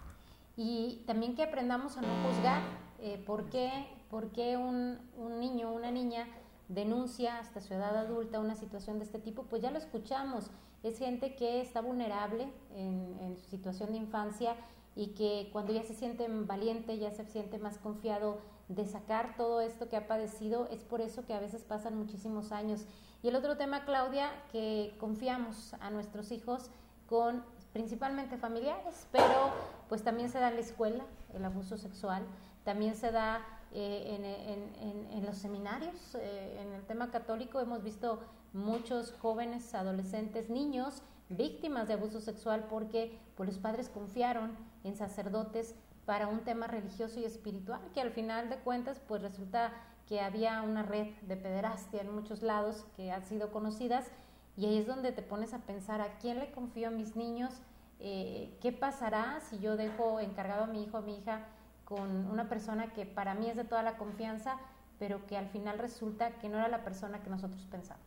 Y 0.56 1.02
también 1.06 1.34
que 1.34 1.42
aprendamos 1.42 1.96
a 1.96 2.02
no 2.02 2.08
juzgar 2.28 2.62
eh, 3.00 3.22
por 3.26 3.48
qué, 3.48 3.86
por 4.10 4.30
qué 4.32 4.56
un, 4.56 4.98
un 5.16 5.40
niño 5.40 5.70
o 5.70 5.72
una 5.72 5.90
niña 5.90 6.26
denuncia 6.68 7.38
hasta 7.38 7.60
su 7.60 7.74
edad 7.74 7.96
adulta 7.96 8.40
una 8.40 8.54
situación 8.54 8.98
de 8.98 9.04
este 9.04 9.18
tipo, 9.18 9.44
pues 9.44 9.62
ya 9.62 9.70
lo 9.70 9.78
escuchamos. 9.78 10.50
Es 10.82 10.98
gente 10.98 11.34
que 11.36 11.60
está 11.60 11.80
vulnerable 11.80 12.48
en, 12.74 13.16
en 13.20 13.36
su 13.36 13.48
situación 13.48 13.92
de 13.92 13.98
infancia 13.98 14.56
y 14.94 15.08
que 15.08 15.48
cuando 15.52 15.72
ya 15.72 15.82
se 15.84 15.94
siente 15.94 16.26
valiente, 16.28 16.98
ya 16.98 17.10
se 17.12 17.24
siente 17.24 17.58
más 17.58 17.78
confiado 17.78 18.40
de 18.68 18.86
sacar 18.86 19.36
todo 19.36 19.60
esto 19.60 19.88
que 19.88 19.96
ha 19.96 20.06
padecido, 20.06 20.68
es 20.70 20.82
por 20.82 21.00
eso 21.00 21.24
que 21.26 21.34
a 21.34 21.40
veces 21.40 21.62
pasan 21.62 21.96
muchísimos 21.96 22.52
años. 22.52 22.84
Y 23.22 23.28
el 23.28 23.36
otro 23.36 23.56
tema, 23.56 23.84
Claudia, 23.84 24.30
que 24.50 24.94
confiamos 24.98 25.74
a 25.74 25.90
nuestros 25.90 26.32
hijos 26.32 26.70
con 27.06 27.44
principalmente 27.72 28.36
familiares, 28.36 29.06
pero 29.12 29.52
pues 29.88 30.02
también 30.02 30.28
se 30.28 30.40
da 30.40 30.48
en 30.48 30.56
la 30.56 30.60
escuela 30.60 31.04
el 31.32 31.44
abuso 31.44 31.76
sexual, 31.76 32.24
también 32.64 32.94
se 32.94 33.12
da 33.12 33.46
eh, 33.72 35.06
en, 35.12 35.24
los 35.24 35.36
seminarios, 35.36 36.14
eh, 36.16 36.58
en 36.60 36.72
el 36.72 36.82
tema 36.84 37.10
católico. 37.10 37.60
Hemos 37.60 37.82
visto 37.82 38.20
muchos 38.52 39.12
jóvenes, 39.20 39.74
adolescentes, 39.74 40.50
niños 40.50 41.02
víctimas 41.28 41.88
de 41.88 41.94
abuso 41.94 42.20
sexual 42.20 42.66
porque 42.68 43.18
pues, 43.36 43.48
los 43.48 43.58
padres 43.58 43.88
confiaron 43.88 44.56
en 44.84 44.96
sacerdotes 44.96 45.74
para 46.04 46.26
un 46.26 46.40
tema 46.40 46.66
religioso 46.66 47.20
y 47.20 47.24
espiritual, 47.24 47.80
que 47.94 48.00
al 48.00 48.10
final 48.10 48.50
de 48.50 48.56
cuentas 48.56 49.00
pues 49.06 49.22
resulta 49.22 49.72
que 50.08 50.20
había 50.20 50.62
una 50.62 50.82
red 50.82 51.08
de 51.22 51.36
pederastia 51.36 52.00
en 52.00 52.14
muchos 52.14 52.42
lados 52.42 52.84
que 52.96 53.12
han 53.12 53.24
sido 53.24 53.50
conocidas 53.50 54.10
y 54.56 54.66
ahí 54.66 54.78
es 54.78 54.86
donde 54.86 55.12
te 55.12 55.22
pones 55.22 55.54
a 55.54 55.58
pensar 55.60 56.00
a 56.00 56.18
quién 56.18 56.38
le 56.38 56.50
confío 56.52 56.88
a 56.88 56.90
mis 56.90 57.16
niños, 57.16 57.54
eh, 58.00 58.56
qué 58.60 58.72
pasará 58.72 59.40
si 59.48 59.58
yo 59.58 59.76
dejo 59.76 60.20
encargado 60.20 60.64
a 60.64 60.66
mi 60.66 60.82
hijo 60.82 60.98
o 60.98 61.00
a 61.00 61.02
mi 61.02 61.16
hija 61.16 61.46
con 61.84 62.30
una 62.30 62.48
persona 62.48 62.92
que 62.92 63.06
para 63.06 63.34
mí 63.34 63.48
es 63.48 63.56
de 63.56 63.64
toda 63.64 63.82
la 63.82 63.96
confianza, 63.96 64.56
pero 64.98 65.26
que 65.26 65.36
al 65.36 65.48
final 65.48 65.78
resulta 65.78 66.32
que 66.38 66.48
no 66.48 66.58
era 66.58 66.68
la 66.68 66.84
persona 66.84 67.22
que 67.22 67.30
nosotros 67.30 67.66
pensamos. 67.70 68.04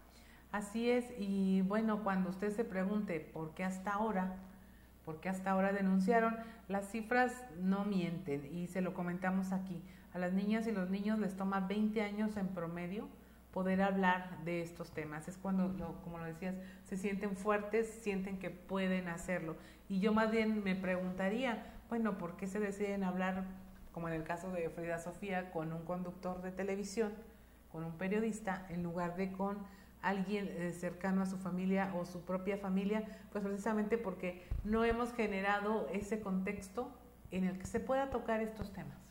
Así 0.51 0.89
es, 0.89 1.05
y 1.17 1.61
bueno, 1.63 2.03
cuando 2.03 2.30
usted 2.30 2.55
se 2.55 2.63
pregunte 2.63 3.19
por 3.19 3.53
qué 3.53 3.63
hasta 3.63 3.91
ahora, 3.91 4.38
por 5.03 5.19
qué 5.19 5.30
hasta 5.30 5.51
ahora 5.51 5.73
denunciaron, 5.73 6.38
las 6.67 6.89
cifras 6.89 7.34
no 7.59 7.85
mienten 7.85 8.45
y 8.53 8.67
se 8.67 8.81
lo 8.81 8.93
comentamos 8.93 9.51
aquí. 9.51 9.81
A 10.15 10.17
las 10.17 10.31
niñas 10.31 10.65
y 10.65 10.71
los 10.71 10.89
niños 10.89 11.19
les 11.19 11.35
toma 11.35 11.59
20 11.59 12.01
años 12.01 12.37
en 12.37 12.47
promedio 12.47 13.09
poder 13.51 13.81
hablar 13.81 14.45
de 14.45 14.61
estos 14.61 14.91
temas. 14.91 15.27
Es 15.27 15.37
cuando, 15.37 15.99
como 16.05 16.19
lo 16.19 16.23
decías, 16.23 16.55
se 16.85 16.95
sienten 16.95 17.35
fuertes, 17.35 17.99
sienten 18.01 18.39
que 18.39 18.49
pueden 18.49 19.09
hacerlo. 19.09 19.57
Y 19.89 19.99
yo 19.99 20.13
más 20.13 20.31
bien 20.31 20.63
me 20.63 20.73
preguntaría, 20.73 21.65
bueno, 21.89 22.17
¿por 22.17 22.37
qué 22.37 22.47
se 22.47 22.61
deciden 22.61 23.03
hablar, 23.03 23.43
como 23.91 24.07
en 24.07 24.13
el 24.13 24.23
caso 24.23 24.53
de 24.53 24.69
Frida 24.69 24.99
Sofía, 24.99 25.51
con 25.51 25.73
un 25.73 25.83
conductor 25.83 26.41
de 26.41 26.51
televisión, 26.53 27.11
con 27.69 27.83
un 27.83 27.97
periodista, 27.97 28.65
en 28.69 28.83
lugar 28.83 29.17
de 29.17 29.33
con 29.33 29.57
alguien 30.01 30.47
eh, 30.47 30.71
cercano 30.71 31.23
a 31.23 31.25
su 31.25 31.35
familia 31.35 31.93
o 31.93 32.05
su 32.05 32.23
propia 32.23 32.57
familia, 32.57 33.03
pues 33.33 33.43
precisamente 33.43 33.97
porque 33.97 34.47
no 34.63 34.85
hemos 34.85 35.11
generado 35.11 35.89
ese 35.91 36.21
contexto 36.21 36.89
en 37.31 37.43
el 37.43 37.59
que 37.59 37.65
se 37.65 37.81
pueda 37.81 38.09
tocar 38.11 38.41
estos 38.41 38.71
temas. 38.71 39.05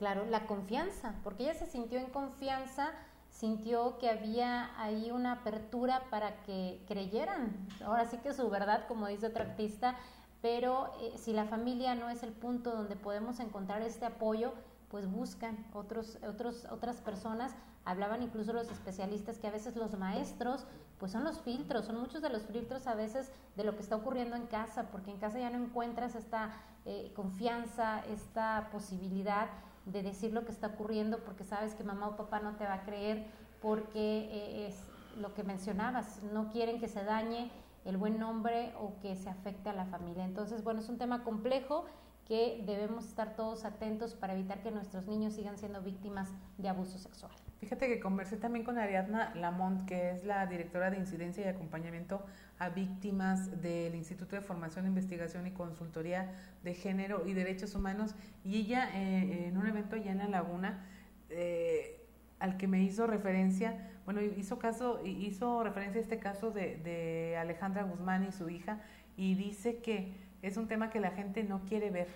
Claro, 0.00 0.24
la 0.24 0.46
confianza, 0.46 1.12
porque 1.22 1.42
ella 1.42 1.52
se 1.52 1.66
sintió 1.66 1.98
en 1.98 2.06
confianza, 2.06 2.88
sintió 3.28 3.98
que 3.98 4.08
había 4.08 4.70
ahí 4.80 5.10
una 5.10 5.32
apertura 5.32 6.04
para 6.08 6.42
que 6.44 6.82
creyeran, 6.88 7.54
ahora 7.84 8.06
sí 8.06 8.16
que 8.16 8.32
su 8.32 8.48
verdad, 8.48 8.86
como 8.88 9.08
dice 9.08 9.26
otra 9.26 9.44
artista, 9.44 9.96
pero 10.40 10.90
eh, 11.02 11.18
si 11.18 11.34
la 11.34 11.44
familia 11.44 11.94
no 11.96 12.08
es 12.08 12.22
el 12.22 12.32
punto 12.32 12.70
donde 12.70 12.96
podemos 12.96 13.40
encontrar 13.40 13.82
este 13.82 14.06
apoyo, 14.06 14.54
pues 14.90 15.06
buscan 15.06 15.66
otros, 15.74 16.16
otros, 16.26 16.66
otras 16.70 16.96
personas. 17.02 17.54
Hablaban 17.84 18.22
incluso 18.22 18.54
los 18.54 18.70
especialistas 18.70 19.36
que 19.36 19.48
a 19.48 19.50
veces 19.50 19.76
los 19.76 19.98
maestros, 19.98 20.64
pues 20.98 21.12
son 21.12 21.24
los 21.24 21.42
filtros, 21.42 21.84
son 21.84 22.00
muchos 22.00 22.22
de 22.22 22.30
los 22.30 22.46
filtros 22.46 22.86
a 22.86 22.94
veces 22.94 23.30
de 23.54 23.64
lo 23.64 23.76
que 23.76 23.82
está 23.82 23.96
ocurriendo 23.96 24.34
en 24.34 24.46
casa, 24.46 24.84
porque 24.90 25.10
en 25.10 25.18
casa 25.18 25.38
ya 25.38 25.50
no 25.50 25.62
encuentras 25.62 26.14
esta 26.14 26.52
eh, 26.86 27.12
confianza, 27.14 28.00
esta 28.06 28.70
posibilidad 28.72 29.50
de 29.86 30.02
decir 30.02 30.32
lo 30.32 30.44
que 30.44 30.52
está 30.52 30.68
ocurriendo, 30.68 31.18
porque 31.24 31.44
sabes 31.44 31.74
que 31.74 31.84
mamá 31.84 32.08
o 32.08 32.16
papá 32.16 32.40
no 32.40 32.56
te 32.56 32.64
va 32.64 32.74
a 32.74 32.82
creer, 32.82 33.26
porque 33.60 34.28
eh, 34.30 34.68
es 34.68 34.76
lo 35.18 35.34
que 35.34 35.42
mencionabas, 35.42 36.22
no 36.32 36.50
quieren 36.50 36.80
que 36.80 36.88
se 36.88 37.04
dañe 37.04 37.50
el 37.84 37.96
buen 37.96 38.18
nombre 38.18 38.72
o 38.80 38.92
que 39.00 39.16
se 39.16 39.28
afecte 39.28 39.70
a 39.70 39.72
la 39.72 39.86
familia. 39.86 40.24
Entonces, 40.24 40.62
bueno, 40.62 40.80
es 40.80 40.88
un 40.88 40.98
tema 40.98 41.24
complejo 41.24 41.86
que 42.26 42.62
debemos 42.64 43.06
estar 43.06 43.34
todos 43.34 43.64
atentos 43.64 44.14
para 44.14 44.34
evitar 44.34 44.62
que 44.62 44.70
nuestros 44.70 45.06
niños 45.06 45.34
sigan 45.34 45.58
siendo 45.58 45.80
víctimas 45.82 46.28
de 46.58 46.68
abuso 46.68 46.98
sexual. 46.98 47.32
Fíjate 47.60 47.88
que 47.88 48.00
conversé 48.00 48.38
también 48.38 48.64
con 48.64 48.78
Ariadna 48.78 49.34
Lamont, 49.34 49.86
que 49.86 50.12
es 50.12 50.24
la 50.24 50.46
directora 50.46 50.90
de 50.90 50.96
incidencia 50.96 51.44
y 51.44 51.48
acompañamiento 51.48 52.24
a 52.58 52.70
víctimas 52.70 53.60
del 53.60 53.94
Instituto 53.94 54.34
de 54.34 54.40
Formación, 54.40 54.86
Investigación 54.86 55.46
y 55.46 55.50
Consultoría 55.50 56.32
de 56.64 56.72
Género 56.72 57.26
y 57.26 57.34
Derechos 57.34 57.74
Humanos, 57.74 58.14
y 58.44 58.56
ella 58.56 58.88
eh, 58.94 59.48
en 59.48 59.58
un 59.58 59.66
evento 59.66 59.96
allá 59.96 60.10
en 60.10 60.18
La 60.18 60.28
Laguna, 60.28 60.86
eh, 61.28 62.00
al 62.38 62.56
que 62.56 62.66
me 62.66 62.82
hizo 62.82 63.06
referencia, 63.06 63.90
bueno, 64.06 64.22
hizo 64.22 64.58
caso, 64.58 65.02
hizo 65.04 65.62
referencia 65.62 66.00
a 66.00 66.02
este 66.02 66.18
caso 66.18 66.50
de, 66.52 66.78
de 66.78 67.36
Alejandra 67.36 67.82
Guzmán 67.82 68.24
y 68.26 68.32
su 68.32 68.48
hija, 68.48 68.80
y 69.18 69.34
dice 69.34 69.82
que 69.82 70.14
es 70.40 70.56
un 70.56 70.66
tema 70.66 70.88
que 70.88 70.98
la 70.98 71.10
gente 71.10 71.44
no 71.44 71.66
quiere 71.66 71.90
ver, 71.90 72.08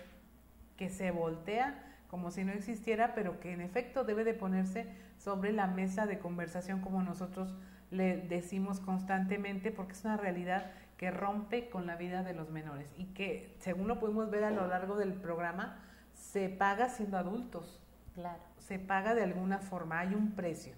que 0.75 0.89
se 0.89 1.11
voltea 1.11 1.83
como 2.09 2.31
si 2.31 2.43
no 2.43 2.51
existiera, 2.51 3.13
pero 3.13 3.39
que 3.39 3.51
en 3.51 3.61
efecto 3.61 4.03
debe 4.03 4.23
de 4.23 4.33
ponerse 4.33 4.87
sobre 5.17 5.51
la 5.51 5.67
mesa 5.67 6.05
de 6.05 6.19
conversación 6.19 6.81
como 6.81 7.01
nosotros 7.03 7.55
le 7.91 8.17
decimos 8.17 8.79
constantemente, 8.79 9.71
porque 9.71 9.93
es 9.93 10.03
una 10.03 10.17
realidad 10.17 10.71
que 10.97 11.11
rompe 11.11 11.69
con 11.69 11.87
la 11.87 11.95
vida 11.95 12.23
de 12.23 12.33
los 12.33 12.49
menores 12.49 12.87
y 12.97 13.05
que, 13.13 13.55
según 13.59 13.87
lo 13.87 13.99
pudimos 13.99 14.29
ver 14.29 14.43
a 14.43 14.51
lo 14.51 14.67
largo 14.67 14.95
del 14.95 15.13
programa, 15.13 15.79
se 16.13 16.49
paga 16.49 16.89
siendo 16.89 17.17
adultos. 17.17 17.81
Claro. 18.13 18.41
Se 18.59 18.79
paga 18.79 19.13
de 19.13 19.23
alguna 19.23 19.59
forma, 19.59 19.99
hay 19.99 20.15
un 20.15 20.31
precio. 20.31 20.73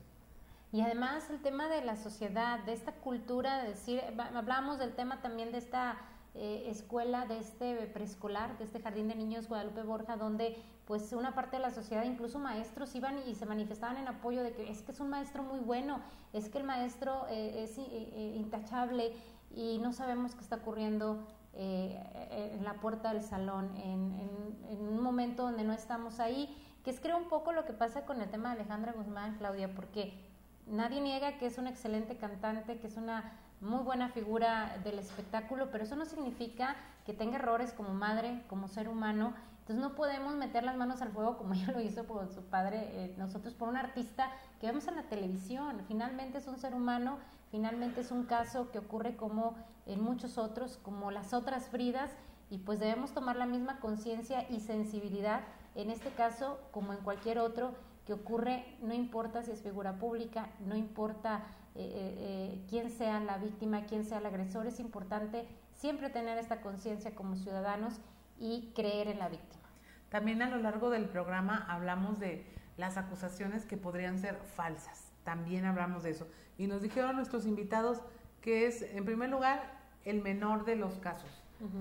Y 0.71 0.81
además 0.81 1.29
el 1.29 1.41
tema 1.41 1.69
de 1.69 1.83
la 1.83 1.95
sociedad, 1.95 2.59
de 2.59 2.73
esta 2.73 2.91
cultura, 2.91 3.63
de 3.63 3.69
decir, 3.69 4.01
hablamos 4.35 4.79
del 4.79 4.93
tema 4.93 5.21
también 5.21 5.51
de 5.51 5.59
esta 5.59 5.97
eh, 6.35 6.65
escuela, 6.67 7.25
de 7.25 7.39
este 7.39 7.87
preescolar, 7.87 8.57
de 8.57 8.65
este 8.65 8.81
jardín 8.81 9.07
de 9.07 9.15
niños 9.15 9.47
Guadalupe 9.47 9.83
Borja, 9.83 10.17
donde 10.17 10.57
pues 10.87 11.11
una 11.13 11.35
parte 11.35 11.57
de 11.57 11.61
la 11.61 11.71
sociedad, 11.71 12.03
incluso 12.05 12.39
maestros, 12.39 12.95
iban 12.95 13.19
y 13.27 13.35
se 13.35 13.45
manifestaban 13.45 13.97
en 13.97 14.07
apoyo 14.07 14.41
de 14.41 14.53
que 14.53 14.71
es 14.71 14.81
que 14.81 14.93
es 14.93 14.99
un 14.99 15.09
maestro 15.09 15.43
muy 15.43 15.59
bueno, 15.59 15.99
es 16.33 16.49
que 16.49 16.57
el 16.57 16.63
maestro 16.63 17.27
eh, 17.29 17.63
es 17.63 17.77
eh, 17.77 18.33
intachable 18.35 19.11
y 19.53 19.79
no 19.79 19.91
sabemos 19.91 20.33
qué 20.33 20.41
está 20.41 20.57
ocurriendo 20.57 21.27
en 21.59 22.63
la 22.63 22.75
puerta 22.75 23.11
del 23.11 23.23
salón, 23.23 23.75
en, 23.77 24.13
en, 24.69 24.77
un 24.79 25.01
momento 25.01 25.41
donde 25.41 25.63
no 25.63 25.73
estamos 25.73 26.19
ahí, 26.19 26.55
que 26.83 26.91
es 26.91 26.99
creo 26.99 27.17
un 27.17 27.29
poco 27.29 27.51
lo 27.51 27.65
que 27.65 27.73
pasa 27.73 28.05
con 28.05 28.21
el 28.21 28.29
tema 28.29 28.53
de 28.53 28.61
Alejandra 28.61 28.91
Guzmán, 28.91 29.37
Claudia, 29.39 29.73
porque 29.73 30.13
nadie 30.67 31.01
niega 31.01 31.39
que 31.39 31.47
es 31.47 31.57
una 31.57 31.71
excelente 31.71 32.17
cantante, 32.17 32.77
que 32.77 32.85
es 32.85 32.97
una 32.97 33.39
muy 33.61 33.83
buena 33.83 34.09
figura 34.09 34.77
del 34.83 34.99
espectáculo, 34.99 35.69
pero 35.71 35.83
eso 35.83 35.95
no 35.95 36.05
significa 36.05 36.75
que 37.05 37.13
tenga 37.13 37.37
errores 37.37 37.73
como 37.73 37.93
madre, 37.93 38.43
como 38.47 38.67
ser 38.67 38.89
humano. 38.89 39.33
Entonces 39.59 39.83
no 39.83 39.95
podemos 39.95 40.35
meter 40.35 40.63
las 40.63 40.77
manos 40.77 41.01
al 41.01 41.11
fuego 41.11 41.37
como 41.37 41.53
ella 41.55 41.71
lo 41.71 41.81
hizo 41.81 42.03
por 42.05 42.29
su 42.29 42.41
padre, 42.43 42.89
eh, 42.93 43.15
nosotros 43.17 43.53
por 43.53 43.69
un 43.69 43.77
artista 43.77 44.29
que 44.59 44.67
vemos 44.67 44.87
en 44.87 44.95
la 44.95 45.03
televisión. 45.03 45.81
Finalmente 45.87 46.37
es 46.37 46.47
un 46.47 46.57
ser 46.57 46.73
humano, 46.73 47.17
finalmente 47.51 48.01
es 48.01 48.11
un 48.11 48.25
caso 48.25 48.71
que 48.71 48.79
ocurre 48.79 49.15
como 49.15 49.55
en 49.85 50.03
muchos 50.03 50.37
otros, 50.37 50.77
como 50.83 51.11
las 51.11 51.33
otras 51.33 51.67
Fridas, 51.67 52.11
y 52.49 52.59
pues 52.59 52.79
debemos 52.79 53.11
tomar 53.11 53.35
la 53.35 53.45
misma 53.45 53.79
conciencia 53.79 54.49
y 54.49 54.61
sensibilidad, 54.61 55.41
en 55.75 55.89
este 55.89 56.11
caso 56.11 56.59
como 56.71 56.93
en 56.93 56.99
cualquier 56.99 57.39
otro, 57.39 57.73
que 58.05 58.13
ocurre, 58.13 58.77
no 58.81 58.93
importa 58.93 59.43
si 59.43 59.51
es 59.51 59.61
figura 59.61 59.99
pública, 59.99 60.47
no 60.65 60.77
importa 60.77 61.43
eh, 61.77 61.91
eh, 61.93 62.15
eh, 62.17 62.61
quién 62.67 62.89
sea 62.89 63.19
la 63.19 63.37
víctima, 63.37 63.85
quién 63.85 64.03
sea 64.03 64.17
el 64.17 64.25
agresor, 64.25 64.65
es 64.65 64.79
importante 64.79 65.45
siempre 65.75 66.09
tener 66.09 66.39
esta 66.39 66.59
conciencia 66.61 67.13
como 67.13 67.35
ciudadanos 67.35 67.93
y 68.39 68.71
creer 68.75 69.07
en 69.07 69.19
la 69.19 69.29
víctima. 69.29 69.63
También 70.09 70.41
a 70.41 70.49
lo 70.49 70.57
largo 70.57 70.89
del 70.89 71.05
programa 71.05 71.67
hablamos 71.69 72.19
de 72.19 72.45
las 72.77 72.97
acusaciones 72.97 73.65
que 73.65 73.77
podrían 73.77 74.17
ser 74.17 74.37
falsas. 74.55 75.11
También 75.23 75.65
hablamos 75.65 76.01
de 76.01 76.11
eso. 76.11 76.27
Y 76.57 76.65
nos 76.65 76.81
dijeron 76.81 77.15
nuestros 77.15 77.45
invitados 77.45 78.01
que 78.41 78.65
es, 78.65 78.81
en 78.81 79.05
primer 79.05 79.29
lugar, 79.29 79.61
el 80.03 80.23
menor 80.23 80.65
de 80.65 80.77
los 80.77 80.95
casos, 80.95 81.29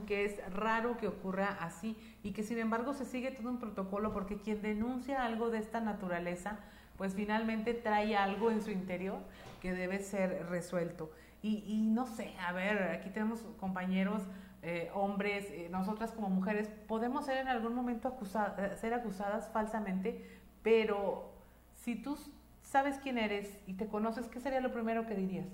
que 0.06 0.26
es 0.26 0.52
raro 0.52 0.98
que 0.98 1.08
ocurra 1.08 1.56
así 1.60 1.96
y 2.22 2.32
que 2.32 2.42
sin 2.42 2.58
embargo 2.58 2.92
se 2.92 3.06
sigue 3.06 3.30
todo 3.30 3.48
un 3.48 3.58
protocolo 3.58 4.12
porque 4.12 4.36
quien 4.36 4.60
denuncia 4.60 5.24
algo 5.24 5.48
de 5.48 5.58
esta 5.58 5.80
naturaleza, 5.80 6.58
pues 6.98 7.14
finalmente 7.14 7.72
trae 7.72 8.14
algo 8.14 8.50
en 8.50 8.62
su 8.62 8.70
interior 8.70 9.20
que 9.60 9.72
debe 9.72 9.98
ser 10.00 10.46
resuelto. 10.48 11.10
Y, 11.42 11.76
no 11.92 12.06
sé, 12.06 12.34
a 12.40 12.52
ver, 12.52 12.82
aquí 12.90 13.08
tenemos 13.10 13.40
compañeros, 13.60 14.22
eh, 14.62 14.90
hombres, 14.94 15.46
eh, 15.50 15.68
nosotras 15.70 16.10
como 16.10 16.28
mujeres, 16.28 16.68
podemos 16.88 17.24
ser 17.24 17.36
en 17.38 17.46
algún 17.46 17.72
momento 17.72 18.08
acusadas, 18.08 18.58
eh, 18.58 18.76
ser 18.76 18.94
acusadas 18.94 19.48
falsamente, 19.52 20.26
pero 20.64 21.30
si 21.76 21.94
tú 21.94 22.18
sabes 22.62 22.98
quién 22.98 23.16
eres 23.16 23.60
y 23.68 23.74
te 23.74 23.86
conoces, 23.86 24.26
¿qué 24.26 24.40
sería 24.40 24.60
lo 24.60 24.72
primero 24.72 25.06
que 25.06 25.14
dirías? 25.14 25.46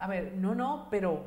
A 0.00 0.08
ver, 0.08 0.34
no, 0.34 0.56
no, 0.56 0.88
pero 0.90 1.22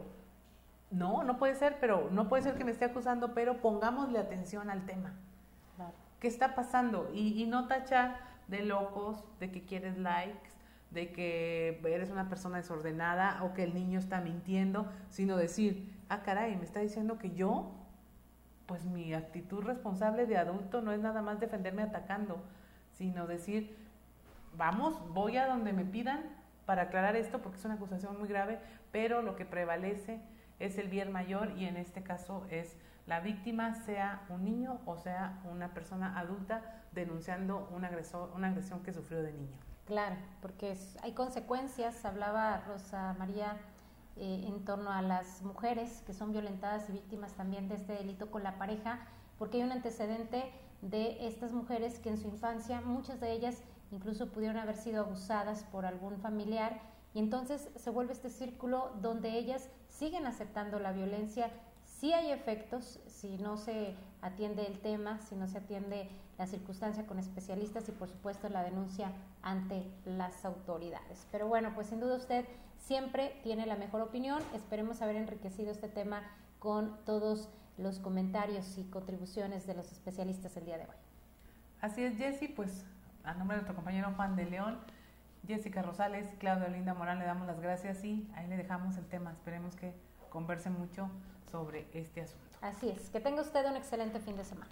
no, 0.90 1.24
no 1.24 1.38
puede 1.38 1.56
ser, 1.56 1.78
pero 1.80 2.10
no 2.12 2.28
puede 2.28 2.44
ser 2.44 2.56
que 2.56 2.66
me 2.66 2.72
esté 2.72 2.84
acusando, 2.84 3.34
pero 3.34 3.62
pongámosle 3.62 4.20
atención 4.20 4.70
al 4.70 4.86
tema. 4.86 5.14
¿Qué 6.20 6.28
está 6.28 6.56
pasando? 6.56 7.10
Y, 7.14 7.41
y 7.41 7.48
no 7.48 7.68
tachar 7.68 8.20
de 8.48 8.64
locos, 8.64 9.24
de 9.40 9.49
que 9.49 9.64
quieres 9.64 9.98
likes, 9.98 10.51
de 10.91 11.11
que 11.11 11.81
eres 11.85 12.11
una 12.11 12.30
persona 12.30 12.57
desordenada 12.57 13.43
o 13.43 13.53
que 13.53 13.63
el 13.63 13.73
niño 13.73 13.97
está 13.97 14.22
mintiendo, 14.22 14.88
sino 15.09 15.38
decir, 15.38 15.91
ah, 16.09 16.22
caray, 16.22 16.55
me 16.57 16.65
está 16.65 16.81
diciendo 16.81 17.18
que 17.18 17.31
yo, 17.31 17.72
pues 18.65 18.85
mi 18.85 19.13
actitud 19.13 19.63
responsable 19.63 20.26
de 20.26 20.38
adulto 20.38 20.81
no 20.81 20.91
es 20.91 20.99
nada 20.99 21.22
más 21.22 21.39
defenderme 21.39 21.81
atacando, 21.81 22.43
sino 22.91 23.26
decir, 23.26 23.77
vamos, 24.57 25.01
voy 25.13 25.38
a 25.38 25.47
donde 25.47 25.73
me 25.73 25.85
pidan 25.85 26.22
para 26.65 26.84
aclarar 26.84 27.15
esto 27.15 27.41
porque 27.41 27.57
es 27.57 27.65
una 27.65 27.76
acusación 27.76 28.19
muy 28.19 28.27
grave, 28.27 28.59
pero 28.91 29.22
lo 29.22 29.35
que 29.35 29.45
prevalece 29.45 30.19
es 30.59 30.77
el 30.77 30.89
bien 30.89 31.11
mayor 31.11 31.53
y 31.57 31.65
en 31.65 31.77
este 31.77 32.03
caso 32.03 32.45
es 32.49 32.77
la 33.07 33.19
víctima 33.19 33.73
sea 33.73 34.22
un 34.30 34.45
niño 34.45 34.80
o 34.85 34.95
sea 34.97 35.41
una 35.51 35.73
persona 35.73 36.19
adulta 36.19 36.84
denunciando 36.91 37.68
un 37.76 37.84
agresor, 37.84 38.31
una 38.35 38.49
agresión 38.49 38.84
que 38.84 38.93
sufrió 38.93 39.23
de 39.23 39.34
niño. 39.34 39.70
Claro, 39.91 40.15
porque 40.41 40.77
hay 41.01 41.11
consecuencias, 41.11 42.05
hablaba 42.05 42.63
Rosa 42.65 43.13
María 43.19 43.57
eh, 44.15 44.45
en 44.47 44.63
torno 44.63 44.89
a 44.89 45.01
las 45.01 45.41
mujeres 45.41 46.01
que 46.05 46.13
son 46.13 46.31
violentadas 46.31 46.88
y 46.88 46.93
víctimas 46.93 47.34
también 47.34 47.68
de 47.68 47.76
este 47.76 47.95
delito 47.95 48.31
con 48.31 48.41
la 48.41 48.57
pareja, 48.57 49.05
porque 49.38 49.57
hay 49.57 49.63
un 49.63 49.73
antecedente 49.73 50.49
de 50.81 51.27
estas 51.27 51.51
mujeres 51.51 51.99
que 51.99 52.07
en 52.07 52.18
su 52.18 52.30
infancia, 52.30 52.80
muchas 52.80 53.19
de 53.19 53.34
ellas 53.34 53.63
incluso 53.91 54.31
pudieron 54.31 54.55
haber 54.55 54.77
sido 54.77 55.03
abusadas 55.03 55.65
por 55.65 55.85
algún 55.85 56.22
familiar 56.22 56.80
y 57.13 57.19
entonces 57.19 57.68
se 57.76 57.89
vuelve 57.89 58.13
este 58.13 58.30
círculo 58.30 58.93
donde 59.01 59.38
ellas 59.38 59.68
siguen 59.89 60.26
aceptando 60.26 60.80
la 60.80 60.93
violencia. 60.93 61.51
Sí 61.84 62.13
hay 62.13 62.31
efectos 62.31 63.01
si 63.07 63.38
no 63.39 63.57
se 63.57 63.97
atiende 64.22 64.65
el 64.68 64.80
tema, 64.80 65.19
si 65.19 65.35
no 65.35 65.49
se 65.49 65.57
atiende 65.57 66.09
la 66.38 66.48
circunstancia 66.48 67.06
con 67.06 67.20
especialistas 67.20 67.88
y 67.90 67.91
por 67.91 68.10
supuesto 68.10 68.49
la 68.49 68.64
denuncia 68.64 69.12
ante 69.41 69.84
las 70.06 70.44
autoridades. 70.45 71.28
Pero 71.32 71.48
bueno, 71.48 71.72
pues 71.76 71.88
sin 71.88 71.99
duda 71.99 72.16
usted 72.16 72.45
siempre 72.78 73.40
tiene 73.44 73.66
la 73.66 73.76
mejor 73.76 74.02
opinión. 74.02 74.41
Esperemos 74.53 75.02
haber 75.02 75.16
enriquecido 75.16 75.72
este 75.72 75.88
tema 75.88 76.24
con 76.60 76.98
todos 77.06 77.49
los 77.78 77.99
comentarios 77.99 78.78
y 78.78 78.84
contribuciones 78.86 79.66
de 79.68 79.74
los 79.74 79.91
especialistas 79.91 80.56
el 80.58 80.66
día 80.66 80.78
de 80.78 80.86
hoy. 80.86 80.95
Así 81.80 82.03
es, 82.03 82.18
Jessy, 82.18 82.48
pues 82.48 82.86
a 83.24 83.34
nombre 83.34 83.56
de 83.56 83.62
nuestro 83.62 83.76
compañero 83.76 84.14
Juan 84.16 84.36
de 84.36 84.45
León, 84.45 84.80
Jessica 85.48 85.82
Rosales, 85.82 86.28
Claudia 86.40 86.70
Linda 86.70 86.94
Morán, 86.94 87.20
le 87.20 87.26
damos 87.26 87.48
las 87.48 87.60
gracias 87.60 88.03
y 88.03 88.30
ahí 88.36 88.48
le 88.48 88.58
dejamos 88.58 88.98
el 88.98 89.06
tema. 89.08 89.32
Esperemos 89.32 89.76
que 89.76 89.94
converse 90.30 90.70
mucho 90.70 91.10
sobre 91.52 91.88
este 91.94 92.22
asunto. 92.22 92.58
Así 92.62 92.90
es, 92.90 93.10
que 93.10 93.20
tenga 93.20 93.41
usted 93.41 93.66
un 93.66 93.76
excelente 93.76 94.20
fin 94.20 94.38
de 94.38 94.44
semana. 94.44 94.72